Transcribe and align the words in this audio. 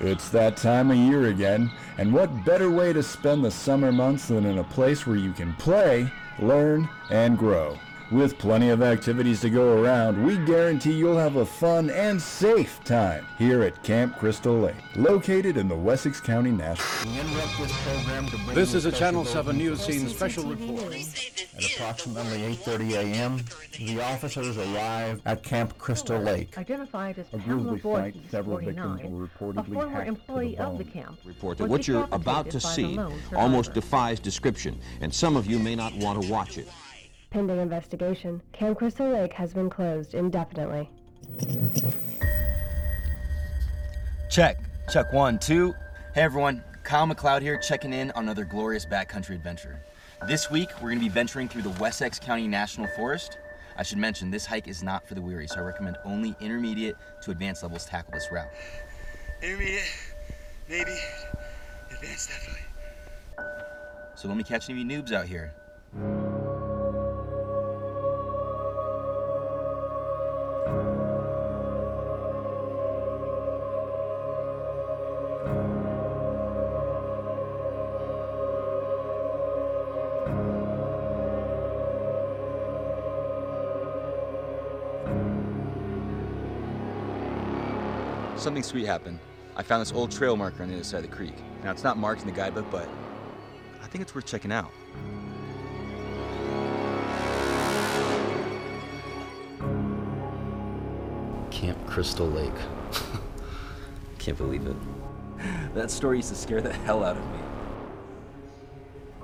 It's 0.00 0.30
that 0.30 0.56
time 0.56 0.90
of 0.90 0.96
year 0.96 1.26
again, 1.26 1.70
and 1.98 2.10
what 2.10 2.44
better 2.46 2.70
way 2.70 2.94
to 2.94 3.02
spend 3.02 3.44
the 3.44 3.50
summer 3.50 3.92
months 3.92 4.28
than 4.28 4.46
in 4.46 4.56
a 4.56 4.64
place 4.64 5.06
where 5.06 5.16
you 5.16 5.32
can 5.32 5.52
play, 5.54 6.10
learn, 6.38 6.88
and 7.10 7.36
grow? 7.36 7.78
With 8.10 8.38
plenty 8.38 8.70
of 8.70 8.82
activities 8.82 9.42
to 9.42 9.50
go 9.50 9.80
around, 9.80 10.24
we 10.24 10.38
guarantee 10.38 10.94
you'll 10.94 11.18
have 11.18 11.36
a 11.36 11.44
fun 11.44 11.90
and 11.90 12.20
safe 12.20 12.82
time 12.82 13.26
here 13.38 13.62
at 13.62 13.82
Camp 13.82 14.18
Crystal 14.18 14.58
Lake, 14.58 14.74
located 14.96 15.58
in 15.58 15.68
the 15.68 15.76
Wessex 15.76 16.18
County 16.18 16.50
National. 16.50 17.14
This 18.54 18.72
is 18.72 18.86
a 18.86 18.92
Channel 18.92 19.26
7 19.26 19.56
News 19.56 19.84
Scene 19.84 20.08
special 20.08 20.44
report. 20.44 20.94
At 21.56 21.64
approximately 21.64 22.42
8:30 22.56 22.92
a.m., 22.92 23.44
the 23.76 24.00
officers 24.00 24.56
arrived 24.56 25.22
at 25.26 25.42
Camp 25.42 25.76
Crystal 25.78 26.18
Lake. 26.20 26.56
Identified 26.56 27.18
as 27.18 27.26
A 27.32 27.38
Pamela 27.38 27.62
gruesome 27.62 27.78
sight, 27.78 27.82
Voorhees, 27.82 28.30
several 28.30 28.58
victims 28.58 29.00
49, 29.00 29.10
were 29.10 29.24
a 29.24 29.28
reportedly 29.28 29.74
former 29.74 29.88
hacked 29.88 30.06
to 30.06 30.12
the 30.12 30.18
employee 30.20 30.58
of 30.58 30.78
the 30.78 30.84
camp. 30.84 31.18
report 31.24 31.58
that 31.58 31.68
what 31.68 31.88
you're 31.88 32.08
about 32.12 32.50
to 32.50 32.58
decapitated 32.58 32.96
by 32.96 33.08
the 33.08 33.30
see 33.30 33.36
almost 33.36 33.74
defies 33.74 34.20
description, 34.20 34.78
and 35.00 35.12
some 35.12 35.36
of 35.36 35.46
you 35.46 35.58
may 35.58 35.74
not 35.74 35.92
want 35.94 36.22
to 36.22 36.30
watch 36.30 36.56
it. 36.56 36.68
Pending 37.30 37.58
investigation, 37.58 38.40
Camp 38.52 38.78
Crystal 38.78 39.08
Lake 39.08 39.32
has 39.32 39.52
been 39.52 39.70
closed 39.70 40.14
indefinitely. 40.14 40.88
Check. 44.30 44.58
Check 44.92 45.12
one, 45.12 45.38
two. 45.38 45.74
Hey 46.14 46.22
everyone, 46.22 46.62
Kyle 46.82 47.06
McLeod 47.06 47.42
here, 47.42 47.58
checking 47.58 47.92
in 47.92 48.10
on 48.12 48.24
another 48.24 48.44
glorious 48.44 48.84
backcountry 48.84 49.36
adventure. 49.36 49.84
This 50.26 50.50
week, 50.50 50.68
we're 50.80 50.90
gonna 50.90 51.00
be 51.00 51.08
venturing 51.08 51.48
through 51.48 51.62
the 51.62 51.70
Wessex 51.80 52.18
County 52.18 52.46
National 52.46 52.86
Forest. 52.94 53.38
I 53.78 53.82
should 53.82 53.96
mention, 53.96 54.30
this 54.30 54.44
hike 54.44 54.68
is 54.68 54.82
not 54.82 55.08
for 55.08 55.14
the 55.14 55.22
weary, 55.22 55.48
so 55.48 55.56
I 55.56 55.60
recommend 55.60 55.96
only 56.04 56.36
intermediate 56.40 56.96
to 57.22 57.30
advanced 57.30 57.62
levels 57.62 57.86
tackle 57.86 58.12
this 58.12 58.28
route. 58.30 58.50
Intermediate, 59.42 59.82
maybe. 60.68 60.94
Advanced, 61.90 62.28
definitely. 62.28 62.62
So 64.14 64.28
let 64.28 64.36
me 64.36 64.44
catch 64.44 64.68
any 64.68 64.82
of 64.82 64.86
you 64.86 65.02
noobs 65.02 65.12
out 65.12 65.24
here. 65.24 65.54
Something 88.50 88.64
sweet 88.64 88.86
happened. 88.86 89.20
I 89.54 89.62
found 89.62 89.80
this 89.80 89.92
old 89.92 90.10
trail 90.10 90.36
marker 90.36 90.64
on 90.64 90.70
the 90.70 90.74
other 90.74 90.82
side 90.82 91.04
of 91.04 91.10
the 91.10 91.16
creek. 91.16 91.36
Now, 91.62 91.70
it's 91.70 91.84
not 91.84 91.96
marked 91.96 92.22
in 92.22 92.26
the 92.26 92.32
guidebook, 92.32 92.68
but 92.68 92.88
I 93.80 93.86
think 93.86 94.02
it's 94.02 94.12
worth 94.12 94.26
checking 94.26 94.50
out. 94.50 94.72
Camp 101.52 101.78
Crystal 101.86 102.26
Lake. 102.26 102.50
Can't 104.18 104.36
believe 104.36 104.66
it. 104.66 104.76
That 105.74 105.92
story 105.92 106.16
used 106.16 106.30
to 106.30 106.34
scare 106.34 106.60
the 106.60 106.72
hell 106.72 107.04
out 107.04 107.16
of 107.16 107.24
me. 107.30 107.38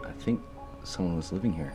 I 0.04 0.12
think 0.22 0.40
someone 0.84 1.16
was 1.16 1.32
living 1.32 1.52
here. 1.52 1.74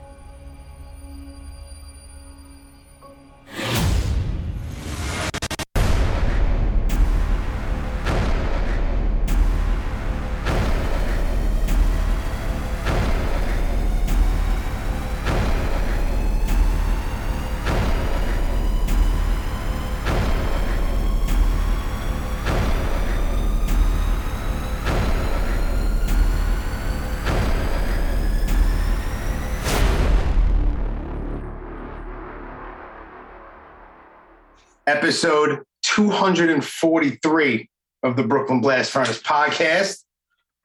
Episode 34.91 35.63
243 35.83 37.69
of 38.03 38.17
the 38.17 38.23
Brooklyn 38.23 38.59
Blast 38.59 38.91
Furnace 38.91 39.21
podcast 39.21 40.03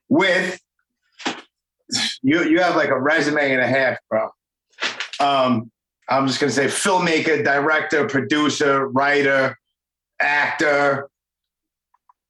with 0.09 0.59
you 2.23 2.43
you 2.43 2.61
have 2.61 2.75
like 2.75 2.89
a 2.89 2.99
resume 2.99 3.53
and 3.53 3.61
a 3.61 3.67
half, 3.69 3.99
bro. 4.11 4.29
Um, 5.21 5.71
I'm 6.09 6.27
just 6.27 6.41
gonna 6.41 6.51
say 6.51 6.67
filmmaker, 6.67 7.45
director, 7.45 8.09
producer, 8.09 8.89
writer, 8.89 9.57
actor, 10.21 11.09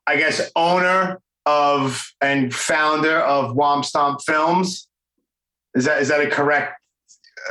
I 0.06 0.16
guess 0.16 0.50
owner 0.54 1.22
of 1.46 2.12
and 2.20 2.54
founder 2.54 3.20
of 3.20 3.56
Womp 3.56 3.86
Stomp 3.86 4.20
Films. 4.20 4.86
Is 5.74 5.86
that 5.86 6.02
is 6.02 6.08
that 6.08 6.20
a 6.20 6.28
correct 6.28 6.78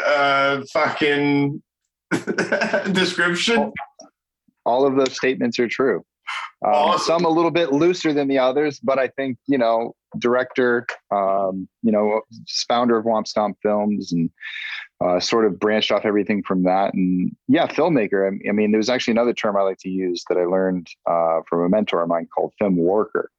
uh 0.05 0.61
fucking 0.71 1.63
description? 2.91 3.73
All 4.65 4.85
of 4.85 4.95
those 4.95 5.15
statements 5.15 5.59
are 5.59 5.67
true. 5.67 6.03
Um, 6.65 6.73
Awesome. 6.73 7.05
Some 7.05 7.25
a 7.25 7.29
little 7.29 7.51
bit 7.51 7.71
looser 7.71 8.13
than 8.13 8.27
the 8.27 8.39
others, 8.39 8.79
but 8.79 8.97
I 8.97 9.07
think 9.09 9.37
you 9.47 9.57
know, 9.57 9.93
director, 10.17 10.87
um, 11.11 11.67
you 11.83 11.91
know, 11.91 12.21
founder 12.67 12.97
of 12.97 13.05
Womp 13.05 13.27
Stomp 13.27 13.57
Films, 13.61 14.11
and 14.11 14.29
uh, 15.03 15.19
sort 15.19 15.45
of 15.45 15.59
branched 15.59 15.91
off 15.91 16.05
everything 16.05 16.41
from 16.41 16.63
that. 16.63 16.93
And 16.93 17.35
yeah, 17.47 17.67
filmmaker. 17.67 18.31
I, 18.31 18.49
I 18.49 18.51
mean, 18.53 18.71
there's 18.71 18.89
actually 18.89 19.11
another 19.11 19.33
term 19.33 19.57
I 19.57 19.61
like 19.61 19.77
to 19.79 19.89
use 19.89 20.23
that 20.29 20.37
I 20.37 20.45
learned 20.45 20.87
uh, 21.05 21.41
from 21.47 21.61
a 21.61 21.69
mentor 21.69 22.01
of 22.01 22.09
mine 22.09 22.27
called 22.33 22.53
film 22.57 22.77
worker. 22.77 23.29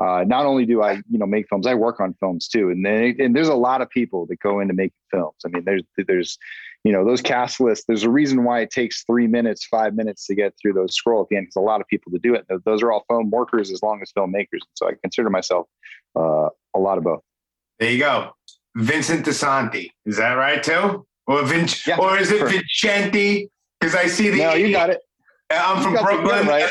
Uh, 0.00 0.24
not 0.26 0.46
only 0.46 0.64
do 0.64 0.82
I, 0.82 0.94
you 1.10 1.18
know, 1.18 1.26
make 1.26 1.46
films, 1.48 1.66
I 1.66 1.74
work 1.74 2.00
on 2.00 2.14
films 2.14 2.48
too. 2.48 2.70
And 2.70 2.84
then, 2.84 3.16
and 3.18 3.36
there's 3.36 3.48
a 3.48 3.54
lot 3.54 3.82
of 3.82 3.90
people 3.90 4.24
that 4.26 4.40
go 4.40 4.58
into 4.60 4.72
making 4.72 4.94
films. 5.10 5.36
I 5.44 5.48
mean, 5.48 5.64
there's, 5.64 5.82
there's, 6.06 6.38
you 6.84 6.92
know, 6.92 7.04
those 7.04 7.20
cast 7.20 7.60
lists. 7.60 7.84
There's 7.86 8.02
a 8.04 8.10
reason 8.10 8.44
why 8.44 8.60
it 8.60 8.70
takes 8.70 9.04
three 9.04 9.26
minutes, 9.26 9.66
five 9.66 9.94
minutes 9.94 10.26
to 10.26 10.34
get 10.34 10.54
through 10.60 10.72
those 10.74 10.94
scroll 10.94 11.22
at 11.22 11.28
the 11.28 11.36
end, 11.36 11.46
because 11.46 11.56
a 11.56 11.60
lot 11.60 11.80
of 11.80 11.86
people 11.88 12.10
to 12.12 12.18
do 12.18 12.34
it. 12.34 12.46
Those 12.64 12.82
are 12.82 12.90
all 12.92 13.04
film 13.08 13.30
workers 13.30 13.70
as 13.70 13.82
long 13.82 14.00
as 14.02 14.10
filmmakers. 14.16 14.60
So 14.74 14.88
I 14.88 14.92
consider 15.02 15.28
myself 15.30 15.66
uh, 16.16 16.48
a 16.74 16.78
lot 16.78 16.98
of 16.98 17.04
both. 17.04 17.20
There 17.78 17.90
you 17.90 17.98
go. 17.98 18.30
Vincent 18.76 19.26
DiSanti. 19.26 19.90
Is 20.06 20.16
that 20.16 20.32
right 20.34 20.62
too? 20.62 21.06
Or 21.26 21.42
Vince 21.44 21.86
Yeah, 21.86 21.98
or 21.98 22.16
is 22.18 22.30
it. 22.30 22.48
Vincenti? 22.48 23.50
Because 23.78 23.94
I 23.94 24.06
see 24.06 24.30
the 24.30 24.38
No, 24.38 24.54
you 24.54 24.70
got 24.72 24.90
it. 24.90 25.00
I'm 25.50 25.78
You 25.78 25.96
from 25.96 26.04
Brooklyn. 26.04 26.46
right. 26.46 26.70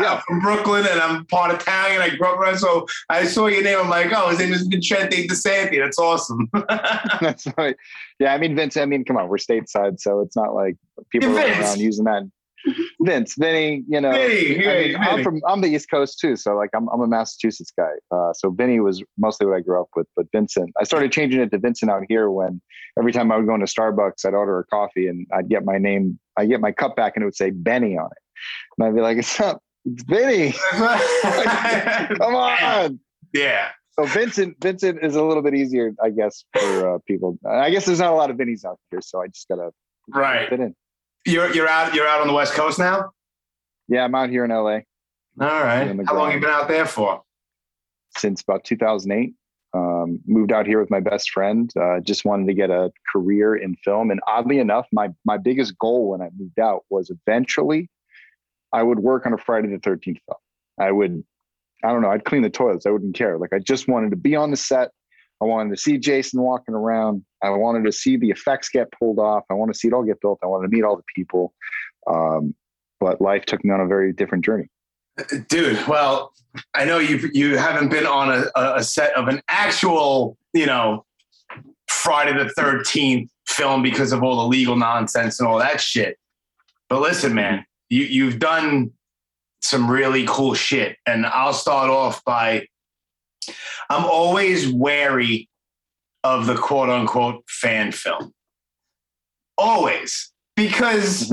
Yeah. 0.00 0.14
I'm 0.14 0.20
from 0.22 0.40
Brooklyn 0.40 0.86
and 0.90 1.00
I'm 1.00 1.26
part 1.26 1.54
Italian. 1.54 2.00
I 2.00 2.10
grew 2.16 2.26
up 2.28 2.38
around, 2.38 2.58
so 2.58 2.86
I 3.08 3.24
saw 3.24 3.46
your 3.46 3.62
name. 3.62 3.78
I'm 3.78 3.90
like, 3.90 4.12
oh, 4.14 4.30
his 4.30 4.38
name 4.38 4.52
is 4.52 4.66
Vincente 4.66 5.26
DiSanti. 5.28 5.78
That's 5.78 5.98
awesome. 5.98 6.48
That's 7.20 7.46
right. 7.58 7.76
Yeah, 8.18 8.34
I 8.34 8.38
mean, 8.38 8.56
Vince. 8.56 8.76
I 8.76 8.86
mean, 8.86 9.04
come 9.04 9.16
on, 9.16 9.28
we're 9.28 9.36
stateside, 9.36 10.00
so 10.00 10.20
it's 10.20 10.36
not 10.36 10.54
like 10.54 10.76
people 11.10 11.34
Yeah, 11.34 11.58
are 11.58 11.62
around 11.62 11.80
using 11.80 12.04
that. 12.04 12.22
Vince, 13.02 13.34
Vinny, 13.38 13.84
you 13.88 14.00
know, 14.00 14.12
Vinny, 14.12 14.66
I 14.66 14.82
mean, 14.84 14.96
I'm 14.96 15.22
from 15.22 15.42
I'm 15.46 15.60
the 15.60 15.68
East 15.68 15.90
Coast 15.90 16.18
too, 16.18 16.36
so 16.36 16.56
like 16.56 16.70
I'm 16.74 16.88
I'm 16.88 17.00
a 17.00 17.06
Massachusetts 17.06 17.72
guy. 17.76 17.90
Uh, 18.10 18.32
so 18.32 18.50
Vinny 18.50 18.80
was 18.80 19.02
mostly 19.18 19.46
what 19.46 19.56
I 19.56 19.60
grew 19.60 19.80
up 19.80 19.88
with, 19.94 20.06
but 20.16 20.26
Vincent, 20.32 20.72
I 20.80 20.84
started 20.84 21.12
changing 21.12 21.40
it 21.40 21.50
to 21.50 21.58
Vincent 21.58 21.90
out 21.90 22.04
here 22.08 22.30
when 22.30 22.62
every 22.98 23.12
time 23.12 23.30
I 23.30 23.36
would 23.36 23.46
go 23.46 23.54
into 23.54 23.66
Starbucks, 23.66 24.24
I'd 24.24 24.34
order 24.34 24.58
a 24.58 24.64
coffee 24.64 25.08
and 25.08 25.26
I'd 25.34 25.48
get 25.48 25.64
my 25.64 25.76
name, 25.76 26.18
I 26.38 26.46
get 26.46 26.60
my 26.60 26.72
cup 26.72 26.96
back 26.96 27.12
and 27.16 27.22
it 27.22 27.26
would 27.26 27.36
say 27.36 27.50
Benny 27.50 27.98
on 27.98 28.06
it, 28.06 28.22
and 28.78 28.88
I'd 28.88 28.94
be 28.94 29.02
like, 29.02 29.18
it's 29.18 29.38
not, 29.38 29.60
Vinny, 29.86 30.52
come 30.70 32.34
on. 32.34 33.00
yeah. 33.32 33.68
So 33.98 34.04
Vincent, 34.06 34.56
Vincent 34.60 34.98
is 35.04 35.14
a 35.14 35.22
little 35.22 35.42
bit 35.42 35.54
easier, 35.54 35.92
I 36.02 36.10
guess, 36.10 36.44
for 36.52 36.94
uh, 36.94 36.98
people. 37.06 37.38
I 37.48 37.70
guess 37.70 37.84
there's 37.86 38.00
not 38.00 38.12
a 38.12 38.16
lot 38.16 38.30
of 38.30 38.36
Vinnies 38.36 38.64
out 38.64 38.78
here, 38.90 39.00
so 39.00 39.22
I 39.22 39.28
just 39.28 39.46
gotta 39.48 39.70
Right. 40.08 40.48
fit 40.48 40.60
in. 40.60 40.74
You're 41.26 41.54
you're 41.54 41.68
out 41.68 41.94
you're 41.94 42.06
out 42.08 42.20
on 42.20 42.26
the 42.26 42.32
West 42.34 42.54
Coast 42.54 42.78
now? 42.78 43.10
Yeah, 43.88 44.04
I'm 44.04 44.14
out 44.14 44.30
here 44.30 44.44
in 44.44 44.50
LA 44.50 44.80
All 45.40 45.62
right. 45.62 45.94
How 46.06 46.14
long 46.16 46.32
you 46.32 46.40
been 46.40 46.50
out 46.50 46.68
there 46.68 46.86
for? 46.86 47.22
since 48.16 48.42
about 48.42 48.62
2008. 48.64 49.34
Um, 49.74 50.20
moved 50.26 50.52
out 50.52 50.66
here 50.68 50.78
with 50.80 50.88
my 50.90 51.00
best 51.00 51.30
friend. 51.32 51.68
Uh, 51.80 51.98
just 52.00 52.24
wanted 52.24 52.46
to 52.46 52.54
get 52.54 52.70
a 52.70 52.92
career 53.12 53.56
in 53.56 53.74
film, 53.76 54.10
and 54.12 54.20
oddly 54.26 54.58
enough, 54.60 54.86
my 54.92 55.08
my 55.24 55.36
biggest 55.36 55.76
goal 55.78 56.10
when 56.10 56.20
I 56.22 56.30
moved 56.36 56.58
out 56.60 56.84
was 56.90 57.10
eventually 57.10 57.88
I 58.74 58.82
would 58.82 58.98
work 58.98 59.24
on 59.24 59.32
a 59.32 59.38
Friday 59.38 59.68
the 59.68 59.78
13th 59.78 60.04
film. 60.04 60.38
I 60.78 60.90
would, 60.90 61.22
I 61.84 61.92
don't 61.92 62.02
know, 62.02 62.10
I'd 62.10 62.24
clean 62.24 62.42
the 62.42 62.50
toilets. 62.50 62.86
I 62.86 62.90
wouldn't 62.90 63.14
care. 63.14 63.38
Like 63.38 63.52
I 63.52 63.60
just 63.60 63.86
wanted 63.86 64.10
to 64.10 64.16
be 64.16 64.34
on 64.34 64.50
the 64.50 64.56
set. 64.56 64.90
I 65.40 65.44
wanted 65.46 65.70
to 65.70 65.76
see 65.76 65.96
Jason 65.96 66.40
walking 66.40 66.74
around. 66.74 67.24
I 67.42 67.50
wanted 67.50 67.84
to 67.84 67.92
see 67.92 68.16
the 68.16 68.30
effects 68.30 68.68
get 68.68 68.90
pulled 68.92 69.18
off. 69.18 69.44
I 69.48 69.54
want 69.54 69.72
to 69.72 69.78
see 69.78 69.88
it 69.88 69.94
all 69.94 70.02
get 70.02 70.20
built. 70.20 70.40
I 70.42 70.46
wanted 70.46 70.68
to 70.70 70.76
meet 70.76 70.82
all 70.82 70.96
the 70.96 71.04
people. 71.14 71.54
Um, 72.06 72.54
but 72.98 73.20
life 73.20 73.44
took 73.46 73.64
me 73.64 73.70
on 73.70 73.80
a 73.80 73.86
very 73.86 74.12
different 74.12 74.44
journey. 74.44 74.68
dude. 75.48 75.86
Well, 75.86 76.32
I 76.74 76.84
know 76.84 76.98
you 76.98 77.30
you 77.32 77.56
haven't 77.56 77.90
been 77.90 78.06
on 78.06 78.30
a, 78.56 78.74
a 78.76 78.82
set 78.82 79.14
of 79.14 79.28
an 79.28 79.40
actual, 79.48 80.36
you 80.52 80.66
know, 80.66 81.04
Friday 81.88 82.32
the 82.32 82.50
Thirteenth 82.50 83.30
film 83.46 83.82
because 83.82 84.12
of 84.12 84.22
all 84.22 84.36
the 84.36 84.48
legal 84.48 84.76
nonsense 84.76 85.38
and 85.38 85.48
all 85.48 85.58
that 85.58 85.80
shit. 85.80 86.18
But 86.88 87.00
listen, 87.00 87.34
man, 87.34 87.64
you 87.94 88.04
you've 88.04 88.38
done 88.38 88.90
some 89.60 89.90
really 89.90 90.24
cool 90.26 90.54
shit, 90.54 90.96
and 91.06 91.24
I'll 91.24 91.52
start 91.52 91.90
off 91.90 92.24
by 92.24 92.66
I'm 93.88 94.04
always 94.04 94.68
wary 94.72 95.48
of 96.24 96.46
the 96.46 96.56
quote 96.56 96.88
unquote 96.88 97.44
fan 97.48 97.92
film. 97.92 98.32
Always. 99.56 100.32
Because 100.56 101.32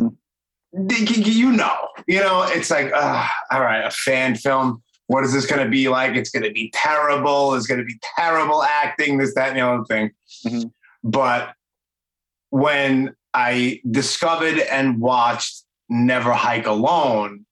you 0.73 1.51
know, 1.51 1.87
you 2.07 2.19
know, 2.19 2.43
it's 2.47 2.71
like, 2.71 2.91
uh, 2.93 3.27
all 3.51 3.61
right, 3.61 3.85
a 3.85 3.91
fan 3.91 4.35
film. 4.35 4.81
What 5.07 5.23
is 5.25 5.33
this 5.33 5.45
going 5.45 5.63
to 5.63 5.69
be 5.69 5.89
like? 5.89 6.15
It's 6.15 6.29
going 6.29 6.43
to 6.43 6.51
be 6.51 6.71
terrible. 6.73 7.53
It's 7.55 7.67
going 7.67 7.79
to 7.79 7.85
be 7.85 7.99
terrible 8.17 8.63
acting, 8.63 9.17
this, 9.17 9.33
that, 9.35 9.49
and 9.49 9.57
the 9.57 9.67
other 9.67 9.83
thing. 9.83 10.11
Mm-hmm. 10.45 10.69
But 11.03 11.53
when 12.49 13.15
I 13.33 13.81
discovered 13.89 14.59
and 14.59 15.01
watched 15.01 15.63
Never 15.91 16.31
Hike 16.31 16.67
Alone, 16.67 17.45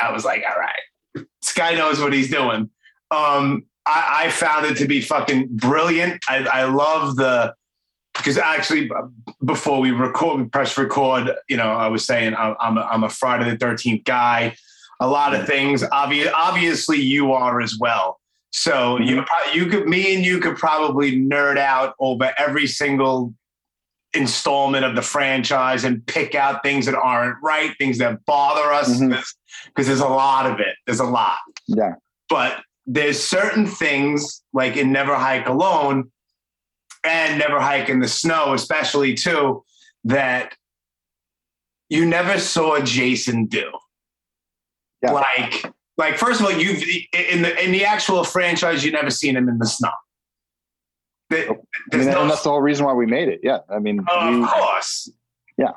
I 0.00 0.10
was 0.12 0.24
like, 0.24 0.42
all 0.48 0.58
right, 0.58 1.26
this 1.42 1.52
guy 1.54 1.74
knows 1.74 2.00
what 2.00 2.14
he's 2.14 2.30
doing. 2.30 2.70
Um, 3.10 3.66
I, 3.86 4.24
I 4.24 4.30
found 4.30 4.64
it 4.64 4.78
to 4.78 4.86
be 4.86 5.02
fucking 5.02 5.48
brilliant. 5.50 6.22
I, 6.26 6.46
I 6.50 6.64
love 6.64 7.16
the 7.16 7.54
because 8.16 8.38
actually 8.38 8.90
before 9.44 9.80
we 9.80 9.90
record, 9.90 10.40
we 10.40 10.48
press 10.48 10.78
record. 10.78 11.30
You 11.48 11.58
know, 11.58 11.70
I 11.70 11.88
was 11.88 12.06
saying 12.06 12.34
I'm 12.34 12.56
I'm 12.58 12.78
a, 12.78 12.80
I'm 12.80 13.04
a 13.04 13.10
Friday 13.10 13.50
the 13.50 13.58
Thirteenth 13.58 14.04
guy. 14.04 14.56
A 15.00 15.06
lot 15.06 15.34
of 15.34 15.46
things. 15.46 15.84
Obvious, 15.92 16.32
obviously, 16.34 16.98
you 16.98 17.32
are 17.32 17.60
as 17.60 17.76
well. 17.78 18.20
So 18.52 18.98
you 18.98 19.22
you 19.52 19.66
could 19.66 19.86
me 19.86 20.14
and 20.14 20.24
you 20.24 20.38
could 20.38 20.56
probably 20.56 21.20
nerd 21.20 21.58
out 21.58 21.94
over 21.98 22.32
every 22.38 22.66
single 22.66 23.34
installment 24.14 24.84
of 24.84 24.94
the 24.96 25.02
franchise 25.02 25.84
and 25.84 26.04
pick 26.06 26.34
out 26.34 26.62
things 26.62 26.86
that 26.86 26.94
aren't 26.94 27.36
right, 27.42 27.72
things 27.78 27.98
that 27.98 28.24
bother 28.26 28.72
us 28.72 28.88
because 28.98 29.00
Mm-hmm. 29.00 29.82
there's 29.82 30.00
a 30.00 30.08
lot 30.08 30.50
of 30.50 30.60
it. 30.60 30.76
There's 30.86 31.00
a 31.00 31.04
lot. 31.04 31.38
Yeah. 31.66 31.94
But 32.28 32.60
there's 32.86 33.22
certain 33.22 33.66
things 33.66 34.42
like 34.52 34.76
in 34.76 34.92
Never 34.92 35.14
Hike 35.14 35.46
Alone 35.48 36.10
and 37.04 37.38
Never 37.38 37.60
Hike 37.60 37.88
in 37.88 38.00
the 38.00 38.08
Snow, 38.08 38.54
especially 38.54 39.14
too, 39.14 39.62
that 40.04 40.54
you 41.88 42.04
never 42.04 42.38
saw 42.38 42.80
Jason 42.80 43.46
do. 43.46 43.70
Yeah. 45.02 45.12
Like, 45.12 45.72
like 45.96 46.18
first 46.18 46.40
of 46.40 46.46
all, 46.46 46.52
you've 46.52 46.82
in 47.12 47.42
the 47.42 47.62
in 47.62 47.72
the 47.72 47.84
actual 47.84 48.24
franchise, 48.24 48.84
you 48.84 48.90
never 48.90 49.10
seen 49.10 49.36
him 49.36 49.48
in 49.48 49.58
the 49.58 49.66
snow. 49.66 49.90
There- 51.34 51.50
I 51.92 51.96
mean, 51.96 52.06
no- 52.06 52.22
and 52.22 52.30
that's 52.30 52.42
the 52.42 52.50
whole 52.50 52.60
reason 52.60 52.84
why 52.86 52.92
we 52.92 53.06
made 53.06 53.28
it. 53.28 53.40
Yeah. 53.42 53.58
I 53.68 53.78
mean, 53.78 54.00
of 54.08 54.32
you- 54.34 54.46
course. 54.46 55.10
Yeah. 55.58 55.72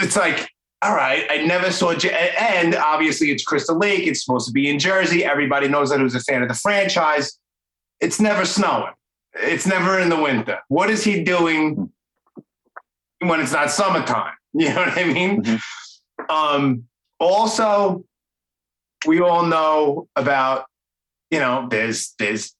It's 0.00 0.16
like, 0.16 0.48
all 0.82 0.94
right, 0.94 1.24
I 1.30 1.44
never 1.46 1.70
saw, 1.70 1.94
J- 1.94 2.12
and 2.38 2.74
obviously 2.74 3.30
it's 3.30 3.44
Crystal 3.44 3.78
Lake. 3.78 4.06
It's 4.06 4.24
supposed 4.24 4.46
to 4.48 4.52
be 4.52 4.68
in 4.68 4.78
Jersey. 4.78 5.24
Everybody 5.24 5.68
knows 5.68 5.90
that 5.90 6.00
who's 6.00 6.14
a 6.14 6.20
fan 6.20 6.42
of 6.42 6.48
the 6.48 6.54
franchise. 6.54 7.38
It's 8.00 8.18
never 8.20 8.44
snowing. 8.44 8.92
It's 9.34 9.66
never 9.66 9.98
in 9.98 10.08
the 10.08 10.20
winter. 10.20 10.58
What 10.68 10.90
is 10.90 11.04
he 11.04 11.22
doing 11.22 11.90
when 13.20 13.40
it's 13.40 13.52
not 13.52 13.70
summertime? 13.70 14.34
You 14.54 14.68
know 14.68 14.74
what 14.84 14.98
I 14.98 15.04
mean? 15.04 15.60
Um, 16.28 16.84
also, 17.18 18.04
we 19.06 19.20
all 19.22 19.46
know 19.46 20.08
about, 20.14 20.66
you 21.30 21.38
know, 21.38 21.68
there's 21.70 22.12
there's 22.18 22.54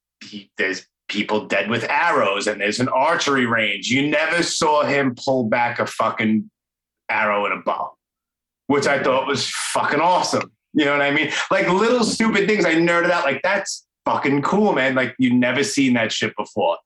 there's 0.57 0.87
people 1.13 1.47
dead 1.47 1.69
with 1.69 1.85
arrows 1.85 2.47
and 2.47 2.61
there's 2.61 2.81
an 2.81 2.89
archery 2.89 3.47
range. 3.47 3.89
You 3.89 4.09
never 4.09 4.43
saw 4.43 4.83
him 4.85 5.15
pull 5.15 5.45
back 5.45 5.79
a 5.79 5.87
fucking 5.87 6.51
arrow 7.09 7.45
and 7.45 7.55
a 7.55 7.63
bow, 7.63 7.95
which 8.67 8.87
I 8.87 9.03
thought 9.03 9.27
was 9.27 9.49
fucking 9.49 10.01
awesome. 10.01 10.51
You 10.73 10.87
know 10.87 10.93
what 10.93 11.03
I 11.03 11.11
mean? 11.11 11.31
Like 11.51 11.69
little 11.69 12.03
stupid 12.03 12.49
things 12.49 12.65
I 12.65 12.75
nerded 12.75 13.11
out. 13.11 13.25
Like 13.25 13.43
that's 13.43 13.87
fucking 14.07 14.43
cool, 14.43 14.73
man. 14.73 14.95
Like 14.95 15.15
you 15.19 15.33
never 15.33 15.63
seen 15.63 15.93
that 15.95 16.11
shit 16.13 16.35
before. 16.37 16.79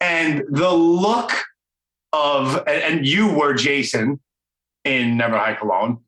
And 0.00 0.44
the 0.50 0.70
look 0.70 1.32
of 2.12 2.56
and, 2.66 2.82
and 2.82 3.06
you 3.06 3.32
were 3.32 3.54
Jason 3.54 4.20
in 4.84 5.16
Never 5.16 5.38
Hike 5.38 5.62
Alone. 5.62 6.00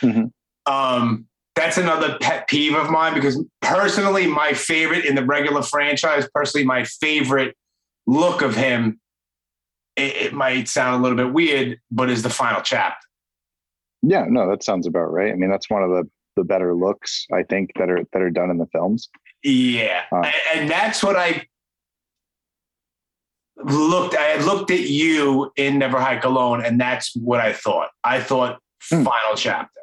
Mhm. 0.00 0.30
Um, 0.66 1.26
that's 1.56 1.78
another 1.78 2.18
pet 2.20 2.46
peeve 2.48 2.74
of 2.74 2.90
mine 2.90 3.14
because 3.14 3.42
personally, 3.62 4.26
my 4.26 4.52
favorite 4.52 5.04
in 5.04 5.14
the 5.14 5.24
regular 5.24 5.62
franchise, 5.62 6.28
personally, 6.34 6.64
my 6.66 6.84
favorite 6.84 7.56
look 8.06 8.42
of 8.42 8.54
him, 8.54 9.00
it, 9.96 10.16
it 10.16 10.32
might 10.34 10.68
sound 10.68 11.00
a 11.00 11.02
little 11.02 11.16
bit 11.16 11.32
weird, 11.32 11.80
but 11.90 12.10
is 12.10 12.22
the 12.22 12.30
final 12.30 12.60
chapter. 12.62 12.98
yeah, 14.02 14.26
no, 14.28 14.48
that 14.50 14.62
sounds 14.62 14.86
about 14.86 15.10
right. 15.12 15.32
I 15.32 15.36
mean, 15.36 15.50
that's 15.50 15.68
one 15.70 15.82
of 15.82 15.90
the, 15.90 16.08
the 16.36 16.44
better 16.44 16.74
looks 16.74 17.26
I 17.32 17.42
think 17.42 17.70
that 17.78 17.88
are, 17.90 18.04
that 18.12 18.22
are 18.22 18.30
done 18.30 18.50
in 18.50 18.58
the 18.58 18.66
films. 18.66 19.08
Yeah. 19.42 20.02
And, 20.12 20.32
and 20.54 20.70
that's 20.70 21.02
what 21.02 21.16
I 21.16 21.46
looked 23.64 24.14
I 24.14 24.36
looked 24.44 24.70
at 24.70 24.80
you 24.80 25.50
in 25.56 25.78
Never 25.78 25.98
Hike 25.98 26.24
Alone, 26.24 26.62
and 26.62 26.78
that's 26.78 27.16
what 27.16 27.40
I 27.40 27.52
thought. 27.54 27.88
I 28.04 28.20
thought 28.20 28.58
Hmm. 28.90 29.02
final 29.02 29.36
chapter. 29.36 29.80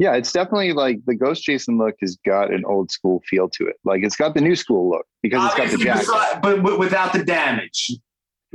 Yeah, 0.00 0.14
it's 0.14 0.32
definitely 0.32 0.72
like 0.72 1.00
the 1.04 1.14
Ghost 1.14 1.44
Jason 1.44 1.76
look 1.76 1.94
has 2.00 2.16
got 2.24 2.50
an 2.50 2.64
old 2.64 2.90
school 2.90 3.20
feel 3.28 3.50
to 3.50 3.66
it. 3.66 3.76
Like 3.84 4.02
it's 4.02 4.16
got 4.16 4.32
the 4.32 4.40
new 4.40 4.56
school 4.56 4.88
look 4.88 5.04
because 5.22 5.44
it's 5.44 5.54
got 5.54 5.68
the 5.68 5.74
Obviously, 5.74 6.14
jacket. 6.14 6.62
but 6.62 6.78
without 6.78 7.12
the 7.12 7.22
damage. 7.22 7.92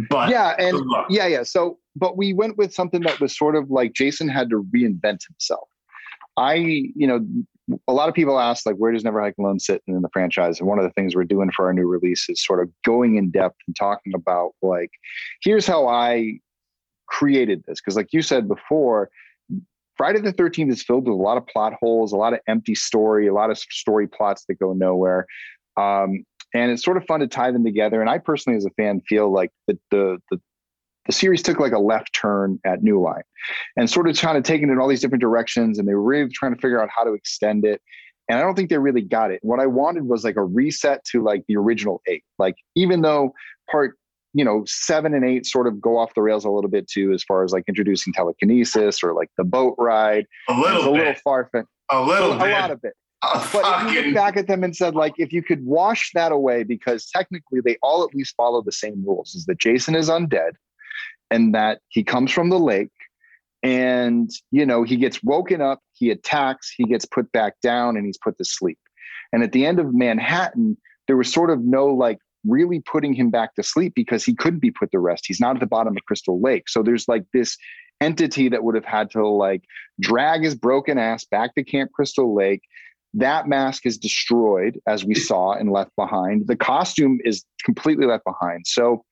But 0.09 0.29
yeah, 0.29 0.55
and 0.57 0.83
yeah, 1.07 1.27
yeah. 1.27 1.43
So, 1.43 1.77
but 1.95 2.17
we 2.17 2.33
went 2.33 2.57
with 2.57 2.73
something 2.73 3.01
that 3.01 3.19
was 3.19 3.37
sort 3.37 3.55
of 3.55 3.69
like 3.69 3.93
Jason 3.93 4.27
had 4.27 4.49
to 4.49 4.63
reinvent 4.75 5.19
himself. 5.27 5.69
I, 6.35 6.55
you 6.55 7.05
know, 7.05 7.23
a 7.87 7.93
lot 7.93 8.09
of 8.09 8.15
people 8.15 8.39
ask 8.39 8.65
like, 8.65 8.77
where 8.77 8.91
does 8.91 9.03
Never 9.03 9.21
Hike 9.21 9.37
Alone 9.37 9.59
sit 9.59 9.83
in 9.85 10.01
the 10.01 10.09
franchise? 10.11 10.59
And 10.59 10.67
one 10.67 10.79
of 10.79 10.83
the 10.83 10.91
things 10.93 11.15
we're 11.15 11.25
doing 11.25 11.51
for 11.55 11.67
our 11.67 11.73
new 11.73 11.87
release 11.87 12.27
is 12.27 12.43
sort 12.43 12.59
of 12.59 12.69
going 12.83 13.17
in 13.17 13.29
depth 13.29 13.57
and 13.67 13.75
talking 13.75 14.13
about 14.15 14.53
like, 14.63 14.89
here's 15.43 15.67
how 15.67 15.87
I 15.87 16.39
created 17.07 17.63
this. 17.67 17.79
Because, 17.81 17.95
like 17.95 18.13
you 18.13 18.23
said 18.23 18.47
before, 18.47 19.11
Friday 19.97 20.19
the 20.19 20.33
13th 20.33 20.71
is 20.71 20.83
filled 20.83 21.05
with 21.05 21.13
a 21.13 21.21
lot 21.21 21.37
of 21.37 21.47
plot 21.47 21.73
holes, 21.79 22.11
a 22.11 22.17
lot 22.17 22.33
of 22.33 22.39
empty 22.47 22.75
story, 22.75 23.27
a 23.27 23.33
lot 23.33 23.49
of 23.49 23.57
story 23.57 24.07
plots 24.07 24.45
that 24.47 24.55
go 24.55 24.73
nowhere. 24.73 25.25
Um, 25.77 26.23
and 26.53 26.71
it's 26.71 26.83
sort 26.83 26.97
of 26.97 27.05
fun 27.05 27.19
to 27.19 27.27
tie 27.27 27.51
them 27.51 27.63
together. 27.63 28.01
And 28.01 28.09
I 28.09 28.17
personally, 28.17 28.57
as 28.57 28.65
a 28.65 28.69
fan, 28.71 29.01
feel 29.01 29.31
like 29.31 29.51
the 29.67 29.77
the 29.91 30.17
the, 30.31 30.39
the 31.05 31.11
series 31.11 31.43
took 31.43 31.59
like 31.59 31.73
a 31.73 31.79
left 31.79 32.13
turn 32.13 32.59
at 32.65 32.81
New 32.81 33.01
Line, 33.01 33.23
and 33.75 33.89
sort 33.89 34.07
of 34.09 34.17
kind 34.17 34.37
of 34.37 34.43
take 34.43 34.61
it 34.61 34.69
in 34.69 34.79
all 34.79 34.87
these 34.87 35.01
different 35.01 35.21
directions, 35.21 35.77
and 35.77 35.87
they 35.87 35.93
were 35.93 36.01
really 36.01 36.29
trying 36.29 36.55
to 36.55 36.61
figure 36.61 36.81
out 36.81 36.89
how 36.95 37.03
to 37.03 37.13
extend 37.13 37.65
it. 37.65 37.81
And 38.29 38.39
I 38.39 38.41
don't 38.41 38.55
think 38.55 38.69
they 38.69 38.77
really 38.77 39.01
got 39.01 39.31
it. 39.31 39.39
What 39.43 39.59
I 39.59 39.67
wanted 39.67 40.07
was 40.07 40.23
like 40.23 40.35
a 40.35 40.43
reset 40.43 41.03
to 41.11 41.21
like 41.21 41.43
the 41.47 41.57
original 41.57 42.01
eight. 42.07 42.23
Like 42.39 42.55
even 42.75 43.01
though 43.01 43.33
part 43.69 43.97
you 44.35 44.43
know 44.45 44.63
seven 44.67 45.13
and 45.15 45.25
eight 45.25 45.45
sort 45.47 45.65
of 45.65 45.81
go 45.81 45.97
off 45.97 46.13
the 46.13 46.21
rails 46.21 46.45
a 46.45 46.49
little 46.51 46.69
bit 46.69 46.87
too, 46.87 47.11
as 47.13 47.23
far 47.23 47.43
as 47.43 47.51
like 47.53 47.63
introducing 47.67 48.13
telekinesis 48.13 49.01
or 49.01 49.13
like 49.13 49.29
the 49.37 49.43
boat 49.43 49.73
ride. 49.79 50.25
a 50.49 50.53
little 50.59 50.89
a 50.89 50.91
little 50.91 51.15
far 51.23 51.49
fetched. 51.51 51.67
A 51.89 52.01
little 52.03 52.33
a 52.33 52.37
bit. 52.39 52.51
lot 52.51 52.69
of 52.71 52.79
it. 52.83 52.93
A 53.23 53.27
But 53.33 53.43
if 53.45 53.53
you 53.53 53.61
fucking- 53.61 54.05
look 54.07 54.13
back 54.13 54.37
at 54.37 54.47
them 54.47 54.63
and 54.63 54.75
said, 54.75 54.93
like, 54.93 55.13
if 55.17 55.31
you 55.31 55.41
could 55.41 55.65
wash 55.65 56.11
that 56.13 56.31
away, 56.31 56.63
because 56.63 57.09
technically 57.09 57.59
they 57.63 57.77
all 57.81 58.03
at 58.03 58.13
least 58.13 58.35
follow 58.35 58.61
the 58.61 58.71
same 58.73 59.03
rules, 59.05 59.33
is 59.33 59.45
that 59.45 59.57
Jason 59.57 59.95
is 59.95 60.09
undead 60.09 60.51
and 61.31 61.55
that 61.55 61.79
he 61.87 62.03
comes 62.03 62.31
from 62.31 62.49
the 62.49 62.59
lake 62.59 62.91
and, 63.63 64.29
you 64.51 64.65
know, 64.65 64.83
he 64.83 64.95
gets 64.97 65.23
woken 65.23 65.61
up, 65.61 65.79
he 65.93 66.11
attacks, 66.11 66.71
he 66.75 66.83
gets 66.85 67.05
put 67.05 67.31
back 67.31 67.53
down, 67.61 67.97
and 67.97 68.05
he's 68.05 68.17
put 68.17 68.37
to 68.37 68.45
sleep. 68.45 68.77
And 69.33 69.41
at 69.43 69.53
the 69.53 69.65
end 69.65 69.79
of 69.79 69.93
Manhattan, 69.93 70.77
there 71.07 71.17
was 71.17 71.31
sort 71.31 71.49
of 71.49 71.61
no 71.61 71.87
like 71.87 72.19
really 72.47 72.81
putting 72.81 73.13
him 73.13 73.29
back 73.29 73.55
to 73.55 73.63
sleep 73.63 73.93
because 73.95 74.23
he 74.23 74.33
couldn't 74.33 74.59
be 74.59 74.71
put 74.71 74.91
to 74.91 74.99
rest. 74.99 75.25
He's 75.27 75.39
not 75.39 75.55
at 75.55 75.59
the 75.59 75.65
bottom 75.65 75.95
of 75.97 76.05
Crystal 76.05 76.39
Lake. 76.41 76.69
So 76.69 76.83
there's 76.83 77.07
like 77.07 77.25
this 77.33 77.57
entity 78.01 78.49
that 78.49 78.63
would 78.63 78.75
have 78.75 78.85
had 78.85 79.09
to 79.11 79.27
like 79.27 79.63
drag 79.99 80.43
his 80.43 80.55
broken 80.55 80.97
ass 80.97 81.25
back 81.25 81.55
to 81.55 81.63
Camp 81.63 81.91
Crystal 81.93 82.35
Lake. 82.35 82.61
That 83.13 83.47
mask 83.47 83.85
is 83.85 83.97
destroyed, 83.97 84.79
as 84.87 85.05
we 85.05 85.15
saw 85.15 85.53
and 85.53 85.71
left 85.71 85.91
behind. 85.95 86.47
The 86.47 86.57
costume 86.57 87.19
is 87.23 87.45
completely 87.63 88.05
left 88.05 88.25
behind. 88.25 88.67
So 88.67 89.03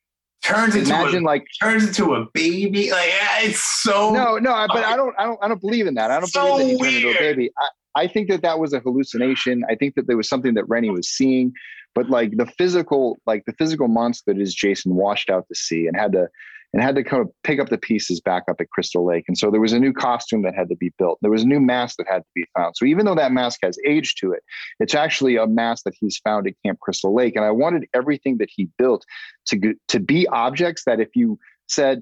turns 0.44 0.76
into 0.76 0.90
imagine 0.90 1.24
a, 1.24 1.26
like 1.26 1.46
turns 1.62 1.88
into 1.88 2.14
a 2.16 2.26
baby. 2.34 2.92
Like 2.92 3.12
ah, 3.14 3.40
it's 3.44 3.64
so 3.82 4.12
no, 4.12 4.38
no, 4.38 4.68
but 4.68 4.84
oh, 4.84 4.88
I 4.88 4.96
don't, 4.98 5.16
I 5.18 5.24
don't, 5.24 5.40
I 5.42 5.48
don't 5.48 5.62
believe 5.62 5.88
in 5.88 5.94
that. 5.94 6.12
I 6.12 6.20
don't 6.20 6.28
So 6.28 6.58
believe 6.58 6.80
that 6.80 6.90
he 6.90 7.02
turned 7.02 7.06
into 7.06 7.18
a 7.18 7.22
baby. 7.22 7.52
I, 7.58 7.68
I 7.96 8.08
think 8.08 8.30
that 8.30 8.42
that 8.42 8.60
was 8.60 8.74
a 8.74 8.80
hallucination. 8.80 9.64
I 9.70 9.76
think 9.76 9.96
that 9.96 10.08
there 10.08 10.18
was 10.18 10.28
something 10.28 10.54
that 10.56 10.68
Rennie 10.68 10.90
was 10.90 11.10
seeing, 11.10 11.54
but 11.94 12.10
like 12.10 12.38
the 12.38 12.46
physical, 12.46 13.18
like 13.26 13.44
the 13.46 13.54
physical 13.54 13.88
monster 13.88 14.34
that 14.34 14.42
is 14.42 14.54
Jason 14.54 14.96
washed 14.96 15.30
out 15.30 15.48
to 15.48 15.56
sea 15.56 15.88
and 15.88 15.96
had 15.96 16.14
to 16.14 16.28
and 16.74 16.82
had 16.82 16.96
to 16.96 17.04
kind 17.04 17.22
of 17.22 17.30
pick 17.44 17.60
up 17.60 17.70
the 17.70 17.78
pieces 17.78 18.20
back 18.20 18.44
up 18.50 18.60
at 18.60 18.70
Crystal 18.72 19.06
Lake. 19.06 19.26
And 19.28 19.38
so 19.38 19.52
there 19.52 19.62
was 19.62 19.74
a 19.74 19.80
new 19.80 19.94
costume 19.94 20.42
that 20.42 20.56
had 20.56 20.70
to 20.70 20.76
be 20.76 20.92
built. 20.98 21.20
There 21.22 21.30
was 21.30 21.44
a 21.44 21.48
new 21.48 21.60
mask 21.60 21.98
that 21.98 22.08
had 22.10 22.24
to 22.24 22.30
be 22.34 22.46
found. 22.58 22.76
So 22.76 22.86
even 22.86 23.06
though 23.06 23.14
that 23.14 23.32
mask 23.32 23.60
has 23.62 23.78
age 23.86 24.16
to 24.16 24.32
it, 24.32 24.42
it's 24.80 24.96
actually 24.96 25.36
a 25.36 25.46
mask 25.46 25.84
that 25.84 25.94
he's 26.00 26.18
found 26.18 26.48
at 26.48 26.56
Camp 26.66 26.80
Crystal 26.80 27.14
Lake. 27.14 27.36
And 27.36 27.46
I 27.46 27.52
wanted 27.52 27.86
everything 27.94 28.40
that 28.40 28.50
he 28.52 28.70
built 28.80 29.06
to 29.48 29.76
to 29.90 30.00
be 30.00 30.28
objects 30.28 30.84
that 30.86 31.00
if 31.00 31.10
you 31.16 31.38
said, 31.68 32.02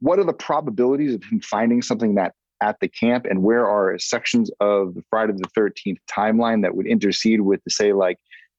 what 0.00 0.18
are 0.18 0.24
the 0.24 0.32
probabilities 0.32 1.14
of 1.14 1.22
him 1.22 1.40
finding 1.40 1.80
something 1.80 2.16
that 2.16 2.34
at 2.60 2.78
the 2.80 2.88
camp 2.88 3.26
and 3.28 3.42
where 3.42 3.66
are 3.66 3.98
sections 3.98 4.50
of 4.60 4.94
the 4.94 5.02
Friday 5.10 5.32
the 5.34 5.48
13th 5.60 5.98
timeline 6.10 6.62
that 6.62 6.74
would 6.74 6.86
intercede 6.86 7.40
with 7.40 7.62
to 7.64 7.70
say 7.70 7.92
like 7.92 8.18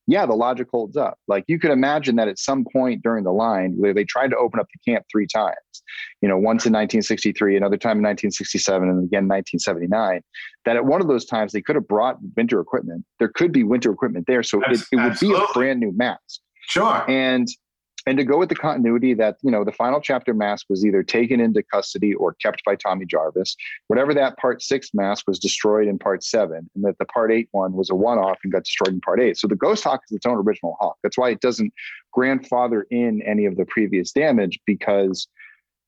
yeah, 0.10 0.26
the 0.26 0.34
logic 0.34 0.68
holds 0.72 0.98
up. 0.98 1.20
Like 1.28 1.44
you 1.48 1.60
could 1.60 1.70
imagine 1.70 2.16
that 2.16 2.28
at 2.28 2.40
some 2.40 2.66
point 2.74 3.04
during 3.04 3.24
the 3.24 3.32
line 3.32 3.76
where 3.78 3.94
they 3.94 4.04
tried 4.04 4.32
to 4.32 4.38
open 4.38 4.60
up 4.60 4.66
the 4.74 4.92
camp 4.92 5.06
three 5.12 5.28
times, 5.28 5.56
you 6.20 6.28
know, 6.28 6.36
once 6.36 6.66
in 6.66 6.74
1963, 6.74 7.56
another 7.56 7.78
time 7.78 7.98
in 7.98 8.04
1967, 8.04 8.90
and 8.90 9.04
again 9.04 9.28
1979, 9.28 10.22
that 10.66 10.76
at 10.76 10.86
one 10.86 11.00
of 11.00 11.08
those 11.08 11.26
times 11.26 11.52
they 11.52 11.62
could 11.62 11.76
have 11.76 11.88
brought 11.88 12.18
winter 12.36 12.60
equipment. 12.60 13.06
There 13.20 13.30
could 13.30 13.52
be 13.52 13.64
winter 13.64 13.92
equipment 13.92 14.26
there. 14.26 14.42
So 14.42 14.64
it, 14.64 14.82
it 14.92 14.96
would 14.96 15.20
be 15.20 15.32
a 15.32 15.46
brand 15.54 15.80
new 15.80 15.94
mask. 15.96 16.42
Sure. 16.62 17.06
And 17.08 17.48
and 18.06 18.18
to 18.18 18.24
go 18.24 18.38
with 18.38 18.50
the 18.50 18.56
continuity 18.56 19.14
that 19.14 19.38
you 19.42 19.52
know 19.52 19.64
the 19.64 19.72
final 19.72 20.00
chapter 20.00 20.34
mask 20.34 20.66
was 20.70 20.86
either 20.86 21.04
taken 21.04 21.40
into 21.40 21.64
custody 21.64 22.14
or 22.14 22.34
kept 22.42 22.64
by 22.66 22.76
tommy 22.76 23.06
jarvis 23.06 23.56
whatever 23.88 24.14
that 24.14 24.38
part 24.38 24.62
six 24.62 24.90
mask 24.94 25.28
was 25.28 25.40
destroyed 25.40 25.88
in 25.88 25.98
part 25.98 26.24
seven 26.24 26.70
and 26.76 26.84
that 26.84 26.98
the 27.00 27.06
part 27.06 27.32
eight 27.32 27.48
one 27.52 27.74
was 27.74 27.90
a 27.90 27.96
one-off 27.96 28.38
and 28.44 28.54
got 28.54 28.64
destroyed 28.64 28.94
in 28.94 29.02
part 29.02 29.20
eight 29.20 29.38
so 29.38 29.48
the 29.48 29.56
ghost 29.56 29.84
hawk 29.84 30.02
is 30.10 30.16
its 30.16 30.26
own 30.26 30.38
original 30.38 30.76
hawk 30.80 30.98
that's 31.04 31.18
why 31.18 31.30
it 31.30 31.42
doesn't 31.42 31.74
grandfather 32.12 32.86
in 32.90 33.22
any 33.24 33.46
of 33.46 33.56
the 33.58 33.66
previous 33.66 34.12
damage 34.12 34.60
because 34.66 35.28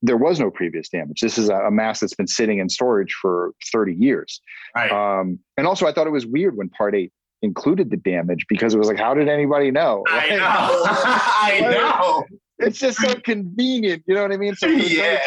there 0.02 0.16
was 0.16 0.40
no 0.40 0.50
previous 0.50 0.88
damage. 0.88 1.20
This 1.20 1.38
is 1.38 1.48
a, 1.48 1.70
mask 1.70 2.00
that's 2.00 2.14
been 2.14 2.26
sitting 2.26 2.58
in 2.58 2.68
storage 2.68 3.12
for 3.12 3.52
30 3.72 3.94
years. 3.94 4.40
Right. 4.74 4.90
Um, 4.90 5.38
and 5.56 5.66
also, 5.66 5.86
I 5.86 5.92
thought 5.92 6.08
it 6.08 6.10
was 6.10 6.26
weird 6.26 6.56
when 6.56 6.68
part 6.70 6.96
eight 6.96 7.12
included 7.42 7.90
the 7.90 7.96
damage 7.96 8.46
because 8.48 8.74
it 8.74 8.78
was 8.78 8.88
like, 8.88 8.98
how 8.98 9.14
did 9.14 9.28
anybody 9.28 9.70
know? 9.70 10.04
I 10.08 10.30
know. 10.30 10.38
I 10.40 11.60
know. 11.60 12.24
It's 12.58 12.78
just 12.78 12.98
so 12.98 13.14
convenient. 13.14 14.04
You 14.06 14.14
know 14.14 14.22
what 14.22 14.32
I 14.32 14.36
mean? 14.36 14.54
So, 14.54 14.68
yeah. 14.68 15.20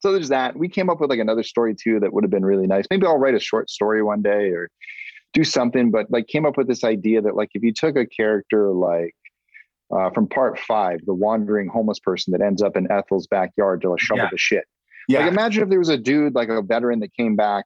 so 0.00 0.12
there's 0.12 0.28
that. 0.28 0.56
We 0.56 0.68
came 0.68 0.90
up 0.90 1.00
with 1.00 1.08
like 1.08 1.20
another 1.20 1.44
story 1.44 1.74
too 1.74 2.00
that 2.00 2.12
would 2.12 2.24
have 2.24 2.30
been 2.30 2.44
really 2.44 2.66
nice. 2.66 2.84
Maybe 2.90 3.06
I'll 3.06 3.18
write 3.18 3.34
a 3.34 3.40
short 3.40 3.70
story 3.70 4.02
one 4.02 4.22
day 4.22 4.50
or 4.50 4.68
do 5.32 5.44
something, 5.44 5.90
but 5.90 6.10
like 6.10 6.26
came 6.26 6.44
up 6.44 6.56
with 6.56 6.66
this 6.66 6.82
idea 6.84 7.22
that 7.22 7.36
like 7.36 7.50
if 7.54 7.62
you 7.62 7.72
took 7.72 7.96
a 7.96 8.04
character 8.04 8.70
like 8.70 9.14
uh, 9.94 10.10
from 10.10 10.26
part 10.26 10.58
five, 10.58 11.00
the 11.06 11.14
wandering 11.14 11.68
homeless 11.68 12.00
person 12.00 12.32
that 12.32 12.40
ends 12.40 12.62
up 12.62 12.76
in 12.76 12.90
Ethel's 12.90 13.26
backyard 13.28 13.82
to 13.82 13.90
like 13.90 14.00
shovel 14.00 14.24
yeah. 14.24 14.30
the 14.30 14.38
shit. 14.38 14.64
Yeah. 15.08 15.20
Like 15.20 15.28
imagine 15.28 15.62
if 15.62 15.68
there 15.68 15.78
was 15.78 15.88
a 15.88 15.96
dude 15.96 16.34
like 16.34 16.48
a 16.48 16.62
veteran 16.62 17.00
that 17.00 17.14
came 17.14 17.36
back 17.36 17.64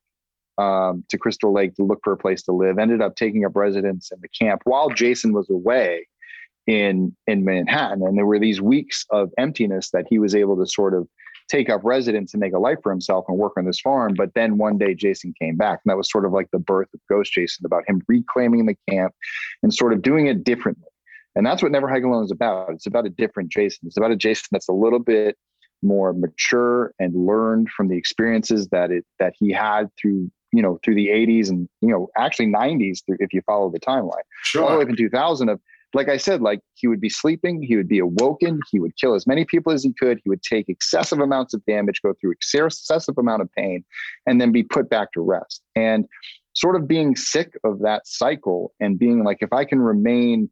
um, 0.58 1.04
to 1.08 1.18
Crystal 1.18 1.52
Lake 1.52 1.75
to 1.75 1.82
look 1.82 2.00
for 2.02 2.12
a 2.12 2.16
place 2.16 2.42
to 2.44 2.52
live. 2.52 2.78
Ended 2.78 3.02
up 3.02 3.16
taking 3.16 3.44
up 3.44 3.54
residence 3.54 4.10
in 4.12 4.18
the 4.20 4.28
camp 4.28 4.62
while 4.64 4.90
Jason 4.90 5.32
was 5.32 5.48
away 5.50 6.06
in 6.66 7.14
in 7.26 7.44
Manhattan, 7.44 8.02
and 8.02 8.16
there 8.16 8.26
were 8.26 8.38
these 8.38 8.60
weeks 8.60 9.04
of 9.10 9.30
emptiness 9.38 9.90
that 9.90 10.06
he 10.08 10.18
was 10.18 10.34
able 10.34 10.56
to 10.56 10.66
sort 10.66 10.94
of 10.94 11.06
take 11.48 11.70
up 11.70 11.80
residence 11.84 12.34
and 12.34 12.40
make 12.40 12.52
a 12.52 12.58
life 12.58 12.78
for 12.82 12.90
himself 12.90 13.25
and 13.28 13.38
work 13.38 13.52
on 13.56 13.64
this 13.64 13.80
farm. 13.80 14.14
But 14.16 14.34
then 14.34 14.58
one 14.58 14.78
day 14.78 14.94
Jason 14.94 15.32
came 15.40 15.56
back, 15.56 15.80
and 15.84 15.90
that 15.90 15.96
was 15.96 16.10
sort 16.10 16.25
of 16.25 16.32
like 16.32 16.50
the 16.52 16.58
birth 16.58 16.88
of 16.92 17.00
Ghost 17.08 17.32
Jason, 17.32 17.64
about 17.64 17.88
him 17.88 18.02
reclaiming 18.08 18.66
the 18.66 18.76
camp 18.90 19.14
and 19.62 19.72
sort 19.72 19.92
of 19.92 20.02
doing 20.02 20.26
it 20.26 20.44
differently. 20.44 20.88
And 21.36 21.46
that's 21.46 21.62
what 21.62 21.70
Never 21.70 21.88
Hike 21.88 22.02
Alone 22.02 22.25
is 22.25 22.30
about. 22.30 22.70
It's 22.70 22.86
about 22.86 23.06
a 23.06 23.10
different 23.10 23.52
Jason. 23.52 23.86
It's 23.86 23.98
about 23.98 24.10
a 24.10 24.16
Jason 24.16 24.48
that's 24.50 24.68
a 24.68 24.72
little 24.72 24.98
bit 24.98 25.36
more 25.82 26.14
mature 26.14 26.92
and 26.98 27.14
learned 27.26 27.68
from 27.68 27.88
the 27.88 27.96
experiences 27.96 28.68
that 28.68 28.90
it 28.90 29.04
that 29.20 29.34
he 29.38 29.52
had 29.52 29.90
through 30.00 30.30
you 30.56 30.62
know 30.62 30.78
through 30.82 30.94
the 30.94 31.08
80s 31.08 31.50
and 31.50 31.68
you 31.82 31.88
know 31.88 32.08
actually 32.16 32.46
90s 32.46 33.02
if 33.06 33.32
you 33.32 33.42
follow 33.42 33.70
the 33.70 33.78
timeline 33.78 34.25
sure. 34.42 34.64
all 34.64 34.70
the 34.70 34.76
way 34.78 34.82
up 34.82 34.88
in 34.88 34.96
2000 34.96 35.50
of 35.50 35.60
like 35.92 36.08
i 36.08 36.16
said 36.16 36.40
like 36.40 36.60
he 36.75 36.88
would 36.88 37.00
be 37.00 37.10
sleeping 37.10 37.62
he 37.62 37.76
would 37.76 37.88
be 37.88 37.98
awoken 37.98 38.58
he 38.72 38.80
would 38.80 38.96
kill 38.96 39.14
as 39.14 39.26
many 39.26 39.44
people 39.44 39.70
as 39.70 39.84
he 39.84 39.92
could 39.92 40.18
he 40.25 40.30
would 40.30 40.42
take 40.42 40.68
excessive 40.68 41.20
amounts 41.20 41.52
of 41.52 41.64
damage 41.66 42.00
go 42.02 42.14
through 42.20 42.32
excessive 42.32 43.18
amount 43.18 43.42
of 43.42 43.52
pain 43.52 43.84
and 44.26 44.40
then 44.40 44.50
be 44.50 44.62
put 44.62 44.88
back 44.88 45.12
to 45.12 45.20
rest 45.20 45.62
and 45.75 46.06
sort 46.54 46.75
of 46.75 46.88
being 46.88 47.14
sick 47.14 47.52
of 47.64 47.80
that 47.80 48.06
cycle 48.06 48.72
and 48.80 48.98
being 48.98 49.22
like 49.25 49.38
if 49.42 49.52
i 49.52 49.64
can 49.64 49.78
remain 49.78 50.50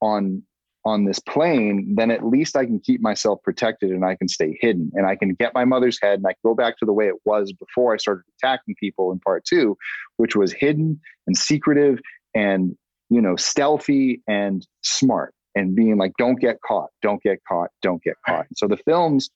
on 0.00 0.42
on 0.84 1.04
this 1.04 1.18
plane, 1.18 1.94
then 1.96 2.10
at 2.10 2.26
least 2.26 2.56
I 2.56 2.66
can 2.66 2.78
keep 2.78 3.00
myself 3.00 3.42
protected 3.42 3.90
and 3.90 4.04
I 4.04 4.16
can 4.16 4.28
stay 4.28 4.58
hidden 4.60 4.90
and 4.94 5.06
I 5.06 5.16
can 5.16 5.34
get 5.34 5.54
my 5.54 5.64
mother's 5.64 5.98
head 6.00 6.18
and 6.18 6.26
I 6.26 6.32
can 6.32 6.40
go 6.44 6.54
back 6.54 6.78
to 6.78 6.84
the 6.84 6.92
way 6.92 7.08
it 7.08 7.14
was 7.24 7.52
before 7.52 7.94
I 7.94 7.96
started 7.96 8.24
attacking 8.38 8.74
people 8.78 9.10
in 9.10 9.18
part 9.20 9.44
two, 9.44 9.76
which 10.18 10.36
was 10.36 10.52
hidden 10.52 11.00
and 11.26 11.36
secretive 11.36 12.00
and, 12.34 12.76
you 13.08 13.22
know, 13.22 13.36
stealthy 13.36 14.20
and 14.28 14.66
smart 14.82 15.32
and 15.54 15.74
being 15.74 15.96
like, 15.96 16.12
don't 16.18 16.38
get 16.38 16.58
caught, 16.66 16.90
don't 17.00 17.22
get 17.22 17.38
caught, 17.48 17.70
don't 17.80 18.02
get 18.02 18.16
caught. 18.26 18.46
So 18.56 18.66
the 18.68 18.76
films 18.76 19.30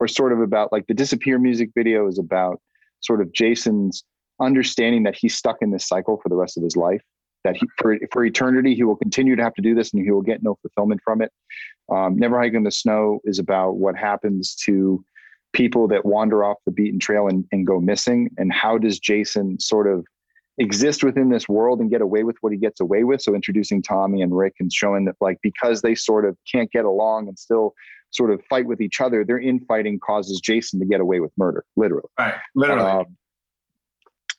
are 0.00 0.08
sort 0.08 0.32
of 0.32 0.40
about 0.40 0.70
like 0.70 0.86
the 0.86 0.94
disappear 0.94 1.40
music 1.40 1.70
video 1.76 2.06
is 2.06 2.18
about 2.20 2.60
sort 3.00 3.20
of 3.20 3.32
Jason's 3.32 4.04
understanding 4.40 5.02
that 5.02 5.16
he's 5.16 5.34
stuck 5.36 5.56
in 5.60 5.72
this 5.72 5.88
cycle 5.88 6.20
for 6.22 6.28
the 6.28 6.36
rest 6.36 6.56
of 6.56 6.62
his 6.62 6.76
life 6.76 7.02
that 7.44 7.56
he, 7.56 7.66
for, 7.78 7.96
for 8.12 8.24
eternity 8.24 8.74
he 8.74 8.84
will 8.84 8.96
continue 8.96 9.36
to 9.36 9.42
have 9.42 9.54
to 9.54 9.62
do 9.62 9.74
this 9.74 9.92
and 9.92 10.04
he 10.04 10.10
will 10.10 10.22
get 10.22 10.42
no 10.42 10.56
fulfillment 10.62 11.00
from 11.04 11.22
it. 11.22 11.32
Um, 11.90 12.16
never 12.18 12.38
hike 12.38 12.54
in 12.54 12.64
the 12.64 12.70
snow 12.70 13.20
is 13.24 13.38
about 13.38 13.76
what 13.76 13.96
happens 13.96 14.54
to 14.66 15.04
people 15.52 15.88
that 15.88 16.04
wander 16.04 16.44
off 16.44 16.58
the 16.66 16.72
beaten 16.72 16.98
trail 16.98 17.26
and, 17.28 17.44
and 17.52 17.66
go 17.66 17.80
missing. 17.80 18.30
And 18.36 18.52
how 18.52 18.78
does 18.78 18.98
jason 18.98 19.58
sort 19.60 19.86
of 19.86 20.04
exist 20.58 21.04
within 21.04 21.28
this 21.28 21.48
world 21.48 21.78
and 21.80 21.90
get 21.90 22.00
away 22.02 22.24
with 22.24 22.36
what 22.40 22.52
he 22.52 22.58
gets 22.58 22.80
away 22.80 23.04
with? 23.04 23.22
So 23.22 23.34
introducing 23.34 23.82
tommy 23.82 24.22
and 24.22 24.36
rick 24.36 24.54
and 24.60 24.72
showing 24.72 25.04
that 25.06 25.16
like 25.20 25.38
because 25.42 25.82
they 25.82 25.94
sort 25.94 26.24
of 26.24 26.36
can't 26.50 26.70
get 26.70 26.84
along 26.84 27.28
and 27.28 27.38
still 27.38 27.74
sort 28.10 28.30
of 28.30 28.42
fight 28.48 28.66
with 28.66 28.80
each 28.80 29.02
other 29.02 29.22
their 29.22 29.38
infighting 29.38 30.00
causes 30.00 30.40
jason 30.40 30.80
to 30.80 30.86
get 30.86 31.00
away 31.00 31.20
with 31.20 31.30
murder 31.36 31.62
literally. 31.76 32.08
Right 32.18 32.34
literally. 32.54 32.90
Um, 32.90 33.16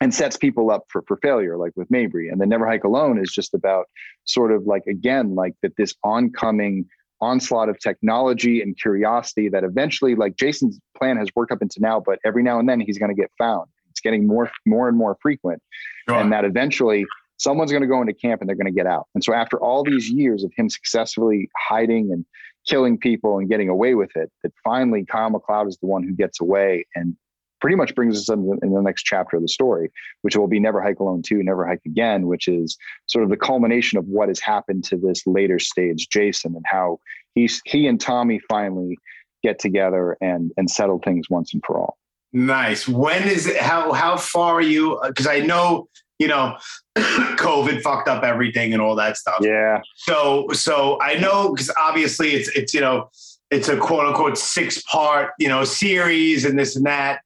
and 0.01 0.13
sets 0.13 0.37
people 0.37 0.71
up 0.71 0.85
for, 0.87 1.03
for 1.07 1.17
failure, 1.17 1.57
like 1.57 1.73
with 1.75 1.89
Mabry. 1.91 2.29
And 2.29 2.39
then 2.39 2.49
Never 2.49 2.65
Hike 2.65 2.83
Alone 2.83 3.19
is 3.19 3.31
just 3.31 3.53
about 3.53 3.85
sort 4.23 4.51
of 4.51 4.65
like, 4.65 4.83
again, 4.87 5.35
like 5.35 5.55
that 5.61 5.75
this 5.77 5.93
oncoming 6.03 6.85
onslaught 7.21 7.67
of 7.67 7.77
technology 7.79 8.61
and 8.61 8.77
curiosity 8.79 9.49
that 9.49 9.63
eventually, 9.63 10.15
like 10.15 10.37
Jason's 10.37 10.79
plan 10.97 11.17
has 11.17 11.27
worked 11.35 11.51
up 11.51 11.61
into 11.61 11.81
now, 11.81 11.99
but 11.99 12.19
every 12.25 12.43
now 12.43 12.59
and 12.59 12.69
then 12.69 12.79
he's 12.79 12.97
going 12.97 13.13
to 13.13 13.19
get 13.19 13.29
found. 13.37 13.67
It's 13.89 13.99
getting 13.99 14.25
more, 14.25 14.49
more 14.65 14.87
and 14.87 14.97
more 14.97 15.17
frequent. 15.21 15.61
Sure. 16.07 16.17
And 16.17 16.31
that 16.31 16.45
eventually 16.45 17.05
someone's 17.35 17.71
going 17.71 17.81
to 17.81 17.87
go 17.87 17.99
into 17.99 18.13
camp 18.13 18.39
and 18.41 18.47
they're 18.47 18.55
going 18.55 18.67
to 18.67 18.71
get 18.71 18.87
out. 18.87 19.07
And 19.15 19.23
so 19.23 19.33
after 19.33 19.59
all 19.59 19.83
these 19.83 20.09
years 20.09 20.45
of 20.45 20.53
him 20.55 20.69
successfully 20.69 21.49
hiding 21.57 22.11
and 22.13 22.25
killing 22.65 22.97
people 22.97 23.37
and 23.37 23.49
getting 23.49 23.67
away 23.67 23.95
with 23.95 24.15
it, 24.15 24.31
that 24.43 24.53
finally 24.63 25.03
Kyle 25.03 25.29
MacLeod 25.29 25.67
is 25.67 25.77
the 25.79 25.87
one 25.87 26.03
who 26.03 26.13
gets 26.13 26.39
away 26.39 26.85
and 26.95 27.17
pretty 27.59 27.75
much 27.75 27.93
brings 27.95 28.17
us 28.17 28.29
in 28.29 28.45
the, 28.45 28.57
in 28.63 28.73
the 28.73 28.81
next 28.81 29.03
chapter 29.03 29.37
of 29.37 29.41
the 29.41 29.47
story, 29.47 29.91
which 30.21 30.35
will 30.35 30.47
be 30.47 30.59
Never 30.59 30.81
Hike 30.81 30.99
Alone 30.99 31.21
2, 31.21 31.43
Never 31.43 31.67
Hike 31.67 31.81
Again, 31.85 32.27
which 32.27 32.47
is 32.47 32.77
sort 33.07 33.23
of 33.23 33.29
the 33.29 33.37
culmination 33.37 33.97
of 33.97 34.05
what 34.05 34.29
has 34.29 34.39
happened 34.39 34.83
to 34.85 34.97
this 34.97 35.25
later 35.25 35.59
stage 35.59 36.07
Jason 36.09 36.55
and 36.55 36.65
how 36.65 36.99
he's 37.35 37.61
he 37.65 37.87
and 37.87 37.99
Tommy 37.99 38.39
finally 38.49 38.97
get 39.43 39.59
together 39.59 40.17
and 40.21 40.51
and 40.57 40.69
settle 40.69 40.99
things 40.99 41.29
once 41.29 41.53
and 41.53 41.63
for 41.65 41.77
all. 41.77 41.97
Nice. 42.31 42.87
When 42.87 43.23
is 43.27 43.47
it? 43.47 43.57
How 43.57 43.91
how 43.91 44.17
far 44.17 44.55
are 44.55 44.61
you? 44.61 44.97
Uh, 44.97 45.09
because 45.09 45.27
I 45.27 45.39
know 45.39 45.87
you 46.19 46.27
know 46.27 46.57
COVID 46.97 47.81
fucked 47.81 48.07
up 48.07 48.23
everything 48.23 48.73
and 48.73 48.81
all 48.81 48.95
that 48.95 49.17
stuff. 49.17 49.39
Yeah. 49.41 49.81
So 49.95 50.47
so 50.53 50.99
I 51.01 51.15
know 51.15 51.53
because 51.53 51.71
obviously 51.79 52.31
it's 52.31 52.49
it's 52.55 52.73
you 52.73 52.81
know 52.81 53.09
it's 53.49 53.67
a 53.67 53.77
quote 53.77 54.05
unquote 54.05 54.37
six 54.37 54.81
part 54.83 55.31
you 55.39 55.47
know 55.47 55.63
series 55.63 56.45
and 56.45 56.57
this 56.57 56.75
and 56.75 56.85
that. 56.85 57.21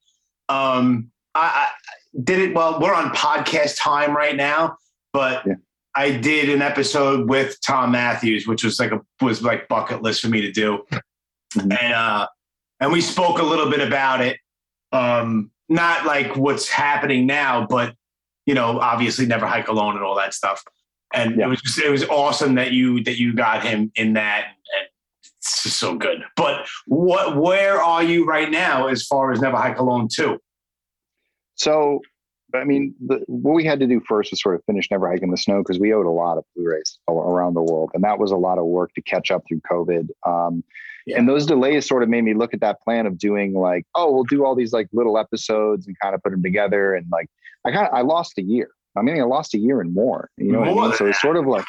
Um, 0.53 1.11
I, 1.33 1.45
I, 1.45 1.69
did 2.23 2.39
it. 2.39 2.55
Well, 2.55 2.79
we're 2.79 2.93
on 2.93 3.09
podcast 3.09 3.77
time 3.79 4.15
right 4.15 4.35
now, 4.35 4.77
but 5.13 5.43
yeah. 5.47 5.53
I 5.95 6.11
did 6.11 6.49
an 6.49 6.61
episode 6.61 7.27
with 7.27 7.57
Thom 7.65 7.91
Mathews, 7.91 8.45
which 8.45 8.63
was 8.63 8.79
like 8.79 8.91
a 8.91 9.01
was 9.21 9.41
like 9.41 9.67
bucket 9.67 10.03
list 10.03 10.21
for 10.21 10.27
me 10.27 10.41
to 10.41 10.51
do, 10.51 10.85
mm-hmm. 10.91 11.71
and 11.71 11.93
uh, 11.93 12.27
and 12.79 12.91
we 12.91 13.01
spoke 13.01 13.39
a 13.39 13.43
little 13.43 13.69
bit 13.69 13.81
about 13.81 14.21
it. 14.21 14.37
Um, 14.91 15.49
not 15.69 16.05
like 16.05 16.35
what's 16.37 16.69
happening 16.69 17.25
now, 17.25 17.65
but 17.67 17.95
you 18.45 18.53
know, 18.53 18.79
obviously, 18.79 19.25
never 19.25 19.47
hike 19.47 19.69
alone 19.69 19.95
and 19.95 20.03
all 20.03 20.15
that 20.17 20.35
stuff. 20.35 20.63
And 21.15 21.37
yeah. 21.37 21.45
it 21.45 21.49
was 21.49 21.61
just, 21.61 21.79
it 21.79 21.89
was 21.89 22.03
awesome 22.05 22.55
that 22.55 22.71
you 22.71 23.03
that 23.05 23.17
you 23.17 23.33
got 23.33 23.63
him 23.63 23.91
in 23.95 24.13
that, 24.13 24.49
and 24.77 24.87
it's 25.43 25.75
so 25.75 25.95
good. 25.95 26.23
But 26.35 26.67
what 26.85 27.37
where 27.37 27.81
are 27.81 28.03
you 28.03 28.25
right 28.25 28.49
now 28.49 28.87
as 28.87 29.05
far 29.05 29.31
as 29.31 29.41
Never 29.41 29.57
Hike 29.57 29.79
Alone 29.79 30.07
2? 30.11 30.39
So 31.55 32.01
I 32.55 32.63
mean, 32.65 32.93
the, 33.05 33.23
what 33.27 33.53
we 33.53 33.65
had 33.65 33.79
to 33.79 33.87
do 33.87 33.99
first 34.07 34.31
was 34.31 34.41
sort 34.41 34.55
of 34.55 34.63
finish 34.65 34.89
Never 34.91 35.09
Hike 35.09 35.23
in 35.23 35.31
the 35.31 35.37
Snow 35.37 35.59
because 35.59 35.79
we 35.79 35.93
owed 35.93 36.05
a 36.05 36.11
lot 36.11 36.37
of 36.37 36.45
Blu-rays 36.55 36.99
around 37.09 37.55
the 37.55 37.63
world, 37.63 37.89
and 37.93 38.03
that 38.03 38.19
was 38.19 38.31
a 38.31 38.37
lot 38.37 38.59
of 38.59 38.65
work 38.65 38.93
to 38.93 39.01
catch 39.01 39.31
up 39.31 39.43
through 39.47 39.61
COVID. 39.61 40.09
Um, 40.25 40.63
yeah. 41.05 41.17
And 41.17 41.27
those 41.27 41.45
delays 41.45 41.87
sort 41.87 42.03
of 42.03 42.09
made 42.09 42.23
me 42.23 42.33
look 42.33 42.53
at 42.53 42.61
that 42.61 42.81
plan 42.81 43.05
of 43.05 43.17
doing 43.17 43.53
like, 43.53 43.85
oh, 43.95 44.11
we'll 44.11 44.23
do 44.23 44.45
all 44.45 44.55
these 44.55 44.71
like 44.71 44.87
little 44.93 45.17
episodes 45.17 45.87
and 45.87 45.97
kind 45.99 46.15
of 46.15 46.23
put 46.23 46.31
them 46.31 46.43
together. 46.43 46.93
And 46.95 47.07
like, 47.11 47.27
I 47.65 47.71
kind 47.71 47.87
of 47.87 47.93
I 47.93 48.01
lost 48.01 48.37
a 48.37 48.41
year. 48.41 48.69
I 48.95 49.01
mean, 49.01 49.19
I 49.19 49.23
lost 49.23 49.53
a 49.55 49.57
year 49.57 49.81
and 49.81 49.93
more. 49.93 50.29
You 50.37 50.51
know 50.51 50.63
more 50.63 50.75
what 50.75 50.83
I 50.83 50.87
mean? 50.89 50.97
So 50.97 51.05
it's 51.07 51.21
sort 51.21 51.35
of 51.35 51.47
like, 51.47 51.65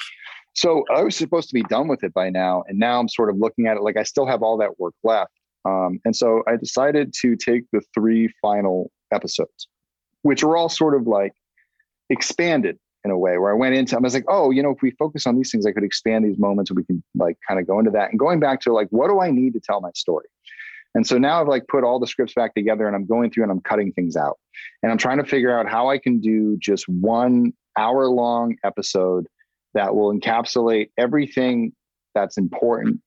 so 0.54 0.84
I 0.94 1.02
was 1.02 1.16
supposed 1.16 1.48
to 1.48 1.54
be 1.54 1.62
done 1.64 1.88
with 1.88 2.04
it 2.04 2.14
by 2.14 2.30
now, 2.30 2.64
and 2.68 2.78
now 2.78 3.00
I'm 3.00 3.08
sort 3.08 3.30
of 3.30 3.36
looking 3.36 3.66
at 3.66 3.76
it 3.76 3.82
like 3.82 3.96
I 3.96 4.04
still 4.04 4.26
have 4.26 4.42
all 4.42 4.56
that 4.58 4.78
work 4.78 4.94
left. 5.02 5.32
Um, 5.64 6.00
and 6.04 6.14
so 6.14 6.42
I 6.46 6.56
decided 6.56 7.12
to 7.22 7.36
take 7.36 7.64
the 7.72 7.80
three 7.94 8.28
final 8.40 8.90
episodes, 9.12 9.68
which 10.22 10.42
are 10.42 10.56
all 10.56 10.68
sort 10.68 10.94
of 10.94 11.06
like 11.06 11.32
expanded 12.10 12.78
in 13.04 13.10
a 13.10 13.18
way 13.18 13.36
where 13.38 13.52
I 13.52 13.56
went 13.56 13.74
into, 13.74 13.96
I 13.96 14.00
was 14.00 14.14
like, 14.14 14.24
oh, 14.28 14.50
you 14.50 14.62
know, 14.62 14.70
if 14.70 14.78
we 14.80 14.90
focus 14.92 15.26
on 15.26 15.36
these 15.36 15.50
things, 15.50 15.66
I 15.66 15.72
could 15.72 15.84
expand 15.84 16.24
these 16.24 16.38
moments 16.38 16.70
and 16.70 16.76
we 16.76 16.84
can 16.84 17.02
like 17.14 17.36
kind 17.46 17.60
of 17.60 17.66
go 17.66 17.78
into 17.78 17.90
that 17.90 18.10
and 18.10 18.18
going 18.18 18.40
back 18.40 18.60
to 18.60 18.72
like, 18.72 18.88
what 18.90 19.08
do 19.08 19.20
I 19.20 19.30
need 19.30 19.52
to 19.54 19.60
tell 19.60 19.80
my 19.80 19.90
story? 19.94 20.26
And 20.94 21.06
so 21.06 21.18
now 21.18 21.40
I've 21.40 21.48
like 21.48 21.66
put 21.66 21.84
all 21.84 21.98
the 21.98 22.06
scripts 22.06 22.34
back 22.34 22.54
together 22.54 22.86
and 22.86 22.94
I'm 22.94 23.04
going 23.04 23.30
through 23.30 23.42
and 23.42 23.52
I'm 23.52 23.60
cutting 23.60 23.92
things 23.92 24.16
out 24.16 24.38
and 24.82 24.90
I'm 24.90 24.98
trying 24.98 25.18
to 25.18 25.24
figure 25.24 25.58
out 25.58 25.68
how 25.68 25.90
I 25.90 25.98
can 25.98 26.20
do 26.20 26.56
just 26.58 26.88
one 26.88 27.52
hour 27.76 28.06
long 28.06 28.56
episode 28.64 29.26
that 29.74 29.94
will 29.94 30.12
encapsulate 30.12 30.90
everything 30.98 31.72
that's 32.14 32.38
important. 32.38 33.00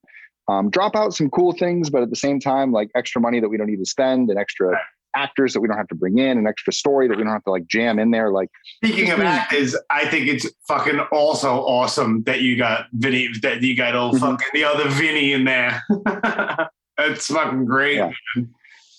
Um, 0.49 0.69
drop 0.69 0.95
out 0.95 1.13
some 1.13 1.29
cool 1.29 1.51
things, 1.51 1.89
but 1.89 2.03
at 2.03 2.09
the 2.09 2.15
same 2.15 2.39
time, 2.39 2.71
like 2.71 2.89
extra 2.95 3.19
money 3.19 3.39
that 3.39 3.49
we 3.49 3.57
don't 3.57 3.67
need 3.67 3.79
to 3.79 3.85
spend 3.85 4.29
and 4.29 4.39
extra 4.39 4.77
actors 5.15 5.53
that 5.53 5.61
we 5.61 5.67
don't 5.67 5.77
have 5.77 5.87
to 5.87 5.95
bring 5.95 6.19
in, 6.19 6.37
an 6.37 6.47
extra 6.47 6.71
story 6.71 7.07
that 7.07 7.17
we 7.17 7.23
don't 7.23 7.33
have 7.33 7.43
to 7.43 7.51
like 7.51 7.67
jam 7.67 7.99
in 7.99 8.11
there. 8.11 8.31
Like 8.31 8.49
speaking 8.83 9.09
of 9.11 9.19
actors, 9.19 9.75
I 9.89 10.05
think 10.07 10.27
it's 10.27 10.47
fucking 10.67 10.99
also 11.11 11.55
awesome 11.61 12.23
that 12.23 12.41
you 12.41 12.57
got 12.57 12.85
Vinny, 12.93 13.29
that 13.41 13.61
you 13.61 13.75
got 13.75 13.95
old 13.95 14.15
mm-hmm. 14.15 14.25
fucking 14.25 14.47
the 14.53 14.63
other 14.63 14.89
Vinny 14.89 15.33
in 15.33 15.43
there. 15.43 15.83
That's 16.97 17.27
fucking 17.27 17.65
great. 17.65 17.97
Yeah. 17.97 18.11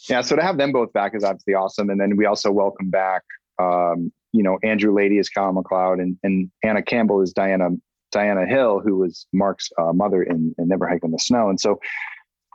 yeah. 0.08 0.20
So 0.20 0.37
to 0.37 0.42
have 0.42 0.58
them 0.58 0.72
both 0.72 0.92
back 0.92 1.14
is 1.14 1.25
obviously 1.25 1.54
awesome. 1.54 1.88
And 1.90 2.00
then 2.00 2.16
we 2.16 2.26
also 2.26 2.50
welcome 2.50 2.90
back, 2.90 3.22
um, 3.58 4.12
you 4.32 4.42
know, 4.42 4.58
Andrew 4.62 4.92
Leighty 4.92 5.18
is 5.18 5.28
Kyle 5.28 5.52
McLeod, 5.52 6.00
and, 6.00 6.16
and 6.23 6.50
Anna 6.62 6.82
Campbell 6.82 7.23
is 7.23 7.32
Diana 7.32 7.70
Diana 8.11 8.47
Hill, 8.47 8.80
who 8.80 8.97
was 8.97 9.26
Mark's 9.32 9.68
uh, 9.78 9.92
mother 9.92 10.23
in, 10.23 10.54
in 10.58 10.68
Never 10.68 10.88
Hike 10.88 11.04
in 11.04 11.11
the 11.11 11.18
Snow. 11.18 11.50
And 11.50 11.61
so 11.61 11.78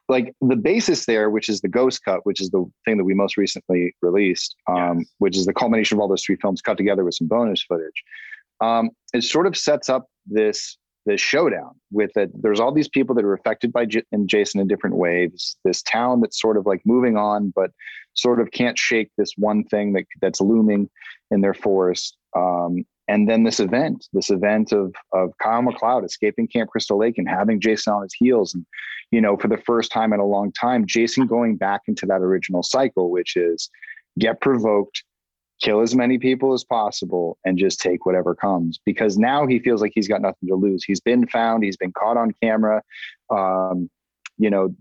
like 0.10 0.34
the 0.42 0.56
basis 0.56 1.06
there, 1.06 1.30
which 1.30 1.48
is 1.48 1.62
the 1.62 1.68
Ghost 1.68 2.04
Cut, 2.04 2.26
which 2.26 2.42
is 2.42 2.50
the 2.50 2.66
thing 2.86 2.98
that 2.98 3.04
we 3.04 3.14
most 3.14 3.38
recently 3.38 3.96
released, 4.02 4.56
um, 4.68 5.00
yes. 5.00 5.08
which 5.20 5.38
is 5.38 5.46
the 5.46 5.54
culmination 5.54 5.98
of 5.98 6.02
all 6.02 6.08
those 6.08 6.24
three 6.24 6.38
films 6.42 6.62
cut 6.62 6.78
together 6.78 7.04
with 7.04 7.14
some 7.16 7.28
bonus 7.28 7.64
footage. 7.64 8.04
Um, 8.62 8.92
it 9.14 9.24
sort 9.24 9.48
of 9.48 9.56
sets 9.56 9.90
up 9.90 10.08
this 10.26 10.78
this 11.06 11.22
showdown 11.22 11.72
with 11.92 12.16
it. 12.16 12.32
There's 12.42 12.60
all 12.60 12.72
these 12.72 12.88
people 12.88 13.16
that 13.16 13.26
are 13.26 13.34
affected 13.34 13.74
by 13.74 13.86
J- 13.86 14.04
and 14.12 14.30
Jason 14.30 14.62
in 14.62 14.68
different 14.68 14.96
ways. 14.96 15.56
This 15.64 15.82
town 15.82 16.22
that's 16.22 16.40
sort 16.40 16.58
of 16.58 16.66
like 16.66 16.82
moving 16.86 17.18
on, 17.18 17.52
but 17.56 17.72
sort 18.14 18.40
of 18.40 18.52
can't 18.52 18.78
shake 18.78 19.12
this 19.18 19.34
one 19.38 19.64
thing 19.66 19.94
that 19.94 20.06
that's 20.22 20.42
looming 20.42 20.90
in 21.32 21.42
their 21.42 21.54
forest. 21.54 22.18
Um, 22.36 22.86
and 23.08 23.30
then 23.30 23.44
this 23.44 23.60
event, 23.60 24.08
this 24.14 24.30
event 24.30 24.72
of 24.72 24.94
of 25.12 25.32
Kyle 25.42 25.62
McLeod 25.62 26.06
escaping 26.06 26.48
Camp 26.48 26.70
Crystal 26.70 26.98
Lake 26.98 27.18
and 27.18 27.28
having 27.28 27.60
Jason 27.60 27.94
on 27.94 28.04
his 28.04 28.14
heels, 28.14 28.54
and 28.54 28.66
you 29.12 29.20
know, 29.20 29.36
for 29.36 29.50
the 29.50 29.58
first 29.58 29.92
time 29.92 30.14
in 30.14 30.20
a 30.20 30.26
long 30.26 30.52
time, 30.54 30.86
Jason 30.88 31.28
going 31.28 31.58
back 31.58 31.82
into 31.88 32.06
that 32.06 32.22
original 32.22 32.64
cycle, 32.64 33.12
which 33.12 33.36
is 33.36 33.70
get 34.20 34.40
provoked, 34.42 35.04
kill 35.62 35.82
as 35.82 35.96
many 35.96 36.18
people 36.18 36.54
as 36.54 36.64
possible, 36.64 37.38
and 37.46 37.58
just 37.58 37.80
take 37.80 38.06
whatever 38.06 38.36
comes. 38.36 38.80
Because 38.86 39.18
now 39.18 39.48
he 39.48 39.60
feels 39.60 39.82
like 39.82 39.92
he's 39.96 40.08
got 40.08 40.22
nothing 40.22 40.50
to 40.50 40.56
lose. 40.56 40.84
He's 40.84 41.02
been 41.02 41.28
found. 41.28 41.64
He's 41.64 41.78
been 41.78 41.94
caught 41.94 42.18
on 42.18 42.32
camera. 42.42 42.82
Um, 43.30 43.90
you 44.38 44.50
know 44.50 44.74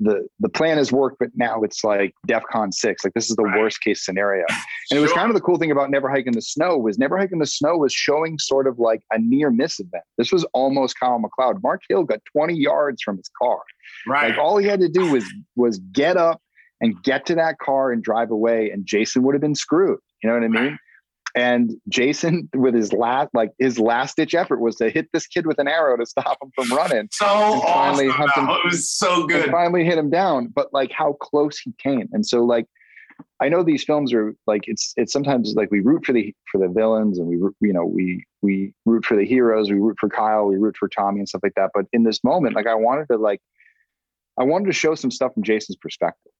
the 0.00 0.26
the 0.38 0.48
plan 0.48 0.76
has 0.76 0.92
worked 0.92 1.18
but 1.18 1.30
now 1.34 1.62
it's 1.62 1.82
like 1.82 2.14
defcon 2.28 2.72
6 2.72 3.04
like 3.04 3.14
this 3.14 3.30
is 3.30 3.36
the 3.36 3.42
right. 3.42 3.58
worst 3.58 3.80
case 3.80 4.04
scenario 4.04 4.44
and 4.48 4.58
sure. 4.88 4.98
it 4.98 5.00
was 5.00 5.12
kind 5.12 5.28
of 5.28 5.34
the 5.34 5.40
cool 5.40 5.58
thing 5.58 5.70
about 5.70 5.90
never 5.90 6.08
hike 6.08 6.26
in 6.26 6.32
the 6.32 6.42
snow 6.42 6.78
was 6.78 6.98
never 6.98 7.18
hike 7.18 7.32
in 7.32 7.38
the 7.38 7.46
snow 7.46 7.76
was 7.76 7.92
showing 7.92 8.38
sort 8.38 8.66
of 8.66 8.78
like 8.78 9.02
a 9.12 9.18
near 9.18 9.50
miss 9.50 9.80
event 9.80 10.04
this 10.18 10.30
was 10.30 10.44
almost 10.52 10.98
kyle 10.98 11.18
macleod 11.18 11.62
mark 11.62 11.82
hill 11.88 12.04
got 12.04 12.20
20 12.32 12.54
yards 12.54 13.02
from 13.02 13.16
his 13.16 13.30
car 13.40 13.60
right 14.06 14.30
like 14.30 14.38
all 14.38 14.56
he 14.56 14.66
had 14.66 14.80
to 14.80 14.88
do 14.88 15.10
was 15.10 15.24
was 15.56 15.78
get 15.92 16.16
up 16.16 16.40
and 16.80 17.00
get 17.02 17.26
to 17.26 17.34
that 17.34 17.58
car 17.58 17.90
and 17.90 18.04
drive 18.04 18.30
away 18.30 18.70
and 18.70 18.86
jason 18.86 19.22
would 19.22 19.34
have 19.34 19.42
been 19.42 19.54
screwed 19.54 19.98
you 20.22 20.28
know 20.28 20.34
what 20.34 20.44
i 20.44 20.48
mean. 20.48 20.78
And 21.34 21.80
Jason, 21.88 22.48
with 22.54 22.74
his 22.74 22.92
last, 22.92 23.30
like 23.32 23.52
his 23.58 23.78
last 23.78 24.16
ditch 24.16 24.34
effort, 24.34 24.60
was 24.60 24.76
to 24.76 24.90
hit 24.90 25.08
this 25.12 25.26
kid 25.26 25.46
with 25.46 25.58
an 25.58 25.66
arrow 25.66 25.96
to 25.96 26.04
stop 26.04 26.36
him 26.42 26.50
from 26.54 26.76
running. 26.76 27.08
So 27.10 27.26
finally, 27.64 28.08
awesome! 28.08 28.48
Him, 28.48 28.50
it 28.50 28.64
was 28.66 28.90
so 28.90 29.26
good. 29.26 29.50
Finally 29.50 29.84
hit 29.84 29.96
him 29.96 30.10
down, 30.10 30.48
but 30.48 30.72
like 30.72 30.92
how 30.92 31.14
close 31.14 31.58
he 31.58 31.72
came. 31.78 32.08
And 32.12 32.26
so, 32.26 32.44
like, 32.44 32.66
I 33.40 33.48
know 33.48 33.62
these 33.62 33.82
films 33.82 34.12
are 34.12 34.34
like 34.46 34.62
it's 34.66 34.92
it's 34.96 35.12
sometimes 35.12 35.54
like 35.54 35.70
we 35.70 35.80
root 35.80 36.04
for 36.04 36.12
the 36.12 36.34
for 36.50 36.58
the 36.58 36.68
villains 36.68 37.18
and 37.18 37.26
we 37.26 37.36
you 37.66 37.72
know 37.72 37.86
we 37.86 38.24
we 38.42 38.74
root 38.84 39.06
for 39.06 39.16
the 39.16 39.24
heroes, 39.24 39.70
we 39.70 39.78
root 39.78 39.96
for 39.98 40.10
Kyle, 40.10 40.44
we 40.44 40.56
root 40.56 40.76
for 40.76 40.88
Tommy 40.88 41.20
and 41.20 41.28
stuff 41.28 41.42
like 41.42 41.54
that. 41.56 41.70
But 41.72 41.86
in 41.94 42.02
this 42.02 42.22
moment, 42.22 42.54
like 42.54 42.66
I 42.66 42.74
wanted 42.74 43.06
to 43.08 43.16
like 43.16 43.40
I 44.38 44.44
wanted 44.44 44.66
to 44.66 44.72
show 44.72 44.94
some 44.94 45.10
stuff 45.10 45.32
from 45.32 45.44
Jason's 45.44 45.76
perspective 45.76 46.32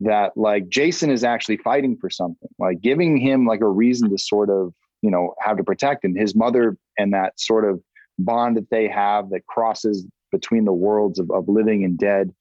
that 0.00 0.36
like 0.36 0.68
Jason 0.68 1.10
is 1.10 1.24
actually 1.24 1.58
fighting 1.58 1.96
for 2.00 2.10
something, 2.10 2.48
like 2.58 2.80
giving 2.80 3.16
him 3.16 3.46
like 3.46 3.60
a 3.60 3.68
reason 3.68 4.10
to 4.10 4.18
sort 4.18 4.50
of, 4.50 4.72
you 5.00 5.10
know, 5.10 5.34
have 5.40 5.56
to 5.56 5.64
protect 5.64 6.04
him. 6.04 6.14
His 6.14 6.34
mother 6.34 6.76
and 6.98 7.12
that 7.12 7.38
sort 7.38 7.64
of 7.64 7.80
bond 8.18 8.56
that 8.56 8.70
they 8.70 8.88
have 8.88 9.30
that 9.30 9.46
crosses 9.46 10.06
between 10.30 10.64
the 10.64 10.72
worlds 10.72 11.18
of, 11.18 11.30
of 11.30 11.48
living 11.48 11.84
and 11.84 11.98
dead 11.98 12.32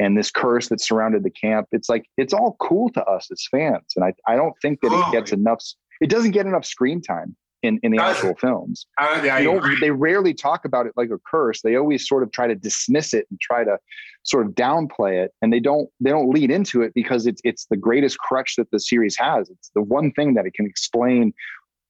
and 0.00 0.18
this 0.18 0.30
curse 0.30 0.68
that 0.68 0.80
surrounded 0.80 1.22
the 1.22 1.30
camp. 1.30 1.68
It's 1.72 1.88
like 1.88 2.06
it's 2.16 2.34
all 2.34 2.56
cool 2.58 2.90
to 2.90 3.04
us 3.04 3.30
as 3.30 3.46
fans. 3.50 3.92
And 3.96 4.04
I, 4.04 4.12
I 4.26 4.36
don't 4.36 4.54
think 4.60 4.80
that 4.80 4.92
it 4.92 5.12
gets 5.12 5.32
enough 5.32 5.62
it 6.00 6.10
doesn't 6.10 6.32
get 6.32 6.46
enough 6.46 6.64
screen 6.64 7.00
time 7.00 7.36
in, 7.64 7.80
in 7.82 7.92
the 7.92 8.02
actual 8.02 8.34
films. 8.34 8.86
I, 8.98 9.40
you 9.40 9.52
know, 9.52 9.66
they 9.80 9.90
rarely 9.90 10.34
talk 10.34 10.64
about 10.64 10.86
it 10.86 10.92
like 10.96 11.10
a 11.10 11.18
curse. 11.26 11.62
They 11.62 11.76
always 11.76 12.06
sort 12.06 12.22
of 12.22 12.30
try 12.30 12.46
to 12.46 12.54
dismiss 12.54 13.14
it 13.14 13.26
and 13.30 13.40
try 13.40 13.64
to 13.64 13.78
sort 14.22 14.46
of 14.46 14.52
downplay 14.52 15.24
it, 15.24 15.32
and 15.40 15.52
they 15.52 15.60
don't 15.60 15.88
they 16.00 16.10
don't 16.10 16.30
lead 16.30 16.50
into 16.50 16.82
it 16.82 16.92
because 16.94 17.26
it's 17.26 17.40
it's 17.42 17.66
the 17.70 17.76
greatest 17.76 18.18
crutch 18.18 18.56
that 18.56 18.70
the 18.70 18.78
series 18.78 19.16
has. 19.16 19.48
It's 19.48 19.70
the 19.74 19.82
one 19.82 20.12
thing 20.12 20.34
that 20.34 20.46
it 20.46 20.52
can 20.54 20.66
explain 20.66 21.32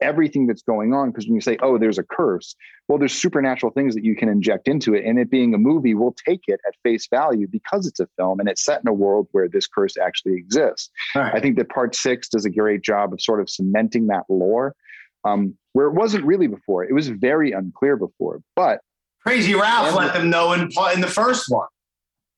everything 0.00 0.46
that's 0.46 0.62
going 0.62 0.92
on. 0.92 1.10
Because 1.10 1.26
when 1.26 1.34
you 1.34 1.40
say, 1.40 1.56
"Oh, 1.60 1.76
there's 1.76 1.98
a 1.98 2.04
curse," 2.04 2.54
well, 2.86 2.98
there's 2.98 3.12
supernatural 3.12 3.72
things 3.72 3.96
that 3.96 4.04
you 4.04 4.14
can 4.14 4.28
inject 4.28 4.68
into 4.68 4.94
it, 4.94 5.04
and 5.04 5.18
it 5.18 5.28
being 5.28 5.54
a 5.54 5.58
movie, 5.58 5.94
we'll 5.94 6.14
take 6.24 6.42
it 6.46 6.60
at 6.68 6.74
face 6.84 7.08
value 7.08 7.48
because 7.48 7.88
it's 7.88 7.98
a 7.98 8.06
film 8.16 8.38
and 8.38 8.48
it's 8.48 8.64
set 8.64 8.80
in 8.80 8.88
a 8.88 8.92
world 8.94 9.26
where 9.32 9.48
this 9.48 9.66
curse 9.66 9.96
actually 9.96 10.34
exists. 10.34 10.88
Right. 11.16 11.34
I 11.34 11.40
think 11.40 11.56
that 11.56 11.68
Part 11.68 11.96
Six 11.96 12.28
does 12.28 12.44
a 12.44 12.50
great 12.50 12.82
job 12.82 13.12
of 13.12 13.20
sort 13.20 13.40
of 13.40 13.50
cementing 13.50 14.06
that 14.06 14.24
lore 14.28 14.76
um, 15.24 15.56
where 15.72 15.86
it 15.86 15.94
wasn't 15.94 16.24
really 16.24 16.46
before. 16.46 16.84
It 16.84 16.92
was 16.92 17.08
very 17.08 17.52
unclear 17.52 17.96
before, 17.96 18.40
but 18.56 18.80
Crazy 19.26 19.54
Ralph 19.54 19.94
let 19.94 20.12
them 20.12 20.30
know 20.30 20.52
in 20.52 20.70
in 20.92 21.00
the 21.00 21.08
first 21.08 21.46
one. 21.48 21.68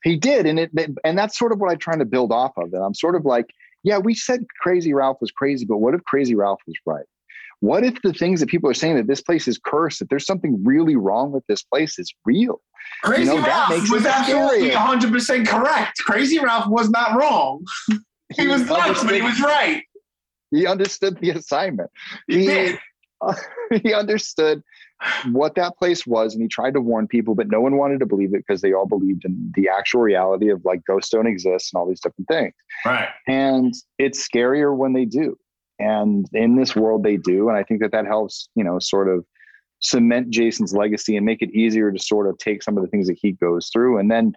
He 0.04 0.16
did, 0.16 0.46
and 0.46 0.58
it 0.58 0.70
and 1.04 1.18
that's 1.18 1.38
sort 1.38 1.52
of 1.52 1.58
what 1.58 1.70
I'm 1.70 1.78
trying 1.78 1.98
to 1.98 2.04
build 2.04 2.32
off 2.32 2.52
of. 2.56 2.72
And 2.72 2.82
I'm 2.82 2.94
sort 2.94 3.16
of 3.16 3.24
like, 3.24 3.46
yeah, 3.82 3.98
we 3.98 4.14
said 4.14 4.44
Crazy 4.60 4.94
Ralph 4.94 5.18
was 5.20 5.30
crazy, 5.30 5.66
but 5.66 5.78
what 5.78 5.94
if 5.94 6.04
Crazy 6.04 6.34
Ralph 6.34 6.60
was 6.66 6.76
right? 6.86 7.04
What 7.60 7.84
if 7.84 8.00
the 8.02 8.12
things 8.12 8.40
that 8.40 8.48
people 8.48 8.68
are 8.68 8.74
saying 8.74 8.96
that 8.96 9.06
this 9.06 9.22
place 9.22 9.48
is 9.48 9.58
cursed, 9.58 9.98
that 10.00 10.10
there's 10.10 10.26
something 10.26 10.62
really 10.62 10.94
wrong 10.94 11.32
with 11.32 11.44
this 11.48 11.62
place 11.62 11.98
is 11.98 12.14
real? 12.24 12.60
Crazy 13.02 13.22
you 13.22 13.38
know, 13.38 13.44
Ralph 13.44 13.90
was 13.90 14.06
absolutely 14.06 14.70
100% 14.70 15.46
correct. 15.46 15.98
Crazy 16.04 16.38
Ralph 16.38 16.68
was 16.68 16.90
not 16.90 17.18
wrong. 17.18 17.64
he, 17.88 18.42
he 18.42 18.46
was 18.46 18.62
nuts, 18.66 19.02
but 19.02 19.14
he 19.14 19.22
was 19.22 19.40
right. 19.40 19.82
He 20.50 20.66
understood 20.66 21.18
the 21.20 21.30
assignment. 21.30 21.90
He, 22.28 22.46
he, 22.46 22.74
uh, 23.20 23.34
he 23.82 23.92
understood 23.92 24.62
what 25.30 25.54
that 25.56 25.76
place 25.76 26.06
was 26.06 26.32
and 26.34 26.42
he 26.42 26.48
tried 26.48 26.72
to 26.72 26.80
warn 26.80 27.06
people 27.06 27.34
but 27.34 27.48
no 27.48 27.60
one 27.60 27.76
wanted 27.76 28.00
to 28.00 28.06
believe 28.06 28.32
it 28.32 28.42
because 28.46 28.62
they 28.62 28.72
all 28.72 28.86
believed 28.86 29.26
in 29.26 29.52
the 29.54 29.68
actual 29.68 30.00
reality 30.00 30.48
of 30.48 30.64
like 30.64 30.82
ghosts 30.86 31.10
don't 31.10 31.26
exist 31.26 31.72
and 31.72 31.78
all 31.78 31.86
these 31.86 32.00
different 32.00 32.28
things. 32.28 32.54
Right. 32.84 33.08
And 33.26 33.74
it's 33.98 34.26
scarier 34.26 34.74
when 34.74 34.94
they 34.94 35.04
do. 35.04 35.36
And 35.78 36.26
in 36.32 36.56
this 36.56 36.74
world 36.74 37.02
they 37.02 37.18
do 37.18 37.50
and 37.50 37.58
i 37.58 37.62
think 37.62 37.82
that 37.82 37.92
that 37.92 38.06
helps 38.06 38.48
you 38.54 38.64
know 38.64 38.78
sort 38.78 39.10
of 39.10 39.26
cement 39.80 40.30
jason's 40.30 40.72
legacy 40.72 41.16
and 41.16 41.26
make 41.26 41.42
it 41.42 41.50
easier 41.50 41.92
to 41.92 41.98
sort 41.98 42.26
of 42.26 42.38
take 42.38 42.62
some 42.62 42.78
of 42.78 42.82
the 42.82 42.88
things 42.88 43.06
that 43.06 43.18
he 43.20 43.32
goes 43.32 43.68
through. 43.68 43.98
And 43.98 44.10
then 44.10 44.32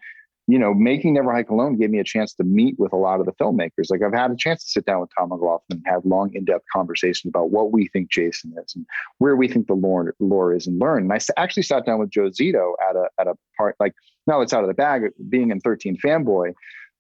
you 0.49 0.57
know, 0.57 0.73
making 0.73 1.13
Never 1.13 1.31
Hike 1.31 1.51
Alone 1.51 1.77
gave 1.77 1.91
me 1.91 1.99
a 1.99 2.03
chance 2.03 2.33
to 2.33 2.43
meet 2.43 2.73
with 2.79 2.91
a 2.91 2.95
lot 2.95 3.19
of 3.19 3.27
the 3.27 3.33
filmmakers. 3.33 3.91
Like 3.91 4.01
I've 4.01 4.13
had 4.13 4.31
a 4.31 4.35
chance 4.35 4.63
to 4.63 4.69
sit 4.71 4.83
down 4.83 4.99
with 4.99 5.11
Tom 5.15 5.29
McLoughlin 5.29 5.77
and 5.77 5.83
have 5.85 6.03
long, 6.05 6.33
in-depth 6.33 6.65
conversations 6.73 7.29
about 7.29 7.51
what 7.51 7.71
we 7.71 7.87
think 7.89 8.09
Jason 8.09 8.55
is 8.57 8.73
and 8.75 8.83
where 9.19 9.35
we 9.35 9.47
think 9.47 9.67
the 9.67 9.75
lore, 9.75 10.15
lore 10.19 10.55
is 10.55 10.65
and 10.65 10.79
learn. 10.79 11.03
And 11.03 11.13
I 11.13 11.19
actually 11.39 11.61
sat 11.61 11.85
down 11.85 11.99
with 11.99 12.09
Joe 12.09 12.31
Zito 12.31 12.73
at 12.89 12.95
a 12.95 13.09
at 13.19 13.27
a 13.27 13.35
part 13.57 13.75
like 13.79 13.93
now 14.25 14.41
it's 14.41 14.51
out 14.51 14.63
of 14.63 14.69
the 14.69 14.73
bag. 14.73 15.03
Being 15.29 15.51
in 15.51 15.59
13 15.59 15.97
fanboy, 16.03 16.53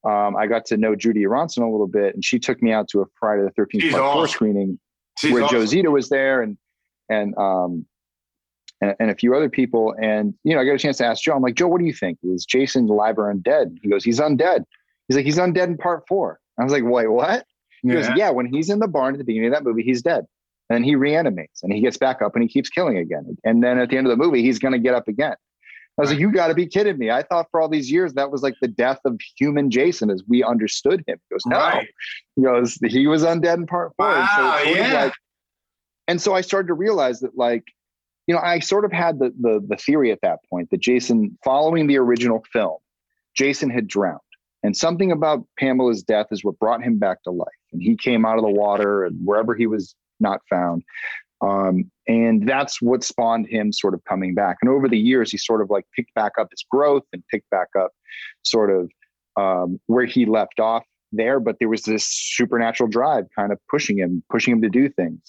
um, 0.03 0.35
I 0.35 0.45
got 0.45 0.65
to 0.67 0.77
know 0.77 0.95
Judie 0.95 1.23
Aronson 1.23 1.63
a 1.63 1.71
little 1.71 1.87
bit, 1.87 2.13
and 2.13 2.23
she 2.23 2.37
took 2.37 2.61
me 2.61 2.71
out 2.71 2.87
to 2.89 3.01
a 3.01 3.05
Friday 3.19 3.41
the 3.41 3.61
13th 3.61 3.89
part 3.89 4.03
awesome. 4.03 4.13
four 4.13 4.27
screening. 4.27 4.79
She's 5.17 5.33
where 5.33 5.43
awesome. 5.43 5.65
Joe 5.65 5.65
Zito 5.65 5.91
was 5.91 6.09
there 6.09 6.43
and 6.43 6.55
and 7.09 7.35
um 7.39 7.87
and, 8.81 8.95
and 8.99 9.11
a 9.11 9.15
few 9.15 9.35
other 9.35 9.49
people. 9.49 9.93
And 10.01 10.33
you 10.43 10.55
know, 10.55 10.61
I 10.61 10.65
got 10.65 10.73
a 10.73 10.77
chance 10.79 10.97
to 10.97 11.05
ask 11.05 11.23
Joe. 11.23 11.35
I'm 11.35 11.41
like, 11.41 11.55
Joe, 11.55 11.67
what 11.67 11.79
do 11.79 11.85
you 11.85 11.93
think? 11.93 12.17
Is 12.23 12.45
Jason 12.45 12.89
alive 12.89 13.17
or 13.17 13.33
undead? 13.33 13.77
He 13.81 13.89
goes, 13.89 14.03
he's 14.03 14.19
undead. 14.19 14.63
He's 15.07 15.17
like, 15.17 15.25
he's 15.25 15.37
undead 15.37 15.67
in 15.67 15.77
part 15.77 16.03
four. 16.07 16.39
I 16.59 16.63
was 16.63 16.71
like, 16.73 16.83
wait, 16.85 17.07
what? 17.07 17.45
He 17.81 17.89
goes, 17.89 18.07
Yeah. 18.07 18.15
yeah. 18.17 18.29
When 18.31 18.45
he's 18.45 18.69
in 18.69 18.79
the 18.79 18.87
barn 18.87 19.15
at 19.15 19.17
the 19.17 19.23
beginning 19.23 19.47
of 19.49 19.53
that 19.53 19.63
movie, 19.63 19.83
he's 19.83 20.01
dead. 20.01 20.25
And 20.69 20.85
he 20.85 20.95
reanimates 20.95 21.63
and 21.63 21.73
he 21.73 21.81
gets 21.81 21.97
back 21.97 22.21
up 22.21 22.35
and 22.35 22.43
he 22.43 22.47
keeps 22.49 22.69
killing 22.69 22.97
again. 22.97 23.35
And 23.43 23.63
then 23.63 23.79
at 23.79 23.89
the 23.89 23.97
end 23.97 24.05
of 24.05 24.11
the 24.11 24.23
movie, 24.23 24.43
he's 24.43 24.59
going 24.59 24.73
to 24.73 24.77
get 24.79 24.93
up 24.93 25.07
again. 25.07 25.33
I 25.97 26.01
was 26.01 26.11
like, 26.11 26.19
you 26.19 26.31
got 26.31 26.47
to 26.49 26.53
be 26.53 26.67
kidding 26.67 26.97
me. 26.97 27.09
I 27.09 27.23
thought 27.23 27.47
for 27.51 27.59
all 27.59 27.67
these 27.67 27.91
years 27.91 28.13
that 28.13 28.29
was 28.31 28.41
like 28.43 28.53
the 28.61 28.67
death 28.69 28.99
of 29.03 29.19
human 29.35 29.71
Jason 29.71 30.09
as 30.09 30.21
we 30.27 30.43
understood 30.43 31.03
him. 31.07 31.19
He 31.27 31.33
goes, 31.33 31.45
no. 31.45 31.57
Right. 31.57 31.87
He 32.35 32.43
goes, 32.43 32.75
he 32.87 33.07
was 33.07 33.23
undead 33.23 33.55
in 33.55 33.67
part 33.67 33.93
four. 33.97 34.07
And 34.09 34.29
so 34.35 34.41
Wow, 34.43 34.61
of 34.61 34.67
yeah. 34.77 35.03
like- 35.05 35.13
and 36.07 36.21
so 36.21 36.33
I 36.35 36.41
started 36.41 36.67
to 36.67 36.73
realize 36.73 37.19
that, 37.19 37.37
like, 37.37 37.63
you 38.29 38.35
know, 38.35 38.41
I 38.41 38.59
sort 38.59 38.85
of 38.85 38.91
had 38.91 39.17
the, 39.17 39.33
the 39.41 39.59
the 39.67 39.75
theory 39.75 40.11
at 40.11 40.19
that 40.21 40.37
point 40.51 40.69
that 40.69 40.81
Jason, 40.81 41.35
following 41.43 41.87
the 41.87 41.97
original 41.97 42.45
film, 42.53 42.77
Jason 43.35 43.71
had 43.71 43.87
drowned, 43.87 44.19
and 44.61 44.77
something 44.77 45.11
about 45.11 45.47
Pamela's 45.57 46.03
death 46.03 46.27
is 46.29 46.43
what 46.43 46.59
brought 46.59 46.83
him 46.83 46.99
back 46.99 47.23
to 47.23 47.31
life, 47.31 47.47
and 47.73 47.81
he 47.81 47.97
came 47.97 48.27
out 48.27 48.37
of 48.37 48.43
the 48.43 48.51
water 48.51 49.03
and 49.03 49.17
wherever 49.25 49.55
he 49.55 49.65
was 49.65 49.95
not 50.19 50.41
found, 50.47 50.83
um, 51.41 51.89
and 52.07 52.47
that's 52.47 52.79
what 52.79 53.03
spawned 53.03 53.47
him 53.47 53.73
sort 53.73 53.95
of 53.95 54.05
coming 54.05 54.35
back. 54.35 54.57
And 54.61 54.69
over 54.69 54.87
the 54.87 54.99
years, 54.99 55.31
he 55.31 55.39
sort 55.39 55.63
of 55.63 55.71
like 55.71 55.85
picked 55.95 56.13
back 56.13 56.33
up 56.39 56.49
his 56.51 56.63
growth 56.69 57.05
and 57.11 57.23
picked 57.31 57.49
back 57.49 57.69
up 57.75 57.93
sort 58.43 58.69
of 58.69 58.91
um, 59.37 59.79
where 59.87 60.05
he 60.05 60.27
left 60.27 60.59
off 60.59 60.83
there, 61.11 61.39
but 61.39 61.55
there 61.57 61.67
was 61.67 61.81
this 61.81 62.05
supernatural 62.05 62.91
drive 62.91 63.25
kind 63.35 63.51
of 63.51 63.57
pushing 63.71 63.97
him, 63.97 64.23
pushing 64.29 64.51
him 64.51 64.61
to 64.61 64.69
do 64.69 64.87
things. 64.87 65.19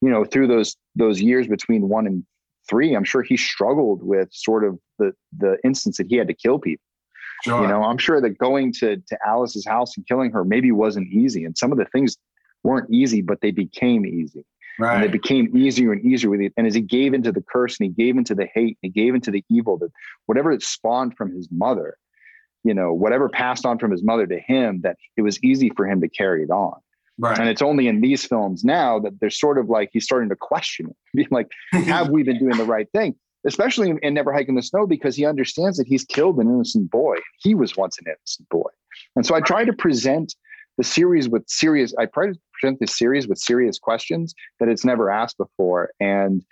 You 0.00 0.10
know, 0.10 0.24
through 0.24 0.46
those 0.46 0.76
those 0.94 1.20
years 1.20 1.48
between 1.48 1.88
one 1.88 2.06
and 2.06 2.24
three, 2.68 2.94
I'm 2.94 3.04
sure 3.04 3.22
he 3.22 3.36
struggled 3.36 4.02
with 4.02 4.28
sort 4.32 4.64
of 4.64 4.78
the 4.98 5.12
the 5.36 5.56
instance 5.64 5.96
that 5.98 6.06
he 6.08 6.16
had 6.16 6.28
to 6.28 6.34
kill 6.34 6.58
people. 6.58 6.82
Sure. 7.44 7.62
You 7.62 7.68
know, 7.68 7.82
I'm 7.82 7.98
sure 7.98 8.20
that 8.20 8.38
going 8.38 8.72
to 8.74 8.96
to 8.96 9.18
Alice's 9.26 9.66
house 9.66 9.96
and 9.96 10.06
killing 10.06 10.30
her 10.32 10.44
maybe 10.44 10.72
wasn't 10.72 11.08
easy, 11.08 11.44
and 11.44 11.56
some 11.56 11.72
of 11.72 11.78
the 11.78 11.86
things 11.86 12.16
weren't 12.62 12.90
easy, 12.90 13.22
but 13.22 13.40
they 13.40 13.50
became 13.50 14.04
easy. 14.06 14.44
And 14.94 15.02
they 15.02 15.08
became 15.08 15.56
easier 15.56 15.92
and 15.92 16.04
easier 16.04 16.28
with 16.28 16.40
it. 16.40 16.52
And 16.56 16.66
as 16.66 16.74
he 16.74 16.82
gave 16.82 17.14
into 17.14 17.32
the 17.32 17.40
curse 17.40 17.78
and 17.80 17.86
he 17.86 18.04
gave 18.04 18.18
into 18.18 18.34
the 18.34 18.46
hate, 18.52 18.76
and 18.82 18.92
he 18.94 19.00
gave 19.00 19.14
into 19.14 19.30
the 19.30 19.42
evil 19.48 19.78
that 19.78 19.90
whatever 20.26 20.52
it 20.52 20.62
spawned 20.62 21.16
from 21.16 21.34
his 21.34 21.48
mother, 21.50 21.96
you 22.62 22.74
know, 22.74 22.92
whatever 22.92 23.28
passed 23.28 23.64
on 23.64 23.78
from 23.78 23.90
his 23.90 24.02
mother 24.02 24.26
to 24.26 24.38
him, 24.38 24.80
that 24.82 24.96
it 25.16 25.22
was 25.22 25.42
easy 25.42 25.70
for 25.74 25.86
him 25.86 26.00
to 26.02 26.08
carry 26.08 26.42
it 26.42 26.50
on. 26.50 26.78
Right. 27.18 27.38
And 27.38 27.48
it's 27.48 27.62
only 27.62 27.88
in 27.88 28.00
these 28.00 28.24
films 28.24 28.62
now 28.62 28.98
that 29.00 29.20
they're 29.20 29.30
sort 29.30 29.58
of 29.58 29.68
like 29.68 29.90
he's 29.92 30.04
starting 30.04 30.28
to 30.28 30.36
question 30.36 30.86
it, 30.90 30.96
being 31.14 31.28
like, 31.30 31.48
have 31.72 32.10
we 32.10 32.22
been 32.22 32.38
doing 32.38 32.56
the 32.56 32.64
right 32.64 32.90
thing? 32.92 33.14
Especially 33.46 33.88
in, 33.90 33.98
in 33.98 34.14
Never 34.14 34.32
Hike 34.32 34.48
in 34.48 34.54
the 34.54 34.62
Snow, 34.62 34.86
because 34.86 35.16
he 35.16 35.24
understands 35.24 35.78
that 35.78 35.86
he's 35.86 36.04
killed 36.04 36.38
an 36.38 36.48
innocent 36.48 36.90
boy. 36.90 37.16
He 37.38 37.54
was 37.54 37.76
once 37.76 37.96
an 37.98 38.04
innocent 38.06 38.48
boy. 38.50 38.68
And 39.14 39.24
so 39.24 39.34
I 39.34 39.40
try 39.40 39.64
to 39.64 39.72
present 39.72 40.34
the 40.78 40.84
series 40.84 41.28
with 41.28 41.48
serious, 41.48 41.94
I 41.98 42.06
try 42.06 42.26
to 42.26 42.34
present 42.60 42.80
this 42.80 42.98
series 42.98 43.26
with 43.28 43.38
serious 43.38 43.78
questions 43.78 44.34
that 44.60 44.68
it's 44.68 44.84
never 44.84 45.10
asked 45.10 45.38
before. 45.38 45.90
And, 46.00 46.44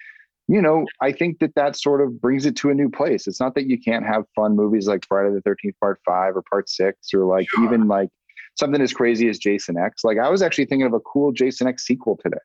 you 0.48 0.62
know, 0.62 0.87
I 1.00 1.12
think 1.12 1.40
that 1.40 1.55
that 1.57 1.77
sort 1.77 2.00
of 2.00 2.20
brings 2.20 2.46
it 2.46 2.57
to 2.57 2.70
a 2.70 2.74
new 2.74 2.88
place. 2.88 3.27
It's 3.27 3.40
not 3.40 3.55
that 3.57 3.66
you 3.66 3.79
can't 3.79 4.07
have 4.07 4.24
fun 4.35 4.57
movies 4.57 4.87
like 4.87 5.05
Friday 5.07 5.35
the 5.35 5.42
13th, 5.42 5.79
part 5.81 6.00
five 6.07 6.37
or 6.37 6.42
part 6.50 6.70
six, 6.70 7.12
or 7.12 7.24
like 7.24 7.48
Sure. 7.50 7.64
even 7.64 7.87
like 7.87 8.09
something 8.56 8.80
as 8.80 8.92
crazy 8.92 9.28
as 9.28 9.38
Jason 9.38 9.76
X. 9.78 10.04
Like 10.04 10.18
I 10.18 10.28
was 10.30 10.42
actually 10.42 10.66
thinking 10.66 10.86
of 10.86 10.92
a 10.94 11.00
cool 11.00 11.32
Jason 11.32 11.66
X 11.66 11.84
sequel 11.86 12.18
today. 12.22 12.38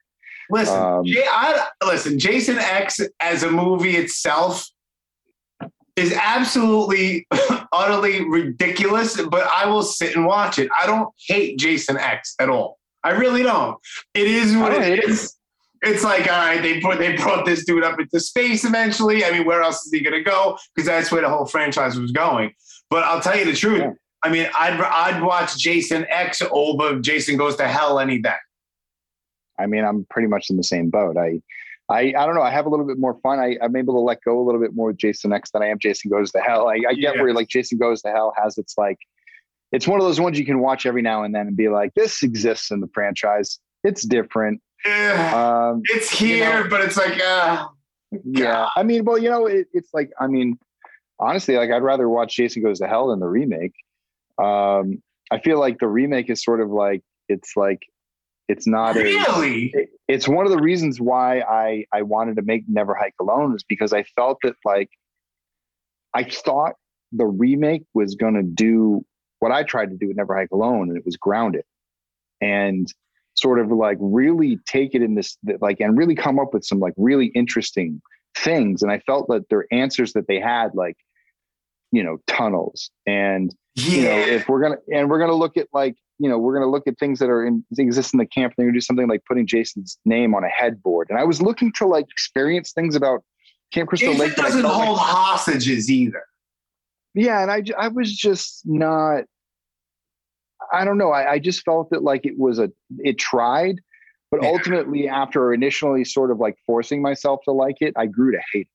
Listen, 0.51 0.75
Um, 0.81 1.05
J- 1.05 1.25
I, 1.29 1.67
listen, 1.85 2.17
Jason 2.17 2.57
X 2.57 2.99
as 3.19 3.43
a 3.43 3.51
movie 3.51 3.95
itself 3.97 4.65
is 5.95 6.13
absolutely 6.13 7.27
utterly 7.71 8.27
ridiculous, 8.27 9.19
but 9.21 9.47
I 9.55 9.67
will 9.67 9.83
sit 9.83 10.15
and 10.15 10.25
watch 10.25 10.57
it. 10.59 10.69
I 10.79 10.85
don't 10.85 11.09
hate 11.27 11.59
Jason 11.59 11.97
X 11.97 12.35
at 12.39 12.49
all. 12.49 12.79
I 13.03 13.11
really 13.11 13.43
don't. 13.43 13.77
It 14.13 14.27
is 14.27 14.55
what 14.55 14.73
it 14.73 14.99
it. 14.99 15.03
is. 15.09 15.35
It's 15.81 16.03
like, 16.03 16.23
all 16.29 16.37
right, 16.37 16.61
they 16.61 16.81
put 16.81 16.97
they 16.99 17.15
brought 17.15 17.45
this 17.45 17.63
dude 17.63 17.83
up 17.83 17.99
into 17.99 18.19
space 18.19 18.65
eventually. 18.65 19.23
I 19.23 19.31
mean, 19.31 19.45
where 19.45 19.61
else 19.61 19.85
is 19.85 19.91
he 19.93 20.01
gonna 20.01 20.21
go? 20.23 20.57
Because 20.75 20.87
that's 20.87 21.09
where 21.11 21.21
the 21.21 21.29
whole 21.29 21.45
franchise 21.45 21.97
was 21.97 22.11
going. 22.11 22.51
But 22.89 23.03
I'll 23.03 23.21
tell 23.21 23.37
you 23.37 23.45
the 23.45 23.53
truth. 23.53 23.79
Yeah. 23.81 23.91
I 24.23 24.29
mean, 24.29 24.47
I'd 24.57 24.79
I'd 24.79 25.21
watch 25.21 25.57
Jason 25.57 26.05
X 26.09 26.41
over 26.51 26.99
Jason 26.99 27.37
Goes 27.37 27.55
to 27.57 27.67
Hell 27.67 27.99
any 27.99 28.17
day. 28.19 28.33
I 29.57 29.65
mean, 29.65 29.83
I'm 29.85 30.05
pretty 30.09 30.27
much 30.27 30.49
in 30.49 30.57
the 30.57 30.63
same 30.63 30.89
boat. 30.89 31.17
I, 31.17 31.41
I, 31.89 32.13
I 32.17 32.25
don't 32.25 32.35
know. 32.35 32.41
I 32.41 32.49
have 32.51 32.65
a 32.65 32.69
little 32.69 32.85
bit 32.85 32.97
more 32.97 33.15
fun. 33.21 33.39
I, 33.39 33.57
I'm 33.61 33.75
able 33.75 33.93
to 33.95 33.99
let 33.99 34.23
go 34.23 34.39
a 34.39 34.43
little 34.43 34.61
bit 34.61 34.73
more 34.73 34.87
with 34.87 34.97
Jason 34.97 35.33
X 35.33 35.51
than 35.51 35.61
I 35.63 35.67
am 35.67 35.79
Jason 35.79 36.09
Goes 36.11 36.31
to 36.31 36.39
Hell. 36.39 36.69
I, 36.69 36.75
I 36.89 36.93
get 36.93 37.15
Yeah. 37.15 37.21
where 37.21 37.33
like 37.33 37.47
Jason 37.49 37.77
Goes 37.77 38.01
to 38.03 38.09
Hell 38.09 38.33
has 38.41 38.57
its 38.57 38.75
like, 38.77 38.97
it's 39.71 39.87
one 39.87 39.99
of 39.99 40.05
those 40.05 40.19
ones 40.19 40.39
you 40.39 40.45
can 40.45 40.59
watch 40.59 40.85
every 40.85 41.01
now 41.01 41.23
and 41.23 41.33
then 41.35 41.47
and 41.47 41.57
be 41.57 41.67
like, 41.67 41.93
this 41.93 42.23
exists 42.23 42.71
in 42.71 42.79
the 42.79 42.87
franchise. 42.93 43.59
It's 43.83 44.03
different. 44.03 44.61
Um, 44.85 45.81
it's 45.85 46.21
you 46.21 46.27
here, 46.35 46.63
know- 46.63 46.69
but 46.69 46.81
it's 46.81 46.95
like, 46.97 47.19
uh, 47.21 47.67
yeah. 48.23 48.67
I 48.75 48.83
mean, 48.83 49.03
well, 49.05 49.17
you 49.17 49.29
know, 49.29 49.45
it, 49.45 49.67
it's 49.73 49.89
like, 49.93 50.11
I 50.19 50.27
mean, 50.27 50.57
honestly, 51.19 51.57
like 51.57 51.69
I'd 51.71 51.83
rather 51.83 52.07
watch 52.07 52.35
Jason 52.35 52.63
Goes 52.63 52.79
to 52.79 52.87
Hell 52.87 53.07
than 53.09 53.19
the 53.19 53.27
remake. 53.27 53.73
Um, 54.41 55.01
I 55.31 55.39
feel 55.39 55.59
like 55.59 55.79
the 55.79 55.87
remake 55.87 56.29
is 56.29 56.43
sort 56.43 56.61
of 56.61 56.69
like, 56.69 57.01
it's 57.27 57.55
like, 57.55 57.79
it's 58.47 58.65
not 58.65 58.97
a, 58.97 59.01
really? 59.03 59.71
it- 59.73 59.89
it's 60.07 60.27
one 60.27 60.45
of 60.47 60.51
the 60.51 60.57
reasons 60.57 60.99
why 60.99 61.41
I 61.41 61.85
I 61.93 62.01
wanted 62.01 62.37
to 62.37 62.41
make 62.41 62.63
Never 62.67 62.95
Hike 62.95 63.13
Alone 63.21 63.53
is 63.55 63.63
because 63.63 63.93
I 63.93 64.01
felt 64.15 64.39
that 64.41 64.55
like 64.65 64.89
I 66.15 66.23
thought 66.23 66.73
the 67.11 67.27
remake 67.27 67.83
was 67.93 68.15
going 68.15 68.33
to 68.33 68.41
do 68.43 69.05
what 69.37 69.51
I 69.51 69.61
tried 69.63 69.91
to 69.91 69.97
do 69.97 70.07
with 70.07 70.17
Never 70.17 70.35
Hike 70.35 70.49
Alone, 70.51 70.89
and 70.89 70.97
it 70.97 71.05
was 71.05 71.15
grounded 71.15 71.63
and 72.41 72.91
sort 73.35 73.59
of 73.59 73.69
like 73.71 73.97
really 74.01 74.57
take 74.65 74.95
it 74.95 75.03
in 75.03 75.13
this 75.15 75.37
like 75.61 75.79
and 75.79 75.95
really 75.97 76.15
come 76.15 76.39
up 76.39 76.53
with 76.53 76.65
some 76.65 76.79
like 76.79 76.93
really 76.97 77.27
interesting 77.35 78.01
things. 78.35 78.81
And 78.81 78.91
I 78.91 78.97
felt 78.99 79.27
that 79.29 79.47
their 79.49 79.65
answers 79.71 80.13
that 80.13 80.27
they 80.27 80.39
had 80.39 80.71
like 80.73 80.97
you 81.91 82.03
know 82.03 82.17
tunnels 82.25 82.89
and 83.05 83.53
you 83.87 84.03
know 84.03 84.11
if 84.17 84.47
we're 84.49 84.61
gonna 84.61 84.77
and 84.93 85.09
we're 85.09 85.19
gonna 85.19 85.33
look 85.33 85.57
at 85.57 85.67
like 85.73 85.95
you 86.17 86.29
know 86.29 86.37
we're 86.37 86.53
gonna 86.53 86.69
look 86.69 86.87
at 86.87 86.97
things 86.99 87.19
that 87.19 87.29
are 87.29 87.45
in 87.45 87.63
exist 87.77 88.13
in 88.13 88.17
the 88.17 88.25
camp 88.25 88.53
they're 88.57 88.65
gonna 88.65 88.73
do 88.75 88.81
something 88.81 89.07
like 89.07 89.21
putting 89.27 89.45
jason's 89.47 89.97
name 90.05 90.33
on 90.35 90.43
a 90.43 90.49
headboard 90.49 91.07
and 91.09 91.17
i 91.19 91.23
was 91.23 91.41
looking 91.41 91.71
to 91.73 91.85
like 91.85 92.05
experience 92.09 92.71
things 92.73 92.95
about 92.95 93.23
camp 93.73 93.89
crystal 93.89 94.11
Jason 94.13 94.27
lake 94.27 94.35
doesn't 94.35 94.61
felt 94.61 94.73
like- 94.77 94.85
hold 94.87 94.99
hostages 94.99 95.89
either. 95.89 96.23
yeah 97.13 97.41
and 97.41 97.51
I, 97.51 97.63
I 97.77 97.87
was 97.89 98.15
just 98.15 98.61
not 98.65 99.23
i 100.73 100.83
don't 100.83 100.97
know 100.97 101.11
I, 101.11 101.33
I 101.33 101.39
just 101.39 101.63
felt 101.63 101.89
that 101.91 102.03
like 102.03 102.25
it 102.25 102.37
was 102.37 102.59
a 102.59 102.69
it 102.99 103.17
tried 103.17 103.79
but 104.31 104.41
Yeah. 104.43 104.49
ultimately 104.49 105.07
after 105.07 105.53
initially 105.53 106.03
sort 106.05 106.31
of 106.31 106.37
like 106.39 106.55
forcing 106.65 107.01
myself 107.01 107.39
to 107.45 107.51
like 107.51 107.77
it 107.81 107.93
i 107.97 108.05
grew 108.05 108.31
to 108.31 108.39
hate 108.53 108.61
it 108.61 108.67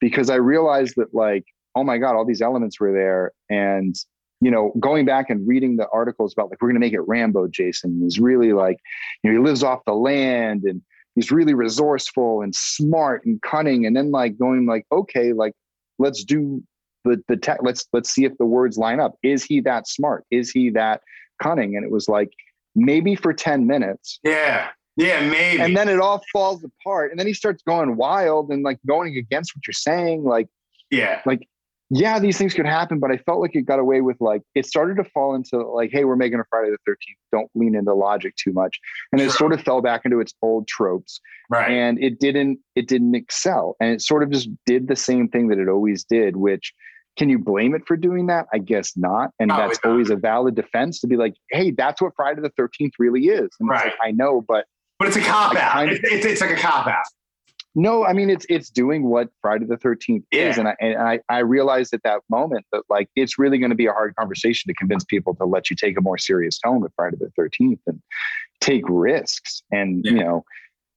because 0.00 0.30
i 0.30 0.36
realized 0.36 0.94
that 0.96 1.14
like 1.14 1.44
oh 1.74 1.84
my 1.84 1.98
god 1.98 2.14
all 2.14 2.24
these 2.24 2.42
elements 2.42 2.78
were 2.80 2.92
there 2.92 3.32
and 3.50 3.94
you 4.40 4.50
know 4.50 4.72
going 4.78 5.04
back 5.04 5.30
and 5.30 5.46
reading 5.46 5.76
the 5.76 5.88
articles 5.88 6.32
about 6.32 6.50
like 6.50 6.60
we're 6.60 6.68
going 6.68 6.80
to 6.80 6.80
make 6.80 6.92
it 6.92 7.00
rambo 7.06 7.46
jason 7.48 8.02
is 8.04 8.18
really 8.20 8.52
like 8.52 8.78
you 9.22 9.30
know 9.30 9.38
he 9.38 9.44
lives 9.44 9.62
off 9.62 9.80
the 9.86 9.94
land 9.94 10.62
and 10.64 10.82
he's 11.14 11.30
really 11.30 11.54
resourceful 11.54 12.42
and 12.42 12.54
smart 12.54 13.24
and 13.24 13.40
cunning 13.42 13.86
and 13.86 13.96
then 13.96 14.10
like 14.10 14.38
going 14.38 14.66
like 14.66 14.84
okay 14.92 15.32
like 15.32 15.52
let's 15.98 16.24
do 16.24 16.62
the 17.04 17.22
the 17.28 17.36
tech 17.36 17.58
let's 17.62 17.86
let's 17.92 18.10
see 18.10 18.24
if 18.24 18.36
the 18.38 18.44
words 18.44 18.76
line 18.76 19.00
up 19.00 19.14
is 19.22 19.42
he 19.42 19.60
that 19.60 19.88
smart 19.88 20.24
is 20.30 20.50
he 20.50 20.70
that 20.70 21.00
cunning 21.42 21.76
and 21.76 21.84
it 21.84 21.90
was 21.90 22.08
like 22.08 22.30
maybe 22.74 23.16
for 23.16 23.32
10 23.32 23.66
minutes 23.66 24.20
Yeah. 24.22 24.68
Yeah, 24.98 25.28
maybe. 25.28 25.60
and 25.60 25.76
then 25.76 25.90
it 25.90 26.00
all 26.00 26.24
falls 26.32 26.64
apart 26.64 27.10
and 27.10 27.20
then 27.20 27.26
he 27.26 27.34
starts 27.34 27.62
going 27.62 27.96
wild 27.96 28.50
and 28.50 28.62
like 28.62 28.78
going 28.86 29.18
against 29.18 29.54
what 29.54 29.66
you're 29.66 29.74
saying 29.74 30.24
like 30.24 30.48
yeah. 30.90 31.20
like 31.26 31.46
yeah 31.90 32.18
these 32.18 32.36
things 32.36 32.52
could 32.52 32.66
happen 32.66 32.98
but 32.98 33.10
i 33.12 33.16
felt 33.18 33.40
like 33.40 33.54
it 33.54 33.62
got 33.62 33.78
away 33.78 34.00
with 34.00 34.16
like 34.20 34.42
it 34.56 34.66
started 34.66 34.96
to 34.96 35.04
fall 35.04 35.34
into 35.34 35.56
like 35.58 35.90
hey 35.92 36.04
we're 36.04 36.16
making 36.16 36.40
a 36.40 36.44
friday 36.50 36.70
the 36.70 36.90
13th 36.90 36.96
don't 37.30 37.50
lean 37.54 37.74
into 37.76 37.94
logic 37.94 38.34
too 38.36 38.52
much 38.52 38.78
and 39.12 39.20
it 39.20 39.30
sort 39.30 39.52
of 39.52 39.60
fell 39.62 39.80
back 39.80 40.02
into 40.04 40.18
its 40.20 40.34
old 40.42 40.66
tropes 40.66 41.20
Right. 41.48 41.70
and 41.70 42.02
it 42.02 42.18
didn't 42.18 42.58
it 42.74 42.88
didn't 42.88 43.14
excel 43.14 43.76
and 43.80 43.90
it 43.92 44.02
sort 44.02 44.24
of 44.24 44.30
just 44.30 44.48
did 44.66 44.88
the 44.88 44.96
same 44.96 45.28
thing 45.28 45.46
that 45.48 45.58
it 45.58 45.68
always 45.68 46.02
did 46.04 46.36
which 46.36 46.72
can 47.16 47.28
you 47.28 47.38
blame 47.38 47.72
it 47.74 47.86
for 47.86 47.96
doing 47.96 48.26
that 48.26 48.46
i 48.52 48.58
guess 48.58 48.96
not 48.96 49.30
and 49.38 49.48
that's 49.50 49.78
always 49.84 50.10
a 50.10 50.16
valid 50.16 50.56
defense 50.56 51.00
to 51.00 51.06
be 51.06 51.16
like 51.16 51.34
hey 51.52 51.70
that's 51.70 52.02
what 52.02 52.12
friday 52.16 52.40
the 52.40 52.50
13th 52.60 52.92
really 52.98 53.26
is 53.26 53.48
and 53.60 53.70
it's 53.70 53.70
Right. 53.70 53.84
like, 53.86 53.94
i 54.02 54.10
know 54.10 54.44
but 54.46 54.64
but 54.98 55.08
it's 55.08 55.16
a 55.18 55.20
cop 55.20 55.54
out. 55.56 55.72
kind 55.72 55.90
of- 55.92 55.98
It's, 56.02 56.10
it's, 56.12 56.26
it's 56.26 56.40
like 56.40 56.50
a 56.50 56.56
cop 56.56 56.86
out. 56.86 57.04
No 57.76 58.04
i 58.04 58.12
mean 58.12 58.28
it's 58.28 58.44
it's 58.48 58.68
doing 58.68 59.08
what 59.08 59.28
friday 59.40 59.64
the 59.64 59.76
13th 59.76 60.24
is 60.32 60.58
and 60.58 60.66
i 60.66 60.74
and 60.80 60.98
I, 60.98 61.20
I 61.28 61.38
realized 61.38 61.94
at 61.94 62.02
that 62.02 62.22
moment 62.28 62.66
that 62.72 62.82
like 62.90 63.08
it's 63.14 63.38
really 63.38 63.58
going 63.58 63.70
to 63.70 63.76
be 63.76 63.86
a 63.86 63.92
hard 63.92 64.16
conversation 64.16 64.68
to 64.68 64.74
convince 64.74 65.04
people 65.04 65.36
to 65.36 65.44
let 65.44 65.70
you 65.70 65.76
take 65.76 65.96
a 65.96 66.00
more 66.00 66.18
serious 66.18 66.58
tone 66.58 66.80
with 66.80 66.92
friday 66.96 67.16
the 67.20 67.30
13th 67.40 67.78
and 67.86 68.02
take 68.60 68.82
risks 68.88 69.62
and 69.70 70.04
you 70.04 70.14
know 70.14 70.44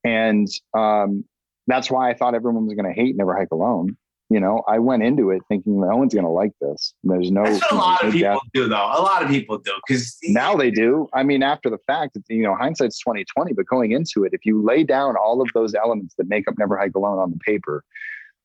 and 0.04 0.48
um, 0.76 1.24
that's 1.66 1.90
why 1.90 2.10
I 2.10 2.14
thought 2.14 2.34
everyone 2.34 2.66
was 2.66 2.74
going 2.74 2.92
to 2.92 3.00
hate 3.00 3.16
Never 3.16 3.36
Hike 3.36 3.52
Alone. 3.52 3.96
You 4.30 4.38
know, 4.38 4.62
I 4.68 4.78
went 4.78 5.02
into 5.02 5.30
it 5.30 5.42
thinking 5.48 5.80
no 5.80 5.96
one's 5.96 6.14
going 6.14 6.24
to 6.24 6.30
like 6.30 6.52
this. 6.60 6.94
There's 7.02 7.32
no. 7.32 7.42
That's 7.42 7.60
what 7.62 7.72
a 7.72 7.74
lot 7.74 8.04
of 8.04 8.12
people 8.12 8.40
do, 8.54 8.68
though. 8.68 8.76
A 8.76 9.02
lot 9.02 9.24
of 9.24 9.28
people 9.28 9.58
do 9.58 9.72
because 9.86 10.16
now 10.22 10.54
they 10.54 10.70
do. 10.70 11.08
I 11.12 11.24
mean, 11.24 11.42
after 11.42 11.68
the 11.68 11.78
fact, 11.88 12.16
you 12.28 12.44
know, 12.44 12.54
hindsight's 12.54 13.00
twenty 13.00 13.24
twenty. 13.24 13.52
But 13.52 13.66
going 13.66 13.90
into 13.90 14.22
it, 14.22 14.32
if 14.32 14.46
you 14.46 14.62
lay 14.62 14.84
down 14.84 15.16
all 15.16 15.42
of 15.42 15.48
those 15.52 15.74
elements 15.74 16.14
that 16.16 16.28
make 16.28 16.46
up 16.46 16.54
Never 16.58 16.78
Hike 16.78 16.94
Alone 16.94 17.18
on 17.18 17.32
the 17.32 17.38
paper, 17.38 17.82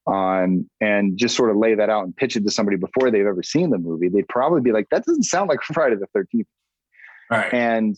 on 0.08 0.67
and 0.82 1.17
just 1.19 1.36
sort 1.36 1.52
of 1.52 1.58
lay 1.58 1.76
that 1.76 1.91
out 1.91 2.04
and 2.04 2.17
pitch 2.17 2.36
it 2.36 2.43
to 2.45 2.52
somebody 2.52 2.78
before 2.78 3.12
they've 3.12 3.28
ever 3.28 3.43
seen 3.43 3.69
the 3.69 3.78
movie, 3.78 4.10
they'd 4.10 4.28
probably 4.28 4.62
be 4.62 4.71
like, 4.71 4.89
"That 4.89 5.06
doesn't 5.06 5.24
sound 5.24 5.50
like 5.50 5.62
Friday 5.74 5.98
the 5.98 6.08
13th. 6.19 6.45
Right. 7.30 7.54
And 7.54 7.95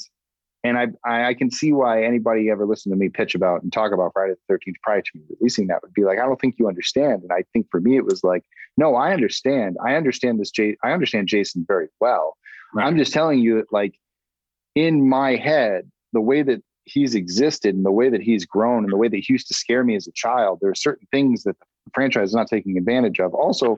and 0.64 0.78
I 0.78 0.88
I 1.06 1.34
can 1.34 1.52
see 1.52 1.72
why 1.72 2.04
anybody 2.04 2.50
ever 2.50 2.66
listened 2.66 2.94
to 2.94 2.98
me 2.98 3.10
pitch 3.10 3.36
about 3.36 3.64
and 3.64 3.72
talk 3.72 3.92
about 3.92 4.14
Friday 4.14 4.34
the 4.48 4.54
13th 4.54 4.76
prior 4.84 5.02
to 5.02 5.12
me 5.16 5.22
releasing 5.40 5.68
that 5.68 5.82
would 5.82 5.94
be 5.94 6.04
like, 6.04 6.20
I 6.20 6.26
don't 6.26 6.40
think 6.40 6.56
you 6.58 6.68
understand. 6.68 7.24
And 7.24 7.32
I 7.32 7.44
think 7.54 7.68
for 7.72 7.80
me 7.80 7.98
it 7.98 8.06
was 8.06 8.24
like, 8.24 8.44
no, 8.76 8.96
I 8.96 9.14
understand. 9.14 9.78
I 9.86 9.96
understand 9.96 10.40
this. 10.40 10.52
J- 10.52 10.78
I 10.84 10.92
understand 10.92 11.28
Jason 11.28 11.66
very 11.68 11.88
well. 12.00 12.38
Right. 12.74 12.86
I'm 12.86 12.98
just 12.98 13.14
telling 13.14 13.40
you 13.40 13.58
that 13.58 13.72
like 13.72 13.96
in 14.76 15.08
my 15.08 15.36
head, 15.36 15.90
the 16.14 16.22
way 16.22 16.44
that 16.44 16.62
he's 16.86 17.16
existed 17.16 17.76
and 17.76 17.86
the 17.86 17.92
way 17.92 18.10
that 18.10 18.22
he's 18.22 18.46
grown 18.46 18.84
and 18.84 18.92
the 18.92 18.98
way 18.98 19.08
that 19.08 19.18
he 19.18 19.34
used 19.34 19.48
to 19.48 19.54
scare 19.54 19.84
me 19.84 19.96
as 19.96 20.08
a 20.08 20.12
child, 20.14 20.60
there 20.62 20.70
are 20.70 20.76
certain 20.76 21.08
things 21.12 21.44
that 21.44 21.58
the 21.60 21.92
franchise 21.94 22.30
is 22.30 22.36
not 22.36 22.48
taking 22.48 22.78
advantage 22.78 23.20
of. 23.20 23.34
Also, 23.34 23.78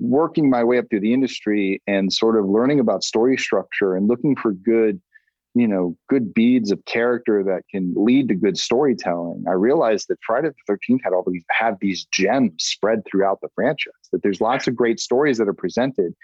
working 0.00 0.48
my 0.48 0.62
way 0.62 0.78
up 0.78 0.84
through 0.88 1.00
the 1.00 1.12
industry 1.12 1.82
and 1.86 2.12
sort 2.12 2.38
of 2.38 2.48
learning 2.48 2.78
about 2.78 3.02
story 3.02 3.36
structure 3.36 3.96
and 3.96 4.08
looking 4.08 4.36
for 4.36 4.52
good 4.52 5.00
you 5.54 5.66
know 5.66 5.96
good 6.08 6.32
beads 6.34 6.70
of 6.70 6.84
character 6.84 7.42
that 7.42 7.62
can 7.70 7.92
lead 7.96 8.28
to 8.28 8.34
good 8.34 8.56
storytelling 8.56 9.44
i 9.48 9.52
realized 9.52 10.06
that 10.08 10.18
friday 10.26 10.48
the 10.48 10.72
13th 10.72 11.00
had 11.02 11.12
all 11.12 11.24
these 11.26 11.44
have 11.50 11.76
these 11.80 12.04
gems 12.12 12.54
spread 12.58 13.02
throughout 13.06 13.40
the 13.40 13.48
franchise 13.54 13.92
that 14.12 14.22
there's 14.22 14.40
lots 14.40 14.66
of 14.66 14.76
great 14.76 15.00
stories 15.00 15.38
that 15.38 15.48
are 15.48 15.54
presented 15.54 16.14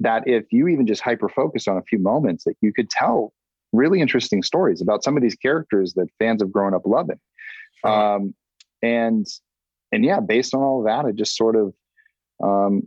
that 0.00 0.22
if 0.26 0.44
you 0.50 0.68
even 0.68 0.86
just 0.86 1.02
hyper 1.02 1.28
focus 1.28 1.68
on 1.68 1.76
a 1.76 1.82
few 1.82 1.98
moments 1.98 2.44
that 2.44 2.54
you 2.60 2.72
could 2.72 2.90
tell 2.90 3.32
really 3.72 4.00
interesting 4.00 4.42
stories 4.42 4.80
about 4.80 5.02
some 5.02 5.16
of 5.16 5.22
these 5.22 5.34
characters 5.34 5.94
that 5.94 6.06
fans 6.18 6.40
have 6.40 6.52
grown 6.52 6.74
up 6.74 6.82
loving. 6.86 7.18
Um, 7.82 8.34
and 8.84 9.26
and 9.92 10.04
yeah 10.04 10.20
based 10.20 10.54
on 10.54 10.62
all 10.62 10.80
of 10.80 10.86
that 10.86 11.06
i 11.06 11.12
just 11.12 11.36
sort 11.36 11.56
of 11.56 11.72
um, 12.42 12.86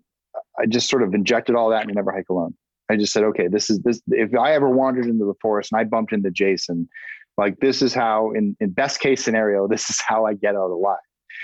i 0.60 0.66
just 0.66 0.90
sort 0.90 1.04
of 1.04 1.14
injected 1.14 1.56
all 1.56 1.70
that 1.70 1.82
into 1.82 1.94
never 1.94 2.12
hike 2.12 2.30
alone 2.30 2.54
I 2.89 2.95
just 2.95 3.13
said, 3.13 3.23
okay, 3.23 3.47
this 3.47 3.69
is 3.69 3.80
this. 3.80 4.02
If 4.08 4.34
I 4.36 4.54
ever 4.54 4.69
wandered 4.69 5.06
into 5.06 5.26
the 5.26 5.34
forest 5.41 5.71
and 5.71 5.80
I 5.80 5.84
bumped 5.84 6.13
into 6.13 6.32
Jason, 6.32 6.88
like 7.38 7.60
this 7.60 7.82
is 7.82 7.93
how, 7.93 8.32
in, 8.32 8.56
in 8.60 8.71
best 8.71 9.00
case 9.00 9.23
scenario, 9.23 9.67
this 9.69 9.89
is 9.89 10.02
how 10.06 10.26
I 10.26 10.34
get 10.34 10.56
out 10.56 10.71
alive. 10.71 10.97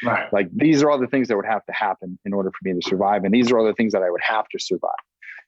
Right. 0.04 0.32
Like 0.34 0.50
these 0.54 0.82
are 0.82 0.90
all 0.90 1.00
the 1.00 1.08
things 1.08 1.28
that 1.28 1.36
would 1.36 1.46
have 1.46 1.66
to 1.66 1.74
happen 1.74 2.18
in 2.26 2.34
order 2.34 2.50
for 2.50 2.68
me 2.68 2.80
to 2.80 2.88
survive, 2.88 3.24
and 3.24 3.34
these 3.34 3.52
are 3.52 3.60
all 3.60 3.66
the 3.66 3.74
things 3.74 3.94
that 3.94 4.02
I 4.02 4.10
would 4.10 4.22
have 4.24 4.48
to 4.50 4.60
survive. 4.60 4.92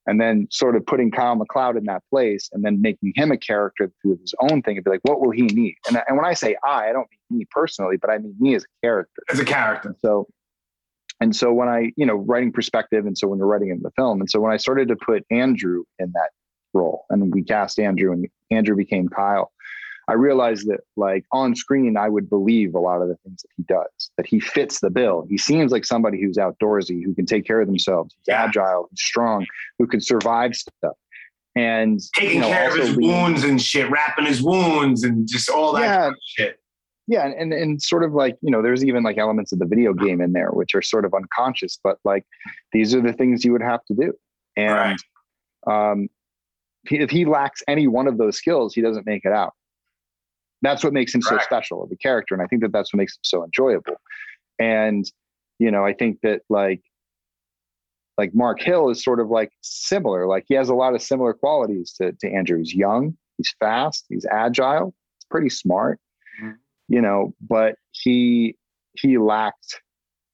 And 0.08 0.22
then 0.22 0.48
sort 0.52 0.76
of 0.76 0.86
putting 0.86 1.10
Kyle 1.10 1.36
MacLeod 1.36 1.78
in 1.78 1.86
that 1.86 2.04
place, 2.12 2.48
and 2.54 2.64
then 2.64 2.80
making 2.80 3.14
him 3.16 3.32
a 3.32 3.38
character 3.38 3.92
through 4.02 4.20
his 4.22 4.36
own 4.40 4.62
thing, 4.62 4.78
and 4.78 4.84
be 4.84 4.92
like, 4.92 5.00
what 5.02 5.20
will 5.20 5.32
he 5.32 5.42
need? 5.42 5.78
And, 5.88 6.00
and 6.08 6.16
when 6.16 6.28
I 6.28 6.36
say 6.36 6.56
I, 6.64 6.90
I 6.90 6.94
don't 6.94 7.08
mean 7.32 7.40
me 7.40 7.48
personally, 7.50 7.98
but 7.98 8.12
I 8.12 8.20
mean 8.20 8.36
me 8.40 8.54
as 8.54 8.64
a 8.64 8.86
character. 8.86 9.24
As 9.30 9.40
a 9.40 9.46
character. 9.46 9.96
So 10.02 10.28
and 11.22 11.36
so 11.36 11.54
when 11.54 11.70
I, 11.70 11.92
you 11.96 12.06
know, 12.06 12.16
writing 12.16 12.52
perspective, 12.52 13.06
and 13.06 13.18
so 13.18 13.28
when 13.28 13.40
you're 13.40 13.48
writing 13.48 13.70
in 13.70 13.82
the 13.82 13.92
film, 13.92 14.20
and 14.20 14.30
so 14.30 14.40
when 14.40 14.52
I 14.52 14.58
started 14.58 14.90
to 14.90 14.96
put 14.96 15.26
Andrew 15.30 15.84
in 15.98 16.12
that 16.14 16.30
role, 16.74 17.06
and 17.10 17.34
we 17.34 17.44
cast 17.44 17.80
Andrew, 17.80 18.12
and 18.12 18.28
Andrew 18.52 18.76
became 18.76 19.08
Kyle, 19.08 19.52
I 20.08 20.14
realized 20.14 20.68
that 20.68 20.82
like 20.98 21.26
on 21.32 21.56
screen, 21.56 21.98
I 21.98 22.10
would 22.10 22.30
believe 22.30 22.76
a 22.76 22.80
lot 22.80 23.02
of 23.02 23.08
the 23.08 23.16
things 23.24 23.42
that 23.42 23.50
he 23.56 23.64
does, 23.64 24.12
that 24.18 24.28
he 24.28 24.40
fits 24.40 24.82
the 24.82 24.90
bill. 24.90 25.26
He 25.28 25.38
seems 25.38 25.72
like 25.72 25.86
somebody 25.86 26.22
who's 26.22 26.38
outdoorsy, 26.38 27.04
who 27.04 27.16
can 27.16 27.26
take 27.26 27.46
care 27.46 27.62
of 27.62 27.68
themselves, 27.68 28.14
yeah. 28.28 28.44
agile, 28.44 28.90
strong, 28.96 29.48
who 29.80 29.88
can 29.88 30.02
survive 30.02 30.54
stuff. 30.54 30.94
And 31.56 32.02
taking 32.14 32.36
you 32.36 32.42
know, 32.42 32.50
care 32.50 32.70
of 32.70 32.76
his 32.76 32.98
wounds 32.98 33.46
and 33.46 33.62
shit, 33.62 33.90
wrapping 33.90 34.26
his 34.26 34.44
wounds 34.44 35.06
and 35.06 35.26
just 35.26 35.50
all 35.50 35.72
that 35.74 35.82
yeah. 35.82 35.98
kind 35.98 36.12
of 36.12 36.20
shit 36.22 36.60
yeah 37.08 37.26
and 37.26 37.54
and 37.54 37.82
sort 37.82 38.04
of 38.04 38.14
like 38.14 38.38
you 38.42 38.52
know 38.52 38.62
there's 38.62 38.84
even 38.84 39.04
like 39.04 39.18
elements 39.18 39.52
of 39.52 39.60
the 39.60 39.66
video 39.66 39.94
game 39.94 40.22
in 40.22 40.34
there 40.34 40.50
which 40.52 40.74
are 40.74 40.82
sort 40.82 41.06
of 41.06 41.14
unconscious 41.14 41.80
but 41.84 41.98
like 42.04 42.26
these 42.72 42.96
are 42.96 43.02
the 43.02 43.14
things 43.14 43.46
you 43.46 43.52
would 43.52 43.62
have 43.62 43.84
to 43.86 43.94
do 43.94 44.14
and 44.58 45.00
right. 45.68 45.92
um 45.92 46.08
if 46.86 47.10
he 47.10 47.26
lacks 47.26 47.62
any 47.68 47.88
one 47.88 48.08
of 48.08 48.18
those 48.18 48.38
skills 48.38 48.74
he 48.74 48.82
doesn't 48.82 49.06
make 49.06 49.26
it 49.26 49.32
out 49.32 49.54
that's 50.62 50.84
what 50.84 50.94
makes 50.94 51.14
him 51.14 51.22
right. 51.30 51.40
so 51.40 51.44
special 51.44 51.84
of 51.84 51.92
a 51.92 51.96
character 51.98 52.34
and 52.34 52.42
i 52.42 52.48
think 52.48 52.62
that 52.62 52.72
that's 52.72 52.94
what 52.94 52.98
makes 52.98 53.14
him 53.14 53.24
so 53.24 53.44
enjoyable 53.44 53.96
and 54.60 55.12
you 55.60 55.70
know 55.70 55.86
i 55.86 55.94
think 55.94 56.20
that 56.22 56.42
like 56.50 56.82
like 58.18 58.34
mark 58.34 58.62
hill 58.62 58.90
is 58.90 59.04
sort 59.04 59.20
of 59.20 59.30
like 59.30 59.52
similar 59.62 60.26
like 60.28 60.46
he 60.48 60.56
has 60.56 60.70
a 60.70 60.76
lot 60.76 60.96
of 60.96 61.02
similar 61.02 61.34
qualities 61.34 61.94
to, 61.94 62.12
to 62.14 62.30
andrew 62.32 62.58
he's 62.58 62.74
young 62.74 63.16
he's 63.38 63.54
fast 63.60 64.06
he's 64.10 64.26
agile 64.26 64.94
he's 65.18 65.26
pretty 65.30 65.50
smart 65.50 66.00
you 66.88 67.02
know, 67.02 67.34
but 67.42 67.76
he 67.92 68.56
he 68.94 69.18
lacked, 69.18 69.82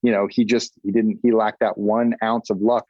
you 0.03 0.11
know, 0.11 0.27
he 0.29 0.45
just 0.45 0.73
he 0.83 0.91
didn't 0.91 1.19
he 1.23 1.31
lacked 1.31 1.59
that 1.61 1.77
one 1.77 2.15
ounce 2.23 2.49
of 2.49 2.61
luck, 2.61 2.85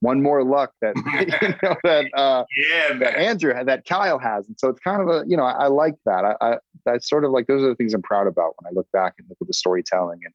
one 0.00 0.22
more 0.22 0.44
luck 0.44 0.72
that 0.80 0.94
you 1.42 1.48
know 1.62 1.76
that 1.84 2.06
uh 2.14 2.44
yeah 2.56 2.98
that 2.98 3.16
Andrew 3.16 3.54
had 3.54 3.66
that 3.66 3.84
Kyle 3.86 4.18
has. 4.18 4.46
And 4.46 4.56
so 4.58 4.68
it's 4.68 4.80
kind 4.80 5.02
of 5.02 5.08
a, 5.08 5.24
you 5.26 5.36
know, 5.36 5.44
I, 5.44 5.64
I 5.64 5.66
like 5.68 5.94
that. 6.06 6.24
I, 6.24 6.34
I 6.40 6.58
that's 6.84 7.08
sort 7.08 7.24
of 7.24 7.30
like 7.30 7.46
those 7.46 7.62
are 7.62 7.68
the 7.68 7.76
things 7.76 7.94
I'm 7.94 8.02
proud 8.02 8.26
about 8.26 8.54
when 8.60 8.70
I 8.70 8.74
look 8.74 8.90
back 8.92 9.14
and 9.18 9.26
look 9.28 9.38
at 9.40 9.46
the 9.46 9.54
storytelling 9.54 10.20
and 10.24 10.34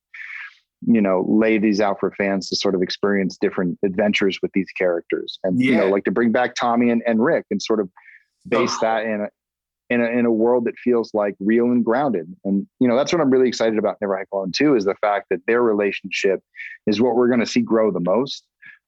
you 0.85 1.01
know 1.01 1.25
lay 1.27 1.57
these 1.57 1.79
out 1.79 1.99
for 1.99 2.11
fans 2.11 2.49
to 2.49 2.55
sort 2.55 2.75
of 2.75 2.81
experience 2.81 3.37
different 3.37 3.77
adventures 3.85 4.39
with 4.41 4.51
these 4.53 4.67
characters 4.77 5.39
and 5.43 5.61
yeah. 5.61 5.71
you 5.71 5.77
know 5.77 5.87
like 5.87 6.03
to 6.03 6.11
bring 6.11 6.31
back 6.31 6.55
tommy 6.55 6.89
and, 6.89 7.01
and 7.07 7.23
rick 7.23 7.45
and 7.51 7.61
sort 7.61 7.79
of 7.79 7.89
base 8.47 8.73
oh. 8.73 8.79
that 8.81 9.05
in 9.05 9.27
in 9.89 10.01
a, 10.01 10.05
in 10.05 10.25
a 10.25 10.31
world 10.31 10.65
that 10.65 10.77
feels 10.77 11.13
like 11.13 11.35
real 11.39 11.65
and 11.65 11.83
grounded. 11.83 12.33
And, 12.43 12.67
you 12.79 12.87
know, 12.87 12.95
that's 12.95 13.11
what 13.11 13.21
I'm 13.21 13.29
really 13.29 13.47
excited 13.47 13.77
about 13.77 13.97
Never 14.01 14.17
Hike 14.17 14.27
Alone 14.33 14.51
too, 14.55 14.75
is 14.75 14.85
the 14.85 14.95
fact 14.95 15.27
that 15.29 15.41
their 15.47 15.61
relationship 15.61 16.39
is 16.87 17.01
what 17.01 17.15
we're 17.15 17.27
going 17.27 17.39
to 17.39 17.45
see 17.45 17.61
grow 17.61 17.91
the 17.91 17.99
most. 17.99 18.45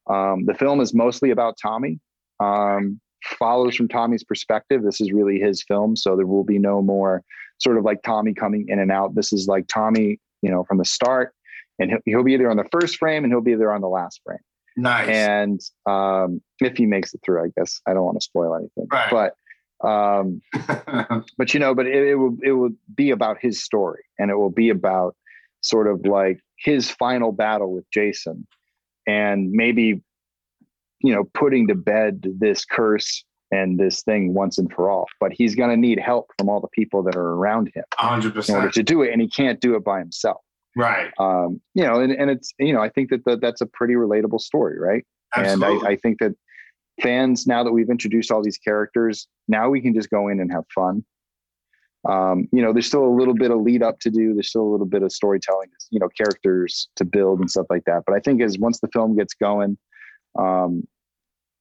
Um, 0.10 0.46
the 0.46 0.54
film 0.54 0.82
is 0.82 0.94
mostly 0.94 1.32
about 1.32 1.58
Tommy, 1.62 2.00
um, 2.40 3.00
follows 3.40 3.76
from 3.76 3.88
Tommy's 3.88 4.24
perspective. 4.24 4.84
This 4.84 5.02
is 5.02 5.12
really 5.12 5.40
his 5.40 5.64
film. 5.64 5.96
So 5.96 6.16
there 6.16 6.28
will 6.28 6.44
be 6.44 6.60
no 6.60 6.82
more 6.82 7.24
sort 7.60 7.78
of 7.78 7.84
like 7.84 8.04
Tommy 8.04 8.34
coming 8.34 8.66
in 8.68 8.80
and 8.80 8.92
out. 8.92 9.16
This 9.16 9.34
is 9.34 9.48
like 9.48 9.68
Tommy, 9.68 10.20
you 10.42 10.52
know, 10.52 10.64
from 10.64 10.78
the 10.78 10.86
start 10.86 11.34
and 11.80 11.90
he'll, 11.90 12.00
he'll 12.06 12.24
be 12.24 12.38
there 12.38 12.52
on 12.52 12.58
the 12.58 12.68
first 12.72 12.98
frame 12.98 13.24
and 13.24 13.34
he'll 13.34 13.42
be 13.42 13.56
there 13.56 13.74
on 13.74 13.82
the 13.82 13.88
last 13.88 14.22
frame. 14.24 14.40
Nice. 14.78 15.08
And 15.08 15.62
um, 15.86 16.42
if 16.60 16.78
he 16.78 16.86
makes 16.86 17.14
it 17.14 17.22
through, 17.24 17.44
I 17.44 17.48
guess 17.58 17.80
I 17.88 17.94
don't 17.94 18.04
want 18.04 18.20
to 18.20 18.24
spoil 18.24 18.56
anything, 18.56 18.88
right. 18.92 19.10
but 19.10 19.36
um, 19.84 20.42
but 21.38 21.54
you 21.54 21.60
know, 21.60 21.76
but 21.76 21.88
it, 21.88 22.08
it 22.08 22.16
will 22.16 22.38
it 22.44 22.52
will 22.52 22.72
be 22.96 23.12
about 23.12 23.38
his 23.42 23.64
story, 23.64 24.04
and 24.18 24.32
it 24.32 24.36
will 24.36 24.52
be 24.52 24.70
about 24.70 25.16
sort 25.62 25.88
of 25.88 26.06
like 26.06 26.40
his 26.58 26.90
final 26.90 27.32
battle 27.32 27.74
with 27.74 27.86
Jason, 27.92 28.48
and 29.08 29.52
maybe 29.52 30.02
you 31.02 31.14
know 31.14 31.26
putting 31.34 31.68
to 31.68 31.76
bed 31.76 32.26
this 32.40 32.66
curse 32.66 33.24
and 33.52 33.80
this 33.80 34.02
thing 34.04 34.34
once 34.34 34.58
and 34.58 34.72
for 34.72 34.90
all. 34.90 35.06
But 35.20 35.32
he's 35.34 35.56
going 35.56 35.70
to 35.70 35.78
need 35.78 36.00
help 36.00 36.32
from 36.38 36.50
all 36.50 36.62
the 36.62 36.70
people 36.70 37.04
that 37.04 37.16
are 37.16 37.32
around 37.34 37.72
him, 37.74 37.84
hundred 37.96 38.34
percent, 38.34 38.58
in 38.58 38.64
order 38.64 38.74
to 38.74 38.84
do 38.84 39.02
it, 39.02 39.12
and 39.12 39.22
he 39.22 39.28
can't 39.28 39.60
do 39.60 39.76
it 39.76 39.84
by 39.84 40.00
himself. 40.00 40.42
Right. 40.78 41.12
Um, 41.20 41.62
you 41.74 41.84
know, 41.84 42.02
and, 42.02 42.12
and 42.12 42.30
it's 42.30 42.54
you 42.60 42.74
know, 42.74 42.82
I 42.82 42.90
think 42.90 43.10
that 43.10 43.24
the, 43.26 43.38
that's 43.38 43.62
a 43.62 43.66
pretty 43.66 43.94
relatable 43.94 44.42
story, 44.42 44.80
right? 44.80 45.06
Absolutely. 45.36 45.78
And 45.78 45.88
I, 45.88 45.92
I 45.92 45.96
think 45.98 46.20
that 46.20 46.36
fans 47.02 47.46
now 47.48 47.64
that 47.64 47.72
we've 47.72 47.90
introduced 47.90 48.32
all 48.32 48.42
these 48.42 48.58
characters 48.58 49.28
now 49.48 49.70
we 49.70 49.82
can 49.82 49.94
just 49.94 50.10
go 50.10 50.28
in 50.28 50.40
and 50.40 50.52
have 50.52 50.64
fun. 50.74 51.04
Um, 52.08 52.48
you 52.52 52.62
know 52.62 52.72
there's 52.72 52.86
still 52.86 53.06
a 53.06 53.16
little 53.16 53.34
bit 53.34 53.50
of 53.50 53.62
lead 53.62 53.82
up 53.82 54.00
to 54.02 54.12
do 54.12 54.34
there's 54.34 54.50
still 54.50 54.62
a 54.62 54.72
little 54.72 54.86
bit 54.86 55.02
of 55.02 55.12
storytelling 55.12 55.70
you 55.90 56.00
know 56.00 56.08
characters 56.10 56.88
to 56.98 57.06
build 57.06 57.40
and 57.40 57.50
stuff 57.50 57.66
like 57.70 57.84
that. 57.86 58.04
But 58.06 58.16
i 58.16 58.20
think 58.20 58.42
as 58.42 58.60
once 58.60 58.80
the 58.80 58.90
film 58.90 59.16
gets 59.16 59.34
going 59.34 59.78
um, 60.38 60.88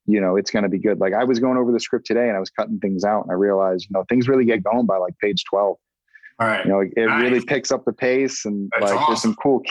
you 0.07 0.21
know 0.21 0.37
it's 0.37 0.51
going 0.51 0.65
to 0.65 0.69
be 0.69 0.79
good. 0.79 1.01
Like 1.01 1.15
i 1.15 1.25
was 1.25 1.41
going 1.41 1.57
over 1.57 1.73
the 1.73 1.81
script 1.81 2.07
today 2.07 2.29
and 2.29 2.37
i 2.37 2.41
was 2.41 2.51
cutting 2.51 2.79
things 2.79 3.05
out 3.05 3.23
and 3.23 3.31
i 3.31 3.35
realized 3.35 3.87
you 3.89 3.95
know 3.95 4.05
things 4.09 4.29
really 4.29 4.45
get 4.45 4.63
going 4.63 4.87
by 4.87 4.99
like 4.99 5.19
page 5.19 5.45
12 5.49 5.77
all 6.41 6.49
right. 6.49 6.65
You 6.65 6.71
know, 6.71 6.81
it 6.81 6.93
nice. 6.97 7.23
really 7.23 7.45
picks 7.45 7.71
up 7.71 7.85
the 7.85 7.93
pace 7.93 8.45
and 8.45 8.69
That's 8.73 8.91
like 8.91 9.01
awesome. 9.01 9.07
there's 9.09 9.23
some 9.23 9.35
cool, 9.37 9.63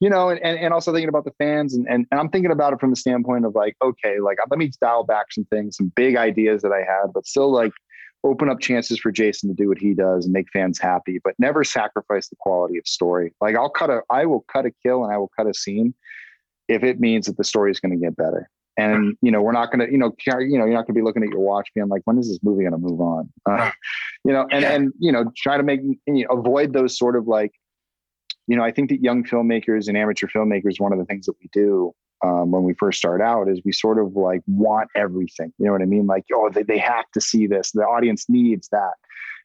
you 0.00 0.08
know, 0.08 0.28
and, 0.28 0.40
and, 0.42 0.58
and 0.58 0.72
also 0.72 0.92
thinking 0.92 1.08
about 1.08 1.24
the 1.24 1.32
fans 1.38 1.74
and, 1.74 1.86
and, 1.88 2.06
and 2.10 2.20
I'm 2.20 2.28
thinking 2.28 2.52
about 2.52 2.72
it 2.72 2.80
from 2.80 2.90
the 2.90 2.96
standpoint 2.96 3.44
of 3.44 3.54
like, 3.56 3.76
okay, 3.82 4.20
like 4.20 4.38
let 4.48 4.58
me 4.58 4.70
dial 4.80 5.04
back 5.04 5.32
some 5.32 5.44
things, 5.46 5.76
some 5.76 5.92
big 5.96 6.16
ideas 6.16 6.62
that 6.62 6.70
I 6.70 6.78
had, 6.78 7.12
but 7.12 7.26
still 7.26 7.50
like 7.50 7.72
open 8.22 8.48
up 8.48 8.60
chances 8.60 9.00
for 9.00 9.10
Jason 9.10 9.48
to 9.48 9.54
do 9.54 9.68
what 9.68 9.78
he 9.78 9.94
does 9.94 10.26
and 10.26 10.32
make 10.32 10.46
fans 10.52 10.78
happy, 10.78 11.20
but 11.22 11.34
never 11.38 11.64
sacrifice 11.64 12.28
the 12.28 12.36
quality 12.38 12.78
of 12.78 12.86
story. 12.86 13.34
Like 13.40 13.56
I'll 13.56 13.70
cut 13.70 13.90
a, 13.90 14.02
I 14.08 14.26
will 14.26 14.44
cut 14.52 14.64
a 14.64 14.70
kill 14.84 15.04
and 15.04 15.12
I 15.12 15.18
will 15.18 15.30
cut 15.36 15.48
a 15.48 15.54
scene 15.54 15.92
if 16.68 16.84
it 16.84 17.00
means 17.00 17.26
that 17.26 17.36
the 17.36 17.44
story 17.44 17.72
is 17.72 17.80
going 17.80 17.92
to 17.92 18.04
get 18.04 18.16
better. 18.16 18.48
And 18.78 19.16
you 19.22 19.30
know, 19.30 19.40
we're 19.40 19.52
not 19.52 19.72
going 19.72 19.86
to, 19.86 19.90
you 19.90 19.98
know, 19.98 20.14
you 20.26 20.58
know, 20.58 20.66
you're 20.66 20.74
not 20.74 20.86
going 20.86 20.88
to 20.88 20.92
be 20.92 21.02
looking 21.02 21.22
at 21.22 21.30
your 21.30 21.40
watch 21.40 21.68
being 21.74 21.88
like, 21.88 22.02
when 22.04 22.18
is 22.18 22.28
this 22.28 22.38
movie 22.42 22.62
going 22.62 22.72
to 22.72 22.78
move 22.78 23.00
on? 23.00 23.32
Uh, 23.46 23.70
you 24.26 24.32
know, 24.32 24.46
and, 24.50 24.62
Yeah. 24.62 24.72
and, 24.72 24.92
you 24.98 25.12
know, 25.12 25.32
try 25.36 25.56
to 25.56 25.62
make, 25.62 25.80
you 25.82 25.98
know, 26.06 26.38
avoid 26.38 26.72
those 26.72 26.98
sort 26.98 27.16
of 27.16 27.26
like, 27.26 27.52
you 28.48 28.56
know, 28.56 28.62
I 28.64 28.70
think 28.72 28.90
that 28.90 29.00
young 29.02 29.24
filmmakers 29.24 29.88
and 29.88 29.96
amateur 29.96 30.26
filmmakers, 30.26 30.80
one 30.80 30.92
of 30.92 30.98
the 30.98 31.04
things 31.04 31.26
that 31.26 31.34
we 31.40 31.48
do 31.52 31.92
um, 32.24 32.50
when 32.50 32.62
we 32.64 32.74
first 32.74 32.98
start 32.98 33.20
out 33.20 33.48
is 33.48 33.60
we 33.64 33.72
sort 33.72 33.98
of 33.98 34.14
like 34.16 34.40
want 34.46 34.88
everything. 34.94 35.52
You 35.58 35.66
know 35.66 35.72
what 35.72 35.82
I 35.82 35.86
mean? 35.86 36.06
Like, 36.06 36.24
oh, 36.34 36.50
they, 36.52 36.62
they 36.62 36.78
have 36.78 37.04
to 37.14 37.20
see 37.20 37.46
this. 37.46 37.72
The 37.72 37.82
audience 37.82 38.26
needs 38.28 38.68
that. 38.68 38.94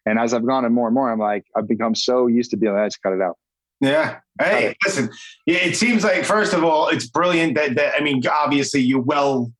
And 0.05 0.17
as 0.17 0.33
I've 0.33 0.45
gone 0.45 0.65
on 0.65 0.73
more 0.73 0.87
and 0.87 0.95
more, 0.95 1.11
I'm 1.11 1.19
like, 1.19 1.45
I've 1.55 1.67
become 1.67 1.93
so 1.93 2.27
used 2.27 2.49
to 2.51 2.57
being 2.57 2.73
like, 2.73 2.83
let's 2.83 2.97
cut 2.97 3.13
it 3.13 3.21
out. 3.21 3.37
Yeah. 3.81 4.19
Hey, 4.39 4.75
listen. 4.85 5.09
yeah, 5.45 5.57
It 5.57 5.75
seems 5.75 6.03
like 6.03 6.23
first 6.23 6.53
of 6.53 6.63
all, 6.63 6.87
it's 6.89 7.07
brilliant 7.07 7.55
that, 7.55 7.75
that 7.75 7.93
I 7.97 8.01
mean, 8.03 8.21
obviously 8.27 8.81
you're 8.81 9.01
well 9.01 9.51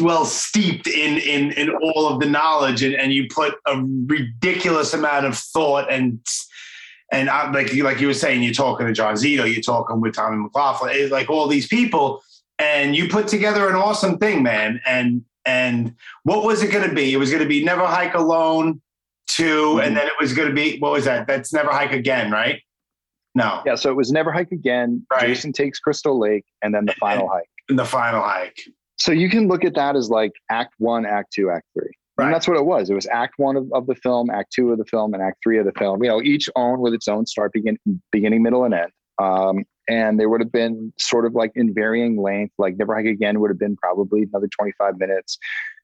well 0.00 0.24
steeped 0.24 0.86
in 0.86 1.18
in 1.18 1.52
in 1.52 1.70
all 1.70 2.08
of 2.08 2.20
the 2.20 2.26
knowledge, 2.26 2.82
and, 2.82 2.94
and 2.94 3.12
you 3.12 3.28
put 3.28 3.54
a 3.66 3.82
ridiculous 4.06 4.94
amount 4.94 5.26
of 5.26 5.36
thought 5.36 5.90
and 5.92 6.18
and 7.12 7.28
I, 7.28 7.50
like 7.50 7.72
you 7.74 7.84
like 7.84 8.00
you 8.00 8.06
were 8.06 8.14
saying, 8.14 8.42
you're 8.42 8.54
talking 8.54 8.86
to 8.86 8.92
John 8.92 9.14
Zito, 9.14 9.50
you're 9.50 9.62
talking 9.62 10.00
with 10.00 10.14
Tommy 10.14 10.38
McLoughlin, 10.38 10.92
it's 10.94 11.12
like 11.12 11.28
all 11.28 11.46
these 11.46 11.68
people, 11.68 12.22
and 12.58 12.96
you 12.96 13.08
put 13.08 13.28
together 13.28 13.68
an 13.68 13.76
awesome 13.76 14.18
thing, 14.18 14.42
man. 14.42 14.80
And 14.86 15.22
and 15.44 15.94
what 16.22 16.44
was 16.44 16.62
it 16.62 16.72
going 16.72 16.88
to 16.88 16.94
be? 16.94 17.12
It 17.12 17.18
was 17.18 17.30
going 17.30 17.42
to 17.42 17.48
be 17.48 17.62
Never 17.62 17.86
Hike 17.86 18.14
Alone 18.14 18.80
two, 19.28 19.44
mm-hmm. 19.44 19.80
and 19.80 19.96
then 19.96 20.06
it 20.06 20.14
was 20.20 20.32
going 20.32 20.48
to 20.48 20.54
be 20.54 20.78
what 20.78 20.92
was 20.92 21.04
that? 21.04 21.26
That's 21.26 21.52
Never 21.52 21.70
Hike 21.70 21.92
Again, 21.92 22.30
right? 22.30 22.62
No. 23.34 23.62
Yeah. 23.66 23.74
So 23.74 23.90
it 23.90 23.96
was 23.96 24.10
Never 24.10 24.32
Hike 24.32 24.52
Again. 24.52 25.06
Right. 25.12 25.28
Jason 25.28 25.52
takes 25.52 25.78
Crystal 25.78 26.18
Lake 26.18 26.46
and 26.62 26.74
then 26.74 26.86
the 26.86 26.94
final 26.94 27.28
hike. 27.28 27.48
The 27.68 27.84
final 27.84 28.22
hike. 28.22 28.58
So 29.02 29.10
you 29.10 29.28
can 29.28 29.48
look 29.48 29.64
at 29.64 29.74
that 29.74 29.96
as 29.96 30.10
like 30.10 30.30
act 30.48 30.74
one, 30.78 31.04
act 31.04 31.32
two, 31.32 31.50
act 31.50 31.66
three. 31.74 31.90
Right. 32.16 32.26
And 32.26 32.32
that's 32.32 32.46
what 32.46 32.56
it 32.56 32.64
was. 32.64 32.88
It 32.88 32.94
was 32.94 33.08
act 33.08 33.34
one 33.36 33.56
of, 33.56 33.68
of 33.72 33.88
the 33.88 33.96
film, 33.96 34.30
act 34.30 34.52
two 34.52 34.70
of 34.70 34.78
the 34.78 34.84
film, 34.84 35.12
and 35.12 35.20
act 35.20 35.38
three 35.42 35.58
of 35.58 35.66
the 35.66 35.72
film. 35.72 36.04
You 36.04 36.08
know, 36.08 36.22
each 36.22 36.48
own 36.54 36.78
with 36.78 36.94
its 36.94 37.08
own 37.08 37.26
start, 37.26 37.52
begin, 37.52 37.76
beginning, 38.12 38.44
middle, 38.44 38.62
and 38.62 38.72
end. 38.72 38.92
Um, 39.20 39.64
and 39.88 40.20
they 40.20 40.26
would 40.26 40.40
have 40.40 40.52
been 40.52 40.92
sort 41.00 41.26
of 41.26 41.34
like 41.34 41.50
in 41.56 41.74
varying 41.74 42.16
length. 42.16 42.54
Like 42.58 42.76
Never 42.76 42.94
Hike 42.94 43.06
Again 43.06 43.40
would 43.40 43.50
have 43.50 43.58
been 43.58 43.74
probably 43.74 44.22
another 44.22 44.46
25 44.46 44.96
minutes. 45.00 45.36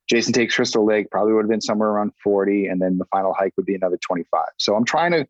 Jason 0.08 0.32
Takes 0.32 0.54
Crystal 0.54 0.86
Lake 0.86 1.10
probably 1.10 1.32
would 1.32 1.42
have 1.42 1.50
been 1.50 1.60
somewhere 1.60 1.88
around 1.88 2.12
40. 2.22 2.68
And 2.68 2.80
then 2.80 2.98
the 2.98 3.04
final 3.06 3.34
hike 3.36 3.52
would 3.56 3.66
be 3.66 3.74
another 3.74 3.98
25. 4.06 4.44
So 4.58 4.76
I'm 4.76 4.84
trying 4.84 5.10
to 5.10 5.26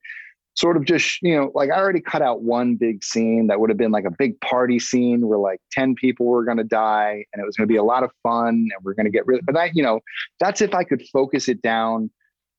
sort 0.59 0.77
of 0.77 0.85
just, 0.85 1.23
you 1.23 1.37
know, 1.37 1.53
like 1.55 1.71
I 1.71 1.77
already 1.79 2.01
cut 2.01 2.21
out 2.21 2.43
one 2.43 2.75
big 2.75 3.05
scene 3.05 3.47
that 3.47 3.61
would 3.61 3.71
have 3.71 3.77
been 3.77 3.93
like 3.93 4.05
a 4.05 4.11
big 4.11 4.41
party 4.41 4.81
scene 4.81 5.29
where 5.29 5.39
like 5.39 5.61
10 5.71 5.95
people 5.95 6.27
were 6.27 6.45
going 6.45 6.57
to 6.57 6.65
die 6.65 7.25
and 7.33 7.41
it 7.41 7.47
was 7.47 7.57
going 7.57 7.67
to 7.69 7.73
be 7.73 7.77
a 7.77 7.85
lot 7.85 8.03
of 8.03 8.11
fun 8.25 8.49
and 8.49 8.73
we're 8.83 8.95
going 8.95 9.07
to 9.07 9.13
get 9.13 9.25
rid 9.25 9.39
of, 9.39 9.47
but 9.47 9.57
I, 9.57 9.71
you 9.73 9.85
know, 9.85 10.01
that's 10.41 10.61
if 10.61 10.75
I 10.75 10.83
could 10.83 11.01
focus 11.13 11.49
it 11.49 11.63
down 11.63 12.11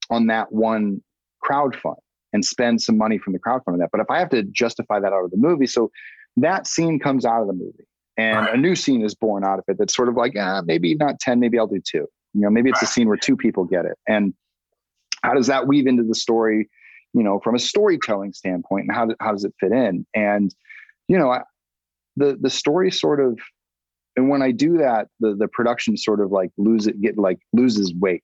on 0.10 0.28
that 0.28 0.54
one 0.54 1.04
crowd 1.42 1.76
fund 1.76 1.98
and 2.32 2.46
spend 2.46 2.82
some 2.82 2.98
money 2.98 3.18
from 3.18 3.34
the 3.34 3.40
crowd 3.40 3.64
fund 3.66 3.74
on 3.76 3.80
that. 3.80 3.90
But 3.92 4.00
if 4.00 4.10
I 4.10 4.20
have 4.20 4.30
to 4.30 4.44
justify 4.44 5.02
that 5.02 5.12
out 5.12 5.26
of 5.26 5.32
the 5.32 5.38
movie, 5.38 5.68
so 5.68 5.92
that 6.38 6.68
scene 6.68 7.00
comes 7.00 7.26
out 7.26 7.42
of 7.42 7.48
the 7.48 7.54
movie 7.54 7.86
and 8.16 8.46
Right. 8.46 8.54
a 8.56 8.58
new 8.58 8.76
scene 8.76 9.04
is 9.04 9.14
born 9.14 9.44
out 9.44 9.60
of 9.60 9.66
it 9.68 9.78
that's 9.78 9.94
sort 9.94 10.08
of 10.08 10.16
like, 10.16 10.36
ah, 10.40 10.62
maybe 10.64 10.96
not 10.96 11.20
10, 11.20 11.42
maybe 11.42 11.60
I'll 11.60 11.68
do 11.68 11.82
two. 11.86 12.08
You 12.34 12.42
know, 12.42 12.50
maybe 12.50 12.70
it's 12.70 12.82
a 12.82 12.86
scene 12.86 13.10
where 13.10 13.18
two 13.18 13.36
people 13.36 13.66
get 13.66 13.86
it. 13.86 13.98
And 14.08 14.34
how 15.22 15.34
does 15.34 15.48
that 15.48 15.68
weave 15.68 15.86
into 15.86 16.04
the 16.04 16.16
story, 16.16 16.70
you 17.14 17.24
know, 17.24 17.40
from 17.44 17.56
a 17.56 17.60
storytelling 17.60 18.34
standpoint 18.34 18.86
and 18.88 18.96
how, 18.96 19.06
do- 19.06 19.16
how 19.20 19.32
does 19.32 19.44
it 19.44 19.54
fit 19.60 19.72
in? 19.72 20.06
And, 20.14 20.54
you 21.08 21.18
know, 21.18 21.32
I, 21.32 21.42
the, 22.16 22.38
the 22.40 22.50
story 22.50 22.92
sort 22.92 23.20
of, 23.20 23.40
and 24.16 24.30
when 24.30 24.42
I 24.42 24.52
do 24.52 24.78
that, 24.78 25.08
the, 25.20 25.36
the 25.36 25.48
production 25.48 25.96
sort 25.98 26.20
of 26.20 26.32
like 26.32 26.52
lose 26.58 26.88
it, 26.88 27.00
get 27.02 27.18
like 27.18 27.40
loses 27.54 27.94
weight. 27.94 28.24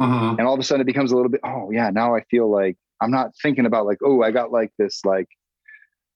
Mhm. 0.00 0.38
And 0.38 0.46
all 0.46 0.54
of 0.54 0.60
a 0.60 0.62
sudden 0.62 0.82
it 0.82 0.86
becomes 0.86 1.12
a 1.12 1.16
little 1.16 1.30
bit, 1.30 1.40
oh 1.44 1.70
yeah, 1.70 1.90
now 1.90 2.14
I 2.14 2.22
feel 2.30 2.50
like 2.50 2.76
I'm 3.00 3.10
not 3.10 3.30
thinking 3.42 3.66
about 3.66 3.86
like, 3.86 3.98
oh, 4.04 4.22
I 4.22 4.30
got 4.30 4.50
like 4.50 4.72
this, 4.78 5.00
like, 5.04 5.28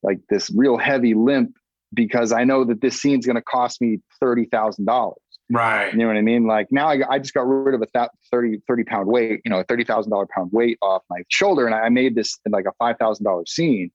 like 0.03 0.19
this 0.29 0.51
real 0.55 0.77
heavy 0.77 1.15
limp 1.15 1.53
because 1.93 2.33
I 2.33 2.45
know 2.45 2.65
that 2.65 2.81
this 2.81 3.01
scene's 3.01 3.27
going 3.27 3.37
to 3.37 3.43
cost 3.43 3.81
me 3.81 3.99
$30,000. 4.23 5.13
Right. 5.51 5.93
You 5.93 5.99
know 5.99 6.07
what 6.07 6.17
I 6.17 6.23
mean? 6.23 6.47
Like 6.47 6.69
now 6.71 6.89
I, 6.89 7.01
I 7.11 7.19
just 7.19 7.35
got 7.35 7.43
rid 7.43 7.75
of 7.75 7.83
a 7.83 7.89
thou- 7.93 8.11
30, 8.31 8.63
30 8.69 8.85
pound 8.85 9.09
weight, 9.09 9.41
you 9.45 9.51
know, 9.51 9.59
a 9.59 9.65
$30,000 9.65 10.29
pound 10.29 10.53
weight 10.53 10.79
off 10.81 11.03
my 11.11 11.23
shoulder. 11.29 11.67
And 11.67 11.75
I 11.75 11.89
made 11.89 12.15
this 12.15 12.39
like 12.49 12.67
a 12.67 12.73
$5,000 12.83 13.49
scene. 13.49 13.91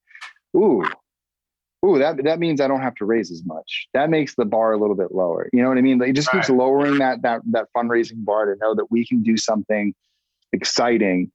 Ooh, 0.55 0.83
ooh, 1.85 1.97
that, 1.97 2.21
that 2.25 2.39
means 2.39 2.59
I 2.59 2.67
don't 2.67 2.81
have 2.81 2.95
to 2.95 3.05
raise 3.05 3.31
as 3.31 3.45
much. 3.45 3.87
That 3.93 4.09
makes 4.09 4.35
the 4.35 4.43
bar 4.43 4.73
a 4.73 4.77
little 4.77 4.97
bit 4.97 5.13
lower. 5.13 5.49
You 5.53 5.63
know 5.63 5.69
what 5.69 5.77
I 5.77 5.81
mean? 5.81 5.97
Like, 5.97 6.09
It 6.09 6.13
just 6.13 6.29
keeps 6.29 6.49
lowering 6.49 6.97
that, 6.97 7.21
that, 7.21 7.41
that 7.51 7.67
fundraising 7.75 8.25
bar 8.25 8.53
to 8.53 8.59
know 8.59 8.75
that 8.75 8.91
we 8.91 9.05
can 9.05 9.23
do 9.23 9.37
something 9.37 9.93
exciting, 10.51 11.31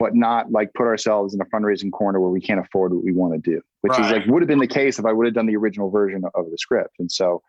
but 0.00 0.16
not 0.16 0.50
like 0.50 0.72
put 0.74 0.86
ourselves 0.86 1.32
in 1.32 1.40
a 1.40 1.44
fundraising 1.44 1.92
corner 1.92 2.18
where 2.18 2.30
we 2.30 2.40
can't 2.40 2.58
afford 2.58 2.92
what 2.92 3.04
we 3.04 3.12
want 3.12 3.34
to 3.34 3.50
do, 3.50 3.60
which 3.82 3.92
is 4.00 4.10
like, 4.10 4.26
would 4.26 4.42
have 4.42 4.48
been 4.48 4.58
the 4.58 4.66
case 4.66 4.98
if 4.98 5.04
I 5.04 5.12
would 5.12 5.26
have 5.26 5.34
done 5.34 5.46
the 5.46 5.56
original 5.56 5.90
version 5.90 6.24
of 6.34 6.50
the 6.50 6.58
script. 6.58 6.96
And 6.98 7.10
so, 7.10 7.42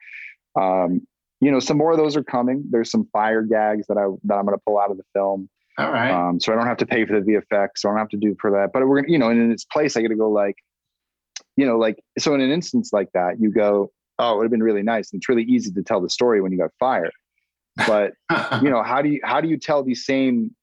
um, 0.60 1.08
you 1.42 1.52
know, 1.52 1.60
some 1.60 1.78
more 1.78 1.92
of 1.92 1.98
those 1.98 2.16
are 2.16 2.24
coming. 2.24 2.64
There's 2.70 2.90
some 2.92 3.08
fire 3.12 3.42
gags 3.42 3.88
that 3.88 3.98
I 3.98 4.06
that 4.26 4.36
I'm 4.36 4.46
going 4.46 4.58
to 4.58 4.64
pull 4.66 4.80
out 4.80 4.92
of 4.92 4.98
the 4.98 5.04
film, 5.14 5.50
All 5.78 5.92
right. 5.92 6.12
um, 6.12 6.40
so 6.40 6.54
I 6.54 6.56
don't 6.56 6.68
have 6.68 6.78
to 6.78 6.86
pay 6.86 7.06
for 7.06 7.20
the 7.20 7.26
VFX. 7.26 7.70
So 7.78 7.90
I 7.90 7.94
don't 7.94 8.00
have 8.00 8.10
to 8.10 8.18
do 8.18 8.36
for 8.40 8.52
that. 8.52 8.70
But 8.72 8.88
we're 8.88 9.02
gonna, 9.02 9.12
you 9.12 9.18
know, 9.18 9.30
and 9.30 9.42
in 9.42 9.52
its 9.52 9.66
place, 9.66 9.98
I 9.98 10.04
got 10.04 10.10
to 10.10 10.16
go 10.16 10.30
like, 10.30 10.56
you 11.58 11.66
know, 11.66 11.78
like 11.78 12.00
so 12.20 12.36
in 12.36 12.42
an 12.42 12.52
instance 12.52 12.94
like 12.94 13.10
that, 13.14 13.40
you 13.40 13.52
go, 13.52 13.92
oh, 14.20 14.34
it 14.34 14.38
would 14.38 14.44
have 14.44 14.52
been 14.52 14.64
really 14.64 14.84
nice. 14.84 15.12
And 15.12 15.20
it's 15.20 15.28
really 15.28 15.44
easy 15.44 15.72
to 15.72 15.82
tell 15.82 16.00
the 16.00 16.10
story 16.10 16.42
when 16.42 16.52
you 16.52 16.60
got 16.60 16.70
fire. 16.80 17.10
But 17.88 18.14
you 18.62 18.70
know, 18.70 18.84
how 18.84 19.02
do 19.02 19.10
you 19.10 19.20
how 19.24 19.42
do 19.42 19.48
you 19.48 19.58
tell 19.58 19.84
these 19.84 20.06
same 20.06 20.56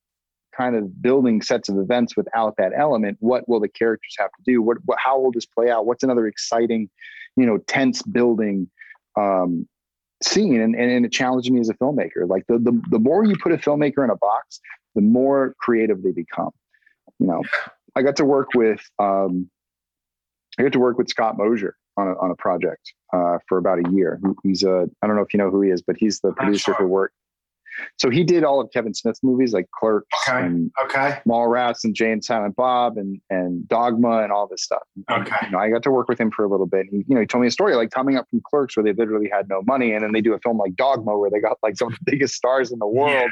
kind 0.57 0.77
of 0.77 1.03
building 1.03 1.43
sets 1.43 1.69
of 1.69 1.77
events 1.79 2.17
without 2.17 2.55
that 2.59 2.71
element? 2.77 3.17
What 3.19 3.49
will 3.49 3.59
the 3.59 3.69
characters 3.69 4.15
have 4.19 4.31
to 4.31 4.43
do? 4.47 4.63
What, 4.63 4.79
what 4.85 4.99
how 5.05 5.19
will 5.19 5.33
this 5.33 5.47
play 5.47 5.71
out? 5.71 5.87
What's 5.87 6.05
another 6.05 6.29
exciting, 6.29 6.89
you 7.37 7.47
know, 7.47 7.59
tense 7.67 8.03
building 8.03 8.71
um, 9.17 9.67
scene? 10.23 10.61
And, 10.61 10.75
and 10.75 10.91
and 10.91 11.07
it 11.07 11.13
challenged 11.13 11.51
me 11.51 11.61
as 11.61 11.69
a 11.69 11.75
filmmaker. 11.75 12.29
Like 12.29 12.47
the, 12.49 12.59
the 12.59 12.81
the 12.91 12.99
more 12.99 13.25
you 13.25 13.37
put 13.37 13.53
a 13.53 13.57
filmmaker 13.57 14.05
in 14.05 14.11
a 14.11 14.17
box, 14.17 14.61
the 14.95 15.01
more 15.01 15.55
creative 15.59 16.03
they 16.03 16.13
become. 16.13 16.51
You 17.19 17.27
know, 17.27 17.43
I 17.97 18.03
got 18.03 18.17
to 18.17 18.25
work 18.25 18.49
with 18.55 18.81
um, 18.99 19.51
I 20.59 20.63
got 20.63 20.73
to 20.73 20.79
work 20.79 20.99
with 20.99 21.09
Scott 21.09 21.37
Mosier 21.37 21.77
on 21.97 22.09
a, 22.09 22.19
on 22.19 22.31
a 22.31 22.37
project 22.37 22.93
uh, 23.13 23.39
for 23.49 23.59
about 23.59 23.79
a 23.79 23.91
year. 23.91 24.21
He's 24.43 24.63
a 24.63 24.89
I 25.03 25.07
don't 25.07 25.17
know 25.17 25.23
if 25.23 25.33
you 25.33 25.39
know 25.39 25.51
who 25.51 25.63
he 25.63 25.71
is, 25.71 25.83
but 25.83 25.97
he's 25.99 26.21
the 26.21 26.33
producer 26.33 26.73
sure. 26.73 26.75
for 26.75 26.87
work. 26.87 27.13
So 27.99 28.11
he 28.11 28.25
did 28.25 28.45
all 28.45 28.61
of 28.61 28.71
Kevin 28.73 28.95
Smith's 28.95 29.23
movies 29.23 29.53
like 29.53 29.67
Clerks 29.79 30.07
Okay. 30.29 30.45
and 30.47 30.71
Okay. 30.85 31.19
Mallrats 31.27 31.85
and 31.85 31.95
Jay 31.95 32.11
and 32.13 32.25
Silent 32.25 32.57
Bob 32.57 32.97
and 32.97 33.21
and 33.31 33.67
Dogma 33.69 34.23
and 34.23 34.33
all 34.33 34.47
this 34.49 34.63
stuff. 34.63 34.83
Okay. 35.11 35.37
You 35.47 35.51
know, 35.53 35.59
I 35.59 35.71
got 35.71 35.83
to 35.85 35.91
work 35.91 36.09
with 36.09 36.21
him 36.21 36.31
for 36.31 36.45
a 36.45 36.49
little 36.49 36.67
bit. 36.67 36.87
He, 36.91 36.99
you 37.09 37.15
know, 37.15 37.21
he 37.21 37.27
told 37.27 37.43
me 37.43 37.49
a 37.49 37.51
story 37.51 37.75
like 37.77 37.91
coming 37.91 38.17
up 38.17 38.27
from 38.31 38.41
Clerks 38.49 38.77
where 38.77 38.85
they 38.85 38.93
literally 38.93 39.29
had 39.33 39.49
no 39.49 39.63
money, 39.63 39.93
and 39.93 40.03
then 40.05 40.13
they 40.13 40.21
do 40.21 40.35
a 40.35 40.39
film 40.41 40.59
like 40.59 40.75
Dogma 40.77 41.17
where 41.17 41.31
they 41.31 41.41
got 41.41 41.57
like 41.63 41.77
some 41.77 41.89
of 41.89 41.95
the 41.95 42.11
biggest 42.11 42.35
stars 42.35 42.73
in 42.73 42.79
the 42.79 42.87
world 42.87 43.31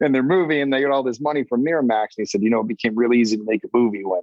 in 0.00 0.12
their 0.12 0.22
movie, 0.22 0.60
and 0.60 0.72
they 0.72 0.82
got 0.82 0.90
all 0.90 1.02
this 1.02 1.20
money 1.20 1.44
from 1.44 1.64
Miramax. 1.64 2.00
And 2.16 2.18
he 2.18 2.24
said, 2.26 2.42
you 2.42 2.50
know, 2.50 2.60
it 2.60 2.68
became 2.68 2.94
really 2.96 3.18
easy 3.20 3.36
to 3.36 3.44
make 3.46 3.62
a 3.64 3.68
movie 3.72 4.04
when 4.04 4.20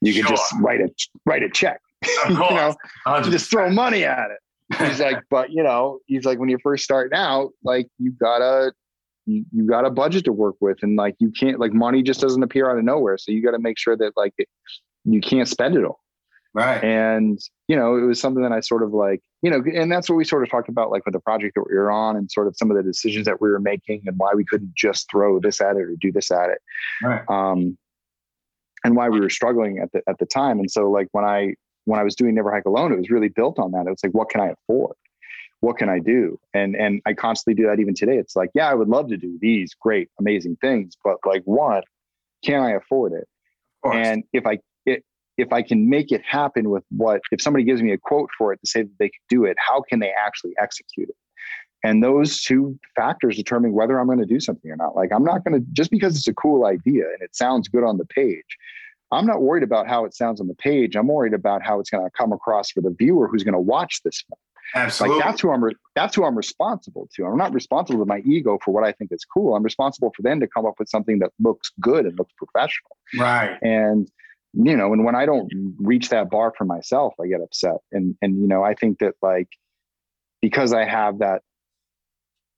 you 0.00 0.12
could 0.14 0.28
just 0.28 0.52
write 0.60 0.80
a 0.80 0.88
write 1.26 1.42
a 1.42 1.48
check. 1.50 1.80
You 2.28 2.34
know, 2.34 2.74
100%. 3.06 3.30
just 3.30 3.50
throw 3.50 3.70
money 3.70 4.04
at 4.04 4.26
it. 4.30 4.78
He's 4.78 5.00
like, 5.06 5.22
but 5.30 5.50
you 5.50 5.62
know, 5.62 6.00
he's 6.06 6.24
like, 6.24 6.38
when 6.38 6.48
you're 6.50 6.58
first 6.58 6.84
starting 6.84 7.16
out, 7.18 7.50
like 7.62 7.86
you 7.98 8.10
gotta, 8.12 8.72
you, 9.26 9.44
you 9.52 9.66
got 9.66 9.84
a 9.84 9.90
budget 9.90 10.24
to 10.26 10.32
work 10.32 10.56
with, 10.60 10.78
and 10.82 10.96
like 10.96 11.14
you 11.18 11.30
can't, 11.30 11.58
like 11.58 11.72
money 11.72 12.02
just 12.02 12.20
doesn't 12.20 12.42
appear 12.42 12.70
out 12.70 12.78
of 12.78 12.84
nowhere. 12.84 13.18
So 13.18 13.32
you 13.32 13.42
got 13.42 13.52
to 13.52 13.58
make 13.58 13.78
sure 13.78 13.96
that 13.96 14.12
like 14.16 14.34
it, 14.38 14.48
you 15.04 15.20
can't 15.20 15.48
spend 15.48 15.76
it 15.76 15.84
all. 15.84 16.00
Right. 16.54 16.82
And 16.84 17.38
you 17.66 17.76
know, 17.76 17.96
it 17.96 18.02
was 18.02 18.20
something 18.20 18.42
that 18.42 18.52
I 18.52 18.60
sort 18.60 18.82
of 18.84 18.92
like, 18.92 19.20
you 19.42 19.50
know, 19.50 19.62
and 19.74 19.90
that's 19.90 20.08
what 20.08 20.16
we 20.16 20.24
sort 20.24 20.44
of 20.44 20.50
talked 20.50 20.68
about, 20.68 20.90
like 20.90 21.04
with 21.04 21.12
the 21.14 21.20
project 21.20 21.54
that 21.56 21.64
we 21.68 21.76
were 21.76 21.90
on, 21.90 22.16
and 22.16 22.30
sort 22.30 22.46
of 22.46 22.54
some 22.56 22.70
of 22.70 22.76
the 22.76 22.82
decisions 22.82 23.26
that 23.26 23.40
we 23.40 23.50
were 23.50 23.60
making, 23.60 24.02
and 24.06 24.16
why 24.18 24.30
we 24.34 24.44
couldn't 24.44 24.72
just 24.76 25.10
throw 25.10 25.40
this 25.40 25.60
at 25.60 25.76
it 25.76 25.82
or 25.82 25.94
do 26.00 26.12
this 26.12 26.30
at 26.30 26.50
it 26.50 26.58
Right. 27.02 27.22
um, 27.28 27.76
and 28.84 28.94
why 28.94 29.08
we 29.08 29.20
were 29.20 29.30
struggling 29.30 29.78
at 29.78 29.90
the 29.92 30.02
at 30.08 30.18
the 30.18 30.26
time. 30.26 30.60
And 30.60 30.70
so, 30.70 30.90
like 30.90 31.08
when 31.12 31.24
I 31.24 31.54
when 31.86 31.98
I 31.98 32.04
was 32.04 32.14
doing 32.14 32.34
Never 32.34 32.52
Hike 32.52 32.66
Alone, 32.66 32.92
it 32.92 32.98
was 32.98 33.10
really 33.10 33.28
built 33.28 33.58
on 33.58 33.72
that. 33.72 33.86
It 33.86 33.90
was 33.90 34.04
like, 34.04 34.14
what 34.14 34.30
can 34.30 34.40
I 34.40 34.52
afford? 34.52 34.96
What 35.64 35.78
can 35.78 35.88
I 35.88 35.98
do? 35.98 36.38
And 36.52 36.76
and 36.76 37.00
I 37.06 37.14
constantly 37.14 37.54
do 37.60 37.66
that 37.68 37.80
even 37.80 37.94
today. 37.94 38.18
It's 38.18 38.36
like, 38.36 38.50
yeah, 38.54 38.68
I 38.68 38.74
would 38.74 38.88
love 38.88 39.08
to 39.08 39.16
do 39.16 39.38
these 39.40 39.72
great, 39.74 40.10
amazing 40.20 40.56
things, 40.60 40.94
but 41.02 41.16
like, 41.24 41.42
one, 41.44 41.82
can 42.44 42.60
I 42.60 42.72
afford 42.72 43.12
it? 43.12 43.26
And 43.94 44.24
if 44.34 44.46
I 44.46 44.58
it, 44.84 45.02
if 45.38 45.52
I 45.54 45.62
can 45.62 45.88
make 45.88 46.12
it 46.12 46.22
happen 46.22 46.68
with 46.68 46.84
what 46.90 47.22
if 47.32 47.40
somebody 47.40 47.64
gives 47.64 47.80
me 47.80 47.92
a 47.92 47.98
quote 47.98 48.28
for 48.36 48.52
it 48.52 48.60
to 48.60 48.66
say 48.66 48.82
that 48.82 48.98
they 48.98 49.08
could 49.08 49.26
do 49.30 49.46
it, 49.46 49.56
how 49.58 49.80
can 49.80 50.00
they 50.00 50.12
actually 50.12 50.52
execute 50.60 51.08
it? 51.08 51.16
And 51.82 52.02
those 52.02 52.42
two 52.42 52.78
factors 52.94 53.36
determine 53.36 53.72
whether 53.72 53.98
I'm 53.98 54.06
going 54.06 54.18
to 54.18 54.26
do 54.26 54.40
something 54.40 54.70
or 54.70 54.76
not. 54.76 54.94
Like 54.96 55.12
I'm 55.14 55.24
not 55.24 55.44
going 55.44 55.58
to 55.58 55.66
just 55.72 55.90
because 55.90 56.14
it's 56.16 56.28
a 56.28 56.34
cool 56.34 56.66
idea 56.66 57.04
and 57.04 57.22
it 57.22 57.34
sounds 57.34 57.68
good 57.68 57.84
on 57.84 57.96
the 57.96 58.06
page. 58.06 58.58
I'm 59.12 59.26
not 59.26 59.40
worried 59.40 59.62
about 59.62 59.86
how 59.86 60.04
it 60.04 60.14
sounds 60.14 60.40
on 60.42 60.48
the 60.48 60.54
page. 60.54 60.94
I'm 60.94 61.06
worried 61.06 61.34
about 61.34 61.62
how 61.62 61.80
it's 61.80 61.88
going 61.88 62.04
to 62.04 62.10
come 62.10 62.32
across 62.32 62.70
for 62.70 62.82
the 62.82 62.94
viewer 62.98 63.28
who's 63.28 63.44
going 63.44 63.54
to 63.54 63.60
watch 63.60 64.02
this 64.02 64.22
film. 64.28 64.38
Absolutely. 64.74 65.16
Like 65.18 65.26
that's 65.26 65.40
who 65.40 65.50
I'm. 65.50 65.64
Re- 65.64 65.76
that's 65.94 66.16
who 66.16 66.24
I'm 66.24 66.36
responsible 66.36 67.08
to. 67.14 67.26
I'm 67.26 67.36
not 67.36 67.52
responsible 67.52 68.00
to 68.00 68.06
my 68.06 68.20
ego 68.20 68.58
for 68.64 68.72
what 68.72 68.84
I 68.84 68.92
think 68.92 69.12
is 69.12 69.24
cool. 69.24 69.54
I'm 69.54 69.62
responsible 69.62 70.12
for 70.16 70.22
them 70.22 70.40
to 70.40 70.46
come 70.46 70.66
up 70.66 70.74
with 70.78 70.88
something 70.88 71.18
that 71.20 71.30
looks 71.40 71.70
good 71.80 72.06
and 72.06 72.18
looks 72.18 72.32
professional. 72.36 72.96
Right. 73.18 73.56
And 73.62 74.08
you 74.52 74.76
know, 74.76 74.92
and 74.92 75.04
when 75.04 75.14
I 75.14 75.26
don't 75.26 75.50
reach 75.78 76.08
that 76.10 76.30
bar 76.30 76.52
for 76.56 76.64
myself, 76.64 77.14
I 77.20 77.26
get 77.26 77.40
upset. 77.40 77.76
And 77.92 78.16
and 78.22 78.40
you 78.40 78.48
know, 78.48 78.62
I 78.62 78.74
think 78.74 78.98
that 79.00 79.14
like 79.22 79.48
because 80.40 80.72
I 80.72 80.84
have 80.84 81.18
that 81.18 81.42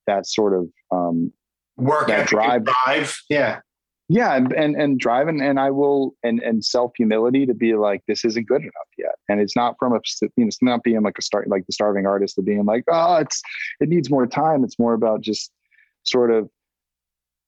that 0.06 0.26
sort 0.26 0.54
of 0.54 0.68
um 0.90 1.32
Work 1.76 2.08
that 2.08 2.26
drive. 2.26 2.64
drive. 2.64 3.18
Yeah. 3.28 3.60
Yeah 4.08 4.36
and 4.36 4.52
and, 4.52 4.76
and 4.76 5.00
drive 5.00 5.26
and, 5.26 5.40
and 5.42 5.58
i 5.58 5.70
will 5.70 6.14
and 6.22 6.40
and 6.40 6.64
self 6.64 6.92
humility 6.96 7.44
to 7.44 7.54
be 7.54 7.74
like 7.74 8.02
this 8.06 8.24
isn't 8.24 8.46
good 8.46 8.62
enough 8.62 8.72
yet. 8.98 9.14
And 9.28 9.40
it's 9.40 9.56
not 9.56 9.76
from 9.78 9.92
a 9.92 10.00
you 10.20 10.30
know, 10.36 10.46
it's 10.46 10.62
not 10.62 10.82
being 10.82 11.02
like 11.02 11.18
a 11.18 11.22
start 11.22 11.48
like 11.48 11.66
the 11.66 11.72
starving 11.72 12.06
artist 12.06 12.38
of 12.38 12.44
being 12.44 12.64
like 12.64 12.84
oh 12.88 13.16
it's 13.16 13.42
it 13.80 13.88
needs 13.88 14.10
more 14.10 14.26
time. 14.26 14.64
It's 14.64 14.78
more 14.78 14.94
about 14.94 15.20
just 15.20 15.50
sort 16.04 16.30
of 16.30 16.48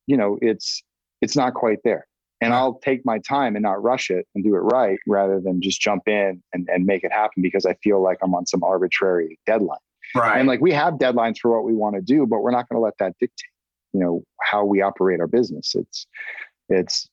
you 0.06 0.16
know 0.16 0.38
it's 0.40 0.82
it's 1.20 1.36
not 1.36 1.54
quite 1.54 1.78
there. 1.84 2.06
And 2.40 2.54
i'll 2.54 2.74
take 2.74 3.04
my 3.04 3.18
time 3.18 3.56
and 3.56 3.64
not 3.64 3.82
rush 3.82 4.10
it 4.10 4.26
and 4.34 4.44
do 4.44 4.54
it 4.54 4.60
right 4.60 4.98
rather 5.08 5.40
than 5.40 5.60
just 5.60 5.80
jump 5.80 6.06
in 6.06 6.40
and, 6.52 6.68
and 6.72 6.86
make 6.86 7.02
it 7.02 7.10
happen 7.10 7.42
because 7.42 7.66
i 7.66 7.74
feel 7.82 8.00
like 8.00 8.18
i'm 8.22 8.32
on 8.32 8.46
some 8.46 8.62
arbitrary 8.62 9.40
deadline. 9.44 9.80
Right. 10.14 10.38
and 10.38 10.46
like 10.46 10.60
we 10.60 10.70
have 10.70 10.94
deadlines 10.94 11.38
for 11.42 11.50
what 11.50 11.64
we 11.64 11.74
want 11.74 11.96
to 11.96 12.00
do 12.00 12.26
but 12.26 12.38
we're 12.42 12.52
not 12.52 12.68
going 12.68 12.76
to 12.76 12.80
let 12.80 12.94
that 13.00 13.16
dictate 13.18 13.50
you 13.92 14.00
know 14.00 14.22
how 14.42 14.64
we 14.64 14.82
operate 14.82 15.20
our 15.20 15.26
business. 15.26 15.74
It's 15.74 16.06
it's 16.68 17.08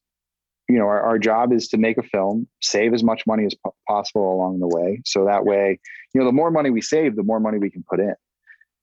you 0.68 0.78
know 0.78 0.86
our, 0.86 1.02
our 1.02 1.20
job 1.20 1.54
is 1.54 1.68
to 1.70 1.78
make 1.78 1.98
a 1.98 2.04
film 2.04 2.48
save 2.62 2.94
as 2.94 3.04
much 3.04 3.24
money 3.28 3.46
as 3.46 3.54
po- 3.56 3.76
possible 3.88 4.34
along 4.34 4.60
the 4.60 4.68
way. 4.68 5.02
So 5.06 5.26
that 5.26 5.46
way 5.46 5.80
you 6.14 6.20
know 6.20 6.26
the 6.26 6.34
more 6.34 6.52
money 6.52 6.70
we 6.70 6.82
save 6.82 7.16
the 7.16 7.24
more 7.24 7.40
money 7.40 7.58
we 7.58 7.72
can 7.72 7.84
put 7.90 8.00
in. 8.00 8.16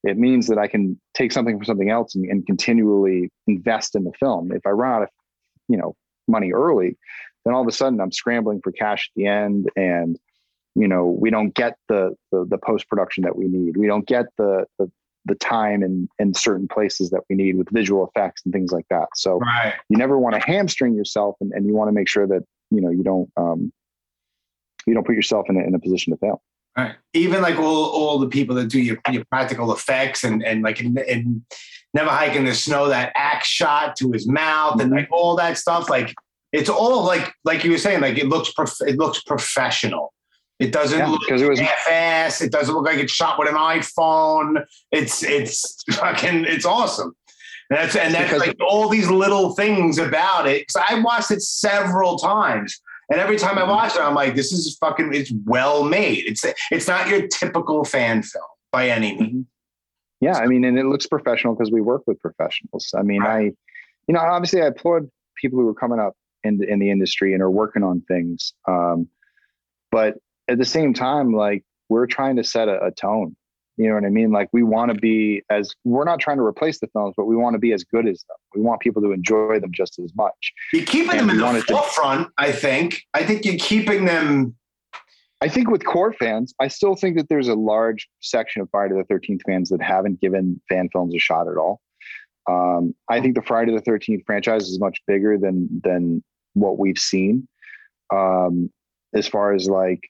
It 0.05 0.18
means 0.18 0.49
that 0.49 0.59
i 0.59 0.66
can 0.66 1.01
take 1.14 1.33
something 1.33 1.57
from 1.57 1.64
something 1.64 1.91
else 1.91 2.14
and, 2.14 2.25
and 2.25 2.47
continually 2.47 3.31
invest 3.47 3.95
in 3.95 4.05
the 4.05 4.12
film. 4.18 4.53
If 4.53 4.66
i 4.66 4.70
run 4.70 4.93
out 4.93 5.03
of 5.03 5.09
you 5.68 5.77
know 5.77 5.95
money 6.29 6.53
early 6.53 6.97
then 7.45 7.53
all 7.53 7.62
of 7.62 7.66
a 7.66 7.73
sudden 7.73 8.01
i'm 8.01 8.12
scrambling 8.12 8.61
for 8.62 8.70
cash 8.70 9.11
at 9.11 9.16
the 9.16 9.27
end 9.27 9.68
and 9.75 10.18
you 10.75 10.89
know 10.89 11.07
we 11.07 11.31
don't 11.31 11.55
get 11.55 11.77
the 11.89 12.14
the, 12.31 12.45
the 12.49 12.59
post 12.59 12.89
production 12.89 13.25
that 13.25 13.37
we 13.37 13.47
need. 13.47 13.77
We 13.77 13.87
don't 13.87 14.07
get 14.07 14.27
the, 14.39 14.64
the 14.79 14.91
the 15.27 15.35
time 15.37 15.83
in 15.83 16.09
in 16.18 16.35
certain 16.35 16.68
places 16.68 17.11
that 17.11 17.20
we 17.29 17.37
need 17.37 17.57
with 17.57 17.68
visual 17.70 18.07
effects 18.07 18.43
and 18.45 18.53
things 18.53 18.73
like 18.73 18.87
that 18.91 19.07
so 19.14 19.39
Right. 19.39 19.75
you 19.89 19.97
never 19.97 20.18
want 20.18 20.35
to 20.35 20.41
hamstring 20.41 20.95
yourself 20.95 21.37
and, 21.41 21.53
and 21.53 21.66
you 21.66 21.75
want 21.75 21.89
to 21.89 21.93
make 21.93 22.09
sure 22.09 22.27
that 22.27 22.43
you 22.70 22.81
know 22.81 22.91
you 22.91 23.03
don't 23.03 23.31
um 23.37 23.73
you 24.87 24.95
don't 24.95 25.07
put 25.07 25.14
yourself 25.14 25.47
in 25.49 25.57
a, 25.57 25.61
in 25.61 25.75
a 25.75 25.79
position 25.79 26.12
to 26.12 26.16
fail 26.18 26.43
Right. 26.77 26.95
Even 27.12 27.43
like 27.43 27.59
all, 27.59 27.85
all 27.91 28.18
the 28.18 28.29
people 28.29 28.57
that 28.57 28.68
do 28.68 28.81
your, 28.81 28.99
your 29.11 29.25
practical 29.27 29.73
effects 29.73 30.25
and, 30.25 30.43
and 30.43 30.62
like 30.62 30.81
in, 30.81 30.97
in 31.07 31.45
Never 31.93 32.09
Hike 32.09 32.35
in 32.35 32.47
the 32.47 32.55
Snow, 32.55 32.89
that 32.89 33.12
axe 33.14 33.47
shot 33.47 33.95
to 33.97 34.11
his 34.11 34.27
mouth 34.27 34.81
and 34.81 34.91
like 34.91 35.07
all 35.12 35.37
that 35.37 35.59
stuff. 35.59 35.91
Like 35.91 36.14
it's 36.51 36.70
all 36.70 37.05
like, 37.05 37.31
like 37.45 37.62
you 37.62 37.73
were 37.73 37.79
saying, 37.79 38.01
like 38.01 38.16
it 38.16 38.27
looks, 38.27 38.53
prof- 38.55 38.81
it 38.87 38.97
looks 38.97 39.23
professional. 39.23 40.14
It 40.62 40.72
doesn't 40.72 40.98
Yeah, 40.98 41.08
look 41.08 41.20
because 41.26 41.42
it 41.42 41.48
was- 41.48 41.58
half-ass. 41.58 42.40
It 42.40 42.52
doesn't 42.52 42.74
look 42.74 42.84
like 42.86 42.98
it's 42.98 43.12
shot 43.12 43.38
with 43.38 43.48
an 43.48 43.56
iPhone. 43.56 44.64
It's, 44.90 45.22
it's 45.22 45.82
fucking, 45.94 46.44
it's 46.44 46.64
awesome. 46.64 47.14
And 47.70 47.78
that's, 47.78 47.96
and 47.96 48.14
that's 48.14 48.30
Because- 48.32 48.46
like 48.46 48.56
all 48.60 48.88
these 48.88 49.08
little 49.10 49.54
things 49.54 49.98
about 49.98 50.46
it. 50.46 50.66
Because 50.66 50.82
I 50.88 51.00
watched 51.00 51.30
it 51.30 51.42
several 51.42 52.16
times. 52.18 52.80
And 53.10 53.20
every 53.20 53.36
time 53.36 53.56
Mm-hmm. 53.56 53.68
I 53.70 53.72
watch 53.72 53.94
it, 53.96 54.00
I'm 54.00 54.14
like, 54.14 54.34
this 54.36 54.52
is 54.52 54.76
fucking, 54.80 55.12
it's 55.14 55.32
well 55.44 55.84
made. 55.84 56.24
It's 56.26 56.44
it's 56.70 56.86
not 56.88 57.08
your 57.08 57.26
typical 57.28 57.84
fan 57.84 58.22
film 58.22 58.44
by 58.70 58.88
any 58.88 59.18
means. 59.18 59.46
yeah 60.20 60.38
i 60.38 60.46
mean 60.46 60.64
and 60.64 60.78
it 60.78 60.86
looks 60.86 61.06
professional 61.06 61.54
because 61.54 61.70
we 61.70 61.82
work 61.82 62.02
with 62.06 62.18
professionals 62.20 62.94
i 62.96 63.02
mean 63.02 63.22
i 63.22 63.40
you 64.06 64.14
know 64.14 64.20
obviously 64.20 64.62
i 64.62 64.66
applaud 64.66 65.10
people 65.36 65.58
who 65.58 65.68
are 65.68 65.74
coming 65.74 65.98
up 65.98 66.14
in 66.42 66.56
the, 66.56 66.66
in 66.72 66.78
the 66.78 66.88
industry 66.90 67.34
and 67.34 67.42
are 67.42 67.50
working 67.50 67.82
on 67.82 68.00
things 68.08 68.54
um 68.66 69.06
but 69.90 70.16
at 70.49 70.59
the 70.59 70.64
same 70.64 70.93
time 70.95 71.32
like 71.32 71.62
we're 71.88 72.07
trying 72.07 72.36
to 72.36 72.45
set 72.45 72.68
a, 72.68 72.84
a 72.86 72.90
tone 72.90 73.36
you 73.76 73.88
know 73.88 73.95
what 73.95 74.05
i 74.05 74.09
mean 74.11 74.30
like 74.30 74.49
we 74.53 74.62
want 74.62 74.93
to 74.93 74.99
be 75.01 75.43
as 75.51 75.74
we're 75.84 76.05
not 76.05 76.18
trying 76.20 76.36
to 76.36 76.43
replace 76.43 76.78
the 76.80 76.86
films 76.88 77.14
but 77.16 77.24
we 77.24 77.36
want 77.36 77.55
to 77.55 77.59
be 77.59 77.72
as 77.72 77.84
good 77.84 78.07
as 78.07 78.22
them 78.28 78.36
we 78.55 78.61
want 78.61 78.80
people 78.80 79.01
to 79.01 79.12
enjoy 79.12 79.59
them 79.61 79.70
just 79.72 79.99
as 79.99 80.12
much 80.14 80.53
You're 80.72 80.84
keeping 80.84 81.11
And 81.11 81.20
them 81.20 81.30
in 81.30 81.36
the 81.38 81.45
wanted 81.45 81.66
to- 81.68 81.74
forefront, 81.74 82.28
I 82.38 82.53
think. 82.53 83.03
I 83.14 83.24
think 83.24 83.45
you're 83.45 83.57
keeping 83.59 84.05
them. 84.05 84.55
I 85.40 85.49
think 85.49 85.68
with 85.70 85.84
core 85.84 86.12
fans, 86.12 86.55
I 86.61 86.68
still 86.68 86.95
think 86.95 87.16
that 87.16 87.28
there's 87.28 87.49
a 87.49 87.55
large 87.55 88.09
section 88.20 88.62
of 88.62 88.68
Friday 88.70 88.95
the 88.95 89.05
13th 89.12 89.40
fans 89.45 89.70
that 89.70 89.82
haven't 89.82 90.20
given 90.20 90.61
fan 90.68 90.88
films 90.93 91.14
a 91.14 91.18
shot 91.18 91.49
at 91.49 91.57
all. 91.57 91.80
Um, 92.49 92.95
I 93.09 93.20
think 93.20 93.34
the 93.34 93.43
Friday 93.43 93.74
the 93.74 93.82
13th 93.82 94.24
franchise 94.26 94.68
is 94.68 94.78
much 94.78 94.99
bigger 95.07 95.36
than 95.38 95.68
than 95.82 96.22
what 96.55 96.78
we've 96.78 96.99
seen 96.99 97.49
um, 98.14 98.70
as 99.14 99.26
far 99.26 99.53
as 99.55 99.68
like 99.68 100.01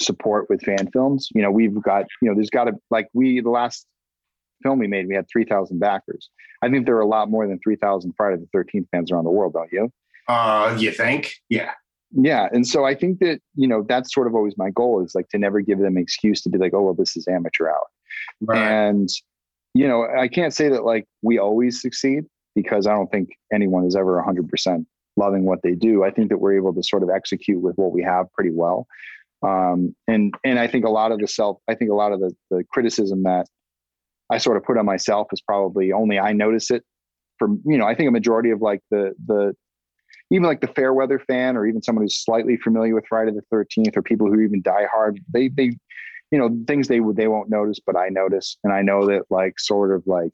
support 0.00 0.46
with 0.48 0.62
fan 0.62 0.90
films. 0.92 1.28
You 1.34 1.42
know, 1.42 1.50
we've 1.50 1.80
got 1.82 2.06
you 2.20 2.28
know, 2.28 2.34
there's 2.34 2.50
got 2.50 2.64
to 2.64 2.72
like 2.90 3.08
we 3.12 3.40
the 3.40 3.50
last 3.50 3.86
film 4.62 4.78
we 4.78 4.86
made, 4.86 5.06
we 5.08 5.14
had 5.14 5.26
3,000 5.30 5.78
backers. 5.78 6.30
I 6.62 6.70
think 6.70 6.86
there 6.86 6.96
are 6.96 7.00
a 7.00 7.06
lot 7.06 7.28
more 7.28 7.46
than 7.46 7.58
3,000 7.62 8.14
Friday 8.16 8.36
the 8.42 8.58
13th 8.58 8.86
fans 8.90 9.12
around 9.12 9.24
the 9.24 9.30
world, 9.30 9.52
don't 9.52 9.70
you? 9.70 9.90
Uh, 10.26 10.74
you 10.78 10.90
think? 10.90 11.34
Yeah. 11.50 11.72
yeah 12.12 12.48
and 12.52 12.66
so 12.66 12.84
i 12.84 12.94
think 12.94 13.18
that 13.18 13.40
you 13.56 13.66
know 13.66 13.84
that's 13.88 14.14
sort 14.14 14.26
of 14.28 14.34
always 14.36 14.54
my 14.56 14.70
goal 14.70 15.04
is 15.04 15.14
like 15.16 15.28
to 15.28 15.36
never 15.38 15.60
give 15.60 15.78
them 15.80 15.96
an 15.96 16.02
excuse 16.02 16.40
to 16.42 16.48
be 16.48 16.58
like 16.58 16.72
oh 16.72 16.82
well 16.82 16.94
this 16.94 17.16
is 17.16 17.26
amateur 17.26 17.68
hour 17.68 17.86
Right. 18.40 18.58
and 18.58 19.08
you 19.74 19.88
know 19.88 20.06
i 20.16 20.28
can't 20.28 20.54
say 20.54 20.68
that 20.68 20.84
like 20.84 21.06
we 21.22 21.38
always 21.38 21.82
succeed 21.82 22.24
because 22.54 22.86
i 22.86 22.92
don't 22.94 23.10
think 23.10 23.30
anyone 23.52 23.84
is 23.84 23.96
ever 23.96 24.22
100% 24.24 24.86
loving 25.16 25.44
what 25.44 25.62
they 25.62 25.72
do 25.74 26.04
i 26.04 26.10
think 26.10 26.28
that 26.28 26.38
we're 26.38 26.56
able 26.56 26.72
to 26.72 26.82
sort 26.84 27.02
of 27.02 27.10
execute 27.10 27.60
with 27.60 27.74
what 27.76 27.90
we 27.92 28.02
have 28.02 28.32
pretty 28.32 28.50
well 28.52 28.86
um, 29.42 29.94
and 30.08 30.34
and 30.44 30.58
i 30.58 30.66
think 30.66 30.84
a 30.84 30.90
lot 30.90 31.12
of 31.12 31.18
the 31.18 31.28
self 31.28 31.58
i 31.68 31.74
think 31.74 31.90
a 31.90 31.94
lot 31.94 32.12
of 32.12 32.20
the, 32.20 32.34
the 32.50 32.64
criticism 32.70 33.22
that 33.22 33.46
i 34.30 34.38
sort 34.38 34.56
of 34.56 34.64
put 34.64 34.78
on 34.78 34.86
myself 34.86 35.28
is 35.32 35.40
probably 35.40 35.92
only 35.92 36.18
i 36.18 36.32
notice 36.32 36.70
it 36.70 36.82
from 37.38 37.60
you 37.66 37.76
know 37.78 37.86
i 37.86 37.94
think 37.94 38.08
a 38.08 38.12
majority 38.12 38.50
of 38.50 38.60
like 38.60 38.80
the 38.90 39.12
the 39.26 39.54
even 40.30 40.44
like 40.44 40.60
the 40.60 40.68
fair 40.68 40.92
weather 40.92 41.18
fan 41.18 41.56
or 41.56 41.66
even 41.66 41.82
someone 41.82 42.04
who's 42.04 42.22
slightly 42.24 42.56
familiar 42.56 42.94
with 42.94 43.04
Friday 43.08 43.32
the 43.32 43.56
13th 43.56 43.96
or 43.96 44.02
people 44.02 44.26
who 44.26 44.40
even 44.40 44.62
die 44.62 44.86
hard, 44.90 45.20
they, 45.32 45.48
they, 45.48 45.76
you 46.30 46.38
know, 46.38 46.56
things 46.66 46.88
they 46.88 47.00
would, 47.00 47.16
they 47.16 47.28
won't 47.28 47.50
notice, 47.50 47.78
but 47.84 47.96
I 47.96 48.08
notice. 48.08 48.56
And 48.64 48.72
I 48.72 48.82
know 48.82 49.06
that 49.06 49.22
like, 49.30 49.60
sort 49.60 49.94
of 49.94 50.02
like, 50.06 50.32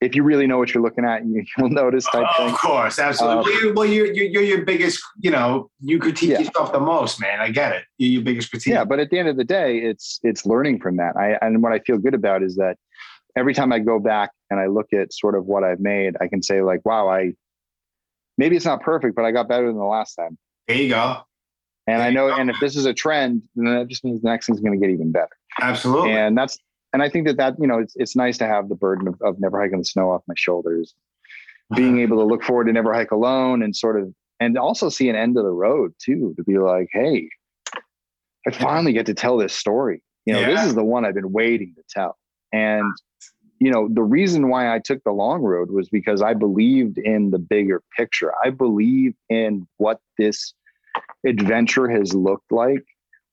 if 0.00 0.14
you 0.14 0.22
really 0.22 0.46
know 0.46 0.58
what 0.58 0.74
you're 0.74 0.82
looking 0.82 1.04
at, 1.04 1.24
you, 1.24 1.44
you'll 1.58 1.70
notice 1.70 2.04
type 2.06 2.26
Oh, 2.38 2.44
thing. 2.44 2.54
of 2.54 2.60
course, 2.60 2.98
absolutely. 2.98 3.70
Uh, 3.70 3.72
well, 3.74 3.86
you're, 3.86 4.12
you're, 4.12 4.26
you're, 4.26 4.42
your 4.42 4.64
biggest, 4.64 5.02
you 5.20 5.30
know, 5.30 5.70
you 5.80 5.98
critique 5.98 6.30
Yeah. 6.30 6.40
yourself 6.40 6.72
the 6.72 6.80
most, 6.80 7.20
man. 7.20 7.40
I 7.40 7.50
get 7.50 7.72
it. 7.72 7.84
You're 7.98 8.10
your 8.10 8.22
biggest 8.22 8.50
critique. 8.50 8.74
Yeah. 8.74 8.84
But 8.84 9.00
at 9.00 9.08
the 9.10 9.18
end 9.18 9.28
of 9.28 9.36
the 9.36 9.44
day, 9.44 9.78
it's, 9.78 10.20
it's 10.22 10.44
learning 10.44 10.80
from 10.80 10.96
that. 10.98 11.16
I, 11.16 11.38
and 11.40 11.62
what 11.62 11.72
I 11.72 11.78
feel 11.78 11.96
good 11.98 12.12
about 12.14 12.42
is 12.42 12.56
that 12.56 12.76
every 13.36 13.54
time 13.54 13.72
I 13.72 13.78
go 13.78 13.98
back 13.98 14.32
and 14.50 14.60
I 14.60 14.66
look 14.66 14.92
at 14.92 15.12
sort 15.14 15.34
of 15.34 15.46
what 15.46 15.64
I've 15.64 15.80
made, 15.80 16.14
I 16.20 16.28
can 16.28 16.42
say 16.42 16.60
like, 16.60 16.84
wow, 16.84 17.08
I, 17.08 17.32
maybe 18.36 18.54
it's 18.56 18.66
not 18.66 18.82
perfect, 18.82 19.16
but 19.16 19.24
I 19.24 19.30
got 19.32 19.48
better 19.48 19.66
than 19.66 19.76
the 19.76 19.84
last 19.84 20.14
time. 20.14 20.36
There 20.68 20.76
you 20.76 20.90
go. 20.90 21.18
And 21.86 21.96
I 22.02 22.06
There 22.06 22.08
you 22.10 22.14
know, 22.16 22.28
go. 22.28 22.40
and 22.40 22.50
if 22.50 22.56
this 22.60 22.76
is 22.76 22.84
a 22.84 22.92
trend, 22.92 23.42
then 23.54 23.64
that 23.74 23.88
just 23.88 24.04
means 24.04 24.20
the 24.20 24.28
next 24.28 24.46
thing's 24.46 24.60
going 24.60 24.78
to 24.78 24.84
get 24.86 24.92
even 24.92 25.10
better. 25.12 25.30
Absolutely. 25.58 26.12
and 26.12 26.36
that's 26.36 26.58
and 26.96 27.02
I 27.02 27.10
think 27.10 27.26
that 27.26 27.36
that 27.36 27.56
you 27.60 27.66
know 27.66 27.78
it's 27.78 27.94
it's 27.96 28.16
nice 28.16 28.38
to 28.38 28.46
have 28.46 28.70
the 28.70 28.74
burden 28.74 29.06
of, 29.06 29.20
of 29.20 29.38
never 29.38 29.60
hiking 29.60 29.76
the 29.76 29.84
snow 29.84 30.12
off 30.12 30.22
my 30.26 30.34
shoulders, 30.34 30.94
being 31.74 32.00
able 32.00 32.16
to 32.16 32.24
look 32.24 32.42
forward 32.42 32.68
to 32.68 32.72
never 32.72 32.94
hike 32.94 33.10
alone 33.10 33.62
and 33.62 33.76
sort 33.76 34.00
of 34.00 34.14
and 34.40 34.56
also 34.56 34.88
see 34.88 35.10
an 35.10 35.14
end 35.14 35.36
of 35.36 35.44
the 35.44 35.50
road 35.50 35.92
too 35.98 36.32
to 36.38 36.42
be 36.42 36.56
like, 36.56 36.88
hey, 36.92 37.28
I 38.46 38.50
finally 38.50 38.94
get 38.94 39.04
to 39.06 39.14
tell 39.14 39.36
this 39.36 39.52
story. 39.52 40.02
You 40.24 40.32
know, 40.32 40.40
this 40.46 40.64
is 40.64 40.74
the 40.74 40.82
one 40.82 41.04
I've 41.04 41.14
been 41.14 41.32
waiting 41.32 41.74
to 41.76 41.82
tell. 41.90 42.16
And 42.50 42.90
you 43.60 43.70
know, 43.70 43.90
the 43.92 44.02
reason 44.02 44.48
why 44.48 44.74
I 44.74 44.78
took 44.78 45.04
the 45.04 45.12
long 45.12 45.42
road 45.42 45.70
was 45.70 45.90
because 45.90 46.22
I 46.22 46.32
believed 46.32 46.96
in 46.96 47.30
the 47.30 47.38
bigger 47.38 47.82
picture. 47.94 48.32
I 48.42 48.48
believe 48.48 49.12
in 49.28 49.68
what 49.76 50.00
this 50.16 50.54
adventure 51.26 51.90
has 51.90 52.14
looked 52.14 52.50
like 52.50 52.86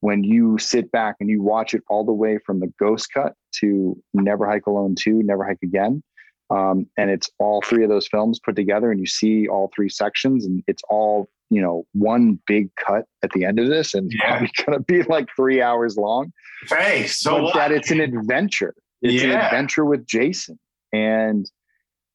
when 0.03 0.21
you 0.23 0.57
sit 0.57 0.91
back 0.91 1.15
and 1.21 1.29
you 1.29 1.41
watch 1.41 1.73
it 1.73 1.81
all 1.89 2.03
the 2.05 2.11
way 2.11 2.37
from 2.45 2.59
the 2.59 2.71
ghost 2.77 3.07
cut 3.13 3.33
to 3.59 3.95
never 4.13 4.45
hike 4.45 4.65
alone 4.67 4.95
2 4.99 5.21
never 5.23 5.45
hike 5.45 5.63
again 5.63 6.03
um, 6.49 6.85
and 6.97 7.09
it's 7.09 7.29
all 7.39 7.61
three 7.61 7.83
of 7.85 7.89
those 7.89 8.07
films 8.07 8.37
put 8.43 8.55
together 8.55 8.91
and 8.91 8.99
you 8.99 9.05
see 9.07 9.47
all 9.47 9.71
three 9.73 9.87
sections 9.89 10.45
and 10.45 10.61
it's 10.67 10.81
all 10.89 11.29
you 11.49 11.61
know 11.61 11.85
one 11.93 12.37
big 12.47 12.67
cut 12.75 13.05
at 13.23 13.29
the 13.31 13.45
end 13.45 13.59
of 13.59 13.67
this 13.69 13.93
and 13.93 14.11
it's 14.11 14.21
Yeah. 14.21 14.39
going 14.65 14.77
to 14.77 14.83
be 14.83 15.03
like 15.03 15.27
three 15.37 15.61
hours 15.61 15.95
long. 15.97 16.33
Hey, 16.69 17.07
so 17.07 17.49
that 17.53 17.71
it's 17.71 17.91
an 17.91 18.01
adventure. 18.01 18.73
It's 19.01 19.23
an 19.23 19.31
adventure 19.31 19.85
with 19.85 20.05
jason. 20.05 20.59
And 20.91 21.49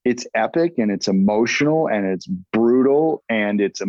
it's 0.05 0.27
epic 0.35 0.75
and 0.79 0.91
it's 0.91 1.09
emotional 1.09 1.89
and 1.89 2.05
it's 2.07 2.27
brutal 2.53 3.23
and 3.29 3.61
it's 3.61 3.81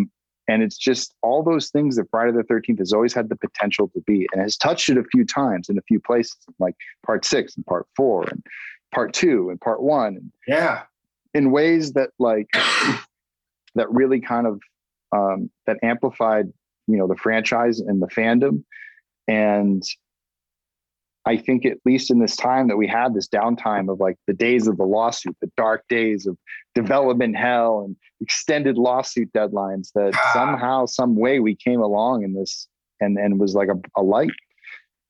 and 0.49 0.63
it's 0.63 0.77
just 0.77 1.13
all 1.21 1.43
those 1.43 1.69
things 1.69 1.95
that 1.95 2.09
Friday 2.09 2.31
the 2.31 2.43
13th 2.43 2.79
has 2.79 2.91
always 2.91 3.13
had 3.13 3.29
the 3.29 3.35
potential 3.35 3.87
to 3.89 4.01
be 4.01 4.27
and 4.33 4.41
has 4.41 4.57
touched 4.57 4.89
it 4.89 4.97
a 4.97 5.03
few 5.03 5.23
times 5.23 5.69
in 5.69 5.77
a 5.77 5.81
few 5.83 5.99
places, 5.99 6.37
like 6.57 6.75
part 7.05 7.23
six 7.23 7.55
and 7.55 7.63
part 7.67 7.85
four 7.95 8.23
and 8.23 8.43
part 8.91 9.13
two 9.13 9.51
and 9.51 9.61
part 9.61 9.83
one. 9.83 10.31
Yeah. 10.47 10.81
In 11.35 11.51
ways 11.51 11.93
that 11.93 12.09
like 12.17 12.47
that 13.75 13.91
really 13.91 14.19
kind 14.19 14.47
of 14.47 14.59
um, 15.11 15.51
that 15.67 15.77
amplified, 15.83 16.51
you 16.87 16.97
know, 16.97 17.07
the 17.07 17.15
franchise 17.15 17.79
and 17.79 18.01
the 18.01 18.07
fandom. 18.07 18.63
And 19.27 19.83
I 21.29 21.37
think 21.37 21.63
at 21.63 21.77
least 21.85 22.09
in 22.09 22.17
this 22.17 22.35
time 22.35 22.69
that 22.69 22.77
we 22.77 22.87
had 22.87 23.13
this 23.13 23.27
downtime 23.27 23.91
of 23.91 23.99
like 23.99 24.17
the 24.25 24.33
days 24.33 24.65
of 24.67 24.77
the 24.77 24.83
lawsuit, 24.83 25.37
the 25.41 25.51
dark 25.55 25.83
days 25.87 26.25
of 26.25 26.35
development 26.73 27.37
hell 27.37 27.83
and 27.85 27.95
extended 28.19 28.79
lawsuit 28.79 29.31
deadlines, 29.31 29.91
that 29.93 30.15
somehow, 30.33 30.87
some 30.87 31.15
way 31.15 31.39
we 31.39 31.55
came 31.55 31.81
along 31.81 32.23
in 32.23 32.33
this 32.33 32.67
and 32.99 33.19
and 33.19 33.39
was 33.39 33.53
like 33.53 33.69
a, 33.69 33.77
a 33.95 34.01
light. 34.01 34.31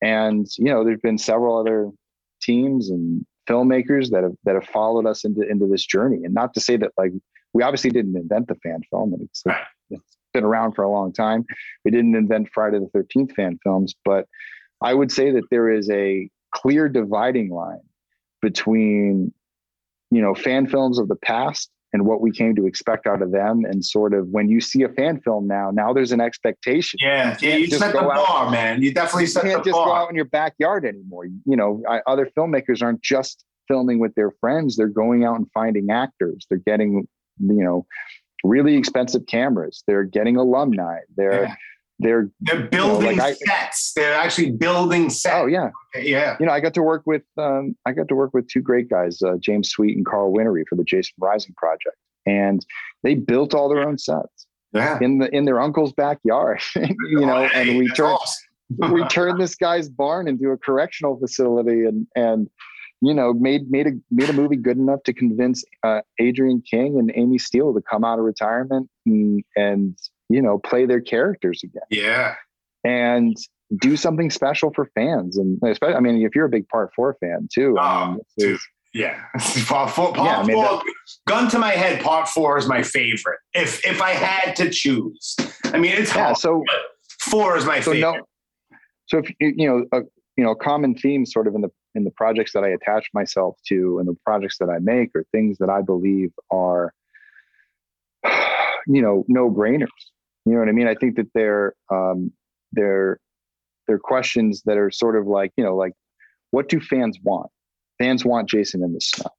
And 0.02 0.46
you 0.58 0.66
know, 0.66 0.84
there's 0.84 1.00
been 1.00 1.16
several 1.16 1.58
other 1.58 1.88
teams 2.42 2.90
and 2.90 3.24
filmmakers 3.48 4.10
that 4.10 4.22
have 4.22 4.36
that 4.44 4.56
have 4.56 4.66
followed 4.66 5.06
us 5.06 5.24
into 5.24 5.40
into 5.48 5.66
this 5.66 5.86
journey. 5.86 6.20
And 6.24 6.34
not 6.34 6.52
to 6.52 6.60
say 6.60 6.76
that 6.76 6.92
like 6.98 7.12
we 7.54 7.62
obviously 7.62 7.90
didn't 7.90 8.16
invent 8.16 8.48
the 8.48 8.56
fan 8.56 8.80
film, 8.90 9.14
and 9.14 9.22
it's, 9.22 9.42
it's 9.90 10.16
been 10.34 10.44
around 10.44 10.72
for 10.72 10.82
a 10.82 10.90
long 10.90 11.14
time. 11.14 11.46
We 11.86 11.90
didn't 11.90 12.14
invent 12.14 12.50
Friday 12.52 12.78
the 12.78 12.90
Thirteenth 12.92 13.32
fan 13.32 13.58
films, 13.64 13.94
but 14.04 14.26
I 14.82 14.94
would 14.94 15.12
say 15.12 15.30
that 15.32 15.44
there 15.50 15.70
is 15.70 15.90
a 15.90 16.28
clear 16.54 16.88
dividing 16.88 17.50
line 17.50 17.80
between, 18.42 19.32
you 20.10 20.22
know, 20.22 20.34
fan 20.34 20.66
films 20.66 20.98
of 20.98 21.08
the 21.08 21.16
past 21.16 21.70
and 21.92 22.06
what 22.06 22.20
we 22.20 22.30
came 22.30 22.54
to 22.54 22.66
expect 22.66 23.06
out 23.06 23.20
of 23.20 23.32
them. 23.32 23.64
And 23.64 23.84
sort 23.84 24.14
of 24.14 24.28
when 24.28 24.48
you 24.48 24.60
see 24.60 24.82
a 24.82 24.88
fan 24.88 25.20
film 25.20 25.46
now, 25.46 25.70
now 25.72 25.92
there's 25.92 26.12
an 26.12 26.20
expectation. 26.20 26.98
Yeah, 27.02 27.36
yeah 27.40 27.56
you 27.56 27.66
set 27.66 27.92
the 27.92 28.00
bar, 28.00 28.12
out, 28.12 28.52
man. 28.52 28.82
You 28.82 28.92
definitely 28.92 29.26
set 29.26 29.44
you 29.44 29.50
can't 29.50 29.64
the 29.64 29.70
just 29.70 29.76
bar. 29.76 29.86
go 29.86 29.94
out 29.94 30.10
in 30.10 30.16
your 30.16 30.24
backyard 30.26 30.84
anymore. 30.84 31.26
You 31.26 31.56
know, 31.56 31.82
I, 31.88 32.00
other 32.06 32.26
filmmakers 32.36 32.82
aren't 32.82 33.02
just 33.02 33.44
filming 33.68 33.98
with 33.98 34.14
their 34.14 34.30
friends; 34.40 34.76
they're 34.76 34.88
going 34.88 35.24
out 35.24 35.36
and 35.36 35.46
finding 35.52 35.90
actors. 35.90 36.46
They're 36.48 36.58
getting, 36.58 37.08
you 37.38 37.64
know, 37.64 37.86
really 38.44 38.76
expensive 38.76 39.26
cameras. 39.26 39.82
They're 39.86 40.04
getting 40.04 40.36
alumni. 40.36 41.00
They're 41.16 41.42
Yeah. 41.42 41.54
They're 42.00 42.30
They're 42.40 42.66
building 42.66 43.10
you 43.10 43.16
know, 43.16 43.22
like 43.22 43.36
I- 43.46 43.46
sets. 43.46 43.92
They're 43.94 44.14
actually 44.14 44.50
building 44.52 45.10
sets. 45.10 45.34
oh 45.36 45.46
yeah. 45.46 45.70
yeah. 45.94 46.36
you 46.40 46.46
know, 46.46 46.52
I 46.52 46.60
got 46.60 46.74
to 46.74 46.82
work 46.82 47.02
with 47.06 47.22
um, 47.38 47.76
I 47.86 47.92
got 47.92 48.08
to 48.08 48.14
work 48.14 48.32
with 48.34 48.48
two 48.48 48.60
great 48.62 48.88
guys, 48.88 49.20
uh, 49.22 49.36
James 49.38 49.68
Sweet 49.70 49.96
and 49.96 50.04
Carl 50.06 50.32
Winery 50.32 50.62
for 50.68 50.76
the 50.76 50.84
Jason 50.84 51.14
Rising 51.18 51.54
project, 51.56 51.96
and 52.26 52.64
they 53.02 53.14
built 53.14 53.54
all 53.54 53.68
their 53.68 53.86
own 53.86 53.98
sets 53.98 54.46
Yeah. 54.72 54.98
in 55.00 55.18
the 55.18 55.28
in 55.34 55.44
their 55.44 55.60
uncle's 55.60 55.92
backyard. 55.92 56.60
you 56.76 57.20
know, 57.26 57.48
and 57.54 57.78
we 57.78 57.88
turned 57.88 58.18
awesome. 58.20 58.92
we 58.92 59.06
turned 59.08 59.40
this 59.40 59.54
guy's 59.54 59.88
barn 59.88 60.26
into 60.28 60.50
a 60.50 60.56
correctional 60.56 61.18
facility, 61.18 61.84
and 61.84 62.06
and 62.16 62.48
you 63.02 63.12
know 63.14 63.32
made 63.34 63.70
made 63.70 63.86
a 63.86 63.92
made 64.10 64.28
a 64.30 64.32
movie 64.32 64.56
good 64.56 64.76
enough 64.78 65.02
to 65.04 65.12
convince 65.12 65.64
uh, 65.82 66.00
Adrienne 66.20 66.62
King 66.62 66.98
and 66.98 67.12
Amy 67.14 67.38
Steele 67.38 67.74
to 67.74 67.82
come 67.82 68.04
out 68.04 68.18
of 68.18 68.24
retirement 68.24 68.88
and 69.06 69.42
and 69.56 69.98
you 70.30 70.40
know 70.40 70.58
play 70.58 70.86
their 70.86 71.00
characters 71.02 71.62
again 71.62 71.82
Yeah. 71.90 72.36
and 72.84 73.36
do 73.80 73.96
something 73.96 74.30
special 74.30 74.72
for 74.74 74.90
fans. 74.94 75.36
And 75.36 75.58
especially, 75.62 75.94
I 75.96 76.00
mean, 76.00 76.22
if 76.24 76.34
you're 76.34 76.46
a 76.46 76.48
big 76.48 76.66
Part 76.68 76.90
Four 76.96 77.16
fan 77.20 77.48
too, 77.52 77.76
Oh, 77.78 78.16
this 78.38 78.46
dude. 78.48 78.60
Yeah. 78.94 79.22
Part 79.66 79.90
four, 79.92 80.12
part 80.12 80.26
Yeah, 80.28 80.38
I 80.38 80.44
mean, 80.44 80.56
four 80.56 80.82
gun 81.28 81.48
to 81.50 81.58
my 81.58 81.70
head, 81.70 82.02
part 82.02 82.26
four 82.28 82.58
is 82.58 82.66
my 82.66 82.82
favorite. 82.82 83.38
If 83.54 83.84
if 83.86 84.00
I 84.02 84.10
had 84.10 84.56
to 84.56 84.70
choose. 84.70 85.36
I 85.66 85.78
mean 85.78 85.92
it's 85.92 86.12
yeah. 86.14 86.24
hard, 86.24 86.38
So 86.38 86.64
four 87.20 87.56
is 87.56 87.64
my 87.64 87.78
so 87.80 87.92
favorite. 87.92 88.16
no. 88.18 88.76
So 89.06 89.18
if 89.18 89.30
you 89.40 89.68
know 89.68 89.84
a 89.92 90.00
you 90.36 90.42
know 90.44 90.50
a 90.52 90.56
common 90.56 90.94
theme 90.96 91.24
sort 91.26 91.46
of 91.46 91.54
in 91.54 91.60
the 91.60 91.70
in 91.94 92.02
the 92.04 92.10
projects 92.12 92.52
that 92.54 92.64
I 92.64 92.68
attach 92.70 93.08
myself 93.14 93.56
to 93.68 93.98
and 94.00 94.08
the 94.08 94.16
projects 94.24 94.58
that 94.58 94.68
I 94.70 94.78
make 94.80 95.10
are 95.16 95.24
things 95.32 95.58
that 95.58 95.68
I 95.70 95.82
believe 95.82 96.32
are 96.50 96.92
you 98.86 99.02
know 99.02 99.24
no 99.28 99.50
brainers. 99.50 99.88
You 100.46 100.52
know 100.54 100.60
what 100.60 100.68
I 100.68 100.72
mean? 100.72 100.88
I 100.88 100.94
think 100.94 101.16
that 101.16 101.28
they're 101.34 101.74
um, 101.90 102.32
they're 102.72 103.18
they're 103.86 103.98
questions 103.98 104.62
that 104.66 104.78
are 104.78 104.90
sort 104.90 105.16
of 105.16 105.26
like 105.26 105.52
you 105.56 105.64
know 105.64 105.76
like 105.76 105.92
what 106.50 106.68
do 106.68 106.80
fans 106.80 107.18
want? 107.22 107.50
Fans 107.98 108.24
want 108.24 108.48
Jason 108.48 108.82
in 108.82 108.92
the 108.92 109.00
snow. 109.00 109.30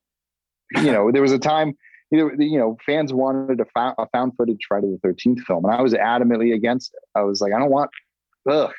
You 0.75 0.91
know, 0.91 1.11
there 1.11 1.21
was 1.21 1.33
a 1.33 1.39
time 1.39 1.75
you 2.11 2.17
know, 2.17 2.31
you 2.37 2.59
know, 2.59 2.77
fans 2.85 3.13
wanted 3.13 3.59
a 3.61 3.65
found, 3.73 3.95
a 3.97 4.05
found 4.09 4.33
footage 4.35 4.59
Friday 4.67 4.87
the 4.87 4.99
Thirteenth 5.01 5.41
film, 5.41 5.63
and 5.65 5.73
I 5.73 5.81
was 5.81 5.93
adamantly 5.93 6.53
against 6.53 6.93
it. 6.93 6.99
I 7.15 7.21
was 7.21 7.39
like, 7.39 7.53
I 7.53 7.59
don't 7.59 7.71
want, 7.71 7.89
ugh, 8.49 8.71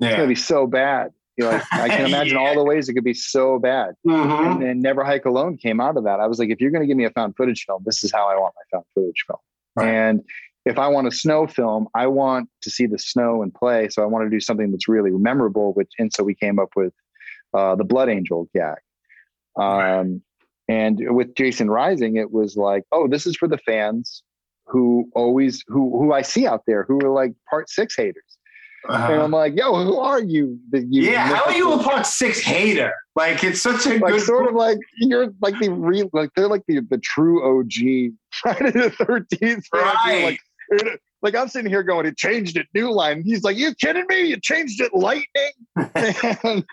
it's 0.00 0.16
gonna 0.16 0.26
be 0.26 0.34
so 0.34 0.66
bad. 0.66 1.12
You 1.36 1.44
know, 1.44 1.52
like, 1.52 1.72
I 1.72 1.88
can 1.88 2.06
imagine 2.06 2.36
all 2.36 2.54
the 2.54 2.64
ways 2.64 2.88
it 2.88 2.94
could 2.94 3.04
be 3.04 3.14
so 3.14 3.60
bad. 3.60 3.94
Mhm. 4.06 4.52
And 4.52 4.62
then 4.62 4.82
Never 4.82 5.04
Hike 5.04 5.24
Alone 5.24 5.56
came 5.56 5.80
out 5.80 5.96
of 5.96 6.04
that. 6.04 6.18
I 6.18 6.26
was 6.26 6.40
like, 6.40 6.50
if 6.50 6.60
you're 6.60 6.72
gonna 6.72 6.86
give 6.86 6.96
me 6.96 7.04
a 7.04 7.10
found 7.10 7.36
footage 7.36 7.64
film, 7.64 7.82
this 7.86 8.02
is 8.02 8.10
how 8.10 8.28
I 8.28 8.34
want 8.34 8.54
my 8.56 8.78
found 8.78 8.84
footage 8.94 9.24
film. 9.26 9.38
Right. 9.76 9.88
And 9.88 10.24
if 10.66 10.78
I 10.78 10.88
want 10.88 11.06
a 11.06 11.10
snow 11.10 11.46
film, 11.46 11.88
I 11.94 12.06
want 12.06 12.48
to 12.62 12.70
see 12.70 12.86
the 12.86 12.98
snow 12.98 13.42
and 13.42 13.52
play. 13.52 13.88
So 13.88 14.02
I 14.02 14.06
want 14.06 14.26
to 14.26 14.30
do 14.30 14.40
something 14.40 14.70
that's 14.70 14.88
really 14.88 15.10
memorable. 15.10 15.72
Which 15.72 15.90
and 15.98 16.12
so 16.12 16.22
we 16.22 16.34
came 16.34 16.58
up 16.58 16.70
with 16.76 16.92
uh, 17.54 17.76
the 17.76 17.84
Blood 17.84 18.08
Angel 18.08 18.48
gag. 18.54 18.78
Um, 19.56 20.22
and 20.68 21.00
with 21.14 21.34
Jason 21.34 21.70
Rising, 21.70 22.16
it 22.16 22.30
was 22.30 22.56
like, 22.56 22.84
oh, 22.92 23.08
this 23.08 23.26
is 23.26 23.36
for 23.36 23.48
the 23.48 23.58
fans 23.58 24.22
who 24.66 25.10
always 25.14 25.64
who 25.66 25.98
who 25.98 26.12
I 26.12 26.22
see 26.22 26.46
out 26.46 26.62
there 26.66 26.84
who 26.84 26.98
are 27.04 27.10
like 27.10 27.32
part 27.48 27.68
six 27.68 27.96
haters. 27.96 28.22
Uh-huh. 28.88 29.12
And 29.12 29.22
I'm 29.22 29.30
like, 29.30 29.56
yo, 29.56 29.84
who 29.84 29.98
are 29.98 30.22
you? 30.22 30.58
you 30.72 31.02
yeah, 31.10 31.26
how 31.26 31.44
are 31.44 31.52
you 31.52 31.72
a 31.72 31.82
part 31.82 32.06
six 32.06 32.40
hater? 32.40 32.92
Like 33.14 33.44
it's 33.44 33.60
such 33.60 33.84
a 33.86 33.98
like 33.98 34.14
good 34.14 34.22
sort 34.22 34.48
of 34.48 34.54
like 34.54 34.78
you're 34.96 35.28
like 35.42 35.58
the 35.58 35.70
real 35.70 36.08
like 36.12 36.30
they're 36.34 36.48
like 36.48 36.62
the 36.66 36.80
the 36.88 36.98
true 36.98 37.60
OG 37.60 38.12
Friday 38.30 38.70
the 38.70 38.90
Thirteenth. 38.90 39.66
Right. 39.74 40.24
Like, 40.24 40.40
like 41.22 41.34
I'm 41.34 41.48
sitting 41.48 41.70
here 41.70 41.82
going, 41.82 42.06
it 42.06 42.16
changed 42.16 42.56
it, 42.56 42.66
new 42.74 42.90
line. 42.92 43.22
He's 43.24 43.42
like, 43.42 43.56
you 43.56 43.74
kidding 43.74 44.06
me? 44.08 44.22
You 44.22 44.38
changed 44.40 44.80
it, 44.80 44.92
lightning, 44.94 45.52
and 46.44 46.64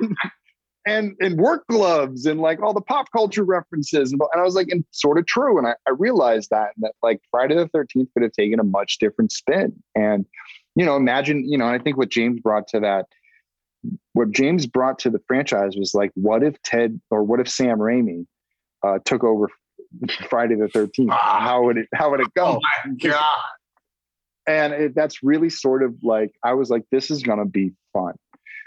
and 0.85 1.15
and 1.19 1.37
work 1.37 1.65
gloves 1.69 2.25
and 2.25 2.39
like 2.39 2.61
all 2.61 2.73
the 2.73 2.81
pop 2.81 3.11
culture 3.11 3.43
references. 3.43 4.11
And, 4.11 4.21
and 4.31 4.41
I 4.41 4.45
was 4.45 4.55
like, 4.55 4.67
and 4.69 4.85
sort 4.91 5.17
of 5.17 5.25
true. 5.25 5.57
And 5.57 5.67
I, 5.67 5.75
I 5.87 5.91
realized 5.97 6.49
that 6.51 6.69
and 6.75 6.83
that 6.83 6.93
like 7.03 7.19
Friday 7.29 7.55
the 7.55 7.67
Thirteenth 7.67 8.09
could 8.13 8.23
have 8.23 8.31
taken 8.31 8.59
a 8.59 8.63
much 8.63 8.97
different 8.99 9.31
spin. 9.31 9.73
And 9.95 10.25
you 10.75 10.85
know, 10.85 10.95
imagine, 10.95 11.49
you 11.49 11.57
know, 11.57 11.65
I 11.67 11.79
think 11.79 11.97
what 11.97 12.09
James 12.09 12.39
brought 12.39 12.67
to 12.69 12.79
that, 12.81 13.07
what 14.13 14.31
James 14.31 14.65
brought 14.67 14.99
to 14.99 15.09
the 15.09 15.19
franchise 15.27 15.75
was 15.75 15.93
like, 15.95 16.11
what 16.13 16.43
if 16.43 16.61
Ted 16.61 17.01
or 17.09 17.23
what 17.23 17.39
if 17.39 17.49
Sam 17.49 17.79
Raimi 17.79 18.25
uh, 18.83 18.99
took 19.03 19.23
over 19.23 19.49
Friday 20.29 20.55
the 20.55 20.67
Thirteenth? 20.69 21.09
Ah. 21.11 21.39
How 21.41 21.63
would 21.63 21.77
it 21.77 21.87
how 21.93 22.11
would 22.11 22.21
it 22.21 22.27
Oh 22.37 22.53
go? 22.53 22.59
my 22.85 22.93
god. 23.09 23.39
And 24.47 24.73
it, 24.73 24.95
that's 24.95 25.21
really 25.21 25.49
sort 25.49 25.83
of 25.83 25.95
like 26.03 26.31
I 26.43 26.53
was 26.53 26.69
like, 26.69 26.83
this 26.91 27.11
is 27.11 27.21
gonna 27.21 27.45
be 27.45 27.73
fun, 27.93 28.15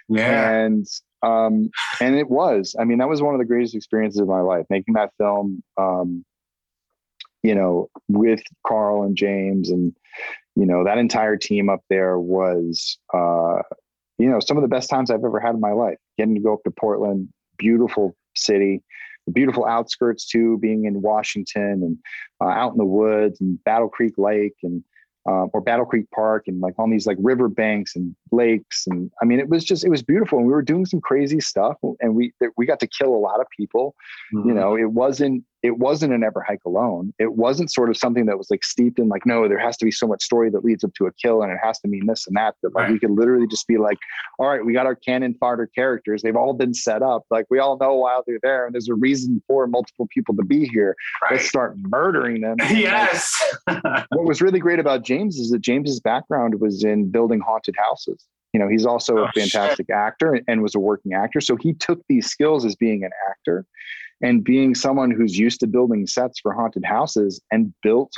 Yeah. 0.08 0.50
and 0.50 0.86
um, 1.22 1.70
and 2.00 2.16
it 2.16 2.30
was. 2.30 2.74
I 2.78 2.84
mean, 2.84 2.98
that 2.98 3.08
was 3.08 3.20
one 3.22 3.34
of 3.34 3.40
the 3.40 3.46
greatest 3.46 3.74
experiences 3.74 4.20
of 4.20 4.28
my 4.28 4.40
life 4.40 4.66
making 4.70 4.94
that 4.94 5.10
film. 5.18 5.62
Um, 5.76 6.24
you 7.42 7.54
know, 7.54 7.88
with 8.08 8.42
Carl 8.66 9.02
and 9.02 9.16
James, 9.16 9.70
and 9.70 9.94
you 10.56 10.66
know 10.66 10.84
that 10.84 10.98
entire 10.98 11.36
team 11.36 11.68
up 11.68 11.80
there 11.88 12.18
was, 12.18 12.98
uh, 13.14 13.62
you 14.18 14.28
know, 14.30 14.40
some 14.40 14.56
of 14.56 14.62
the 14.62 14.68
best 14.68 14.90
times 14.90 15.10
I've 15.10 15.24
ever 15.24 15.40
had 15.40 15.54
in 15.54 15.60
my 15.60 15.72
life. 15.72 15.96
Getting 16.18 16.34
to 16.34 16.40
go 16.40 16.54
up 16.54 16.62
to 16.64 16.70
Portland, 16.70 17.28
beautiful 17.56 18.14
city, 18.36 18.82
the 19.26 19.32
beautiful 19.32 19.64
outskirts 19.64 20.26
too, 20.26 20.58
being 20.58 20.84
in 20.84 21.02
Washington 21.02 21.82
and 21.82 21.98
uh, 22.40 22.52
out 22.52 22.72
in 22.72 22.78
the 22.78 22.84
woods 22.84 23.40
and 23.40 23.62
Battle 23.64 23.88
Creek 23.88 24.14
Lake 24.18 24.56
and 24.62 24.84
uh, 25.28 25.46
or 25.52 25.60
Battle 25.60 25.84
Creek 25.84 26.06
Park 26.14 26.44
and 26.46 26.60
like 26.60 26.74
on 26.78 26.90
these 26.90 27.06
like 27.06 27.18
river 27.20 27.48
banks 27.48 27.94
and 27.94 28.14
lakes. 28.32 28.86
And 28.86 29.10
I 29.20 29.24
mean 29.24 29.38
it 29.38 29.48
was 29.48 29.64
just 29.64 29.84
it 29.84 29.90
was 29.90 30.02
beautiful. 30.02 30.38
And 30.38 30.46
we 30.46 30.52
were 30.52 30.62
doing 30.62 30.86
some 30.86 31.00
crazy 31.00 31.40
stuff 31.40 31.76
and 32.00 32.14
we 32.14 32.32
we 32.56 32.66
got 32.66 32.80
to 32.80 32.86
kill 32.86 33.14
a 33.14 33.18
lot 33.18 33.40
of 33.40 33.46
people. 33.56 33.94
Mm-hmm. 34.34 34.48
you 34.48 34.54
know 34.54 34.76
it 34.76 34.92
wasn't 34.92 35.44
it 35.62 35.78
wasn't 35.78 36.12
an 36.12 36.22
ever 36.24 36.40
hike 36.46 36.64
alone 36.66 37.12
it 37.18 37.34
wasn't 37.34 37.70
sort 37.70 37.90
of 37.90 37.96
something 37.96 38.26
that 38.26 38.38
was 38.38 38.50
like 38.50 38.64
steeped 38.64 38.98
in 38.98 39.08
like 39.08 39.24
no 39.26 39.48
there 39.48 39.58
has 39.58 39.76
to 39.76 39.84
be 39.84 39.90
so 39.90 40.06
much 40.06 40.22
story 40.22 40.48
that 40.50 40.64
leads 40.64 40.82
up 40.84 40.92
to 40.94 41.06
a 41.06 41.12
kill 41.12 41.42
and 41.42 41.52
it 41.52 41.58
has 41.62 41.78
to 41.80 41.88
mean 41.88 42.06
this 42.06 42.26
and 42.26 42.36
that 42.36 42.54
that 42.62 42.74
like 42.74 42.84
Right. 42.84 42.92
we 42.92 42.98
could 42.98 43.10
literally 43.10 43.46
just 43.46 43.66
be 43.66 43.76
like 43.78 43.98
all 44.38 44.48
right 44.48 44.64
we 44.64 44.72
got 44.72 44.86
our 44.86 44.94
cannon 44.94 45.34
fodder 45.38 45.66
characters 45.74 46.22
they've 46.22 46.36
all 46.36 46.54
been 46.54 46.72
set 46.74 47.02
up 47.02 47.24
like 47.30 47.46
we 47.50 47.58
all 47.58 47.76
know 47.78 47.94
why 47.94 48.20
they're 48.26 48.38
there 48.42 48.64
and 48.66 48.74
there's 48.74 48.88
a 48.88 48.94
reason 48.94 49.42
for 49.46 49.66
multiple 49.66 50.06
people 50.12 50.34
to 50.36 50.44
be 50.44 50.66
here 50.66 50.96
let's 51.30 51.46
start 51.48 51.76
murdering 51.78 52.40
them 52.40 52.56
Yes. 52.70 53.34
what 53.66 54.24
was 54.24 54.40
really 54.40 54.58
great 54.60 54.78
about 54.78 55.02
James 55.04 55.36
is 55.38 55.50
that 55.50 55.60
James's 55.60 56.00
background 56.00 56.60
was 56.60 56.82
in 56.84 57.10
building 57.10 57.40
haunted 57.40 57.74
houses. 57.78 58.24
You 58.52 58.58
know, 58.60 58.68
he's 58.68 58.84
also 58.86 59.18
Oh, 59.18 59.24
a 59.24 59.32
fantastic 59.32 59.90
actor 59.90 60.40
and 60.48 60.62
was 60.62 60.74
a 60.74 60.80
working 60.80 61.12
actor. 61.12 61.40
So 61.40 61.56
he 61.56 61.72
took 61.74 62.00
these 62.08 62.26
skills 62.26 62.64
as 62.64 62.74
being 62.74 63.04
an 63.04 63.10
actor 63.30 63.64
and 64.22 64.44
being 64.44 64.74
someone 64.74 65.10
who's 65.10 65.38
used 65.38 65.60
to 65.60 65.66
building 65.66 66.06
sets 66.06 66.40
for 66.40 66.52
haunted 66.52 66.84
houses 66.84 67.40
and 67.50 67.72
built 67.82 68.12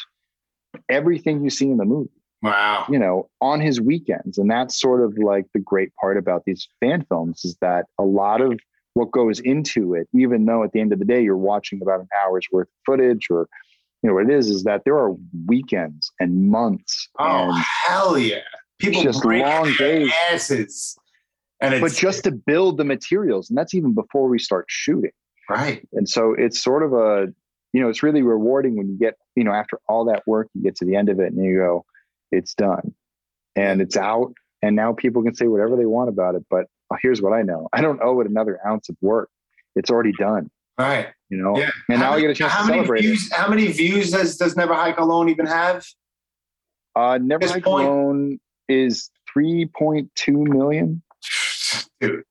everything 0.89 1.43
you 1.43 1.51
see 1.51 1.71
in 1.71 1.77
the 1.77 1.85
movie. 1.85 2.11
Wow. 2.43 2.87
You 2.89 2.99
know, 2.99 3.29
on 3.41 3.61
his 3.61 3.81
weekends. 3.81 4.37
And 4.37 4.51
that's 4.51 4.81
sort 4.81 5.03
of 5.03 5.17
like 5.17 5.47
the 5.55 5.61
great 5.61 5.95
part 5.95 6.17
about 6.17 6.43
these 6.45 6.67
fan 6.81 7.07
films 7.09 7.45
is 7.45 7.57
that 7.61 7.87
a 7.99 8.05
lot 8.05 8.41
of 8.41 8.59
what 8.95 9.13
goes 9.13 9.39
into 9.41 9.95
it, 9.95 10.09
even 10.13 10.45
though 10.45 10.65
at 10.65 10.73
the 10.73 10.81
end 10.81 10.93
of 10.93 10.99
the 10.99 11.05
day 11.05 11.23
you're 11.23 11.37
watching 11.37 11.81
about 11.81 12.01
an 12.01 12.09
hour's 12.21 12.47
worth 12.51 12.67
of 12.67 12.75
footage 12.85 13.29
or 13.31 13.49
you 14.03 14.09
know 14.09 14.15
what 14.15 14.25
it 14.25 14.31
is, 14.31 14.51
is 14.51 14.65
that 14.65 14.83
there 14.85 14.99
are 14.99 15.15
weekends 15.47 16.11
and 16.19 16.51
months. 16.51 17.09
Oh 17.21 17.51
and 17.53 17.65
hell 17.87 18.19
yeah. 18.19 18.41
People 18.81 19.03
just 19.03 19.25
long 19.25 19.73
days. 19.79 20.11
asses. 20.31 20.97
And 21.61 21.81
but 21.81 21.93
just 21.93 22.25
to 22.25 22.33
build 22.33 22.77
the 22.77 22.85
materials, 22.85 23.49
and 23.49 23.57
that's 23.57 23.73
even 23.73 23.95
before 23.95 24.29
we 24.29 24.41
start 24.41 24.65
shooting. 24.69 25.13
Right. 25.53 25.87
And 25.93 26.09
so 26.09 26.35
it's 26.37 26.63
sort 26.63 26.83
of 26.83 26.93
a, 26.93 27.33
you 27.73 27.81
know, 27.81 27.89
it's 27.89 28.03
really 28.03 28.23
rewarding 28.23 28.77
when 28.77 28.89
you 28.89 28.99
get, 28.99 29.15
you 29.37 29.45
know, 29.45 29.53
after 29.53 29.79
all 29.89 30.05
that 30.07 30.23
work, 30.27 30.49
you 30.55 30.63
get 30.63 30.77
to 30.77 30.85
the 30.85 30.97
end 30.97 31.09
of 31.09 31.21
it 31.21 31.33
and 31.33 31.45
you 31.45 31.57
go, 31.57 31.85
it's 32.31 32.55
done 32.55 32.95
and 33.57 33.81
it's 33.81 33.97
out. 33.97 34.33
And 34.63 34.77
now 34.77 34.93
people 34.93 35.23
can 35.23 35.35
say 35.35 35.47
whatever 35.49 35.77
they 35.77 35.87
want 35.87 36.09
about 36.09 36.35
it. 36.35 36.45
But 36.51 36.67
here's 37.01 37.23
what 37.23 37.33
I 37.33 37.43
know 37.43 37.69
I 37.73 37.81
don't 37.81 38.01
owe 38.03 38.21
it 38.21 38.27
another 38.29 38.59
ounce 38.67 38.89
of 38.91 38.97
work. 39.01 39.31
It's 39.75 39.91
already 39.91 40.13
done, 40.13 40.51
Right. 40.79 41.09
you 41.31 41.39
know? 41.43 41.57
Yeah. 41.57 41.71
And 41.89 41.99
How 41.99 42.05
now 42.05 42.11
many- 42.11 42.19
I 42.19 42.21
get 42.27 42.31
a 42.31 42.35
chance 42.35 42.53
how 42.53 42.61
to 42.63 42.67
many 42.67 42.79
celebrate 42.81 43.01
views, 43.01 43.33
How 43.33 43.49
many 43.49 43.69
views 43.69 44.11
does, 44.11 44.37
does 44.37 44.55
Never 44.57 44.75
Hike 44.75 44.99
Alone 44.99 45.31
even 45.31 45.47
have? 45.47 45.87
Uh, 46.95 47.19
Never 47.23 47.49
Hike 47.49 47.65
Alone 47.65 48.39
is 48.69 49.11
3.2 49.35 50.47
million, 50.47 51.03
Dude. 52.01 52.23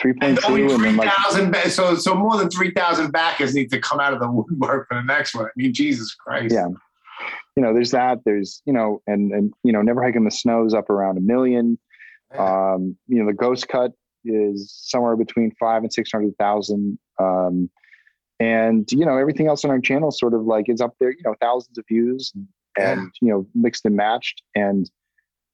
3.2. 0.00 0.16
And 0.22 0.44
only 0.44 0.62
And 0.62 0.84
then 0.84 0.96
like. 0.96 1.10
Ba- 1.52 1.70
so 1.70 1.94
so 1.96 2.14
more 2.14 2.36
than 2.36 2.48
three 2.50 2.70
thousand 2.70 3.10
backers 3.10 3.54
need 3.54 3.70
to 3.70 3.80
come 3.80 4.00
out 4.00 4.12
of 4.12 4.20
the 4.20 4.30
woodwork 4.30 4.88
for 4.88 4.94
the 4.94 5.02
next 5.02 5.34
one. 5.34 5.46
I 5.46 5.50
mean, 5.56 5.72
Jesus 5.72 6.14
Christ. 6.14 6.54
yeah. 6.54 6.68
You 7.56 7.62
know, 7.62 7.74
there's 7.74 7.90
that. 7.90 8.20
There's, 8.24 8.62
you 8.64 8.72
know, 8.72 9.02
and, 9.06 9.30
and, 9.30 9.52
you 9.62 9.72
know, 9.72 9.82
Never 9.82 10.02
Hike 10.02 10.16
in 10.16 10.24
the 10.24 10.30
Snow's 10.30 10.72
up 10.72 10.88
around 10.88 11.18
a 11.18 11.20
million. 11.20 11.78
Um, 12.36 12.96
you 13.08 13.20
know, 13.20 13.26
the 13.26 13.34
ghost 13.34 13.68
cut 13.68 13.92
is 14.24 14.72
somewhere 14.74 15.16
between 15.16 15.52
five 15.60 15.82
and 15.82 15.92
six 15.92 16.10
hundred 16.10 16.36
thousand. 16.38 16.98
Um, 17.18 17.68
and 18.40 18.90
you 18.90 19.04
know, 19.04 19.18
everything 19.18 19.46
else 19.48 19.64
on 19.64 19.70
our 19.70 19.80
channel 19.80 20.10
sort 20.10 20.34
of 20.34 20.42
like 20.42 20.68
is 20.68 20.80
up 20.80 20.94
there, 20.98 21.10
you 21.10 21.22
know, 21.24 21.34
thousands 21.40 21.78
of 21.78 21.84
views 21.86 22.32
and 22.76 23.10
you 23.20 23.28
know, 23.28 23.46
mixed 23.54 23.84
and 23.84 23.96
matched. 23.96 24.42
And 24.54 24.90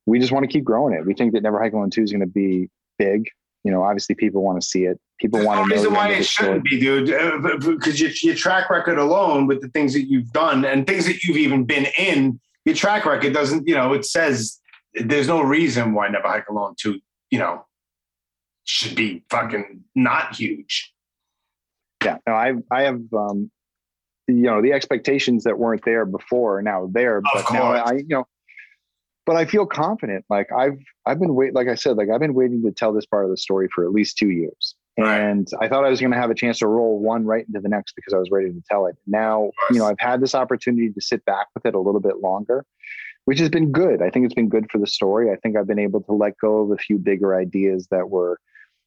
we 0.07 0.19
just 0.19 0.33
want 0.33 0.45
to 0.45 0.53
keep 0.53 0.65
growing 0.65 0.95
it. 0.95 1.05
We 1.05 1.15
think 1.15 1.33
that 1.35 1.43
Never 1.43 1.61
Hike 1.61 1.73
Alone 1.73 1.91
2 1.91 2.03
is 2.03 2.13
going 2.13 2.21
to 2.21 2.27
be 2.27 2.71
big. 2.99 3.29
You 3.65 3.73
know, 3.73 3.83
obviously 3.83 4.15
people 4.15 4.43
want 4.43 4.61
to 4.61 4.67
see 4.67 4.85
it. 4.85 4.99
People 5.19 5.45
want 5.45 5.65
to 5.65 5.69
know 5.69 5.75
reason 5.75 5.93
why 5.93 6.11
it 6.11 6.25
shouldn't 6.25 6.65
be, 6.65 6.79
dude. 6.79 7.07
Because 7.61 8.01
your, 8.01 8.11
your 8.23 8.35
track 8.35 8.71
record 8.71 8.99
alone, 8.99 9.47
with 9.47 9.61
the 9.61 9.69
things 9.69 9.93
that 9.95 10.09
you've 10.09 10.33
done 10.33 10.65
and 10.65 10.87
things 10.87 11.07
that 11.07 11.25
you've 11.25 11.37
even 11.37 11.65
been 11.65 11.87
in, 11.99 12.41
your 12.65 12.75
track 12.75 13.05
record 13.05 13.33
doesn't. 13.33 13.67
You 13.67 13.75
know, 13.75 13.93
it 13.93 14.05
says 14.05 14.61
there's 14.95 15.27
no 15.27 15.43
reason 15.43 15.93
why 15.93 16.09
Never 16.09 16.29
Hike 16.29 16.49
Alone 16.49 16.75
two. 16.79 17.01
You 17.31 17.41
know, 17.41 17.67
should 18.69 18.95
be 18.95 19.25
fucking 19.31 19.83
not 19.95 20.37
huge. 20.37 20.93
yeah 22.05 22.19
no 22.27 22.35
i 22.35 22.53
i 22.71 22.83
have 22.83 23.01
um 23.15 23.51
you 24.29 24.43
know 24.43 24.61
the 24.61 24.73
expectations 24.73 25.45
that 25.45 25.59
weren't 25.59 25.85
there 25.85 26.05
before 26.05 26.59
are 26.59 26.63
now 26.63 26.87
there 26.93 27.23
but 27.23 27.51
now 27.51 27.73
course. 27.73 27.91
i 27.91 27.95
you 27.95 28.07
know 28.09 28.25
but 29.29 29.37
i 29.37 29.45
feel 29.45 29.67
confident. 29.67 30.25
Like 30.31 30.51
i've 30.51 30.79
i've 31.07 31.21
been 31.21 31.35
wait 31.35 31.55
like 31.55 31.69
i 31.69 31.75
said 31.75 31.97
like 31.99 32.09
i've 32.13 32.19
been 32.19 32.35
waiting 32.35 32.63
to 32.63 32.73
tell 32.73 32.95
this 32.95 33.05
part 33.05 33.25
of 33.25 33.31
the 33.31 33.37
story 33.37 33.69
for 33.73 33.85
at 33.85 33.93
least 33.93 34.17
two 34.17 34.31
years. 34.31 34.75
Right. 34.99 35.21
and 35.21 35.47
i 35.61 35.69
thought 35.69 35.85
i 35.85 35.91
was 35.91 36.01
going 36.01 36.11
to 36.13 36.19
have 36.19 36.31
a 36.31 36.35
chance 36.35 36.59
to 36.59 36.67
roll 36.67 36.99
one 36.99 37.25
right 37.25 37.47
into 37.47 37.61
the 37.61 37.69
next 37.69 37.95
because 37.95 38.15
i 38.15 38.17
was 38.17 38.31
ready 38.33 38.51
to 38.51 38.63
tell 38.69 38.87
it. 38.87 38.97
Now 39.07 39.51
you 39.71 39.79
know 39.79 39.87
i've 39.87 40.01
had 40.01 40.21
this 40.21 40.35
opportunity 40.35 40.91
to 40.91 41.01
sit 41.01 41.25
back 41.27 41.47
with 41.55 41.67
it 41.67 41.75
a 41.75 41.79
little 41.79 42.01
bit 42.01 42.17
longer 42.21 42.65
which 43.27 43.39
has 43.41 43.51
been 43.51 43.73
good. 43.73 44.01
I 44.01 44.09
think 44.09 44.25
it's 44.25 44.33
been 44.35 44.49
good 44.49 44.71
for 44.73 44.79
the 44.79 44.87
story. 44.87 45.31
I 45.31 45.37
think 45.37 45.57
i've 45.57 45.67
been 45.67 45.79
able 45.79 46.01
to 46.05 46.13
let 46.13 46.33
go 46.41 46.63
of 46.63 46.71
a 46.71 46.79
few 46.79 46.97
bigger 46.99 47.37
ideas 47.37 47.87
that 47.91 48.09
were 48.09 48.41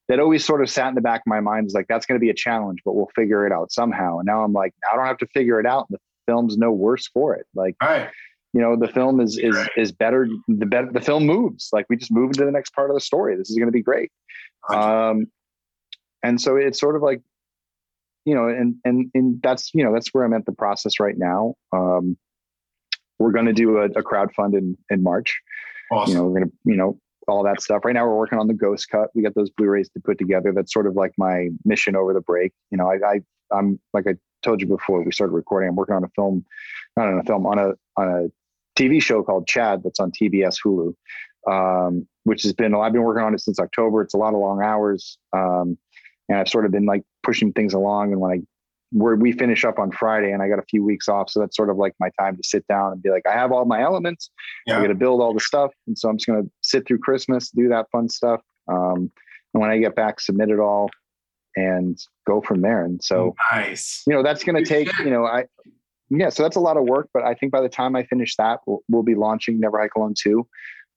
that 0.09 0.19
always 0.19 0.43
sort 0.43 0.63
of 0.63 0.69
sat 0.69 0.89
in 0.89 0.95
the 0.95 1.01
back 1.01 1.19
of 1.19 1.27
my 1.27 1.39
mind 1.39 1.67
is 1.67 1.73
like 1.75 1.85
that's 1.87 2.07
going 2.07 2.19
to 2.19 2.23
be 2.23 2.31
a 2.31 2.33
challenge 2.33 2.79
but 2.83 2.93
we'll 2.93 3.11
figure 3.15 3.45
it 3.45 3.53
out 3.53 3.71
somehow. 3.71 4.17
And 4.17 4.25
now 4.25 4.43
i'm 4.43 4.53
like 4.53 4.73
i 4.91 4.95
don't 4.95 5.05
have 5.05 5.19
to 5.19 5.27
figure 5.27 5.59
it 5.59 5.67
out. 5.67 5.85
The 5.91 5.99
film's 6.25 6.57
no 6.57 6.71
worse 6.71 7.07
for 7.07 7.35
it. 7.35 7.45
Like 7.53 7.75
right. 7.81 8.09
You 8.53 8.61
know 8.61 8.75
the 8.75 8.87
film 8.87 9.19
is 9.21 9.37
is 9.37 9.57
is 9.77 9.91
better 9.91 10.27
the 10.47 10.65
better 10.65 10.91
the 10.91 11.01
film 11.01 11.25
moves. 11.25 11.69
Like 11.71 11.85
we 11.89 11.95
just 11.97 12.11
move 12.11 12.27
into 12.27 12.45
the 12.45 12.51
next 12.51 12.73
part 12.73 12.89
of 12.89 12.95
the 12.95 13.01
story. 13.01 13.35
This 13.35 13.49
is 13.49 13.57
going 13.57 13.67
to 13.67 13.71
be 13.71 13.81
great. 13.81 14.11
Um 14.69 15.27
and 16.23 16.39
so 16.39 16.55
it's 16.55 16.79
sort 16.79 16.95
of 16.95 17.01
like 17.01 17.21
you 18.25 18.35
know 18.35 18.47
and 18.47 18.75
and 18.83 19.09
and 19.13 19.41
that's 19.41 19.73
you 19.73 19.83
know 19.83 19.93
that's 19.93 20.09
where 20.13 20.23
i'm 20.23 20.33
at 20.33 20.45
the 20.45 20.51
process 20.51 20.99
right 20.99 21.17
now. 21.17 21.55
Um 21.71 22.17
we're 23.19 23.31
going 23.31 23.45
to 23.45 23.53
do 23.53 23.77
a, 23.77 23.85
a 23.85 24.03
crowdfund 24.03 24.57
in 24.57 24.77
in 24.89 25.03
march. 25.03 25.39
Awesome. 25.91 26.11
you 26.11 26.17
know 26.17 26.25
we're 26.25 26.39
going 26.39 26.49
to 26.49 26.55
you 26.65 26.75
know 26.75 26.99
all 27.27 27.43
that 27.43 27.61
stuff. 27.61 27.85
Right 27.85 27.93
now 27.93 28.05
we're 28.05 28.17
working 28.17 28.39
on 28.39 28.47
the 28.47 28.53
ghost 28.53 28.89
cut. 28.89 29.09
We 29.13 29.21
got 29.21 29.35
those 29.35 29.51
blu-rays 29.51 29.89
to 29.89 29.99
put 29.99 30.17
together. 30.17 30.51
That's 30.53 30.73
sort 30.73 30.87
of 30.87 30.95
like 30.95 31.13
my 31.17 31.49
mission 31.63 31.95
over 31.95 32.13
the 32.13 32.21
break. 32.21 32.51
You 32.69 32.77
know 32.77 32.91
i, 32.91 32.95
I 32.95 33.21
i'm 33.53 33.79
like 33.93 34.07
i 34.07 34.15
told 34.41 34.59
you 34.59 34.67
before 34.67 35.01
we 35.03 35.11
started 35.11 35.33
recording. 35.33 35.69
I'm 35.69 35.75
working 35.75 35.95
on 35.95 36.03
a 36.03 36.09
film 36.09 36.45
not 36.97 37.07
on 37.07 37.19
a 37.19 37.23
film 37.23 37.45
on 37.45 37.59
a 37.59 37.73
on 37.97 38.07
a 38.07 38.40
tv 38.77 39.01
show 39.01 39.23
called 39.23 39.47
chad 39.47 39.81
that's 39.83 39.99
on 39.99 40.11
tbs 40.11 40.57
hulu 40.65 40.93
um, 41.51 42.07
which 42.23 42.43
has 42.43 42.53
been 42.53 42.75
i've 42.75 42.93
been 42.93 43.03
working 43.03 43.23
on 43.23 43.33
it 43.33 43.41
since 43.41 43.59
october 43.59 44.01
it's 44.01 44.13
a 44.13 44.17
lot 44.17 44.33
of 44.33 44.39
long 44.39 44.61
hours 44.61 45.17
um, 45.33 45.77
and 46.29 46.37
i've 46.37 46.49
sort 46.49 46.65
of 46.65 46.71
been 46.71 46.85
like 46.85 47.03
pushing 47.23 47.51
things 47.53 47.73
along 47.73 48.11
and 48.11 48.21
when 48.21 48.31
i 48.31 48.39
where 48.93 49.15
we 49.15 49.31
finish 49.31 49.63
up 49.63 49.79
on 49.79 49.89
friday 49.91 50.31
and 50.31 50.43
i 50.43 50.49
got 50.49 50.59
a 50.59 50.65
few 50.69 50.83
weeks 50.83 51.07
off 51.07 51.29
so 51.29 51.39
that's 51.39 51.55
sort 51.55 51.69
of 51.69 51.77
like 51.77 51.93
my 51.99 52.09
time 52.19 52.35
to 52.35 52.43
sit 52.43 52.65
down 52.67 52.91
and 52.91 53.01
be 53.01 53.09
like 53.09 53.25
i 53.25 53.31
have 53.31 53.51
all 53.51 53.63
my 53.65 53.81
elements 53.81 54.29
Yeah. 54.67 54.77
I 54.77 54.81
got 54.81 54.87
to 54.87 54.95
build 54.95 55.21
all 55.21 55.33
the 55.33 55.39
stuff, 55.39 55.71
and 55.87 55.97
so 55.97 56.09
I'm 56.09 56.17
just 56.17 56.27
going 56.27 56.43
to 56.43 56.49
sit 56.61 56.85
through 56.85 56.99
Christmas, 56.99 57.49
do 57.49 57.69
that 57.69 57.85
fun 57.91 58.09
stuff, 58.09 58.41
um, 58.67 59.09
and 59.53 59.61
when 59.61 59.69
I 59.69 59.77
get 59.77 59.95
back, 59.95 60.19
submit 60.19 60.49
it 60.49 60.59
all, 60.59 60.89
and 61.55 61.97
go 62.27 62.41
from 62.41 62.61
there. 62.61 62.83
And 62.85 63.03
so, 63.03 63.35
nice. 63.51 64.03
you 64.07 64.13
know, 64.13 64.23
that's 64.23 64.43
going 64.43 64.63
to 64.63 64.67
take, 64.67 64.97
you 64.99 65.09
know, 65.09 65.25
I, 65.25 65.45
yeah, 66.11 66.29
so 66.29 66.43
that's 66.43 66.55
a 66.57 66.59
lot 66.61 66.77
of 66.77 66.83
work, 66.83 67.09
but 67.13 67.23
I 67.23 67.33
think 67.33 67.51
by 67.51 67.61
the 67.61 67.69
time 67.69 67.95
I 67.95 68.03
finish 68.03 68.35
that, 68.35 68.59
we'll, 68.65 68.79
we'll 68.89 69.03
be 69.03 69.15
launching 69.15 69.59
Never 69.59 69.79
Hike 69.79 69.95
Alone 69.95 70.13
two. 70.17 70.47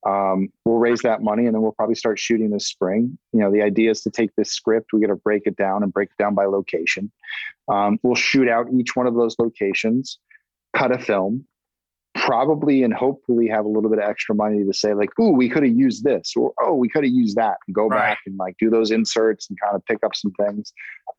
Um, 0.07 0.49
we'll 0.67 0.79
raise 0.79 1.01
that 1.01 1.23
money, 1.23 1.47
and 1.47 1.55
then 1.55 1.63
we'll 1.63 1.73
probably 1.73 1.95
start 1.95 2.19
shooting 2.19 2.51
this 2.51 2.67
spring. 2.67 3.17
You 3.33 3.41
know, 3.41 3.51
the 3.51 3.63
idea 3.63 3.91
is 3.91 4.03
to 4.03 4.11
take 4.11 4.35
this 4.37 4.53
script, 4.53 4.93
we 4.93 5.01
got 5.01 5.07
to 5.07 5.17
break 5.17 5.43
it 5.47 5.57
down 5.57 5.83
and 5.83 5.93
break 5.93 6.11
it 6.11 6.23
down 6.23 6.35
by 6.35 6.45
location. 6.45 7.11
Um, 7.69 7.99
we'll 8.03 8.15
shoot 8.15 8.49
out 8.49 8.67
each 8.75 8.95
one 8.97 9.07
of 9.07 9.15
those 9.15 9.37
locations, 9.39 10.19
cut 10.77 10.93
a 10.93 10.99
film, 10.99 11.47
probably 12.15 12.83
and 12.83 12.93
hopefully 12.93 13.49
have 13.49 13.65
a 13.65 13.69
little 13.69 13.89
bit 13.89 13.99
of 13.99 14.09
extra 14.09 14.35
money 14.35 14.63
to 14.65 14.73
say 14.75 14.95
like, 14.95 15.11
"Ooh, 15.19 15.31
we 15.31 15.49
could 15.49 15.63
have 15.63 15.75
used 15.75 16.05
this," 16.05 16.35
or 16.37 16.53
"Oh, 16.61 16.75
we 16.75 16.89
could 16.89 17.05
have 17.05 17.13
used 17.13 17.37
that," 17.37 17.57
and 17.67 17.75
go 17.75 17.87
Right. 17.87 18.11
back 18.11 18.19
and 18.27 18.37
like 18.37 18.57
do 18.59 18.69
those 18.71 18.91
inserts 18.91 19.49
and 19.49 19.59
kind 19.61 19.75
of 19.75 19.85
pick 19.87 20.05
up 20.05 20.15
some 20.15 20.33
things. 20.33 20.73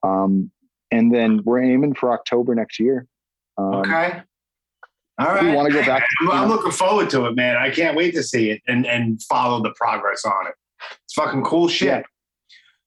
Um, 0.04 0.52
and 0.92 1.14
then 1.14 1.42
we're 1.44 1.62
aiming 1.62 1.96
for 1.96 2.12
October 2.12 2.54
next 2.54 2.80
year. 2.80 3.08
Um, 3.58 3.74
Okay. 3.76 4.22
All 5.18 5.28
right. 5.28 5.44
we 5.44 5.52
wanna 5.54 5.72
go 5.72 5.82
back 5.86 6.04
I'm, 6.22 6.28
to- 6.28 6.34
I'm 6.34 6.50
looking 6.50 6.72
forward 6.72 7.10
to 7.12 7.26
it, 7.26 7.36
man. 7.36 7.56
I 7.56 7.70
can't 7.70 7.96
wait 7.96 8.14
to 8.16 8.24
see 8.24 8.50
it 8.52 8.62
and 8.68 8.86
and 8.86 9.22
follow 9.24 9.64
the 9.64 9.72
progress 9.72 10.26
on 10.26 10.48
it. 10.48 10.54
It's 11.06 11.14
fucking 11.14 11.44
cool 11.44 11.68
shit. 11.70 11.88
Yeah. 11.88 12.02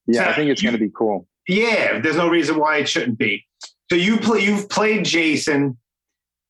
Yeah, 0.06 0.24
So 0.24 0.30
I 0.30 0.34
think 0.34 0.50
it's 0.50 0.62
going 0.62 0.72
to 0.74 0.78
be 0.78 0.90
cool. 0.96 1.26
Yeah, 1.48 2.00
there's 2.00 2.16
no 2.16 2.28
reason 2.28 2.58
why 2.58 2.78
it 2.78 2.88
shouldn't 2.88 3.18
be. 3.18 3.44
So 3.90 3.96
you 3.96 4.16
play, 4.18 4.40
you've 4.40 4.68
played 4.70 5.04
Jason, 5.04 5.76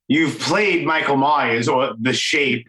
you've 0.08 0.38
played 0.38 0.86
Michael 0.86 1.16
Myers 1.16 1.68
or 1.68 1.94
The 2.00 2.12
Shape. 2.12 2.68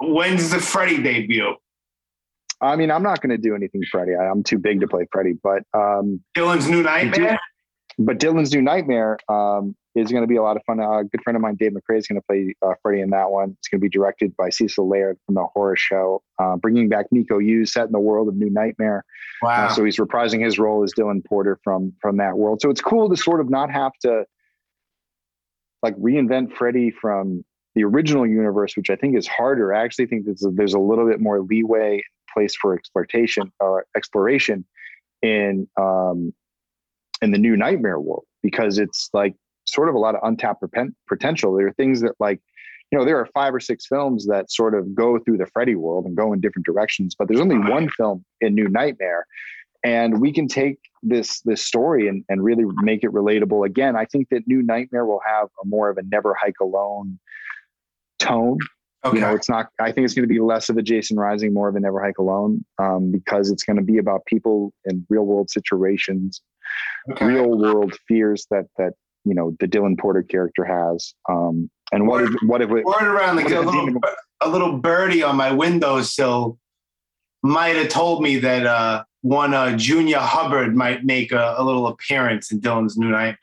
When's 0.00 0.50
the 0.50 0.58
Freddy 0.58 1.02
debut? 1.02 1.54
I 2.60 2.76
mean, 2.76 2.90
I'm 2.90 3.02
not 3.02 3.20
going 3.20 3.30
to 3.30 3.38
do 3.38 3.54
anything 3.54 3.82
Freddy. 3.90 4.12
I, 4.14 4.24
I'm 4.30 4.42
too 4.42 4.58
big 4.58 4.80
to 4.80 4.86
play 4.88 5.06
Freddy, 5.12 5.34
but 5.42 5.62
um, 5.74 6.22
Dylan's 6.36 6.68
New 6.68 6.82
Nightmare. 6.82 7.38
But 7.98 8.18
Dylan's 8.18 8.52
New 8.52 8.60
Nightmare 8.60 9.18
um, 9.28 9.74
is 9.94 10.10
going 10.10 10.22
to 10.22 10.26
be 10.26 10.36
a 10.36 10.42
lot 10.42 10.56
of 10.56 10.62
fun. 10.66 10.80
Uh, 10.80 10.98
a 10.98 11.04
good 11.04 11.22
friend 11.22 11.36
of 11.36 11.40
mine, 11.40 11.56
Dave 11.56 11.72
McRae, 11.72 11.98
is 11.98 12.06
going 12.06 12.20
to 12.20 12.26
play 12.26 12.54
uh, 12.60 12.74
Freddy 12.82 13.00
in 13.00 13.10
that 13.10 13.30
one. 13.30 13.56
It's 13.58 13.68
going 13.68 13.80
to 13.80 13.84
be 13.84 13.88
directed 13.88 14.36
by 14.36 14.50
Cecil 14.50 14.86
Laird 14.86 15.18
from 15.24 15.34
the 15.34 15.46
horror 15.54 15.76
show, 15.76 16.22
uh, 16.38 16.56
bringing 16.56 16.90
back 16.90 17.06
Miko 17.10 17.38
Hughes, 17.38 17.72
set 17.72 17.86
in 17.86 17.92
the 17.92 17.98
world 17.98 18.28
of 18.28 18.36
New 18.36 18.50
Nightmare. 18.50 19.04
Wow. 19.40 19.66
Uh, 19.66 19.68
so 19.70 19.84
he's 19.84 19.96
reprising 19.96 20.44
his 20.44 20.58
role 20.58 20.82
as 20.82 20.92
Dylan 20.92 21.24
Porter 21.24 21.58
from 21.64 21.94
from 22.02 22.18
that 22.18 22.36
world. 22.36 22.60
So 22.60 22.68
it's 22.68 22.82
cool 22.82 23.08
to 23.08 23.16
sort 23.16 23.40
of 23.40 23.48
not 23.48 23.70
have 23.70 23.92
to 24.02 24.26
like 25.82 25.96
reinvent 25.96 26.52
Freddy 26.52 26.90
from 26.90 27.44
the 27.74 27.84
original 27.84 28.26
universe, 28.26 28.76
which 28.76 28.90
I 28.90 28.96
think 28.96 29.16
is 29.16 29.26
harder. 29.26 29.72
I 29.72 29.84
actually 29.84 30.06
think 30.06 30.24
there's 30.24 30.44
a, 30.44 30.50
there's 30.50 30.74
a 30.74 30.78
little 30.78 31.06
bit 31.06 31.20
more 31.20 31.40
leeway 31.40 32.02
place 32.32 32.56
for 32.56 32.74
exploitation 32.74 33.52
or 33.60 33.86
exploration 33.96 34.64
in 35.22 35.68
um, 35.80 36.34
in 37.22 37.30
the 37.30 37.38
new 37.38 37.56
Nightmare 37.56 38.00
world 38.00 38.24
because 38.42 38.78
it's 38.78 39.08
like 39.12 39.34
sort 39.64 39.88
of 39.88 39.94
a 39.94 39.98
lot 39.98 40.14
of 40.14 40.20
untapped 40.22 40.62
poten- 40.62 40.94
potential. 41.08 41.54
There 41.54 41.66
are 41.66 41.72
things 41.72 42.00
that 42.02 42.12
like 42.20 42.40
you 42.90 42.98
know 42.98 43.04
there 43.04 43.18
are 43.18 43.26
five 43.26 43.54
or 43.54 43.60
six 43.60 43.86
films 43.86 44.26
that 44.26 44.50
sort 44.50 44.74
of 44.74 44.94
go 44.94 45.18
through 45.18 45.38
the 45.38 45.46
Freddy 45.46 45.74
world 45.74 46.06
and 46.06 46.16
go 46.16 46.32
in 46.32 46.40
different 46.40 46.66
directions, 46.66 47.14
but 47.18 47.28
there's 47.28 47.40
only 47.40 47.58
one 47.58 47.88
film 47.90 48.24
in 48.40 48.54
New 48.54 48.68
Nightmare, 48.68 49.26
and 49.84 50.20
we 50.20 50.32
can 50.32 50.48
take 50.48 50.78
this 51.02 51.40
this 51.42 51.64
story 51.64 52.08
and, 52.08 52.24
and 52.28 52.42
really 52.42 52.64
make 52.82 53.02
it 53.02 53.12
relatable. 53.12 53.66
Again, 53.66 53.96
I 53.96 54.04
think 54.04 54.28
that 54.30 54.42
New 54.46 54.62
Nightmare 54.62 55.06
will 55.06 55.20
have 55.26 55.48
a 55.62 55.66
more 55.66 55.88
of 55.88 55.98
a 55.98 56.02
Never 56.02 56.34
Hike 56.34 56.60
Alone 56.60 57.18
tone 58.18 58.58
Okay. 59.06 59.16
You 59.16 59.20
know, 59.20 59.34
it's 59.34 59.48
not. 59.48 59.68
I 59.80 59.92
think 59.92 60.04
it's 60.04 60.14
going 60.14 60.28
to 60.28 60.32
be 60.32 60.40
less 60.40 60.68
of 60.68 60.76
a 60.76 60.82
Jason 60.82 61.16
Rising, 61.16 61.54
more 61.54 61.68
of 61.68 61.76
a 61.76 61.80
Never 61.80 62.02
Hike 62.02 62.18
Alone, 62.18 62.64
um, 62.78 63.12
because 63.12 63.50
it's 63.50 63.62
going 63.62 63.76
to 63.76 63.82
be 63.82 63.98
about 63.98 64.24
people 64.26 64.72
in 64.84 65.06
real 65.08 65.24
world 65.24 65.48
situations, 65.48 66.40
Okay. 67.12 67.26
real 67.26 67.56
world 67.58 67.94
fears 68.08 68.46
that 68.50 68.66
that 68.78 68.92
you 69.24 69.34
know 69.34 69.56
the 69.60 69.66
Dylan 69.66 69.98
Porter 69.98 70.22
character 70.22 70.64
has. 70.64 71.14
Um, 71.28 71.70
and 71.92 72.08
what 72.08 72.24
if 72.24 72.30
what 72.46 72.62
if 72.62 72.70
it, 72.70 72.84
Word 72.84 73.02
around 73.02 73.36
like 73.36 73.50
a 73.50 73.60
little, 73.60 73.86
demon- 73.86 74.02
a 74.40 74.48
little 74.48 74.78
birdie 74.78 75.22
on 75.22 75.36
my 75.36 75.52
windowsill 75.52 76.58
might 77.42 77.76
have 77.76 77.88
told 77.88 78.22
me 78.22 78.36
that 78.38 78.66
uh, 78.66 79.04
one 79.22 79.54
uh, 79.54 79.76
Junior 79.76 80.18
Hubbard 80.18 80.74
might 80.74 81.04
make 81.04 81.32
a, 81.32 81.54
a 81.58 81.64
little 81.64 81.86
appearance 81.86 82.50
in 82.50 82.60
Dylan's 82.60 82.96
New 82.96 83.08
Nightmare. 83.08 83.38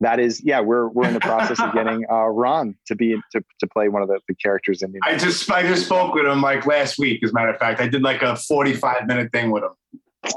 that 0.00 0.20
is? 0.20 0.42
Yeah, 0.44 0.60
we're 0.60 0.88
we're 0.88 1.08
in 1.08 1.14
the 1.14 1.20
process 1.20 1.60
of 1.60 1.72
getting 1.72 2.04
uh, 2.10 2.26
Ron 2.26 2.74
to 2.86 2.94
be 2.94 3.16
to, 3.32 3.42
to 3.60 3.66
play 3.66 3.88
one 3.88 4.02
of 4.02 4.08
the, 4.08 4.20
the 4.28 4.34
characters 4.34 4.82
in 4.82 4.92
the. 4.92 5.00
I 5.02 5.16
just 5.16 5.50
I 5.50 5.62
just 5.62 5.86
spoke 5.86 6.14
with 6.14 6.26
him 6.26 6.42
like 6.42 6.66
last 6.66 6.98
week. 6.98 7.20
As 7.24 7.30
a 7.30 7.34
matter 7.34 7.50
of 7.50 7.58
fact, 7.58 7.80
I 7.80 7.88
did 7.88 8.02
like 8.02 8.22
a 8.22 8.36
forty 8.36 8.74
five 8.74 9.06
minute 9.06 9.32
thing 9.32 9.50
with 9.50 9.62
him. 9.62 9.72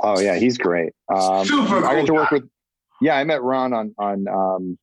Oh 0.02 0.20
yeah, 0.20 0.36
he's 0.36 0.58
great. 0.58 0.94
Um, 1.14 1.46
Super 1.46 1.86
I 1.86 1.94
cool 1.94 2.00
got 2.02 2.06
to 2.08 2.14
work 2.14 2.30
guy. 2.32 2.36
with. 2.38 2.50
Yeah, 3.02 3.16
I 3.18 3.24
met 3.24 3.42
Ron 3.42 3.74
on 3.74 3.94
on 3.98 4.28
um, 4.28 4.78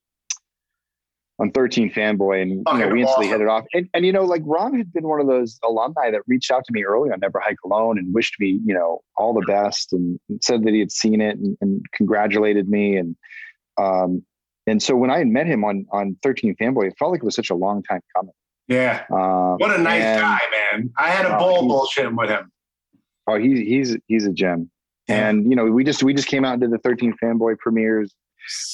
on 1.38 1.50
Thirteen 1.50 1.90
Fanboy, 1.90 2.42
and 2.42 2.50
you 2.50 2.78
know, 2.78 2.88
we 2.88 3.00
instantly 3.02 3.26
awesome. 3.26 3.28
hit 3.28 3.40
it 3.40 3.48
off. 3.48 3.64
And, 3.72 3.88
and 3.94 4.06
you 4.06 4.12
know, 4.12 4.22
like 4.24 4.42
Ron 4.44 4.76
had 4.76 4.92
been 4.92 5.08
one 5.08 5.20
of 5.20 5.26
those 5.26 5.58
alumni 5.64 6.10
that 6.10 6.20
reached 6.26 6.50
out 6.50 6.64
to 6.66 6.72
me 6.72 6.84
early 6.84 7.10
on 7.10 7.18
Never 7.20 7.40
Hike 7.40 7.56
Alone 7.64 7.98
and 7.98 8.14
wished 8.14 8.36
me, 8.38 8.60
you 8.64 8.74
know, 8.74 9.00
all 9.16 9.32
the 9.34 9.44
best, 9.46 9.92
and 9.92 10.20
said 10.40 10.62
that 10.64 10.72
he 10.72 10.78
had 10.78 10.92
seen 10.92 11.20
it 11.20 11.36
and, 11.38 11.56
and 11.60 11.84
congratulated 11.94 12.68
me. 12.68 12.96
And 12.96 13.16
um, 13.78 14.22
and 14.66 14.80
so 14.82 14.94
when 14.94 15.10
I 15.10 15.18
had 15.18 15.26
met 15.28 15.46
him 15.46 15.64
on 15.64 15.86
on 15.90 16.16
Thirteen 16.22 16.54
Fanboy, 16.56 16.88
it 16.88 16.94
felt 16.98 17.10
like 17.12 17.22
it 17.22 17.24
was 17.24 17.34
such 17.34 17.50
a 17.50 17.54
long 17.56 17.82
time 17.82 18.00
coming. 18.14 18.32
Yeah, 18.68 19.02
Uh, 19.10 19.56
what 19.56 19.72
a 19.72 19.78
nice 19.82 20.02
and- 20.02 20.20
guy, 20.20 20.38
man. 20.72 20.90
I 20.96 21.10
had 21.10 21.26
a 21.26 21.36
ball 21.38 21.62
he's- 21.62 21.72
bullshitting 22.06 22.16
with 22.16 22.30
him. 22.30 22.52
Oh, 23.26 23.38
he's 23.38 23.58
he's 23.58 23.96
he's 24.06 24.26
a 24.26 24.32
gem. 24.32 24.70
And 25.12 25.48
you 25.50 25.56
know, 25.56 25.66
we 25.66 25.84
just 25.84 26.02
we 26.02 26.14
just 26.14 26.28
came 26.28 26.44
out 26.44 26.54
and 26.54 26.60
did 26.60 26.70
the 26.70 26.78
13 26.78 27.14
fanboy 27.22 27.58
premieres. 27.58 28.14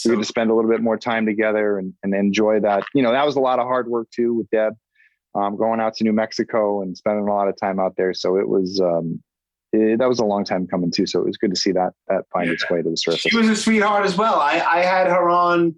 we 0.05 0.13
had 0.13 0.21
to 0.21 0.25
spend 0.25 0.51
a 0.51 0.55
little 0.55 0.71
bit 0.71 0.81
more 0.81 0.97
time 0.97 1.27
together 1.27 1.79
and, 1.79 1.95
and 2.03 2.15
enjoy 2.15 2.61
that. 2.61 2.85
You 2.95 3.03
know, 3.03 3.13
that 3.13 3.27
was 3.27 3.37
a 3.37 3.41
lot 3.41 3.59
of 3.59 3.67
hard 3.67 3.89
work 3.89 4.09
too 4.11 4.35
with 4.35 4.51
Deb, 4.51 4.75
um, 5.35 5.57
going 5.57 5.81
out 5.81 5.95
to 5.97 6.05
New 6.05 6.13
Mexico 6.13 6.83
and 6.83 6.97
spending 6.97 7.29
a 7.29 7.35
lot 7.35 7.49
of 7.49 7.57
time 7.59 7.79
out 7.79 7.95
there. 7.97 8.15
So 8.15 8.37
it 8.37 8.49
was 8.49 8.81
um, 8.81 9.23
it, 9.73 9.99
that 9.99 10.09
was 10.09 10.19
a 10.19 10.25
long 10.25 10.45
time 10.45 10.67
coming 10.67 10.91
too. 10.91 11.07
So 11.07 11.21
it 11.21 11.27
was 11.27 11.37
good 11.37 11.51
to 11.51 11.61
see 11.61 11.73
that 11.73 11.93
that 12.09 12.25
find 12.33 12.51
its 12.51 12.69
way 12.71 12.83
to 12.83 12.91
the 12.91 12.97
surface. 12.97 13.21
She 13.21 13.37
was 13.37 13.49
a 13.49 13.57
sweetheart 13.57 14.05
as 14.05 14.17
well. 14.17 14.41
I, 14.41 14.61
I 14.61 14.83
had 14.83 15.09
her 15.09 15.29
on, 15.29 15.75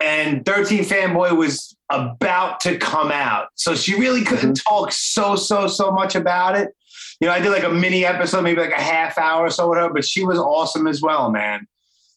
and 0.00 0.44
13 0.44 0.84
Fanboy 0.84 1.36
was 1.36 1.76
about 1.90 2.60
to 2.60 2.78
come 2.78 3.10
out. 3.10 3.48
So 3.54 3.74
she 3.74 3.98
really 3.98 4.24
couldn't 4.24 4.58
mm-hmm. 4.58 4.74
talk 4.74 4.92
so, 4.92 5.36
so, 5.36 5.66
so 5.66 5.90
much 5.90 6.14
about 6.14 6.56
it. 6.56 6.74
You 7.20 7.28
know, 7.28 7.34
I 7.34 7.40
did 7.40 7.50
like 7.50 7.64
a 7.64 7.70
mini 7.70 8.04
episode, 8.04 8.42
maybe 8.42 8.60
like 8.60 8.72
a 8.72 8.80
half 8.80 9.18
hour 9.18 9.46
or 9.46 9.50
so 9.50 9.68
with 9.68 9.78
her, 9.78 9.92
but 9.92 10.04
she 10.04 10.24
was 10.24 10.38
awesome 10.38 10.86
as 10.86 11.00
well, 11.00 11.30
man. 11.30 11.66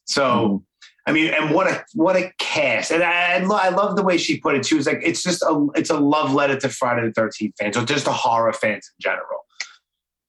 So, 0.06 0.24
mm-hmm. 0.24 0.58
I 1.06 1.14
mean, 1.14 1.34
and 1.34 1.56
what 1.56 1.68
a 1.68 1.86
what 1.94 2.18
a 2.18 2.34
cast! 2.38 2.92
And 2.92 3.02
I, 3.02 3.36
I, 3.36 3.38
lo- 3.38 3.56
I 3.56 3.70
love 3.70 3.96
the 3.96 4.04
way 4.04 4.18
she 4.18 4.42
put 4.42 4.56
it. 4.56 4.66
She 4.66 4.76
was 4.76 4.86
like, 4.86 5.00
"It's 5.02 5.24
just 5.24 5.42
a 5.42 5.68
it's 5.74 5.90
a 5.90 5.98
love 5.98 6.34
letter 6.34 6.60
to 6.60 6.68
Friday 6.68 7.08
the 7.08 7.14
Thirteenth 7.14 7.56
fans, 7.58 7.78
or 7.78 7.86
just 7.86 8.06
to 8.06 8.12
horror 8.12 8.52
fans 8.52 8.92
in 9.00 9.02
general." 9.02 9.46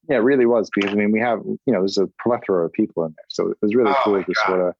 Yeah, 0.09 0.17
it 0.17 0.21
really 0.21 0.47
was 0.47 0.71
because 0.73 0.93
I 0.93 0.95
mean 0.95 1.11
we 1.11 1.19
have 1.19 1.41
you 1.45 1.73
know 1.73 1.81
there's 1.81 1.99
a 1.99 2.09
plethora 2.23 2.65
of 2.65 2.73
people 2.73 3.05
in 3.05 3.13
there, 3.17 3.25
so 3.29 3.51
it 3.51 3.59
was 3.61 3.75
really 3.75 3.91
Oh, 3.91 4.01
cool 4.05 4.23
to 4.23 4.33
God. 4.33 4.47
sort 4.47 4.69
of 4.69 4.75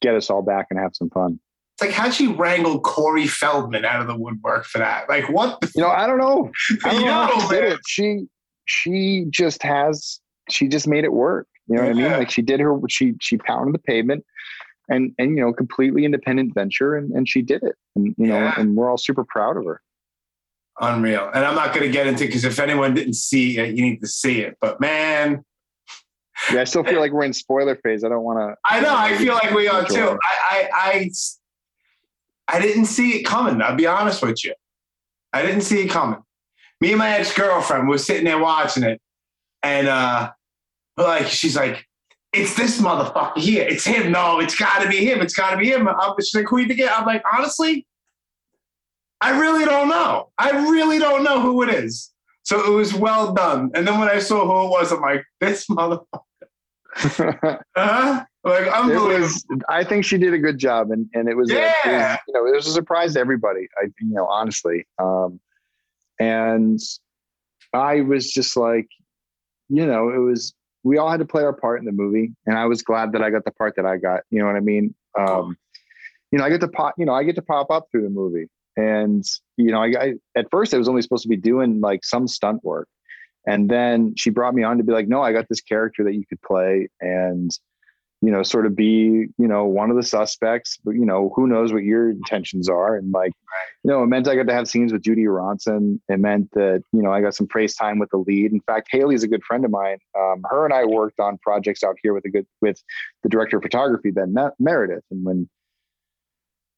get 0.00 0.14
us 0.14 0.30
all 0.30 0.42
back 0.42 0.68
and 0.70 0.78
have 0.78 0.94
some 0.94 1.10
fun. 1.10 1.40
It's 1.78 1.82
like 1.82 1.90
how'd 1.94 2.14
she 2.14 2.28
wrangle 2.28 2.80
Corey 2.80 3.26
Feldman 3.26 3.84
out 3.84 4.00
of 4.00 4.06
the 4.06 4.16
woodwork 4.16 4.64
for 4.64 4.78
that? 4.78 5.10
Like, 5.10 5.28
what? 5.28 5.60
The 5.60 5.70
You 5.74 5.82
know, 5.82 5.90
I 5.90 6.06
don't 6.06 6.16
know. 6.18 6.50
I 6.84 6.92
don't 6.94 7.04
know 7.04 7.12
how 7.12 7.40
she 7.40 7.48
did 7.48 7.64
it. 7.72 7.80
She 7.86 8.26
she 8.64 9.26
just 9.28 9.62
has 9.62 10.18
she 10.50 10.68
just 10.68 10.88
made 10.88 11.04
it 11.04 11.12
work. 11.12 11.46
You 11.68 11.76
know 11.76 11.82
what 11.82 11.90
I 11.90 11.94
mean? 11.94 12.12
Like 12.12 12.30
she 12.30 12.40
did 12.40 12.60
her 12.60 12.78
she 12.88 13.14
she 13.20 13.36
pounded 13.36 13.74
the 13.74 13.78
pavement 13.80 14.24
and 14.88 15.12
and 15.18 15.36
you 15.36 15.44
know 15.44 15.52
completely 15.52 16.06
independent 16.06 16.54
venture 16.54 16.94
and 16.94 17.12
and 17.12 17.28
she 17.28 17.42
did 17.42 17.62
it. 17.62 17.74
And 17.94 18.14
you 18.16 18.26
know, 18.28 18.38
Yeah. 18.38 18.54
and 18.58 18.74
we're 18.74 18.88
all 18.90 18.96
super 18.96 19.24
proud 19.24 19.58
of 19.58 19.64
her. 19.66 19.82
Unreal. 20.80 21.30
And 21.34 21.44
I'm 21.44 21.54
not 21.54 21.74
going 21.74 21.86
to 21.86 21.92
get 21.92 22.06
into 22.06 22.24
because 22.26 22.44
if 22.44 22.58
anyone 22.58 22.94
didn't 22.94 23.14
see 23.14 23.58
it, 23.58 23.74
you 23.74 23.82
need 23.82 24.00
to 24.00 24.06
see 24.06 24.40
it. 24.40 24.56
But 24.60 24.80
man, 24.80 25.44
Yeah, 26.52 26.60
I 26.62 26.64
still 26.64 26.84
feel 26.84 27.00
like 27.04 27.12
we're 27.12 27.24
in 27.24 27.32
spoiler 27.32 27.76
phase. 27.76 28.02
I 28.04 28.08
don't 28.08 28.22
want 28.22 28.38
to. 28.38 28.54
I 28.64 28.80
know. 28.80 28.94
I 28.96 29.14
feel 29.16 29.34
like 29.34 29.52
we 29.54 29.68
are 29.68 29.84
too. 29.84 30.18
I, 30.22 30.34
I, 30.50 30.68
I, 30.72 31.10
I 32.48 32.60
didn't 32.60 32.86
see 32.86 33.18
it 33.18 33.24
coming. 33.24 33.60
I'll 33.60 33.76
be 33.76 33.86
honest 33.86 34.22
with 34.22 34.44
you. 34.44 34.54
I 35.32 35.42
didn't 35.42 35.62
see 35.62 35.80
it 35.82 35.90
coming. 35.90 36.22
Me 36.80 36.90
and 36.90 36.98
my 36.98 37.18
ex 37.18 37.34
girlfriend 37.34 37.88
were 37.88 37.98
sitting 37.98 38.24
there 38.24 38.38
watching 38.38 38.82
it, 38.82 39.00
and 39.62 39.88
uh, 39.88 40.30
like, 40.96 41.26
she's 41.26 41.56
like, 41.56 41.86
"It's 42.32 42.54
this 42.54 42.80
motherfucker 42.80 43.38
here. 43.38 43.66
It's 43.66 43.84
him. 43.84 44.12
No, 44.12 44.40
it's 44.40 44.56
got 44.56 44.82
to 44.82 44.88
be 44.88 45.04
him. 45.04 45.20
It's 45.20 45.34
got 45.34 45.50
to 45.52 45.56
be 45.56 45.70
him." 45.70 45.88
I'm, 45.88 46.14
she's 46.18 46.34
like, 46.34 46.48
"Who 46.48 46.58
you 46.58 46.68
think?" 46.68 46.80
it-" 46.80 46.90
I'm 46.90 47.06
like, 47.06 47.22
honestly, 47.32 47.86
I 49.20 49.38
really 49.38 49.64
don't 49.64 49.88
know. 49.88 50.30
I 50.38 50.50
really 50.50 50.98
don't 50.98 51.24
know 51.24 51.40
who 51.40 51.62
it 51.62 51.70
is. 51.70 52.12
So 52.42 52.64
it 52.64 52.76
was 52.76 52.94
well 52.94 53.32
done. 53.32 53.72
And 53.74 53.88
then 53.88 53.98
when 53.98 54.08
I 54.08 54.20
saw 54.20 54.44
who 54.44 54.66
it 54.66 54.70
was, 54.70 54.92
I'm 54.92 55.00
like, 55.00 55.24
"This 55.40 55.66
motherfucker." 55.66 56.20
Huh? 57.76 58.24
Like 58.44 58.62
it 58.62 58.72
unbelievable. 58.72 59.08
was 59.20 59.44
i 59.68 59.82
think 59.82 60.04
she 60.04 60.18
did 60.18 60.32
a 60.32 60.38
good 60.38 60.56
job 60.58 60.90
and 60.92 61.08
and 61.14 61.28
it 61.28 61.36
was, 61.36 61.50
a- 61.50 61.56
it 61.56 61.60
was, 61.62 61.72
Yeah. 61.84 62.16
you 62.28 62.34
know 62.34 62.46
it 62.46 62.54
was 62.54 62.66
a 62.66 62.70
surprise 62.70 63.14
to 63.14 63.20
everybody 63.20 63.66
i 63.82 63.86
you 64.00 64.14
know 64.14 64.26
honestly 64.26 64.86
um 65.00 65.40
and 66.20 66.78
i 67.72 68.00
was 68.02 68.30
just 68.30 68.56
like 68.56 68.86
you 69.68 69.84
know 69.84 70.10
it 70.10 70.18
was 70.18 70.54
we 70.84 70.96
all 70.96 71.10
had 71.10 71.18
to 71.18 71.26
play 71.26 71.42
our 71.42 71.52
part 71.52 71.80
in 71.80 71.86
the 71.86 71.92
movie 71.92 72.32
and 72.46 72.56
i 72.56 72.64
was 72.66 72.82
glad 72.82 73.10
that 73.12 73.20
i 73.22 73.30
got 73.30 73.44
the 73.44 73.50
part 73.50 73.74
that 73.76 73.84
i 73.86 73.96
got 73.96 74.20
you 74.30 74.38
know 74.38 74.46
what 74.46 74.54
i 74.56 74.60
mean 74.60 74.94
um 75.18 75.56
you 76.30 76.38
know 76.38 76.44
i 76.44 76.48
get 76.48 76.60
to 76.60 76.68
pop 76.68 76.94
you 76.96 77.04
know 77.04 77.14
i 77.14 77.24
get 77.24 77.34
to 77.34 77.42
pop 77.42 77.68
up 77.70 77.86
through 77.90 78.02
the 78.02 78.10
movie 78.10 78.46
and 78.76 79.24
you 79.56 79.72
know 79.72 79.82
I, 79.82 79.86
I 80.00 80.14
at 80.36 80.46
first 80.52 80.72
i 80.72 80.78
was 80.78 80.88
only 80.88 81.02
supposed 81.02 81.24
to 81.24 81.28
be 81.28 81.36
doing 81.36 81.80
like 81.80 82.04
some 82.04 82.28
stunt 82.28 82.62
work 82.64 82.88
and 83.46 83.68
then 83.68 84.14
she 84.16 84.30
brought 84.30 84.54
me 84.54 84.62
on 84.62 84.78
to 84.78 84.84
be 84.84 84.92
like 84.92 85.08
no 85.08 85.22
i 85.22 85.32
got 85.32 85.46
this 85.48 85.60
character 85.60 86.04
that 86.04 86.14
you 86.14 86.24
could 86.26 86.40
play 86.42 86.88
and 87.00 87.58
you 88.22 88.30
know, 88.30 88.42
sort 88.42 88.66
of 88.66 88.74
be, 88.74 89.26
you 89.38 89.46
know, 89.46 89.66
one 89.66 89.90
of 89.90 89.96
the 89.96 90.02
suspects, 90.02 90.78
but 90.82 90.92
you 90.92 91.04
know, 91.04 91.32
who 91.36 91.46
knows 91.46 91.72
what 91.72 91.84
your 91.84 92.10
intentions 92.10 92.68
are. 92.68 92.96
And 92.96 93.12
like, 93.12 93.32
you 93.84 93.90
know, 93.90 94.02
it 94.02 94.06
meant 94.06 94.26
I 94.26 94.34
got 94.34 94.46
to 94.46 94.54
have 94.54 94.68
scenes 94.68 94.92
with 94.92 95.02
Judie 95.02 95.24
Aronson. 95.24 96.00
It 96.08 96.18
meant 96.18 96.50
that, 96.52 96.82
you 96.92 97.02
know, 97.02 97.12
I 97.12 97.20
got 97.20 97.34
some 97.34 97.46
praise 97.46 97.76
time 97.76 97.98
with 97.98 98.10
the 98.10 98.16
lead. 98.16 98.52
In 98.52 98.60
fact, 98.62 98.88
Haley's 98.90 99.22
a 99.22 99.28
good 99.28 99.44
friend 99.44 99.64
of 99.64 99.70
mine. 99.70 99.98
Um, 100.18 100.42
her 100.48 100.64
and 100.64 100.72
I 100.72 100.86
worked 100.86 101.20
on 101.20 101.38
projects 101.38 101.84
out 101.84 101.96
here 102.02 102.14
with 102.14 102.24
a 102.24 102.30
good, 102.30 102.46
with 102.62 102.82
the 103.22 103.28
director 103.28 103.58
of 103.58 103.62
photography, 103.62 104.10
Ben 104.10 104.32
Mer- 104.32 104.54
Meredith. 104.58 105.04
And 105.10 105.24
when 105.24 105.48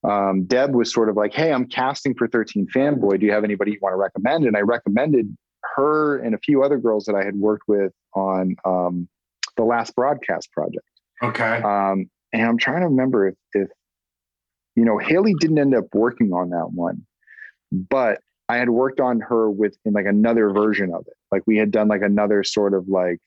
um, 0.03 0.45
Deb 0.45 0.75
was 0.75 0.93
sort 0.93 1.09
of 1.09 1.17
like, 1.17 1.35
Hey, 1.35 1.53
I'm 1.53 1.67
casting 1.67 2.15
for 2.15 2.27
13 2.27 2.67
Fanboy. 2.75 3.21
Do 3.21 3.27
you 3.27 3.33
have 3.33 3.45
anybody 3.45 3.73
you 3.73 3.79
want 3.81 3.93
to 3.93 3.97
recommend? 3.97 4.45
And 4.45 4.57
I 4.57 4.61
recommended 4.61 5.37
her 5.79 6.19
and 6.19 6.35
a 6.35 6.39
few 6.39 6.63
other 6.63 6.77
girls 6.77 7.05
that 7.07 7.15
I 7.15 7.25
had 7.25 7.37
worked 7.37 7.69
with 7.69 7.93
on 8.15 8.57
um, 8.65 9.09
the 9.57 9.65
last 9.65 9.95
broadcast 9.95 10.51
project. 10.53 10.87
Okay. 11.23 11.63
Um, 11.63 12.11
and 12.33 12.43
I'm 12.43 12.59
trying 12.59 12.81
to 12.81 12.89
remember 12.89 13.29
if, 13.29 13.35
if, 13.55 13.69
you 14.75 14.85
know, 14.85 14.99
Haley 14.99 15.35
didn't 15.41 15.59
end 15.59 15.75
up 15.75 15.85
working 15.93 16.33
on 16.33 16.51
that 16.51 16.71
one, 16.73 17.07
but 17.73 18.21
I 18.49 18.57
had 18.57 18.71
worked 18.71 19.01
on 19.01 19.21
her 19.21 19.51
with 19.51 19.77
in 19.85 19.93
like 19.93 20.07
another 20.07 20.51
version 20.51 20.93
of 20.93 21.05
it. 21.07 21.15
Like 21.31 21.43
we 21.47 21.57
had 21.57 21.71
done 21.71 21.89
like 21.89 22.03
another 22.03 22.43
sort 22.45 22.75
of 22.75 22.89
like 22.89 23.19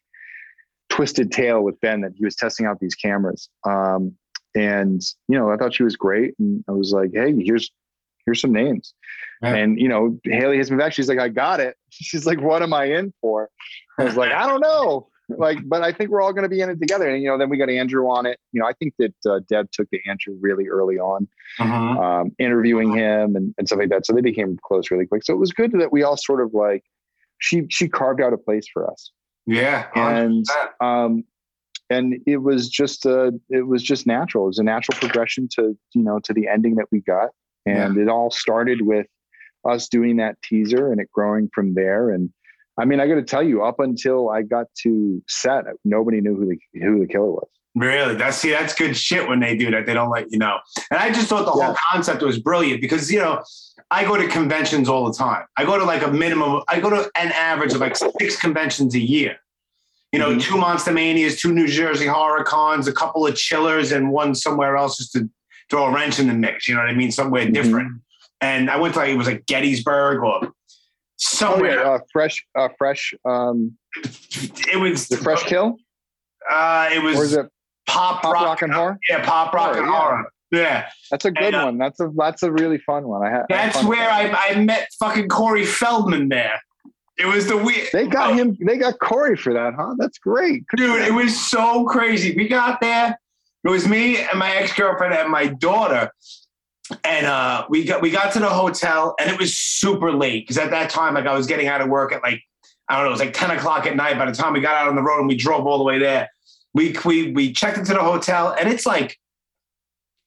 twisted 0.90 1.32
tale 1.32 1.62
with 1.62 1.80
Ben 1.80 2.02
that 2.02 2.14
he 2.16 2.26
was 2.26 2.36
testing 2.36 2.66
out 2.66 2.80
these 2.80 2.96
cameras. 2.96 3.50
Um, 3.68 4.16
and 4.56 5.02
you 5.28 5.38
know, 5.38 5.52
I 5.52 5.58
thought 5.58 5.74
she 5.74 5.84
was 5.84 5.96
great, 5.96 6.34
and 6.40 6.64
I 6.68 6.74
was 6.74 6.92
like, 6.92 7.12
hey, 7.14 7.34
here's 7.40 7.72
here's 8.26 8.42
some 8.42 8.54
names. 8.54 8.94
And 9.44 9.80
you 9.80 9.88
know, 9.88 10.20
Haley 10.24 10.58
has 10.58 10.70
been 10.70 10.78
back. 10.78 10.94
She's 10.94 11.10
like, 11.10 11.18
I 11.20 11.30
got 11.30 11.60
it. 11.60 11.76
She's 11.90 12.26
like, 12.26 12.40
what 12.42 12.62
am 12.62 12.74
I 12.74 12.86
in 12.86 13.12
for? 13.22 13.50
I 14.00 14.04
was 14.04 14.16
like, 14.16 14.32
I 14.32 14.48
don't 14.48 14.62
know. 14.62 15.08
Like, 15.30 15.60
but 15.66 15.82
I 15.82 15.94
think 15.94 16.10
we're 16.10 16.22
all 16.22 16.34
going 16.34 16.44
to 16.44 16.50
be 16.50 16.60
in 16.62 16.70
it 16.70 16.80
together. 16.80 17.10
And 17.10 17.24
you 17.24 17.30
know, 17.30 17.38
then 17.38 17.50
we 17.50 17.58
got 17.58 17.70
Andrew 17.70 18.08
on 18.10 18.26
it. 18.26 18.38
You 18.52 18.62
know, 18.62 18.68
I 18.68 18.74
think 18.74 18.94
that 19.00 19.14
uh, 19.26 19.40
Deb 19.50 19.72
took 19.72 19.90
to 19.92 20.00
Andrew 20.08 20.36
really 20.42 20.68
early 20.68 21.00
on, 21.00 21.28
Mhm. 21.60 21.98
um, 22.22 22.32
interviewing 22.38 22.92
him 22.94 23.36
and, 23.38 23.56
and 23.58 23.68
stuff 23.68 23.80
like 23.80 23.90
that. 23.90 24.06
So 24.06 24.14
they 24.14 24.22
became 24.22 24.58
close 24.64 24.92
really 24.92 25.06
quick. 25.08 25.24
So 25.24 25.34
it 25.34 25.38
was 25.38 25.54
good 25.54 25.72
that 25.74 25.92
we 25.92 26.04
all 26.04 26.18
sort 26.18 26.42
of 26.42 26.54
like 26.54 26.84
she 27.40 27.66
she 27.70 27.88
carved 27.88 28.22
out 28.22 28.34
a 28.34 28.38
place 28.38 28.68
for 28.72 28.90
us 28.92 29.12
Yeah. 29.48 29.88
and 29.96 30.46
100%. 30.82 30.86
um 30.86 31.24
and 31.90 32.16
it 32.28 32.38
was 32.38 32.70
just 32.70 33.06
uh 33.06 33.32
it 33.50 33.66
was 33.68 33.82
just 33.84 34.06
natural 34.06 34.44
it 34.46 34.48
was 34.48 34.60
a 34.60 34.64
natural 34.64 34.98
progression 35.00 35.48
to 35.56 35.76
you 35.96 36.04
know 36.04 36.20
to 36.24 36.34
the 36.34 36.48
ending 36.48 36.76
that 36.76 36.86
we 36.92 37.02
got 37.02 37.30
and 37.66 37.98
it 37.98 38.10
all 38.10 38.32
started 38.32 38.82
with 38.82 39.08
us 39.70 39.88
doing 39.88 40.18
that 40.18 40.36
teaser 40.44 40.92
and 40.92 41.00
it 41.00 41.10
growing 41.12 41.50
from 41.54 41.74
there 41.74 42.10
and 42.10 42.30
i 42.80 42.86
mean 42.86 43.00
i 43.00 43.08
got 43.08 43.16
to 43.16 43.24
tell 43.24 43.44
you 43.44 43.64
up 43.64 43.80
until 43.80 44.30
i 44.30 44.42
got 44.42 44.68
to 44.76 45.22
set 45.28 45.66
nobody 45.86 46.22
knew 46.22 46.36
who 46.36 46.48
the 46.48 46.80
who 46.80 47.00
the 47.00 47.08
killer 47.08 47.32
was 47.32 47.48
Really? 47.74 48.16
That's 48.16 48.38
see, 48.38 48.50
that's 48.50 48.74
good 48.74 48.98
shit 48.98 49.28
when 49.28 49.40
they 49.40 49.56
do 49.56 49.72
that. 49.72 49.86
They 49.86 49.94
don't 49.94 50.10
let 50.10 50.32
you 50.32 50.38
know. 50.38 50.60
And 50.90 51.00
I 51.00 51.10
just 51.12 51.28
thought 51.28 51.46
the 51.46 51.52
whole 51.52 51.76
concept 51.92 52.22
was 52.22 52.38
brilliant 52.38 52.82
because 52.82 53.10
you 53.10 53.20
know, 53.20 53.42
I 53.90 54.04
go 54.04 54.18
to 54.18 54.28
conventions 54.28 54.90
all 54.90 55.10
the 55.10 55.18
time. 55.18 55.46
I 55.58 55.64
go 55.64 55.78
to 55.78 55.86
like 55.86 56.04
a 56.04 56.12
minimum, 56.12 56.64
I 56.68 56.80
go 56.82 56.90
to 56.90 57.10
an 57.16 57.32
average 57.32 57.74
of 57.74 57.80
like 57.80 57.96
six 57.96 58.36
conventions 58.36 58.94
a 58.96 59.00
year. 59.00 59.38
You 60.12 60.20
know, 60.20 60.32
mm-hmm. 60.32 60.40
two 60.40 60.58
Monster 60.58 60.92
Manias, 60.92 61.40
two 61.40 61.54
New 61.54 61.68
Jersey 61.68 62.08
Horror 62.08 62.44
Cons, 62.44 62.90
a 62.90 62.94
couple 62.94 63.26
of 63.26 63.36
chillers, 63.36 63.94
and 63.94 64.12
one 64.12 64.36
somewhere 64.36 64.76
else 64.76 64.98
just 64.98 65.14
to 65.14 65.30
throw 65.72 65.86
a 65.86 65.92
wrench 65.92 66.20
in 66.20 66.28
the 66.28 66.34
mix. 66.36 66.68
You 66.68 66.76
know 66.76 66.82
what 66.82 66.90
I 66.90 66.94
mean? 66.94 67.12
Somewhere 67.12 67.50
different. 67.50 68.02
And 68.42 68.70
I 68.70 68.78
went 68.78 68.94
to 68.94 69.00
like 69.00 69.10
it 69.10 69.18
was 69.18 69.26
like 69.28 69.46
Gettysburg 69.48 70.22
or 70.24 70.52
somewhere. 71.18 71.80
Oh, 71.80 71.84
yeah, 71.84 71.90
uh, 71.96 72.00
fresh, 72.12 72.46
uh, 72.56 72.70
fresh. 72.78 73.14
Um, 73.26 73.78
it 74.04 74.80
was 74.80 75.08
the 75.08 75.18
Fresh 75.18 75.44
Kill. 75.44 75.78
Uh, 76.50 76.90
it 76.92 77.02
was 77.04 77.18
Or 77.18 77.24
is 77.24 77.34
it 77.34 77.46
pop, 77.88 78.22
Pop 78.22 78.34
rock, 78.34 78.44
Rock 78.46 78.62
and 78.64 78.74
Horror? 78.74 79.00
Yeah, 79.10 79.24
pop 79.26 79.54
rock 79.54 79.76
Oh, 79.76 79.80
and 79.80 79.88
yeah. 79.88 80.00
horror. 80.00 80.32
Yeah, 80.52 80.90
That's 81.12 81.24
a 81.24 81.32
good 81.32 81.44
And, 81.46 81.56
uh, 81.56 81.64
one. 81.66 81.78
That's 81.78 82.00
a 82.02 82.12
that's 82.18 82.44
a 82.44 82.52
really 82.52 82.78
fun 82.80 83.08
one. 83.08 83.26
I 83.26 83.30
had. 83.30 83.46
I 83.50 83.56
had 83.56 83.66
that's 83.68 83.78
fun 83.78 83.88
where. 83.88 84.10
I, 84.10 84.30
I 84.50 84.56
met 84.60 84.90
fucking 85.00 85.30
Corey 85.30 85.64
Feldman 85.66 86.28
there. 86.28 86.60
It 87.18 87.26
was 87.28 87.48
the 87.48 87.56
weird. 87.56 87.88
They 87.94 88.08
got 88.08 88.36
him. 88.36 88.58
They 88.66 88.78
got 88.78 89.00
Corey 89.00 89.38
for 89.38 89.54
that, 89.54 89.76
huh? 89.76 89.94
That's 89.98 90.18
great. 90.18 90.66
Good 90.68 90.78
dude. 90.78 91.02
It 91.04 91.14
was 91.14 91.40
so 91.40 91.86
crazy. 91.86 92.34
We 92.36 92.48
got 92.50 92.82
there. 92.82 93.18
It 93.64 93.70
was 93.70 93.88
me 93.88 94.18
and 94.18 94.40
my 94.40 94.56
ex 94.56 94.74
girlfriend 94.74 95.14
and 95.14 95.30
my 95.30 95.48
daughter, 95.48 96.12
and 97.04 97.26
uh, 97.26 97.66
we 97.70 97.84
got 97.84 98.02
we 98.02 98.10
got 98.10 98.34
to 98.34 98.40
the 98.40 98.50
hotel, 98.50 99.16
and 99.20 99.30
it 99.30 99.40
was 99.40 99.56
super 99.56 100.12
late 100.12 100.44
because 100.44 100.58
at 100.58 100.72
that 100.72 100.90
time, 100.90 101.14
like 101.14 101.28
I 101.28 101.36
was 101.36 101.48
getting 101.48 101.68
out 101.68 101.82
of 101.82 101.88
work 101.88 102.12
at 102.12 102.24
like 102.24 102.42
I 102.88 102.96
don't 102.96 103.04
know, 103.06 103.10
it 103.10 103.12
was 103.12 103.20
like 103.20 103.34
ten 103.34 103.52
o'clock 103.52 103.86
at 103.86 103.96
night. 103.96 104.18
By 104.18 104.26
the 104.26 104.32
time 104.32 104.54
we 104.54 104.62
got 104.62 104.76
out 104.76 104.88
on 104.88 104.96
the 104.96 105.04
road 105.04 105.20
and 105.20 105.28
we 105.28 105.36
drove 105.36 105.68
all 105.68 105.78
the 105.78 105.84
way 105.84 106.00
there, 106.00 106.30
we 106.74 106.96
we 107.06 107.32
we 107.32 107.54
checked 107.54 107.78
into 107.78 107.94
the 107.94 108.04
hotel, 108.04 108.56
and 108.60 108.68
it's 108.68 108.86
like 108.86 109.20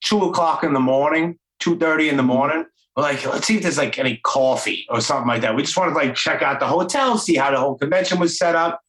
two 0.01 0.23
o'clock 0.23 0.63
in 0.63 0.73
the 0.73 0.79
morning, 0.79 1.37
two 1.59 1.77
thirty 1.77 2.07
in 2.07 2.17
the 2.17 2.23
morning. 2.23 2.65
We're 2.95 3.03
like, 3.03 3.25
let's 3.25 3.45
see 3.45 3.57
if 3.57 3.63
there's 3.63 3.77
like 3.77 3.99
any 3.99 4.21
coffee 4.23 4.85
or 4.89 5.01
something 5.01 5.27
like 5.27 5.41
that. 5.41 5.55
We 5.55 5.63
just 5.63 5.75
wanted 5.75 5.91
to 5.91 5.97
like 5.97 6.15
check 6.15 6.41
out 6.41 6.61
the 6.61 6.67
hotel, 6.67 7.17
see 7.17 7.35
how 7.35 7.51
the 7.51 7.57
whole 7.57 7.75
convention 7.75 8.19
was 8.19 8.37
set 8.37 8.55
up. 8.55 8.79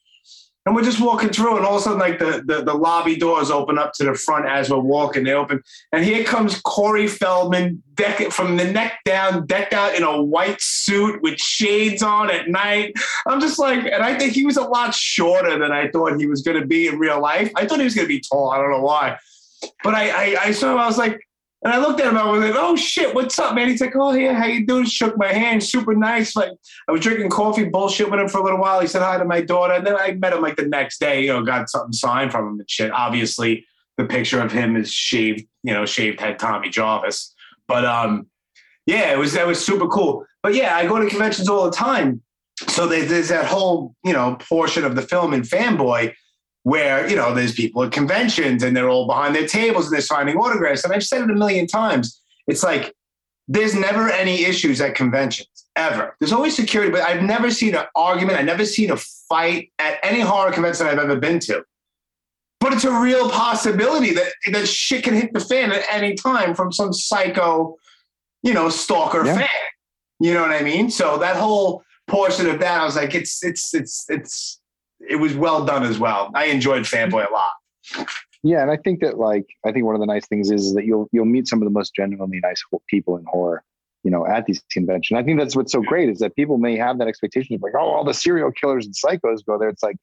And 0.67 0.75
we're 0.75 0.83
just 0.83 1.01
walking 1.01 1.29
through, 1.31 1.57
and 1.57 1.65
all 1.65 1.77
of 1.77 1.81
a 1.81 1.85
sudden, 1.85 2.01
like 2.01 2.19
the, 2.19 2.43
the, 2.45 2.63
the 2.63 2.75
lobby 2.75 3.15
doors 3.15 3.53
open 3.53 3.79
up 3.79 3.93
to 3.95 4.05
the 4.05 4.15
front 4.15 4.47
as 4.47 4.69
we're 4.69 4.79
walking. 4.79 5.23
They 5.23 5.33
open, 5.33 5.63
and 5.93 6.05
here 6.05 6.25
comes 6.25 6.61
Corey 6.61 7.07
Feldman, 7.07 7.85
decked 7.95 8.33
from 8.33 8.57
the 8.57 8.65
neck 8.65 8.99
down, 9.05 9.47
decked 9.47 9.73
out 9.73 9.95
in 9.95 10.03
a 10.03 10.21
white 10.21 10.61
suit 10.61 11.23
with 11.23 11.39
shades 11.39 12.03
on 12.03 12.33
at 12.33 12.49
night. 12.49 12.95
I'm 13.29 13.41
just 13.41 13.61
like, 13.61 13.85
and 13.85 14.03
I 14.03 14.19
think 14.19 14.33
he 14.33 14.45
was 14.45 14.57
a 14.57 14.65
lot 14.65 14.93
shorter 14.93 15.57
than 15.57 15.71
I 15.71 15.89
thought 15.89 16.19
he 16.19 16.27
was 16.27 16.43
going 16.43 16.61
to 16.61 16.67
be 16.67 16.89
in 16.89 16.99
real 16.99 17.21
life. 17.21 17.53
I 17.55 17.65
thought 17.65 17.79
he 17.79 17.85
was 17.85 17.95
going 17.95 18.09
to 18.09 18.13
be 18.13 18.21
tall. 18.21 18.51
I 18.51 18.57
don't 18.57 18.73
know 18.73 18.83
why, 18.83 19.19
but 19.85 19.95
I, 19.95 20.11
I, 20.11 20.37
I 20.47 20.51
saw 20.51 20.73
him. 20.73 20.79
I 20.79 20.87
was 20.87 20.99
like, 20.99 21.26
and 21.67 21.75
I 21.75 21.79
looked 21.79 21.99
at 21.99 22.07
him. 22.07 22.17
I 22.17 22.31
was 22.31 22.41
like, 22.41 22.55
"Oh 22.55 22.77
shit, 22.77 23.13
what's 23.13 23.37
up, 23.41 23.57
man?" 23.57 23.69
He's 23.69 23.81
like, 23.81 23.97
"Oh 23.97 24.13
yeah, 24.13 24.35
how 24.35 24.47
you 24.47 24.65
doing?" 24.65 24.85
Shook 24.85 25.19
my 25.19 25.33
hand, 25.33 25.65
super 25.65 25.97
nice. 25.97 26.37
Like 26.37 26.53
I 26.87 26.93
was 26.93 27.01
drinking 27.01 27.29
coffee, 27.29 27.65
bullshit 27.65 28.09
with 28.09 28.21
him 28.21 28.29
for 28.29 28.39
a 28.39 28.45
little 28.45 28.61
while. 28.61 28.81
He 28.81 28.87
said 28.87 29.03
hi 29.03 29.19
to 29.19 29.25
my 29.25 29.41
daughter, 29.41 29.75
and 29.75 29.85
then 29.85 29.97
I 29.97 30.13
met 30.13 30.33
him 30.33 30.43
like 30.43 30.55
the 30.55 30.69
next 30.69 31.01
day. 31.01 31.25
You 31.25 31.33
know, 31.33 31.43
got 31.43 31.69
something 31.69 31.93
signed 31.93 32.31
from 32.31 32.47
him 32.47 32.61
and 32.61 32.71
shit. 32.71 32.93
Obviously, 32.93 33.67
the 33.97 34.05
picture 34.05 34.41
of 34.41 34.53
him 34.53 34.77
is 34.77 34.93
shaved. 34.93 35.45
You 35.65 35.75
know, 35.75 35.85
shaved 35.87 36.21
head 36.21 36.39
Tommy 36.39 36.69
Jarvis. 36.69 37.35
But 37.67 37.85
um, 37.85 38.29
yeah, 38.87 39.13
it 39.13 39.19
was 39.19 39.33
that 39.33 39.49
was 39.49 39.59
super 39.65 39.89
cool. 39.89 40.25
But 40.45 40.55
yeah, 40.55 40.77
I 40.77 40.87
go 40.87 41.01
to 41.01 41.09
conventions 41.09 41.49
all 41.49 41.65
the 41.65 41.77
time. 41.77 42.23
So 42.69 42.87
there's 42.87 43.29
that 43.31 43.47
whole 43.47 43.97
you 44.05 44.13
know 44.13 44.37
portion 44.37 44.85
of 44.85 44.95
the 44.95 45.03
film 45.03 45.35
in 45.35 45.43
Fanboy 45.43 46.15
where 46.67 47.09
you 47.09 47.15
know 47.15 47.33
there's 47.33 47.53
people 47.55 47.85
at 47.85 47.93
conventions 47.93 48.65
and 48.65 48.77
they're 48.77 48.89
all 48.89 49.07
behind 49.07 49.37
their 49.37 49.47
tables 49.47 49.85
and 49.87 49.95
they're 49.95 50.01
signing 50.01 50.37
autographs. 50.37 50.83
And 50.83 50.93
I've 50.93 51.05
said 51.05 51.23
it 51.23 51.31
a 51.31 51.35
million 51.35 51.69
times. 51.69 52.21
It's 52.49 52.65
like 52.65 52.93
there's 53.47 53.73
never 53.77 54.09
any 54.11 54.45
issues 54.45 54.81
at 54.81 54.97
conventions 54.97 55.49
ever. 55.77 56.17
There's 56.19 56.33
always 56.33 56.57
security, 56.57 56.91
but 56.91 57.03
I've 57.03 57.23
never 57.23 57.53
seen 57.53 57.77
an 57.77 57.85
argument. 57.95 58.37
I've 58.37 58.47
never 58.47 58.65
seen 58.67 58.91
a 58.91 58.97
fight 58.97 59.71
at 59.79 60.01
any 60.03 60.19
horror 60.19 60.51
convention 60.51 60.89
I've 60.89 60.99
ever 60.99 61.15
been 61.15 61.39
to. 61.41 61.65
But 62.59 62.73
it's 62.73 62.83
a 62.83 63.01
real 63.01 63.31
possibility 63.31 64.13
that 64.15 64.33
that 64.51 64.67
shit 64.67 65.05
can 65.05 65.15
hit 65.15 65.33
the 65.35 65.39
fan 65.41 65.71
at 65.71 65.85
any 65.89 66.15
time 66.15 66.53
from 66.57 66.73
some 66.73 66.93
psycho, 66.93 67.77
you 68.43 68.53
know, 68.55 68.71
stalker 68.71 69.25
Yeah. 69.25 69.37
fan. 69.37 69.49
You 70.19 70.35
know 70.35 70.43
what 70.43 70.51
I 70.51 70.63
mean? 70.63 70.91
So 70.91 71.17
that 71.19 71.37
whole 71.37 71.85
portion 72.09 72.49
of 72.49 72.59
that, 72.59 72.81
I 72.81 72.85
was 72.85 72.97
like, 72.97 73.15
it's 73.15 73.45
it's 73.45 73.73
it's 73.73 74.07
it's 74.09 74.61
it 75.01 75.17
was 75.17 75.35
well 75.35 75.65
done 75.65 75.83
as 75.83 75.99
well. 75.99 76.31
I 76.35 76.47
enjoyed 76.47 76.83
Fanboy 76.83 77.29
a 77.29 77.33
lot. 77.33 78.09
Yeah, 78.43 78.63
and 78.63 78.71
I 78.71 78.77
think 78.77 79.01
that 79.01 79.19
like 79.19 79.47
I 79.65 79.73
think 79.73 79.85
one 79.87 79.95
of 79.95 80.01
the 80.01 80.07
nice 80.07 80.27
things 80.27 80.51
is, 80.51 80.75
that 80.75 80.85
you'll 80.85 81.09
you'll 81.13 81.25
meet 81.25 81.49
some 81.49 81.61
of 81.61 81.67
the 81.67 81.71
most 81.73 81.95
genuinely 81.95 82.41
nice 82.43 82.63
people 82.89 83.17
in 83.17 83.25
horror, 83.27 83.65
you 84.05 84.11
know, 84.11 84.27
at 84.27 84.47
these 84.47 84.63
conventions. 84.71 85.19
I 85.19 85.23
think 85.23 85.39
that's 85.39 85.57
what's 85.57 85.73
so 85.73 85.81
great 85.83 86.09
is 86.09 86.19
that 86.19 86.35
people 86.37 86.59
may 86.59 86.77
have 86.77 86.99
that 86.99 87.09
expectation 87.09 87.55
of 87.55 87.63
like, 87.63 87.73
oh, 87.75 87.87
all 87.87 88.05
the 88.05 88.15
serial 88.15 88.53
killers 88.53 88.87
and 88.87 88.95
psychos 88.95 89.45
go 89.45 89.59
there. 89.59 89.69
It's 89.69 89.83
like, 89.83 89.97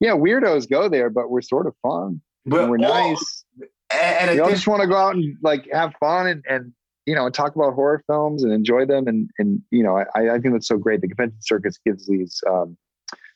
yeah, 0.00 0.12
weirdos 0.12 0.68
go 0.68 0.88
there, 0.88 1.10
but 1.10 1.30
we're 1.30 1.40
sort 1.40 1.66
of 1.66 1.74
fun. 1.82 2.20
But 2.44 2.62
and 2.62 2.70
we're 2.70 2.86
all- 2.86 3.10
nice. 3.10 3.44
And, 3.90 4.32
We 4.32 4.40
all 4.40 4.50
just 4.50 4.66
want 4.66 4.82
to 4.82 4.86
go 4.86 4.96
out 4.96 5.14
and 5.14 5.36
like 5.42 5.66
have 5.72 5.94
fun 5.98 6.26
and, 6.26 6.44
and 6.46 6.72
you 7.06 7.14
know 7.14 7.24
and 7.24 7.34
talk 7.34 7.56
about 7.56 7.72
horror 7.72 8.02
films 8.06 8.44
and 8.44 8.52
enjoy 8.52 8.84
them 8.84 9.08
and 9.08 9.30
and 9.38 9.62
you 9.70 9.82
know 9.82 9.96
I, 9.96 10.34
I 10.34 10.38
think 10.38 10.52
that's 10.52 10.68
so 10.68 10.76
great. 10.76 11.00
The 11.00 11.08
convention 11.08 11.38
circuits 11.40 11.78
gives 11.86 12.06
these 12.06 12.42
um, 12.46 12.76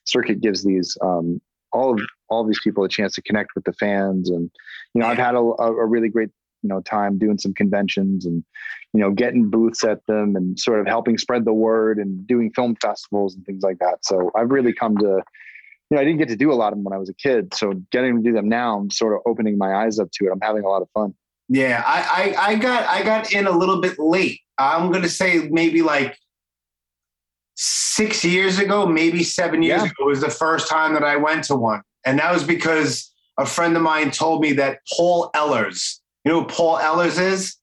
circuit 0.05 0.41
gives 0.41 0.65
these 0.65 0.97
um, 1.03 1.41
all 1.73 1.95
of 1.95 2.01
all 2.29 2.43
of 2.43 2.47
these 2.47 2.61
people 2.63 2.85
a 2.85 2.89
chance 2.89 3.15
to 3.15 3.23
connect 3.23 3.51
with 3.55 3.65
the 3.65 3.73
fans 3.75 4.31
and 4.31 4.51
you 4.95 5.01
know 5.01 5.07
I've 5.07 5.19
had 5.19 5.35
a, 5.35 5.39
a 5.39 5.87
really 5.87 6.09
great 6.09 6.31
you 6.63 6.69
know 6.69 6.81
time 6.81 7.19
doing 7.19 7.39
some 7.39 7.55
conventions 7.55 8.27
and 8.27 8.45
you 8.93 9.01
know 9.01 9.11
getting 9.11 9.51
booths 9.51 9.85
at 9.85 10.05
them 10.07 10.37
and 10.37 10.59
sort 10.59 10.81
of 10.81 10.87
helping 10.87 11.19
spread 11.19 11.45
the 11.45 11.53
word 11.53 11.99
and 11.99 12.27
doing 12.27 12.53
film 12.55 12.77
festivals 12.81 13.35
and 13.35 13.45
things 13.45 13.63
like 13.63 13.79
that. 13.79 13.99
So 14.03 14.31
I've 14.37 14.51
really 14.51 14.73
come 14.73 14.97
to 14.99 15.23
you 15.93 15.97
know, 15.97 16.01
I 16.01 16.05
didn't 16.05 16.21
get 16.21 16.29
to 16.29 16.37
do 16.37 16.51
a 16.51 16.55
lot 16.55 16.73
of 16.73 16.79
them 16.79 16.85
when 16.85 16.95
I 16.95 16.99
was 16.99 17.11
a 17.11 17.15
kid. 17.15 17.53
So 17.53 17.75
getting 17.91 18.17
to 18.17 18.23
do 18.23 18.33
them 18.33 18.49
now, 18.49 18.79
I'm 18.79 18.91
sort 18.91 19.13
of 19.13 19.21
opening 19.27 19.59
my 19.59 19.85
eyes 19.85 19.99
up 19.99 20.11
to 20.13 20.25
it. 20.25 20.31
I'm 20.33 20.41
having 20.41 20.65
a 20.65 20.69
lot 20.69 20.81
of 20.81 20.89
fun. 20.95 21.13
Yeah, 21.51 21.83
I, 21.85 22.35
I 22.39 22.47
I 22.53 22.55
got 22.55 22.89
I 22.89 23.03
got 23.03 23.33
in 23.33 23.47
a 23.47 23.51
little 23.51 23.79
bit 23.81 23.99
late. 23.99 24.41
I'm 24.57 24.91
gonna 24.91 25.09
say 25.09 25.49
maybe 25.51 25.83
like 25.83 26.17
six 27.65 28.25
years 28.25 28.59
ago, 28.59 28.85
maybe 28.87 29.23
seven 29.23 29.63
years 29.63 29.83
Yeah. 29.83 29.89
ago 29.91 30.07
was 30.07 30.21
the 30.21 30.31
first 30.31 30.69
time 30.69 30.95
that 30.95 31.05
I 31.05 31.17
went 31.17 31.45
to 31.45 31.55
one, 31.57 31.83
and 32.05 32.19
that 32.19 32.33
was 32.33 32.43
because 32.43 33.13
a 33.39 33.47
friend 33.47 33.77
of 33.77 33.83
mine 33.83 34.11
told 34.11 34.41
me 34.43 34.53
that 34.55 34.81
Paul 34.97 35.31
Ehlers, 35.35 36.01
you 36.25 36.33
know 36.33 36.41
who 36.41 36.47
Paul 36.47 36.79
Ehlers 36.79 37.21
is? 37.21 37.57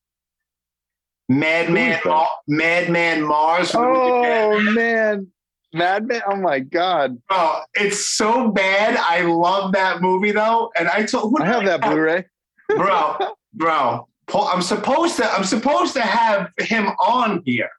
Madman, 1.28 2.00
Ma- 2.06 2.28
Madman 2.47 3.22
Marz. 3.22 3.72
from 3.72 3.84
the 3.84 3.88
movie 4.00 4.12
Oh 4.12 4.60
man, 4.74 5.28
Madman! 5.74 6.22
Oh 6.28 6.36
my 6.38 6.60
God, 6.60 7.22
Bro, 7.30 7.60
it's 7.76 8.04
so 8.08 8.50
bad. 8.50 8.95
I 8.97 9.22
love 9.22 9.74
that 9.74 10.02
movie 10.02 10.32
though, 10.32 10.72
and 10.78 10.88
I 10.89 11.04
told 11.04 11.32
who 11.38 11.43
I 11.43 11.47
have 11.47 11.66
that 11.66 11.82
Blu-ray. 11.82 12.26
bro, 12.70 13.16
bro. 13.54 14.08
Paul, 14.28 14.47
I'm 14.47 14.62
supposed 14.62 15.18
to. 15.18 15.32
I'm 15.32 15.43
supposed 15.43 15.93
to 15.93 16.02
have 16.02 16.52
him 16.60 16.88
on 17.00 17.41
here. 17.45 17.70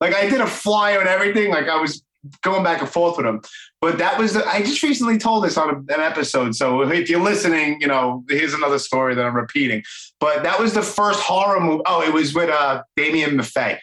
Like 0.00 0.14
I 0.14 0.28
did 0.28 0.40
a 0.40 0.46
flyer 0.46 1.00
and 1.00 1.08
everything. 1.08 1.50
Like 1.50 1.68
I 1.68 1.80
was 1.80 2.02
going 2.42 2.64
back 2.64 2.80
and 2.80 2.88
forth 2.88 3.16
with 3.16 3.26
him. 3.26 3.40
But 3.80 3.98
that 3.98 4.18
was. 4.18 4.36
I 4.36 4.60
just 4.60 4.82
recently 4.82 5.18
told 5.18 5.44
this 5.44 5.56
on 5.56 5.86
an 5.88 6.00
episode. 6.00 6.54
So 6.54 6.82
if 6.82 7.08
you're 7.08 7.22
listening, 7.22 7.80
you 7.80 7.86
know, 7.86 8.24
here's 8.28 8.54
another 8.54 8.78
story 8.78 9.14
that 9.14 9.24
I'm 9.24 9.36
repeating. 9.36 9.82
But 10.20 10.42
that 10.42 10.58
was 10.58 10.74
the 10.74 10.82
first 10.82 11.20
horror 11.20 11.60
movie. 11.60 11.82
Oh, 11.86 12.02
it 12.02 12.12
was 12.12 12.34
with 12.34 12.50
uh, 12.50 12.82
Damien 12.96 13.36
Maffei. 13.36 13.78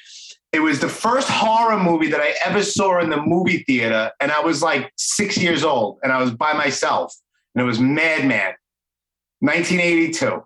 It 0.52 0.60
was 0.62 0.80
the 0.80 0.90
first 0.90 1.28
horror 1.30 1.78
movie 1.78 2.08
that 2.08 2.22
I 2.22 2.34
ever 2.46 2.64
saw 2.64 3.02
in 3.02 3.10
the 3.10 3.22
movie 3.22 3.64
theater, 3.64 4.12
and 4.22 4.32
I 4.32 4.40
was 4.40 4.62
like 4.62 4.90
six 4.96 5.38
years 5.38 5.66
old, 5.66 6.00
and 6.02 6.14
I 6.14 6.22
was 6.22 6.32
by 6.32 6.54
myself, 6.54 7.14
and 7.54 7.62
it 7.62 7.66
was 7.66 7.78
Madman, 7.80 8.54
1982. 9.40 10.46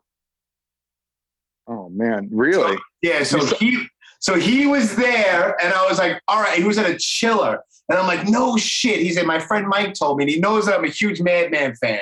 Oh 1.67 1.89
man, 1.89 2.27
really? 2.31 2.75
Yeah, 3.03 3.21
so 3.21 3.39
saw- 3.39 3.55
he 3.57 3.85
so 4.19 4.35
he 4.35 4.65
was 4.65 4.95
there, 4.95 5.55
and 5.63 5.73
I 5.73 5.85
was 5.87 5.97
like, 5.97 6.21
all 6.27 6.41
right, 6.41 6.57
he 6.57 6.63
was 6.63 6.77
at 6.77 6.89
a 6.89 6.97
chiller, 6.97 7.59
and 7.89 7.97
I'm 7.97 8.05
like, 8.07 8.27
no 8.27 8.57
shit. 8.57 8.99
He 8.99 9.11
said, 9.11 9.25
my 9.25 9.39
friend 9.39 9.67
Mike 9.67 9.93
told 9.95 10.17
me, 10.17 10.23
and 10.25 10.31
he 10.31 10.39
knows 10.39 10.65
that 10.65 10.77
I'm 10.77 10.85
a 10.85 10.89
huge 10.89 11.21
Madman 11.21 11.75
fan. 11.75 12.01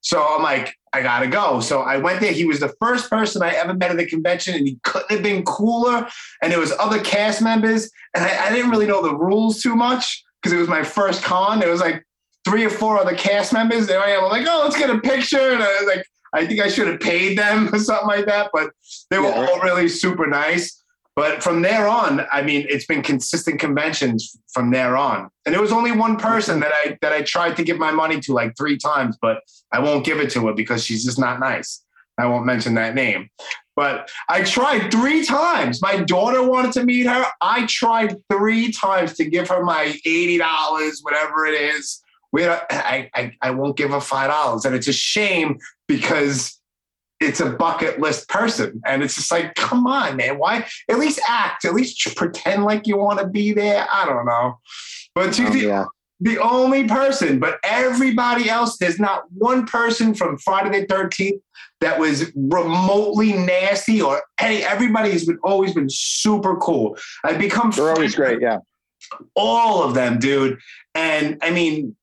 So 0.00 0.24
I'm 0.24 0.42
like, 0.42 0.74
I 0.92 1.02
gotta 1.02 1.26
go. 1.26 1.60
So 1.60 1.80
I 1.82 1.96
went 1.98 2.20
there. 2.20 2.32
He 2.32 2.44
was 2.46 2.60
the 2.60 2.72
first 2.80 3.10
person 3.10 3.42
I 3.42 3.50
ever 3.50 3.74
met 3.74 3.90
at 3.90 3.96
the 3.98 4.06
convention, 4.06 4.54
and 4.54 4.66
he 4.66 4.78
couldn't 4.84 5.10
have 5.10 5.22
been 5.22 5.44
cooler. 5.44 6.06
And 6.42 6.52
there 6.52 6.60
was 6.60 6.72
other 6.78 7.00
cast 7.00 7.42
members, 7.42 7.90
and 8.14 8.24
I, 8.24 8.46
I 8.46 8.52
didn't 8.52 8.70
really 8.70 8.86
know 8.86 9.02
the 9.02 9.14
rules 9.14 9.60
too 9.60 9.76
much 9.76 10.24
because 10.40 10.56
it 10.56 10.60
was 10.60 10.68
my 10.68 10.82
first 10.84 11.22
con. 11.22 11.58
There 11.58 11.70
was 11.70 11.80
like 11.80 12.04
three 12.44 12.64
or 12.64 12.70
four 12.70 12.96
other 12.96 13.14
cast 13.14 13.52
members. 13.52 13.86
There 13.86 14.00
I 14.00 14.10
am. 14.10 14.24
I'm 14.24 14.30
like, 14.30 14.46
oh, 14.48 14.62
let's 14.64 14.78
get 14.78 14.88
a 14.88 14.98
picture. 15.00 15.50
And 15.50 15.62
I 15.62 15.66
was 15.80 15.92
like, 15.94 16.06
I 16.32 16.46
think 16.46 16.60
I 16.60 16.68
should 16.68 16.86
have 16.88 17.00
paid 17.00 17.36
them 17.36 17.68
or 17.74 17.78
something 17.78 18.06
like 18.08 18.26
that. 18.26 18.50
But 18.54 18.70
they 19.10 19.18
were 19.18 19.28
Yeah. 19.28 19.46
all 19.50 19.60
really 19.60 19.88
super 19.88 20.26
nice. 20.26 20.82
But 21.18 21.42
from 21.42 21.62
there 21.62 21.88
on, 21.88 22.24
I 22.30 22.42
mean, 22.42 22.64
it's 22.70 22.86
been 22.86 23.02
consistent 23.02 23.58
conventions 23.58 24.38
from 24.52 24.70
there 24.70 24.96
on. 24.96 25.28
And 25.44 25.52
there 25.52 25.60
was 25.60 25.72
only 25.72 25.90
one 25.90 26.16
person 26.16 26.60
that 26.60 26.70
I 26.72 26.96
that 27.02 27.12
I 27.12 27.22
tried 27.22 27.56
to 27.56 27.64
give 27.64 27.76
my 27.76 27.90
money 27.90 28.20
to 28.20 28.32
like 28.32 28.56
three 28.56 28.78
times, 28.78 29.18
but 29.20 29.40
I 29.72 29.80
won't 29.80 30.06
give 30.06 30.20
it 30.20 30.30
to 30.34 30.46
her 30.46 30.54
because 30.54 30.84
she's 30.84 31.04
just 31.04 31.18
not 31.18 31.40
nice. 31.40 31.82
I 32.18 32.26
won't 32.26 32.46
mention 32.46 32.74
that 32.74 32.94
name. 32.94 33.30
But 33.74 34.12
I 34.28 34.44
tried 34.44 34.92
three 34.92 35.24
times. 35.24 35.82
My 35.82 35.96
daughter 35.96 36.40
wanted 36.40 36.70
to 36.74 36.84
meet 36.84 37.06
her. 37.06 37.26
I 37.40 37.66
tried 37.66 38.14
three 38.30 38.70
times 38.70 39.14
to 39.14 39.24
give 39.24 39.48
her 39.48 39.64
my 39.64 39.98
$80, 40.06 40.38
whatever 41.02 41.46
it 41.46 41.60
is. 41.60 42.00
We, 42.30 42.46
I, 42.46 43.10
I, 43.12 43.32
I 43.42 43.50
won't 43.50 43.76
give 43.76 43.90
her 43.90 43.96
$5. 43.98 44.64
And 44.64 44.74
it's 44.76 44.86
a 44.86 44.92
shame 44.92 45.58
because 45.88 46.57
it's 47.20 47.40
a 47.40 47.50
bucket 47.50 48.00
list 48.00 48.28
person. 48.28 48.80
And 48.86 49.02
it's 49.02 49.16
just 49.16 49.30
like, 49.30 49.54
come 49.54 49.86
on, 49.86 50.16
man. 50.16 50.38
Why? 50.38 50.66
At 50.88 50.98
least 50.98 51.20
act, 51.28 51.64
at 51.64 51.74
least 51.74 52.14
pretend 52.16 52.64
like 52.64 52.86
you 52.86 52.96
want 52.96 53.18
to 53.18 53.26
be 53.26 53.52
there. 53.52 53.86
I 53.90 54.06
don't 54.06 54.24
know. 54.26 54.58
But 55.14 55.32
to 55.34 55.46
Um, 55.46 55.52
the, 55.52 55.58
yeah. 55.60 55.84
the 56.20 56.38
only 56.38 56.86
person, 56.86 57.40
but 57.40 57.58
everybody 57.64 58.48
else, 58.48 58.78
there's 58.78 59.00
not 59.00 59.24
one 59.32 59.66
person 59.66 60.14
from 60.14 60.38
Friday 60.38 60.80
the 60.80 60.86
13th 60.86 61.40
that 61.80 61.98
was 61.98 62.30
remotely 62.34 63.32
nasty 63.32 64.00
or 64.02 64.22
any, 64.40 64.62
everybody 64.64 65.10
has 65.10 65.24
been 65.24 65.38
always 65.42 65.74
been 65.74 65.88
super 65.90 66.56
cool. 66.56 66.96
I've 67.24 67.38
become 67.38 67.70
They're 67.70 67.90
always 67.90 68.14
great. 68.14 68.40
Yeah. 68.40 68.58
all 69.34 69.82
of 69.82 69.94
them, 69.94 70.18
dude. 70.18 70.58
And 70.94 71.38
I 71.42 71.50
mean, 71.50 71.96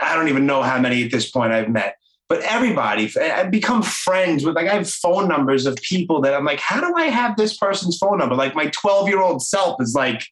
I 0.00 0.14
don't 0.16 0.28
even 0.28 0.46
know 0.46 0.62
how 0.62 0.78
many 0.80 1.04
at 1.04 1.10
this 1.10 1.30
point 1.30 1.52
I've 1.52 1.68
met, 1.70 1.96
but 2.32 2.40
everybody, 2.44 3.12
I've 3.20 3.50
become 3.50 3.82
friends 3.82 4.42
with, 4.42 4.56
like, 4.56 4.66
I 4.66 4.72
have 4.72 4.88
phone 4.88 5.28
numbers 5.28 5.66
of 5.66 5.76
people 5.76 6.22
that 6.22 6.32
I'm 6.32 6.46
like, 6.46 6.60
how 6.60 6.80
do 6.80 6.94
I 6.96 7.08
have 7.08 7.36
this 7.36 7.54
person's 7.58 7.98
phone 7.98 8.16
number? 8.16 8.34
Like, 8.34 8.54
my 8.54 8.68
12 8.68 9.10
year 9.10 9.20
old 9.20 9.42
self 9.42 9.76
is 9.82 9.94
like, 9.94 10.24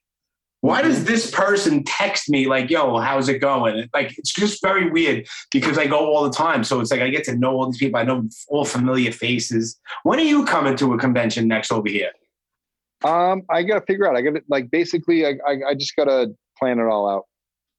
why 0.62 0.80
does 0.80 1.04
this 1.04 1.30
person 1.30 1.84
text 1.84 2.30
me 2.30 2.46
like, 2.46 2.70
yo, 2.70 2.96
how's 2.96 3.28
it 3.28 3.40
going? 3.40 3.86
Like, 3.92 4.16
it's 4.16 4.32
just 4.32 4.62
very 4.62 4.90
weird 4.90 5.28
because 5.52 5.76
I 5.76 5.86
go 5.86 5.98
all 5.98 6.24
the 6.24 6.30
time. 6.30 6.64
So 6.64 6.80
it's 6.80 6.90
like 6.90 7.02
I 7.02 7.10
get 7.10 7.24
to 7.24 7.36
know 7.36 7.50
all 7.58 7.70
these 7.70 7.76
people. 7.76 8.00
I 8.00 8.04
know 8.04 8.26
all 8.48 8.64
familiar 8.64 9.12
faces. 9.12 9.78
When 10.02 10.18
are 10.18 10.22
you 10.22 10.46
coming 10.46 10.76
to 10.76 10.94
a 10.94 10.98
convention 10.98 11.48
next 11.48 11.70
over 11.70 11.90
here? 11.90 12.12
Um, 13.04 13.42
I 13.50 13.62
got 13.62 13.80
to 13.80 13.84
figure 13.84 14.08
out. 14.08 14.16
I 14.16 14.22
got 14.22 14.36
to 14.36 14.42
like 14.48 14.70
basically, 14.70 15.26
I, 15.26 15.34
I, 15.46 15.56
I 15.68 15.74
just 15.74 15.94
got 15.96 16.04
to 16.04 16.34
plan 16.58 16.78
it 16.78 16.86
all 16.86 17.10
out. 17.10 17.24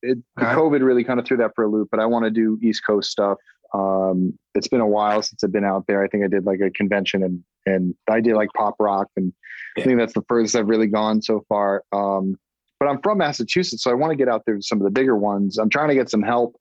It, 0.04 0.20
the 0.38 0.46
Okay. 0.46 0.54
COVID 0.54 0.86
really 0.86 1.04
kind 1.04 1.20
of 1.20 1.26
threw 1.26 1.38
that 1.38 1.54
for 1.56 1.64
a 1.64 1.68
loop, 1.68 1.88
but 1.90 2.00
I 2.00 2.06
want 2.06 2.26
to 2.26 2.30
do 2.30 2.60
East 2.62 2.86
Coast 2.86 3.10
stuff. 3.10 3.40
Um, 3.74 4.38
it's 4.56 4.68
been 4.68 4.82
a 4.82 4.88
while 4.88 5.22
since 5.22 5.44
I've 5.44 5.52
been 5.52 5.64
out 5.66 5.86
there. 5.88 6.04
I 6.04 6.08
think 6.08 6.24
I 6.24 6.28
did 6.28 6.46
like 6.46 6.60
a 6.60 6.70
convention 6.72 7.24
and 7.24 7.44
and 7.66 7.94
I 8.10 8.22
did 8.22 8.36
like 8.36 8.50
pop 8.58 8.76
rock, 8.80 9.08
and 9.16 9.32
I 9.78 9.82
think 9.82 9.98
that's 10.00 10.14
the 10.14 10.24
furthest 10.28 10.56
I've 10.56 10.68
really 10.68 10.88
gone 10.88 11.22
so 11.22 11.46
far. 11.48 11.84
Um, 11.92 12.38
but 12.80 12.90
I'm 12.90 13.00
from 13.02 13.20
Massachusetts, 13.20 13.84
so 13.84 13.92
I 13.92 13.94
want 13.94 14.12
to 14.12 14.16
get 14.18 14.28
out 14.28 14.42
there 14.48 14.56
to 14.56 14.62
some 14.64 14.80
of 14.80 14.84
the 14.84 14.90
bigger 14.90 15.16
ones. 15.16 15.58
I'm 15.60 15.70
trying 15.70 15.90
to 15.90 15.94
get 15.96 16.10
some 16.10 16.24
help 16.24 16.56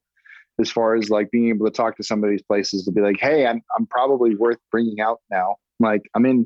as 0.59 0.69
far 0.69 0.95
as 0.95 1.09
like 1.09 1.31
being 1.31 1.49
able 1.49 1.65
to 1.65 1.71
talk 1.71 1.97
to 1.97 2.03
some 2.03 2.23
of 2.23 2.29
these 2.29 2.43
places 2.43 2.85
to 2.85 2.91
be 2.91 3.01
like, 3.01 3.19
hey, 3.19 3.47
I'm 3.47 3.61
I'm 3.75 3.87
probably 3.87 4.35
worth 4.35 4.59
bringing 4.71 4.99
out 5.01 5.19
now. 5.31 5.55
Like 5.79 6.03
I'm 6.13 6.25
in, 6.27 6.45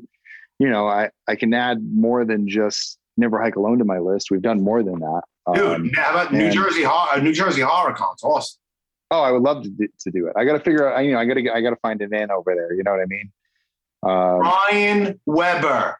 you 0.58 0.70
know, 0.70 0.88
I 0.88 1.10
I 1.28 1.36
can 1.36 1.52
add 1.52 1.78
more 1.94 2.24
than 2.24 2.48
just 2.48 2.98
Never 3.18 3.40
Hike 3.42 3.56
Alone 3.56 3.78
to 3.78 3.84
my 3.84 3.98
list. 3.98 4.30
We've 4.30 4.40
done 4.42 4.62
more 4.64 4.82
than 4.82 5.00
that. 5.00 5.22
Dude, 5.54 5.64
Um, 5.64 5.90
how 5.94 6.10
about 6.12 6.32
New 6.32 6.50
Jersey 6.50 6.82
Horror, 6.82 7.20
New 7.20 7.32
Jersey 7.34 7.60
Horror 7.60 7.92
Con? 7.92 8.08
It's 8.14 8.24
awesome. 8.24 8.58
Oh, 9.10 9.20
I 9.22 9.30
would 9.32 9.42
love 9.42 9.62
to 9.64 9.68
do, 9.70 9.88
to 10.00 10.10
do 10.10 10.26
it. 10.26 10.34
I 10.36 10.44
got 10.44 10.52
to 10.54 10.60
figure 10.60 10.90
out. 10.92 11.00
You 11.04 11.12
know, 11.12 11.18
I 11.18 11.24
got 11.24 11.34
to 11.34 11.50
I 11.52 11.60
got 11.60 11.70
to 11.70 11.76
find 11.76 12.00
an 12.02 12.14
in 12.14 12.30
over 12.30 12.54
there. 12.54 12.72
You 12.74 12.82
know 12.82 12.92
what 12.92 13.00
I 13.00 13.06
mean? 13.06 13.32
Um, 14.02 14.40
Ryan 14.40 15.20
Weber. 15.26 15.98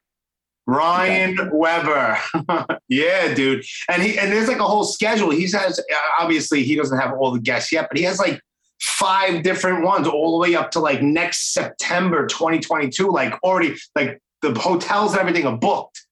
Ryan 0.69 1.51
Weber. 1.53 2.19
yeah, 2.89 3.33
dude. 3.35 3.65
And 3.89 4.03
he 4.03 4.19
and 4.19 4.33
there's 4.33 4.49
like 4.49 4.59
a 4.59 4.65
whole 4.65 4.85
schedule. 4.85 5.31
He 5.31 5.43
has 5.53 5.81
obviously 6.19 6.65
he 6.65 6.75
doesn't 6.75 6.99
have 6.99 7.13
all 7.19 7.31
the 7.31 7.41
guests 7.41 7.71
yet, 7.73 7.87
but 7.89 7.97
he 7.99 8.05
has 8.05 8.19
like 8.19 8.41
five 8.81 9.43
different 9.43 9.85
ones 9.85 10.07
all 10.09 10.33
the 10.33 10.39
way 10.39 10.55
up 10.57 10.71
to 10.73 10.81
like 10.81 11.03
next 11.03 11.55
September 11.55 12.27
2022. 12.27 13.09
Like 13.09 13.35
already 13.45 13.77
like 13.95 14.21
the 14.43 14.53
hotels 14.59 15.13
and 15.13 15.21
everything 15.21 15.47
are 15.47 15.57
booked. 15.57 16.05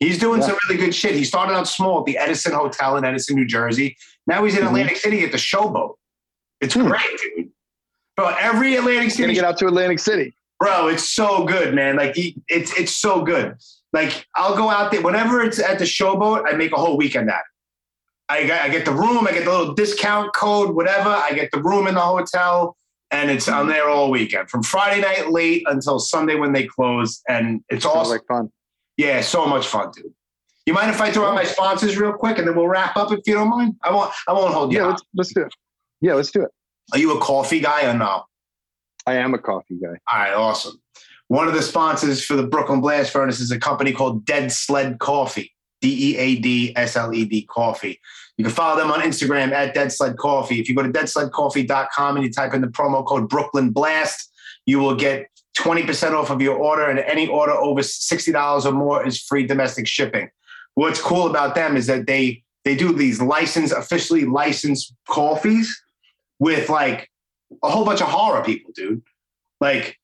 He's 0.00 0.18
doing 0.18 0.40
Yeah. 0.40 0.48
some 0.48 0.58
really 0.68 0.84
good 0.84 0.94
shit. 0.94 1.14
He 1.14 1.24
started 1.24 1.54
out 1.54 1.68
small 1.68 2.00
at 2.00 2.06
the 2.06 2.18
Edison 2.18 2.52
Hotel 2.52 2.96
in 2.96 3.04
Edison, 3.04 3.36
New 3.36 3.46
Jersey. 3.46 3.96
Now 4.26 4.44
he's 4.44 4.56
in 4.56 4.64
Mhm. 4.64 4.68
Atlantic 4.68 4.96
City 4.96 5.22
at 5.22 5.30
the 5.30 5.38
Showboat. 5.38 5.94
It's 6.62 6.74
great, 6.76 7.00
dude. 7.36 7.50
Bro, 8.16 8.34
every 8.40 8.76
Atlantic 8.76 9.00
gonna 9.00 9.10
City 9.10 9.34
get 9.34 9.44
out 9.44 9.58
to 9.58 9.66
Atlantic 9.66 9.98
City. 9.98 10.34
bro 10.60 10.86
it's 10.88 11.08
so 11.08 11.44
good 11.44 11.74
man 11.74 11.96
like 11.96 12.14
it's 12.16 12.78
it's 12.78 12.92
so 12.92 13.22
good 13.24 13.56
like 13.92 14.24
i'll 14.36 14.54
go 14.56 14.70
out 14.70 14.92
there 14.92 15.02
whenever 15.02 15.42
it's 15.42 15.58
at 15.58 15.76
the 15.80 15.84
showboat 15.84 16.44
i 16.46 16.52
make 16.52 16.70
a 16.72 16.76
whole 16.76 16.96
weekend 16.96 17.28
it. 17.28 17.34
I 18.28 18.44
get, 18.44 18.62
I 18.62 18.68
get 18.68 18.84
the 18.84 18.92
room 18.92 19.26
i 19.26 19.32
get 19.32 19.44
the 19.44 19.50
little 19.50 19.74
discount 19.74 20.32
code 20.34 20.76
whatever 20.76 21.08
i 21.08 21.32
get 21.34 21.50
the 21.50 21.60
room 21.60 21.88
in 21.88 21.94
the 21.96 22.00
hotel 22.00 22.76
and 23.10 23.28
it's 23.28 23.48
i'm 23.48 23.66
there 23.66 23.88
all 23.88 24.08
weekend 24.10 24.48
from 24.50 24.62
friday 24.62 25.00
night 25.00 25.30
late 25.32 25.64
until 25.66 25.98
sunday 25.98 26.36
when 26.36 26.52
they 26.52 26.64
close 26.66 27.20
and 27.28 27.62
it's 27.68 27.84
all 27.84 27.96
awesome 27.96 28.12
like 28.12 28.26
fun. 28.28 28.48
yeah 28.96 29.20
so 29.20 29.44
much 29.46 29.66
fun 29.66 29.90
dude 29.96 30.14
you 30.66 30.72
mind 30.74 30.90
if 30.90 31.00
i 31.00 31.10
throw 31.10 31.26
out 31.26 31.34
my 31.34 31.44
sponsors 31.44 31.96
real 31.98 32.12
quick 32.12 32.38
and 32.38 32.46
then 32.46 32.54
we'll 32.54 32.68
wrap 32.68 32.96
up 32.96 33.10
if 33.10 33.18
you 33.26 33.34
don't 33.34 33.48
mind 33.50 33.74
i 33.82 33.90
won't 33.90 34.12
i 34.28 34.32
won't 34.32 34.54
hold 34.54 34.72
you 34.72 34.78
Yeah, 34.78 34.84
up. 34.84 34.90
let's 34.90 35.02
let's 35.16 35.34
do 35.34 35.40
it. 35.42 35.52
Yeah, 36.02 36.14
let's 36.14 36.30
do 36.30 36.42
it. 36.42 36.50
are 36.92 36.98
you 36.98 37.16
a 37.16 37.20
coffee 37.20 37.60
guy 37.60 37.90
or 37.90 37.96
no 37.96 38.24
I 39.06 39.14
am 39.14 39.34
a 39.34 39.38
coffee 39.38 39.78
guy. 39.82 39.98
All 40.12 40.18
right, 40.18 40.32
awesome. 40.32 40.80
One 41.28 41.48
of 41.48 41.54
the 41.54 41.62
sponsors 41.62 42.24
for 42.24 42.36
the 42.36 42.46
Brooklyn 42.46 42.80
Blast 42.80 43.12
Furnace 43.12 43.40
is 43.40 43.50
a 43.50 43.58
company 43.58 43.92
called 43.92 44.24
Dead 44.24 44.52
Sled 44.52 44.98
Coffee, 44.98 45.52
D 45.80 46.12
E 46.12 46.16
A 46.18 46.36
D 46.36 46.72
S 46.76 46.96
L 46.96 47.14
E 47.14 47.24
D 47.24 47.42
Coffee. 47.42 47.98
You 48.36 48.44
can 48.44 48.52
follow 48.52 48.78
them 48.78 48.90
on 48.90 49.00
Instagram 49.00 49.52
at 49.52 49.74
Dead 49.74 49.92
Sled 49.92 50.16
Coffee. 50.18 50.60
If 50.60 50.68
you 50.68 50.74
go 50.74 50.82
to 50.82 50.88
deadsledcoffee.com 50.88 52.16
and 52.16 52.24
you 52.24 52.32
type 52.32 52.54
in 52.54 52.60
the 52.60 52.66
promo 52.66 53.04
code 53.04 53.28
Brooklyn 53.28 53.70
Blast, 53.70 54.30
you 54.66 54.78
will 54.78 54.96
get 54.96 55.28
20% 55.58 56.12
off 56.12 56.30
of 56.30 56.40
your 56.40 56.56
order, 56.56 56.88
and 56.88 56.98
any 57.00 57.28
order 57.28 57.52
over 57.52 57.82
$60 57.82 58.64
or 58.64 58.72
more 58.72 59.06
is 59.06 59.20
free 59.20 59.46
domestic 59.46 59.86
shipping. 59.86 60.30
What's 60.74 61.00
cool 61.00 61.28
about 61.28 61.54
them 61.54 61.76
is 61.76 61.86
that 61.88 62.06
they 62.06 62.42
they 62.64 62.76
do 62.76 62.92
these 62.92 63.20
licensed, 63.20 63.74
officially 63.76 64.24
licensed 64.24 64.94
coffees 65.08 65.82
with 66.42 66.68
like 66.68 67.08
a 67.62 67.70
whole 67.70 67.84
bunch 67.84 68.00
of 68.00 68.08
horror 68.08 68.42
people, 68.42 68.72
dude. 68.74 69.00
Like 69.60 69.96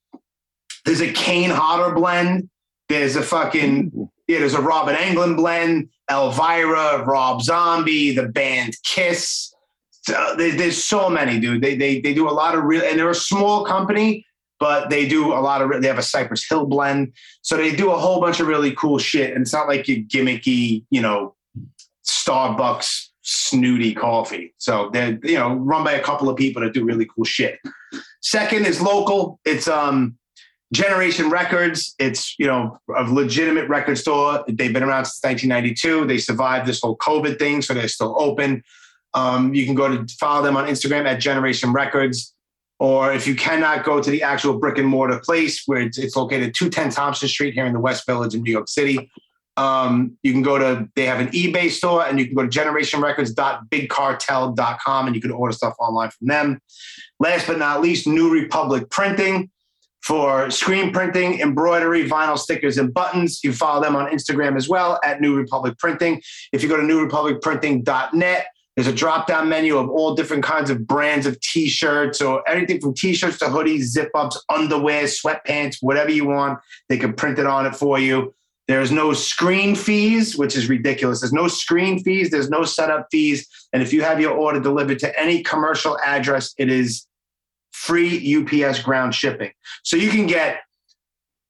there's 0.85 1.01
a 1.01 1.13
Kane 1.13 1.51
Hodder 1.51 1.93
blend. 1.95 2.49
There's 2.89 3.17
a 3.17 3.23
fucking 3.23 3.91
yeah. 4.29 4.39
There's 4.39 4.55
a 4.55 4.61
Robert 4.63 4.95
Englund 4.95 5.37
blend. 5.37 5.89
Elvira, 6.11 7.05
Rob 7.05 7.43
Zombie, 7.43 8.15
the 8.15 8.29
band 8.29 8.73
Kiss. 8.85 9.53
So, 10.07 10.35
there- 10.39 10.57
there's 10.57 10.83
so 10.83 11.11
many, 11.11 11.41
dude. 11.41 11.61
They 11.61 11.75
they 11.77 12.01
they 12.01 12.15
do 12.15 12.29
a 12.29 12.37
lot 12.43 12.55
of 12.55 12.63
real, 12.65 12.83
and 12.83 12.99
they're 12.99 13.11
a 13.11 13.15
small 13.15 13.65
company, 13.65 14.25
but 14.61 14.89
they 14.91 15.07
do 15.09 15.33
a 15.35 15.41
lot 15.49 15.61
of. 15.61 15.69
re- 15.69 15.81
They 15.81 15.89
have 15.89 15.99
a 15.99 16.03
Cypress 16.15 16.49
Hill 16.49 16.67
blend, 16.67 17.13
so 17.43 17.57
they 17.57 17.75
do 17.75 17.91
a 17.91 17.99
whole 17.99 18.21
bunch 18.21 18.39
of 18.41 18.47
really 18.47 18.73
cool 18.73 18.99
shit. 18.99 19.35
And 19.35 19.43
it's 19.43 19.53
not 19.53 19.67
like 19.69 19.87
your 19.89 19.99
gimmicky, 19.99 20.85
you 20.91 21.03
know, 21.03 21.35
Starbucks 22.07 23.08
snooty 23.31 23.95
coffee. 23.95 24.55
So 24.57 24.89
they're 24.91 25.19
you 25.23 25.35
know 25.35 25.55
run 25.55 25.85
by 25.85 25.93
a 25.93 26.03
couple 26.03 26.31
of 26.31 26.37
people 26.37 26.63
that 26.63 26.73
do 26.73 26.83
really 26.85 27.07
cool 27.15 27.25
shit. 27.25 27.59
Second 28.23 28.67
is 28.67 28.81
local. 28.81 29.39
It's 29.45 29.69
um 29.69 30.17
Generation 30.73 31.29
Records. 31.29 31.95
It's 31.99 32.35
you 32.39 32.47
know 32.47 32.79
a 32.97 33.03
legitimate 33.03 33.69
record 33.69 33.99
store. 33.99 34.45
They've 34.49 34.73
been 34.73 34.83
around 34.83 35.05
since 35.05 35.23
1992. 35.23 36.07
They 36.07 36.19
survived 36.19 36.67
this 36.67 36.81
whole 36.81 36.97
COVID 36.97 37.39
thing, 37.39 37.61
so 37.61 37.75
they're 37.75 37.89
still 37.89 38.17
open. 38.19 38.63
Um, 39.13 39.55
you 39.55 39.67
can 39.67 39.75
go 39.75 39.89
to 39.89 40.07
follow 40.15 40.43
them 40.43 40.57
on 40.57 40.67
Instagram 40.67 41.07
at 41.07 41.21
Generation 41.21 41.73
Records. 41.73 42.35
Or 42.81 43.13
if 43.13 43.27
you 43.27 43.35
cannot 43.35 43.85
go 43.85 44.01
to 44.01 44.09
the 44.09 44.23
actual 44.23 44.57
brick 44.57 44.79
and 44.79 44.87
mortar 44.87 45.19
place 45.19 45.65
where 45.67 45.81
it's, 45.81 45.99
it's 45.99 46.15
located 46.15 46.55
210 46.55 46.91
Thompson 46.93 47.29
Street 47.29 47.53
here 47.53 47.67
in 47.67 47.73
the 47.73 47.81
West 47.81 48.07
Village 48.07 48.35
in 48.35 48.43
New 48.43 48.53
York 48.53 48.69
City, 48.69 49.11
um, 49.59 50.17
you 50.23 50.33
can 50.33 50.43
go 50.43 50.57
to, 50.57 50.89
they 50.95 51.05
have 51.05 51.19
an 51.19 51.27
eBay 51.29 51.69
store 51.69 52.07
and 52.07 52.21
you 52.21 52.27
can 52.27 52.37
go 52.37 52.47
to 52.47 52.49
generationrecords.bigcartel.com 52.49 55.07
and 55.07 55.17
you 55.17 55.21
can 55.21 55.33
order 55.33 55.53
stuff 55.53 55.75
online 55.81 56.11
from 56.11 56.29
them. 56.29 56.61
Last 57.19 57.49
but 57.49 57.59
not 57.59 57.83
least, 57.83 58.07
New 58.07 58.33
Republic 58.33 58.89
Printing 58.89 59.51
for 60.03 60.49
screen 60.49 60.93
printing, 60.93 61.41
embroidery, 61.41 62.09
vinyl 62.09 62.39
stickers, 62.39 62.79
and 62.79 62.95
buttons. 62.95 63.43
You 63.43 63.53
follow 63.53 63.83
them 63.83 63.97
on 63.97 64.09
Instagram 64.13 64.57
as 64.57 64.69
well 64.69 65.01
at 65.05 65.21
New 65.21 65.37
Republic 65.37 65.77
Printing. 65.77 66.23
If 66.53 66.63
you 66.63 66.69
go 66.69 66.77
to 66.77 66.85
newrepublicprinting.net, 66.85 68.47
there's 68.77 68.87
a 68.87 68.93
drop 68.93 69.27
down 69.27 69.49
menu 69.49 69.77
of 69.77 69.91
all 69.91 70.15
different 70.15 70.45
kinds 70.45 70.71
of 70.71 70.87
brands 70.87 71.27
of 71.27 71.41
t 71.41 71.67
shirts 71.67 72.23
or 72.23 72.49
anything 72.49 72.81
from 72.81 72.95
t 72.95 73.13
shirts 73.13 73.41
to 73.41 73.47
hoodies, 73.47 73.87
zip 73.87 74.13
ups, 74.15 74.41
underwear, 74.49 75.07
sweatpants, 75.07 75.79
whatever 75.81 76.13
you 76.13 76.27
want. 76.27 76.61
They 76.89 76.97
can 76.97 77.15
print 77.15 77.41
it 77.41 77.47
on 77.47 77.67
it 77.67 77.75
for 77.75 77.99
you. 77.99 78.37
There's 78.69 78.93
no 78.93 79.15
screen 79.15 79.75
fees, 79.75 80.37
which 80.37 80.55
is 80.55 80.69
ridiculous. 80.69 81.21
There's 81.21 81.33
no 81.33 81.49
screen 81.49 82.03
fees, 82.05 82.31
there's 82.31 82.51
no 82.51 82.65
setup 82.65 83.09
fees. 83.11 83.49
And 83.73 83.83
if 83.83 83.95
you 83.95 84.03
have 84.03 84.21
your 84.21 84.33
order 84.33 84.61
delivered 84.61 84.99
to 85.01 85.19
any 85.19 85.43
commercial 85.43 85.99
address, 86.05 86.55
it 86.59 86.71
is 86.71 87.07
free 87.73 88.37
UPS 88.37 88.81
ground 88.83 89.15
shipping. 89.15 89.53
So 89.85 89.97
you 89.97 90.11
can 90.11 90.27
get 90.27 90.61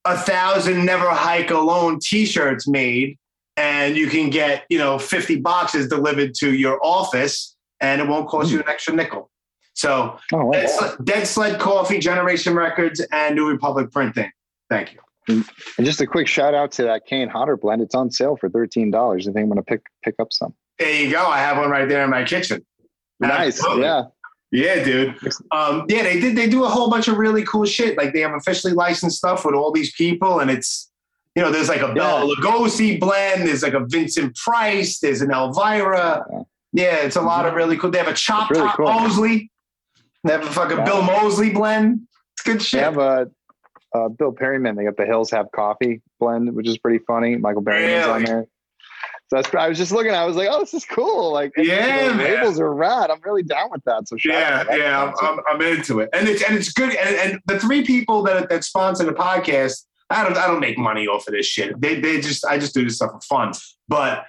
a 0.04 0.16
thousand 0.16 0.84
never 0.84 1.10
hike 1.10 1.50
alone 1.50 1.98
t-shirts 2.00 2.68
made 2.68 3.18
and 3.56 3.96
you 3.96 4.06
can 4.06 4.30
get, 4.30 4.64
you 4.68 4.78
know, 4.78 4.98
50 4.98 5.40
boxes 5.40 5.88
delivered 5.88 6.34
to 6.36 6.54
your 6.54 6.78
office 6.84 7.56
and 7.80 8.00
it 8.00 8.06
won't 8.06 8.28
cost 8.28 8.52
you 8.52 8.60
an 8.60 8.68
extra 8.68 8.94
nickel. 8.94 9.28
So 9.74 10.18
Oh, 10.32 10.44
wow. 10.44 10.52
Dead, 10.52 10.70
Sled, 10.70 11.04
Dead 11.04 11.26
Sled 11.26 11.60
Coffee, 11.60 11.98
Generation 11.98 12.54
Records, 12.54 13.00
and 13.10 13.34
New 13.34 13.48
Republic 13.48 13.90
Printing. 13.90 14.30
Thank 14.70 14.92
you. 14.92 15.00
And 15.28 15.44
just 15.86 16.00
a 16.00 16.06
quick 16.06 16.26
shout 16.26 16.54
out 16.54 16.72
to 16.72 16.82
that 16.84 17.06
Kane 17.06 17.28
Hodder 17.28 17.56
blend. 17.56 17.82
It's 17.82 17.94
on 17.94 18.10
sale 18.10 18.36
for 18.36 18.48
thirteen 18.48 18.90
dollars. 18.90 19.28
I 19.28 19.32
think 19.32 19.44
I'm 19.44 19.48
gonna 19.48 19.62
pick 19.62 19.82
pick 20.02 20.14
up 20.18 20.32
some. 20.32 20.54
There 20.78 20.92
you 20.92 21.10
go. 21.10 21.26
I 21.26 21.38
have 21.38 21.56
one 21.58 21.70
right 21.70 21.88
there 21.88 22.04
in 22.04 22.10
my 22.10 22.24
kitchen. 22.24 22.64
Nice. 23.20 23.58
Absolutely. 23.58 23.82
Yeah. 23.84 24.02
Yeah, 24.50 24.82
dude. 24.82 25.14
Um, 25.52 25.84
yeah, 25.88 26.04
they 26.04 26.18
did. 26.20 26.34
They 26.36 26.48
do 26.48 26.64
a 26.64 26.68
whole 26.68 26.88
bunch 26.88 27.06
of 27.08 27.18
really 27.18 27.42
cool 27.44 27.66
shit. 27.66 27.98
Like 27.98 28.14
they 28.14 28.20
have 28.20 28.32
officially 28.32 28.72
licensed 28.72 29.18
stuff 29.18 29.44
with 29.44 29.54
all 29.54 29.72
these 29.72 29.92
people, 29.92 30.40
and 30.40 30.50
it's 30.50 30.90
you 31.36 31.42
know, 31.42 31.50
there's 31.52 31.68
like 31.68 31.82
a 31.82 31.92
Bela 31.92 32.34
Lugosi 32.34 32.98
blend. 32.98 33.46
There's 33.46 33.62
like 33.62 33.74
a 33.74 33.84
Vincent 33.86 34.34
Price. 34.36 35.00
There's 35.00 35.20
an 35.20 35.30
Elvira. 35.30 36.24
Yeah, 36.72 36.96
it's 36.96 37.16
a 37.16 37.20
lot 37.22 37.44
of 37.46 37.54
really 37.54 37.76
cool. 37.76 37.90
They 37.90 37.98
have 37.98 38.08
a 38.08 38.14
Chop 38.14 38.50
really 38.50 38.62
Top 38.66 38.76
cool. 38.76 38.86
Moseley. 38.90 39.50
They 40.24 40.32
have 40.32 40.42
a 40.44 40.50
fucking 40.50 40.78
Yeah. 40.78 40.84
Bill 40.84 41.02
Moseley 41.02 41.50
blend. 41.50 42.00
It's 42.34 42.42
good 42.44 42.60
They 42.60 42.64
shit. 42.64 42.82
have 42.82 42.98
a 42.98 43.30
uh, 43.94 44.08
Bill 44.08 44.32
Berryman. 44.32 44.76
They 44.76 44.84
got 44.84 44.96
the 44.96 45.06
Hills 45.06 45.30
Have 45.30 45.50
Coffee 45.52 46.02
blend, 46.20 46.54
which 46.54 46.68
is 46.68 46.78
pretty 46.78 47.04
funny. 47.06 47.36
Michael 47.36 47.62
Berryman's 47.62 48.06
on 48.06 48.24
there. 48.24 48.46
So 49.28 49.36
that's, 49.36 49.54
I 49.54 49.68
was 49.68 49.76
just 49.76 49.92
looking. 49.92 50.14
I 50.14 50.24
was 50.24 50.36
like, 50.36 50.48
"Oh, 50.50 50.60
this 50.60 50.72
is 50.72 50.86
cool!" 50.86 51.32
Like, 51.32 51.52
Yeah, 51.56 52.12
the 52.12 52.14
labels 52.14 52.58
are 52.58 52.72
rad. 52.72 53.10
I'm 53.10 53.20
really 53.22 53.42
down 53.42 53.70
with 53.70 53.84
that. 53.84 54.08
So, 54.08 54.16
Yeah, 54.24 54.64
that 54.64 54.78
yeah, 54.78 55.02
I'm. 55.04 55.14
I'm, 55.20 55.40
I'm 55.46 55.60
into 55.60 56.00
it, 56.00 56.08
and 56.14 56.26
it's 56.26 56.42
and 56.42 56.56
it's 56.56 56.72
good. 56.72 56.94
And, 56.94 57.14
and 57.16 57.40
the 57.44 57.60
three 57.60 57.84
people 57.84 58.22
that 58.22 58.48
that 58.48 58.64
sponsor 58.64 59.04
the 59.04 59.12
podcast, 59.12 59.84
I 60.08 60.24
don't 60.24 60.36
I 60.36 60.46
don't 60.46 60.60
make 60.60 60.78
money 60.78 61.06
off 61.06 61.28
of 61.28 61.34
this 61.34 61.44
shit. 61.44 61.78
They 61.78 62.00
they 62.00 62.22
just 62.22 62.42
I 62.46 62.58
just 62.58 62.72
do 62.72 62.84
this 62.84 62.96
stuff 62.96 63.12
for 63.12 63.20
fun. 63.20 63.52
But 63.86 64.24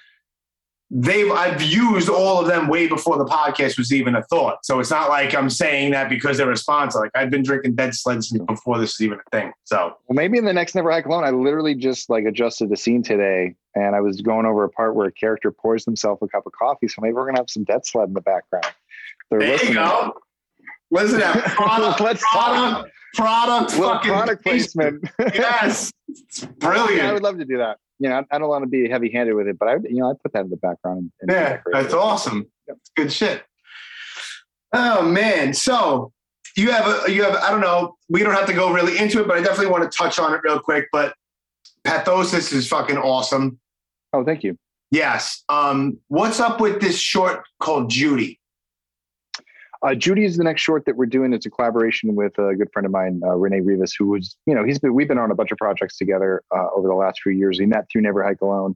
they've 0.91 1.31
I've 1.31 1.61
used 1.61 2.09
all 2.09 2.39
of 2.39 2.47
them 2.47 2.67
way 2.67 2.87
before 2.87 3.17
the 3.17 3.25
podcast 3.25 3.77
was 3.77 3.93
even 3.93 4.15
a 4.15 4.23
thought. 4.23 4.65
So 4.65 4.79
it's 4.79 4.89
not 4.89 5.09
like 5.09 5.35
I'm 5.35 5.49
saying 5.49 5.91
that 5.91 6.09
because 6.09 6.37
they're 6.37 6.51
a 6.51 6.57
sponsor. 6.57 6.99
Like 6.99 7.11
I've 7.15 7.29
been 7.29 7.43
drinking 7.43 7.75
Dead 7.75 7.93
Sled 7.93 8.23
since 8.23 8.41
before 8.43 8.79
this 8.79 8.97
was 8.97 9.05
even 9.05 9.19
a 9.19 9.29
thing. 9.37 9.51
So 9.65 9.95
Well, 10.07 10.15
maybe 10.15 10.37
in 10.37 10.45
the 10.45 10.53
next 10.53 10.75
Never 10.75 10.91
Hike 10.91 11.05
Alone, 11.05 11.23
I 11.23 11.29
literally 11.29 11.75
just 11.75 12.09
like 12.09 12.25
adjusted 12.25 12.69
the 12.69 12.77
scene 12.77 13.03
today, 13.03 13.55
and 13.75 13.95
I 13.95 14.01
was 14.01 14.21
going 14.21 14.45
over 14.45 14.63
a 14.63 14.69
part 14.69 14.95
where 14.95 15.07
a 15.07 15.11
character 15.11 15.51
pours 15.51 15.85
himself 15.85 16.21
a 16.21 16.27
cup 16.27 16.45
of 16.45 16.53
coffee. 16.53 16.87
So 16.87 17.01
maybe 17.01 17.13
we're 17.13 17.25
gonna 17.27 17.39
have 17.39 17.49
some 17.49 17.63
Dead 17.65 17.85
Sled 17.85 18.07
in 18.07 18.13
the 18.13 18.21
background. 18.21 18.65
They're 19.29 19.39
there 19.39 19.65
you 19.65 19.73
go. 19.75 20.13
Listen 20.91 21.19
that 21.19 21.45
product, 21.55 21.99
Let's 22.01 22.21
talk. 22.33 22.55
product, 22.55 22.91
product, 23.13 23.71
fucking 23.73 24.11
product 24.11 24.43
placement. 24.43 25.07
Yes, 25.19 25.91
it's 26.07 26.45
brilliant. 26.59 27.07
I 27.07 27.13
would 27.13 27.21
love 27.21 27.37
to 27.37 27.45
do 27.45 27.59
that. 27.59 27.77
You 27.99 28.09
know, 28.09 28.15
I 28.31 28.35
I 28.35 28.39
don't 28.39 28.49
want 28.49 28.63
to 28.63 28.69
be 28.69 28.89
heavy 28.89 29.11
handed 29.11 29.33
with 29.33 29.47
it, 29.47 29.59
but 29.59 29.67
I, 29.67 29.73
you 29.83 29.99
know, 29.99 30.09
I 30.09 30.13
put 30.21 30.33
that 30.33 30.45
in 30.45 30.49
the 30.49 30.57
background. 30.57 31.11
And, 31.21 31.31
and 31.31 31.31
Yeah, 31.31 31.61
that's 31.71 31.93
awesome. 31.93 32.49
That's 32.67 32.91
good 32.95 33.11
shit. 33.11 33.43
Oh 34.73 35.01
man, 35.01 35.53
so 35.53 36.11
you 36.55 36.71
have 36.71 37.07
a 37.07 37.11
you 37.11 37.23
have 37.23 37.35
I 37.35 37.51
don't 37.51 37.61
know. 37.61 37.97
We 38.09 38.23
don't 38.23 38.35
have 38.35 38.47
to 38.47 38.53
go 38.53 38.71
really 38.71 38.97
into 38.97 39.21
it, 39.21 39.27
but 39.27 39.37
I 39.37 39.41
definitely 39.41 39.71
want 39.71 39.89
to 39.89 39.95
touch 39.95 40.19
on 40.19 40.33
it 40.33 40.41
real 40.43 40.59
quick. 40.59 40.87
But 40.91 41.13
pathosis 41.85 42.53
is 42.53 42.67
fucking 42.67 42.97
awesome. 42.97 43.59
Oh, 44.13 44.23
thank 44.23 44.43
you. 44.43 44.57
Yes. 44.91 45.43
Um, 45.49 45.99
what's 46.07 46.39
up 46.39 46.59
with 46.59 46.81
this 46.81 46.97
short 46.99 47.43
called 47.59 47.89
Judy? 47.89 48.38
Uh, 49.81 49.95
Judy 49.95 50.25
is 50.25 50.35
the 50.35 50.43
next 50.43 50.61
short 50.61 50.85
that 50.85 50.97
we're 50.97 51.05
doing. 51.05 51.31
It's 51.33 51.45
a 51.45 51.49
collaboration 51.49 52.15
with 52.15 52.37
a 52.37 52.53
good 52.55 52.69
friend 52.73 52.85
of 52.85 52.91
mine, 52.91 53.21
uh, 53.23 53.35
Renee 53.35 53.61
Rivas, 53.61 53.95
who 53.97 54.07
was, 54.07 54.35
you 54.45 54.53
know, 54.53 54.65
he's 54.65 54.79
been, 54.79 54.93
we've 54.93 55.07
been 55.07 55.17
on 55.17 55.31
a 55.31 55.35
bunch 55.35 55.51
of 55.51 55.57
projects 55.57 55.97
together 55.97 56.41
uh, 56.55 56.67
over 56.75 56.87
the 56.87 56.95
last 56.95 57.21
few 57.21 57.31
years. 57.31 57.59
We 57.59 57.65
met 57.65 57.85
through 57.89 58.01
Never 58.01 58.23
Hike 58.23 58.41
Alone. 58.41 58.75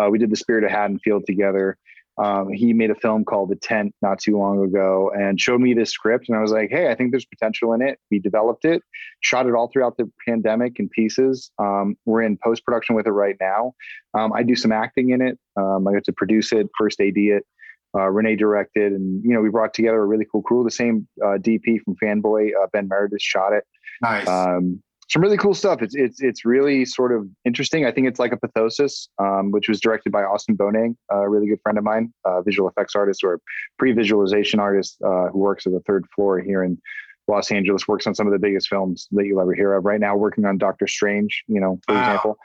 Uh, 0.00 0.08
we 0.10 0.18
did 0.18 0.30
the 0.30 0.36
Spirit 0.36 0.64
of 0.64 0.70
Haddonfield 0.70 1.24
together. 1.26 1.78
Um, 2.18 2.52
he 2.52 2.72
made 2.72 2.90
a 2.90 2.96
film 2.96 3.24
called 3.24 3.48
The 3.48 3.56
Tent 3.56 3.94
not 4.02 4.18
too 4.18 4.36
long 4.36 4.62
ago 4.62 5.10
and 5.14 5.40
showed 5.40 5.60
me 5.60 5.72
this 5.72 5.90
script. 5.90 6.28
And 6.28 6.36
I 6.36 6.42
was 6.42 6.50
like, 6.50 6.68
hey, 6.68 6.90
I 6.90 6.94
think 6.94 7.12
there's 7.12 7.24
potential 7.24 7.72
in 7.72 7.80
it. 7.80 7.98
We 8.10 8.18
developed 8.18 8.64
it, 8.64 8.82
shot 9.20 9.46
it 9.46 9.54
all 9.54 9.68
throughout 9.68 9.96
the 9.96 10.10
pandemic 10.28 10.78
in 10.80 10.88
pieces. 10.88 11.50
Um, 11.58 11.96
we're 12.04 12.22
in 12.22 12.36
post 12.36 12.64
production 12.64 12.96
with 12.96 13.06
it 13.06 13.12
right 13.12 13.36
now. 13.40 13.72
Um, 14.14 14.32
I 14.32 14.42
do 14.42 14.56
some 14.56 14.72
acting 14.72 15.10
in 15.10 15.22
it. 15.22 15.38
Um, 15.56 15.86
I 15.86 15.92
got 15.92 16.04
to 16.04 16.12
produce 16.12 16.52
it, 16.52 16.68
first 16.76 17.00
AD 17.00 17.16
it 17.16 17.46
uh, 17.94 18.08
Renee 18.08 18.36
directed, 18.36 18.92
and 18.92 19.22
you 19.24 19.34
know 19.34 19.40
we 19.40 19.48
brought 19.50 19.74
together 19.74 20.00
a 20.02 20.06
really 20.06 20.26
cool 20.30 20.42
crew. 20.42 20.64
The 20.64 20.70
same 20.70 21.06
uh, 21.22 21.38
DP 21.38 21.80
from 21.82 21.96
Fanboy, 22.02 22.50
uh, 22.60 22.66
Ben 22.72 22.88
Meredith, 22.88 23.22
shot 23.22 23.52
it. 23.52 23.64
Nice. 24.02 24.28
Um, 24.28 24.82
some 25.08 25.22
really 25.22 25.36
cool 25.36 25.54
stuff. 25.54 25.82
It's 25.82 25.94
it's 25.96 26.22
it's 26.22 26.44
really 26.44 26.84
sort 26.84 27.12
of 27.12 27.26
interesting. 27.44 27.84
I 27.84 27.90
think 27.90 28.06
it's 28.06 28.20
like 28.20 28.32
a 28.32 28.36
pathosis, 28.36 29.08
um, 29.18 29.50
which 29.50 29.68
was 29.68 29.80
directed 29.80 30.12
by 30.12 30.22
Austin 30.22 30.54
Boning, 30.54 30.96
a 31.10 31.28
really 31.28 31.48
good 31.48 31.58
friend 31.64 31.78
of 31.78 31.84
mine, 31.84 32.12
uh, 32.24 32.42
visual 32.42 32.68
effects 32.68 32.94
artist 32.94 33.24
or 33.24 33.40
pre-visualization 33.78 34.60
artist 34.60 34.98
uh, 35.04 35.26
who 35.28 35.38
works 35.38 35.66
at 35.66 35.72
the 35.72 35.80
third 35.80 36.06
floor 36.14 36.38
here 36.38 36.62
in 36.62 36.80
Los 37.26 37.50
Angeles. 37.50 37.88
Works 37.88 38.06
on 38.06 38.14
some 38.14 38.28
of 38.28 38.32
the 38.32 38.38
biggest 38.38 38.68
films 38.68 39.08
that 39.10 39.26
you'll 39.26 39.40
ever 39.40 39.52
hear 39.52 39.74
of. 39.74 39.84
Right 39.84 39.98
now, 39.98 40.16
working 40.16 40.44
on 40.44 40.58
Doctor 40.58 40.86
Strange. 40.86 41.42
You 41.48 41.60
know, 41.60 41.80
for 41.88 41.94
Wow. 41.96 42.00
example. 42.00 42.38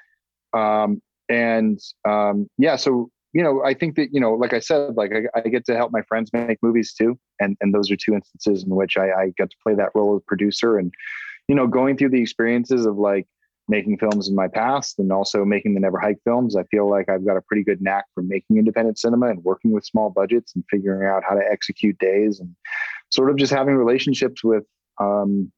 Um, 0.53 1.01
and 1.29 1.79
um, 2.07 2.47
yeah, 2.57 2.77
so 2.77 3.09
you 3.35 3.43
know, 3.43 3.61
I 3.65 3.73
think 3.73 3.97
that 3.97 4.13
you 4.13 4.21
know, 4.21 4.33
like 4.33 4.53
I 4.53 4.59
said, 4.59 4.95
like 4.95 5.11
I, 5.11 5.41
I 5.41 5.49
get 5.49 5.65
to 5.65 5.75
help 5.75 5.91
my 5.91 6.01
friends 6.03 6.31
make 6.31 6.57
movies 6.63 6.93
too, 6.93 7.19
and 7.41 7.57
and 7.59 7.75
those 7.75 7.91
are 7.91 7.97
two 7.97 8.13
instances 8.13 8.63
in 8.63 8.73
which 8.73 8.97
I, 8.97 9.11
I 9.11 9.33
get 9.37 9.49
to 9.49 9.57
play 9.61 9.75
that 9.75 9.89
role 9.93 10.15
of 10.15 10.25
producer, 10.25 10.77
and 10.77 10.93
you 11.49 11.53
know, 11.53 11.67
going 11.67 11.97
through 11.97 12.11
the 12.11 12.21
experiences 12.21 12.85
of 12.85 12.95
like 12.95 13.27
making 13.67 13.97
films 13.97 14.29
in 14.29 14.35
my 14.35 14.47
past 14.47 14.99
and 14.99 15.11
also 15.11 15.43
making 15.43 15.73
the 15.73 15.81
Never 15.81 15.99
Hike 15.99 16.19
films, 16.23 16.55
I 16.55 16.63
feel 16.65 16.89
like 16.89 17.09
I've 17.09 17.25
got 17.25 17.35
a 17.35 17.41
pretty 17.41 17.65
good 17.65 17.81
knack 17.81 18.05
for 18.13 18.23
making 18.23 18.57
independent 18.57 18.97
cinema 18.97 19.27
and 19.27 19.43
working 19.43 19.71
with 19.71 19.83
small 19.83 20.09
budgets 20.09 20.55
and 20.55 20.63
figuring 20.71 21.05
out 21.05 21.23
how 21.27 21.35
to 21.35 21.41
execute 21.51 21.97
days 21.97 22.39
and 22.39 22.55
sort 23.09 23.29
of 23.29 23.35
just 23.35 23.51
having 23.51 23.75
relationships 23.75 24.45
with 24.45 24.63
um, 25.01 25.51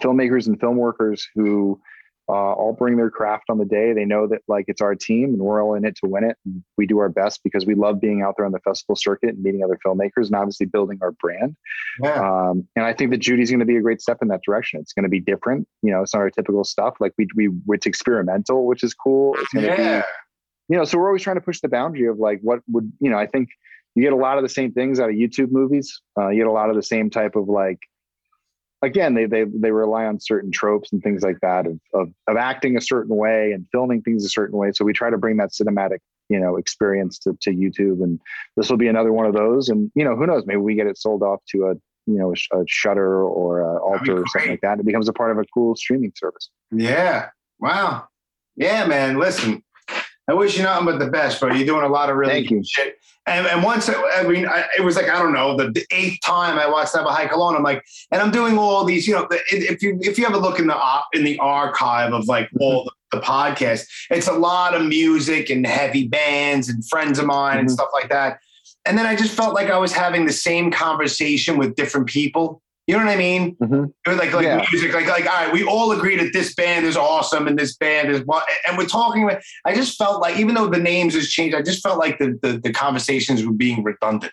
filmmakers 0.00 0.46
and 0.46 0.60
film 0.60 0.76
workers 0.76 1.26
who 1.34 1.80
uh, 2.32 2.52
all 2.54 2.72
bring 2.72 2.96
their 2.96 3.10
craft 3.10 3.44
on 3.50 3.58
the 3.58 3.66
day. 3.66 3.92
They 3.92 4.06
know 4.06 4.26
that 4.26 4.40
like 4.48 4.64
it's 4.66 4.80
our 4.80 4.94
team 4.94 5.34
and 5.34 5.38
we're 5.38 5.62
all 5.62 5.74
in 5.74 5.84
it 5.84 5.96
to 5.96 6.06
win 6.08 6.24
it. 6.24 6.38
And 6.46 6.64
we 6.78 6.86
do 6.86 6.98
our 6.98 7.10
best 7.10 7.40
because 7.44 7.66
we 7.66 7.74
love 7.74 8.00
being 8.00 8.22
out 8.22 8.36
there 8.38 8.46
on 8.46 8.52
the 8.52 8.58
festival 8.60 8.96
circuit 8.96 9.30
and 9.34 9.42
meeting 9.42 9.62
other 9.62 9.78
filmmakers 9.84 10.26
and 10.26 10.34
obviously 10.34 10.64
building 10.64 10.98
our 11.02 11.12
brand. 11.12 11.54
Yeah. 12.02 12.14
Um, 12.14 12.66
and 12.74 12.86
I 12.86 12.94
think 12.94 13.10
that 13.10 13.18
Judy's 13.18 13.50
going 13.50 13.60
to 13.60 13.66
be 13.66 13.76
a 13.76 13.82
great 13.82 14.00
step 14.00 14.18
in 14.22 14.28
that 14.28 14.40
direction. 14.46 14.80
It's 14.80 14.94
going 14.94 15.02
to 15.02 15.10
be 15.10 15.20
different. 15.20 15.68
You 15.82 15.92
know, 15.92 16.00
it's 16.00 16.14
not 16.14 16.20
our 16.20 16.30
typical 16.30 16.64
stuff. 16.64 16.94
Like 17.00 17.12
we 17.18 17.28
we 17.36 17.50
it's 17.68 17.84
experimental, 17.84 18.64
which 18.66 18.82
is 18.82 18.94
cool. 18.94 19.36
It's 19.38 19.52
going 19.52 19.66
to 19.66 19.82
Yeah. 19.82 20.00
be, 20.00 20.06
you 20.70 20.78
know, 20.78 20.84
so 20.84 20.96
we're 20.96 21.08
always 21.08 21.22
trying 21.22 21.36
to 21.36 21.42
push 21.42 21.60
the 21.60 21.68
boundary 21.68 22.06
of 22.06 22.18
like 22.18 22.40
what 22.40 22.60
would 22.68 22.90
you 22.98 23.10
know. 23.10 23.18
I 23.18 23.26
think 23.26 23.50
you 23.94 24.02
get 24.02 24.14
a 24.14 24.16
lot 24.16 24.38
of 24.38 24.42
the 24.42 24.48
same 24.48 24.72
things 24.72 25.00
out 25.00 25.10
of 25.10 25.16
YouTube 25.16 25.50
movies. 25.50 26.00
Uh, 26.18 26.28
you 26.28 26.38
get 26.38 26.46
a 26.46 26.52
lot 26.52 26.70
of 26.70 26.76
the 26.76 26.82
same 26.82 27.10
type 27.10 27.36
of 27.36 27.48
like 27.48 27.80
again 28.82 29.14
they 29.14 29.26
they 29.26 29.44
they 29.44 29.70
rely 29.70 30.04
on 30.04 30.20
certain 30.20 30.50
tropes 30.50 30.92
and 30.92 31.02
things 31.02 31.22
like 31.22 31.38
that 31.40 31.66
of, 31.66 31.80
of 31.94 32.08
of 32.28 32.36
acting 32.36 32.76
a 32.76 32.80
certain 32.80 33.16
way 33.16 33.52
and 33.52 33.66
filming 33.72 34.02
things 34.02 34.24
a 34.24 34.28
certain 34.28 34.58
way 34.58 34.70
so 34.72 34.84
we 34.84 34.92
try 34.92 35.10
to 35.10 35.18
bring 35.18 35.36
that 35.36 35.50
cinematic 35.50 35.98
you 36.28 36.38
know 36.38 36.56
experience 36.56 37.18
to, 37.18 37.36
to 37.40 37.50
youtube 37.50 38.02
and 38.02 38.20
this 38.56 38.68
will 38.68 38.76
be 38.76 38.88
another 38.88 39.12
one 39.12 39.26
of 39.26 39.34
those 39.34 39.68
and 39.68 39.90
you 39.94 40.04
know 40.04 40.16
who 40.16 40.26
knows 40.26 40.44
maybe 40.46 40.58
we 40.58 40.74
get 40.74 40.86
it 40.86 40.98
sold 40.98 41.22
off 41.22 41.40
to 41.48 41.66
a 41.66 41.74
you 42.06 42.18
know 42.18 42.32
a, 42.52 42.60
a 42.60 42.64
Shudder 42.66 43.24
or 43.24 43.60
a 43.60 43.80
alter 43.80 44.22
or 44.22 44.26
something 44.26 44.50
like 44.50 44.60
that 44.62 44.80
it 44.80 44.86
becomes 44.86 45.08
a 45.08 45.12
part 45.12 45.30
of 45.30 45.38
a 45.38 45.44
cool 45.54 45.76
streaming 45.76 46.12
service 46.16 46.50
Yeah. 46.72 47.28
Wow. 47.62 48.08
Yeah, 48.56 48.86
man. 48.86 49.18
Listen, 49.18 49.62
I 50.32 50.34
wish 50.34 50.56
you 50.56 50.62
nothing 50.62 50.86
but 50.86 50.98
the 50.98 51.08
best, 51.10 51.38
bro. 51.40 51.52
You're 51.52 51.66
doing 51.66 51.84
a 51.84 51.88
lot 51.88 52.08
of 52.08 52.16
really 52.16 52.32
Thank 52.32 52.48
good 52.48 52.54
you. 52.54 52.64
shit. 52.64 52.96
And, 53.26 53.46
and 53.46 53.62
once, 53.62 53.88
I 53.88 54.22
mean, 54.26 54.46
I, 54.46 54.64
it 54.78 54.80
was 54.82 54.96
like, 54.96 55.10
I 55.10 55.18
don't 55.18 55.34
know, 55.34 55.54
the, 55.58 55.70
the 55.70 55.84
eighth 55.92 56.20
time 56.22 56.58
I 56.58 56.66
watched 56.66 56.94
Never 56.94 57.10
Hike 57.10 57.32
Alone. 57.32 57.54
I'm 57.54 57.62
like, 57.62 57.84
and 58.10 58.22
I'm 58.22 58.30
doing 58.30 58.56
all 58.56 58.82
these, 58.84 59.06
you 59.06 59.12
know, 59.14 59.26
the- 59.28 59.42
if 59.50 59.82
you, 59.82 59.98
if 60.00 60.18
you 60.18 60.24
ever 60.26 60.38
look 60.38 60.58
in 60.58 60.66
the, 60.68 60.74
ar- 60.74 61.04
in 61.12 61.22
the 61.22 61.38
archive 61.38 62.14
of 62.14 62.26
like 62.28 62.48
all 62.58 62.84
the, 62.84 63.18
the 63.18 63.22
podcasts, 63.22 63.86
it's 64.10 64.26
a 64.26 64.32
lot 64.32 64.74
of 64.74 64.82
music 64.86 65.50
and 65.50 65.66
heavy 65.66 66.08
bands 66.08 66.70
and 66.70 66.84
friends 66.88 67.18
of 67.18 67.26
mine 67.26 67.58
and 67.58 67.68
Mhm. 67.68 67.72
stuff 67.72 67.90
like 67.92 68.08
that. 68.08 68.38
And 68.86 68.96
then 68.96 69.04
I 69.06 69.14
just 69.14 69.34
felt 69.34 69.54
like 69.54 69.68
I 69.70 69.76
was 69.78 69.92
having 69.92 70.24
the 70.24 70.32
same 70.32 70.70
conversation 70.72 71.58
with 71.58 71.76
different 71.76 72.06
people. 72.08 72.62
You 72.88 72.98
know 72.98 73.04
what 73.04 73.12
I 73.12 73.16
mean? 73.16 73.54
Mhm. 73.56 73.92
Like 74.06 74.32
like 74.32 74.44
Yeah. 74.44 74.64
music, 74.72 74.92
like 74.92 75.06
like 75.06 75.26
all 75.26 75.44
right, 75.44 75.52
we 75.52 75.62
all 75.64 75.92
agree 75.92 76.16
that 76.16 76.32
this 76.32 76.54
band 76.54 76.84
is 76.84 76.96
awesome 76.96 77.46
and 77.46 77.56
this 77.56 77.76
band 77.76 78.10
is 78.10 78.22
what, 78.24 78.44
and 78.66 78.76
we're 78.76 78.86
talking. 78.86 79.22
about 79.24 79.40
I 79.64 79.74
just 79.74 79.96
felt 79.96 80.20
like 80.20 80.36
even 80.38 80.54
though 80.56 80.66
the 80.66 80.78
names 80.80 81.14
has 81.14 81.28
changed, 81.28 81.54
I 81.54 81.62
just 81.62 81.82
felt 81.82 81.98
like 81.98 82.18
the 82.18 82.38
the, 82.42 82.58
the 82.58 82.72
conversations 82.72 83.44
were 83.46 83.52
being 83.52 83.84
redundant. 83.84 84.32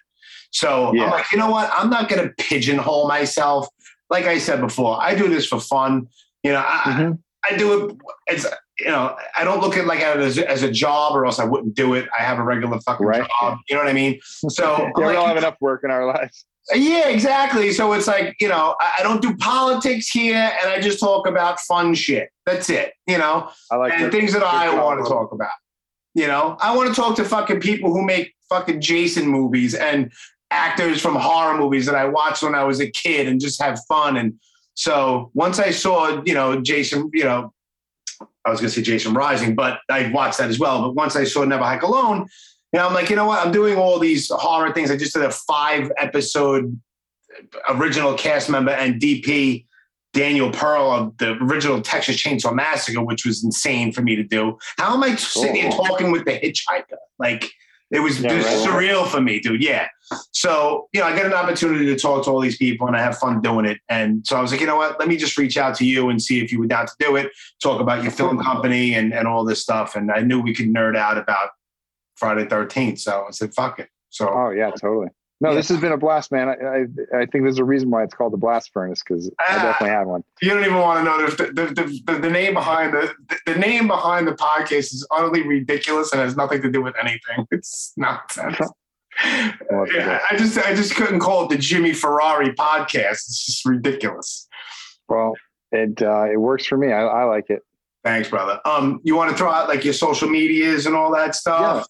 So 0.51 0.93
Yeah. 0.95 1.05
I'm 1.05 1.11
like, 1.11 1.31
you 1.31 1.37
know 1.37 1.51
what? 1.51 1.69
I'm 1.71 1.91
not 1.91 2.09
going 2.09 2.23
to 2.27 2.33
pigeonhole 2.43 3.07
myself. 3.07 3.67
Like 4.09 4.25
I 4.25 4.39
said 4.39 4.61
before, 4.61 4.97
I 4.99 5.13
do 5.13 5.29
this 5.29 5.45
for 5.45 5.59
fun. 5.59 6.07
You 6.41 6.53
know, 6.53 6.63
I, 6.65 6.81
Mhm. 6.87 7.19
I 7.49 7.55
do 7.55 7.85
it. 7.89 7.97
It's 8.27 8.47
you 8.79 8.87
know, 8.87 9.15
I 9.37 9.43
don't 9.43 9.59
look 9.61 9.75
at 9.77 9.85
like 9.85 9.99
at 9.99 10.17
it 10.17 10.23
as, 10.23 10.37
as 10.39 10.63
a 10.63 10.71
job, 10.71 11.13
or 11.15 11.25
else 11.25 11.37
I 11.37 11.43
wouldn't 11.43 11.75
do 11.75 11.93
it. 11.93 12.07
I 12.17 12.23
have 12.23 12.39
a 12.39 12.43
regular 12.43 12.79
fucking 12.79 13.05
Right. 13.05 13.27
job. 13.41 13.59
You 13.69 13.75
know 13.75 13.83
what 13.83 13.89
I 13.89 13.93
mean? 13.93 14.19
So 14.49 14.63
yeah, 14.63 14.85
I'm 14.85 14.91
we 14.95 15.03
like, 15.05 15.17
all 15.17 15.27
have 15.27 15.37
enough 15.37 15.57
work 15.61 15.81
in 15.83 15.91
our 15.91 16.05
lives 16.07 16.45
yeah, 16.73 17.09
exactly. 17.09 17.71
So 17.71 17.93
it's 17.93 18.07
like, 18.07 18.35
you 18.39 18.47
know, 18.47 18.75
I, 18.79 18.97
I 18.99 19.03
don't 19.03 19.21
do 19.21 19.35
politics 19.37 20.09
here 20.09 20.51
and 20.61 20.69
I 20.69 20.79
just 20.79 20.99
talk 20.99 21.27
about 21.27 21.59
fun 21.61 21.93
shit. 21.93 22.29
That's 22.45 22.69
it, 22.69 22.93
you 23.07 23.17
know, 23.17 23.49
i 23.71 23.75
like 23.75 23.93
and 23.93 24.05
that. 24.05 24.11
things 24.11 24.33
that 24.33 24.43
I 24.43 24.73
want 24.73 25.03
to 25.03 25.09
talk 25.09 25.31
about. 25.31 25.51
You 26.15 26.27
know, 26.27 26.57
I 26.59 26.75
want 26.75 26.89
to 26.89 26.95
talk 26.99 27.15
to 27.17 27.23
fucking 27.23 27.61
people 27.61 27.93
who 27.93 28.03
make 28.03 28.33
fucking 28.49 28.81
Jason 28.81 29.27
movies 29.27 29.75
and 29.75 30.11
actors 30.51 31.01
from 31.01 31.15
horror 31.15 31.57
movies 31.57 31.85
that 31.85 31.95
I 31.95 32.05
watched 32.05 32.41
when 32.41 32.55
I 32.55 32.63
was 32.63 32.79
a 32.79 32.89
kid 32.89 33.27
and 33.27 33.39
just 33.39 33.61
have 33.61 33.79
fun. 33.87 34.17
And 34.17 34.39
so 34.73 35.29
once 35.33 35.59
I 35.59 35.69
saw, 35.69 36.21
you 36.25 36.33
know, 36.33 36.59
Jason, 36.61 37.09
you 37.13 37.23
know, 37.23 37.53
I 38.45 38.49
was 38.49 38.59
going 38.59 38.69
to 38.69 38.75
say 38.75 38.81
Jason 38.81 39.13
Rising, 39.13 39.55
but 39.55 39.79
I 39.89 40.09
watched 40.11 40.39
that 40.39 40.49
as 40.49 40.59
well. 40.59 40.81
But 40.81 40.95
once 40.95 41.15
I 41.15 41.23
saw 41.23 41.43
Never 41.43 41.63
Hike 41.63 41.83
Alone, 41.83 42.27
you 42.73 42.79
know, 42.79 42.87
I'm 42.87 42.93
like, 42.93 43.09
you 43.09 43.15
know 43.15 43.25
what? 43.25 43.45
I'm 43.45 43.51
doing 43.51 43.77
all 43.77 43.99
these 43.99 44.29
horror 44.29 44.71
things. 44.73 44.91
I 44.91 44.97
just 44.97 45.13
did 45.13 45.23
a 45.23 45.31
five 45.31 45.91
episode 45.97 46.79
original 47.69 48.15
cast 48.15 48.49
member 48.49 48.71
and 48.71 49.01
DP 49.01 49.65
Daniel 50.13 50.51
Pearl 50.51 50.91
of 50.91 51.17
the 51.17 51.33
original 51.43 51.81
Texas 51.81 52.17
Chainsaw 52.17 52.53
Massacre, 52.53 53.01
which 53.01 53.25
was 53.25 53.43
insane 53.43 53.91
for 53.91 54.01
me 54.01 54.15
to 54.15 54.23
do. 54.23 54.57
How 54.77 54.93
am 54.93 55.03
I 55.03 55.15
sitting 55.15 55.55
here 55.55 55.71
talking 55.71 56.11
with 56.11 56.25
the 56.25 56.31
hitchhiker? 56.31 56.97
Like 57.19 57.49
it 57.91 57.99
was 57.99 58.19
Yeah, 58.19 58.29
just 58.29 58.67
right. 58.67 58.75
surreal 58.75 59.07
for 59.07 59.21
me, 59.21 59.39
dude. 59.39 59.63
Yeah. 59.63 59.87
So, 60.31 60.87
you 60.93 60.99
know, 61.01 61.07
I 61.07 61.15
get 61.15 61.25
an 61.25 61.33
opportunity 61.33 61.85
to 61.85 61.95
talk 61.95 62.25
to 62.25 62.31
all 62.31 62.39
these 62.39 62.57
people 62.57 62.87
and 62.87 62.95
I 62.95 63.01
have 63.01 63.17
fun 63.17 63.41
doing 63.41 63.65
it. 63.65 63.79
And 63.89 64.25
so 64.25 64.35
I 64.35 64.41
was 64.41 64.51
like, 64.51 64.61
you 64.61 64.67
know 64.67 64.75
what? 64.75 64.99
Let 64.99 65.07
me 65.07 65.17
just 65.17 65.37
reach 65.37 65.57
out 65.57 65.75
to 65.75 65.85
you 65.85 66.09
and 66.09 66.21
see 66.21 66.39
if 66.43 66.51
you 66.51 66.59
were 66.59 66.67
down 66.67 66.87
to 66.87 66.93
do 66.99 67.15
it, 67.15 67.31
talk 67.61 67.79
about 67.79 68.01
your 68.03 68.11
film 68.11 68.39
company 68.43 68.95
and, 68.95 69.13
and 69.13 69.27
all 69.27 69.43
this 69.43 69.61
stuff. 69.61 69.95
And 69.95 70.11
I 70.11 70.21
knew 70.21 70.39
we 70.39 70.53
could 70.53 70.67
nerd 70.67 70.97
out 70.97 71.17
about 71.17 71.49
Friday 72.19 72.45
13th. 72.45 72.99
So 72.99 73.25
I 73.27 73.31
said, 73.31 73.53
fuck 73.53 73.79
it. 73.79 73.89
So 74.09 74.27
Oh 74.29 74.49
yeah, 74.49 74.71
totally. 74.71 75.07
No, 75.41 75.55
this 75.55 75.69
has 75.69 75.79
been 75.79 75.93
a 75.93 75.97
blast, 75.97 76.33
man. 76.33 76.49
I, 76.49 76.53
I 76.53 77.21
I 77.21 77.25
think 77.25 77.45
there's 77.45 77.59
a 77.59 77.63
reason 77.63 77.89
why 77.89 78.03
it's 78.03 78.13
called 78.13 78.33
the 78.33 78.37
blast 78.37 78.71
furnace 78.73 79.01
because 79.01 79.31
I 79.39 79.43
Ah. 79.47 79.63
definitely 79.63 79.95
had 79.95 80.05
one. 80.07 80.23
you 80.41 80.49
don't 80.49 80.65
even 80.65 80.77
want 80.79 80.99
to 80.99 81.03
know 81.05 81.25
the, 81.29 81.53
the, 81.53 81.65
the, 81.73 82.01
the, 82.13 82.19
the 82.19 82.29
name 82.29 82.53
behind 82.55 82.93
the, 82.93 83.13
the 83.45 83.55
name 83.55 83.87
behind 83.87 84.27
the 84.27 84.33
podcast 84.33 84.93
is 84.93 85.07
utterly 85.11 85.43
ridiculous 85.47 86.11
and 86.11 86.19
has 86.21 86.35
nothing 86.35 86.61
to 86.61 86.69
do 86.69 86.81
with 86.81 86.95
anything. 87.01 87.47
It's 87.51 87.93
nonsense. 87.95 88.57
Well, 89.69 89.85
Yeah, 89.93 90.19
I 90.31 90.37
just 90.37 90.57
I 90.57 90.73
just 90.73 90.95
couldn't 90.95 91.19
call 91.19 91.43
it 91.43 91.49
the 91.49 91.57
Jimmy 91.57 91.93
Ferrari 91.93 92.53
podcast. 92.53 93.11
It's 93.27 93.45
just 93.45 93.65
ridiculous. 93.65 94.47
Well, 95.09 95.33
it 95.71 96.01
uh, 96.01 96.25
it 96.31 96.37
works 96.37 96.65
for 96.65 96.77
me. 96.77 96.91
I, 96.93 97.01
I 97.01 97.23
like 97.25 97.49
it. 97.49 97.61
Thanks, 98.05 98.29
brother. 98.29 98.61
Um, 98.63 99.01
you 99.03 99.15
want 99.15 99.31
to 99.31 99.37
throw 99.37 99.51
out 99.51 99.67
like 99.67 99.83
your 99.83 99.93
social 99.93 100.29
medias 100.29 100.85
and 100.85 100.95
all 100.95 101.11
that 101.15 101.35
stuff? 101.35 101.85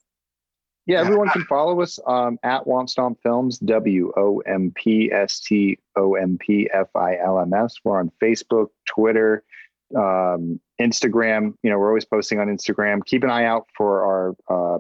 Yeah, 0.90 1.02
everyone 1.02 1.30
can 1.30 1.44
follow 1.44 1.82
us 1.82 1.99
um, 2.07 2.40
at 2.41 2.66
Womp 2.66 2.90
Stomp 2.90 3.20
Films, 3.22 3.60
W 3.60 4.11
O 4.18 4.40
M 4.48 4.74
P 4.76 5.11
S 5.11 5.40
T 5.40 5.78
O 5.95 6.16
M 6.16 6.40
P 6.40 6.68
F 6.74 6.88
I 6.95 7.16
L 7.24 7.40
M 7.40 7.53
S. 7.53 7.76
We're 7.84 7.99
on 7.99 8.11
Facebook, 8.20 8.70
Twitter, 8.88 9.44
um, 9.95 10.60
Instagram. 10.82 11.53
You 11.61 11.70
know, 11.70 11.78
we're 11.78 11.90
always 11.90 12.06
posting 12.06 12.40
on 12.40 12.48
Instagram. 12.48 13.06
Keep 13.06 13.24
an 13.24 13.30
eye 13.30 13.45
out 13.45 13.68
for 13.78 14.03
our 14.03 14.76
uh, 14.76 14.80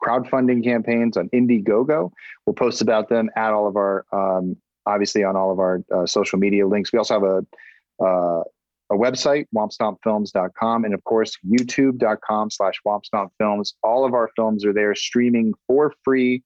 crowdfunding 0.00 0.62
campaigns 0.62 1.16
on 1.16 1.28
Indiegogo. 1.30 2.12
We'll 2.46 2.54
post 2.54 2.80
about 2.80 3.08
them 3.08 3.28
at 3.34 3.52
all 3.52 3.66
of 3.66 3.74
our, 3.74 4.06
um, 4.12 4.56
obviously, 4.86 5.24
on 5.24 5.34
all 5.34 5.50
of 5.50 5.58
our 5.58 5.82
uh, 5.92 6.06
social 6.06 6.38
media 6.38 6.68
links. 6.68 6.92
We 6.92 7.00
also 7.00 7.14
have 7.14 7.24
a 7.24 8.04
uh, 8.04 8.44
a 8.90 8.94
website, 8.94 9.46
wompstompfilms.com, 9.54 10.84
and 10.84 10.94
of 10.94 11.04
course, 11.04 11.36
youtube.com 11.46 12.50
slash 12.50 12.74
wompstompfilms. 12.86 13.74
All 13.82 14.04
of 14.04 14.14
our 14.14 14.30
films 14.34 14.64
are 14.64 14.72
there 14.72 14.94
streaming 14.94 15.52
for 15.66 15.92
free. 16.04 16.42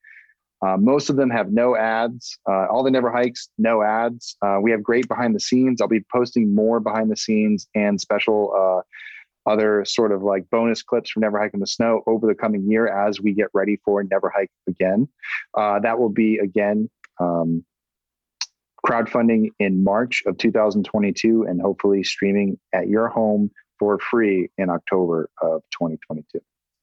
Uh, 0.64 0.76
most 0.76 1.10
of 1.10 1.16
them 1.16 1.30
have 1.30 1.52
no 1.52 1.76
ads. 1.76 2.38
Uh, 2.48 2.66
all 2.66 2.84
the 2.84 2.90
Never 2.90 3.10
Hikes, 3.10 3.48
no 3.58 3.82
ads. 3.82 4.36
Uh, 4.42 4.58
we 4.62 4.70
have 4.70 4.82
great 4.82 5.08
behind 5.08 5.34
the 5.34 5.40
scenes. 5.40 5.80
I'll 5.80 5.88
be 5.88 6.04
posting 6.12 6.54
more 6.54 6.78
behind 6.78 7.10
the 7.10 7.16
scenes 7.16 7.66
and 7.74 8.00
special 8.00 8.54
uh, 8.56 9.50
other 9.50 9.84
sort 9.84 10.12
of 10.12 10.22
like 10.22 10.48
bonus 10.50 10.82
clips 10.82 11.10
from 11.10 11.22
Never 11.22 11.40
Hike 11.40 11.54
in 11.54 11.60
the 11.60 11.66
Snow 11.66 12.02
over 12.06 12.26
the 12.28 12.34
coming 12.34 12.70
year 12.70 12.86
as 12.86 13.20
we 13.20 13.34
get 13.34 13.48
ready 13.52 13.80
for 13.84 14.02
Never 14.04 14.32
Hike 14.34 14.52
again. 14.68 15.08
Uh, 15.56 15.80
that 15.80 15.98
will 15.98 16.10
be 16.10 16.38
again 16.38 16.88
um, 17.18 17.64
crowdfunding 18.86 19.50
in 19.58 19.84
March 19.84 20.22
of 20.26 20.38
2022 20.38 21.44
and 21.44 21.60
hopefully 21.60 22.02
streaming 22.02 22.58
at 22.72 22.88
your 22.88 23.08
home 23.08 23.50
for 23.78 23.98
free 23.98 24.48
in 24.58 24.70
October 24.70 25.28
of 25.40 25.62
2022. 25.72 26.40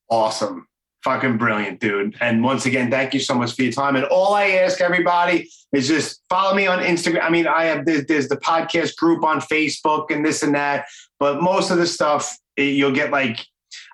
Awesome. 0.10 0.68
Fucking 1.04 1.38
brilliant, 1.38 1.80
dude. 1.80 2.18
And 2.20 2.44
once 2.44 2.66
again, 2.66 2.92
thank 2.92 3.14
you 3.14 3.22
so 3.22 3.34
much 3.34 3.56
for 3.56 3.64
your 3.64 3.72
time. 3.72 3.96
And 3.96 4.04
all 4.06 4.34
I 4.34 4.48
ask 4.48 4.82
everybody 4.82 5.50
is 5.72 5.88
just 5.88 6.22
follow 6.30 6.54
me 6.54 6.68
on 6.68 6.80
Instagram. 6.80 7.24
I 7.24 7.30
mean, 7.30 7.48
I 7.48 7.66
have 7.66 7.86
there's, 7.86 8.06
there's 8.08 8.28
the 8.28 8.36
podcast 8.36 8.98
group 8.98 9.24
on 9.24 9.40
Facebook 9.40 10.12
and 10.12 10.26
this 10.26 10.44
and 10.44 10.56
that, 10.56 10.88
but 11.18 11.42
most 11.42 11.72
of 11.72 11.78
the 11.78 11.88
stuff 11.88 12.38
you'll 12.58 12.92
get 12.92 13.12
like 13.12 13.40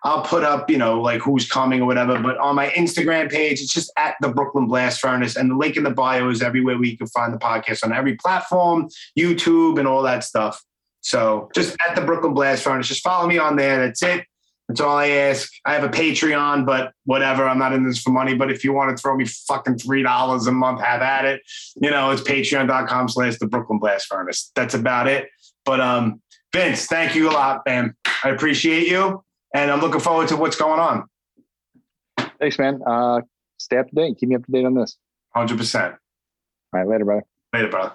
I'll 0.03 0.21
put 0.21 0.43
up, 0.43 0.69
you 0.69 0.77
know, 0.77 1.01
like 1.01 1.21
who's 1.21 1.49
coming 1.49 1.81
or 1.81 1.85
whatever. 1.85 2.19
But 2.19 2.37
on 2.37 2.55
my 2.55 2.67
Instagram 2.69 3.29
page, 3.29 3.61
it's 3.61 3.73
just 3.73 3.91
at 3.97 4.15
the 4.21 4.29
Brooklyn 4.29 4.67
Blast 4.67 4.99
Furnace, 4.99 5.35
and 5.35 5.51
the 5.51 5.55
link 5.55 5.77
in 5.77 5.83
the 5.83 5.91
bio 5.91 6.29
is 6.29 6.41
everywhere 6.41 6.75
where 6.77 6.85
you 6.85 6.97
can 6.97 7.07
find 7.07 7.33
the 7.33 7.37
podcast 7.37 7.83
on 7.83 7.93
every 7.93 8.15
platform, 8.15 8.89
YouTube, 9.17 9.79
and 9.79 9.87
all 9.87 10.01
that 10.03 10.23
stuff. 10.23 10.63
So 11.01 11.49
just 11.53 11.75
at 11.87 11.95
the 11.95 12.01
Brooklyn 12.01 12.33
Blast 12.33 12.63
Furnace, 12.63 12.87
just 12.87 13.03
follow 13.03 13.27
me 13.27 13.37
on 13.37 13.55
there. 13.55 13.85
That's 13.85 14.01
it. 14.01 14.25
That's 14.67 14.81
all 14.81 14.97
I 14.97 15.09
ask. 15.09 15.51
I 15.65 15.73
have 15.73 15.83
a 15.83 15.89
Patreon, 15.89 16.65
but 16.65 16.91
whatever. 17.05 17.47
I'm 17.47 17.59
not 17.59 17.73
in 17.73 17.85
this 17.85 18.01
for 18.01 18.09
money. 18.09 18.33
But 18.33 18.49
if 18.49 18.63
you 18.63 18.73
want 18.73 18.95
to 18.95 18.99
throw 18.99 19.15
me 19.15 19.25
fucking 19.25 19.77
three 19.77 20.01
dollars 20.01 20.47
a 20.47 20.51
month, 20.51 20.81
have 20.81 21.01
at 21.01 21.25
it. 21.25 21.41
You 21.75 21.91
know, 21.91 22.09
it's 22.11 22.21
patreon.com 22.21 23.09
slash 23.09 23.37
the 23.37 23.47
Brooklyn 23.47 23.77
Blast 23.79 24.07
Furnace. 24.07 24.51
That's 24.55 24.73
about 24.73 25.07
it. 25.07 25.29
But 25.65 25.81
um, 25.81 26.21
Vince, 26.53 26.87
thank 26.87 27.15
you 27.15 27.29
a 27.29 27.33
lot, 27.33 27.61
man. 27.65 27.95
I 28.23 28.29
appreciate 28.29 28.87
you. 28.87 29.24
And 29.55 29.71
I'm 29.71 29.79
looking 29.79 30.01
forward 30.01 30.27
to 30.27 30.35
what's 30.35 30.57
going 30.57 30.81
on. 30.81 31.05
Thanks, 32.41 32.59
man. 32.59 32.81
Uh, 32.85 33.21
stay 33.57 33.77
up 33.77 33.87
to 33.87 33.95
date. 33.95 34.17
Keep 34.19 34.27
me 34.27 34.35
up 34.35 34.45
to 34.45 34.51
date 34.51 34.65
on 34.65 34.73
this. 34.73 34.97
100%. 35.33 35.91
All 35.91 35.97
right, 36.73 36.85
later, 36.85 37.05
brother. 37.05 37.23
Later, 37.53 37.69
brother. 37.69 37.93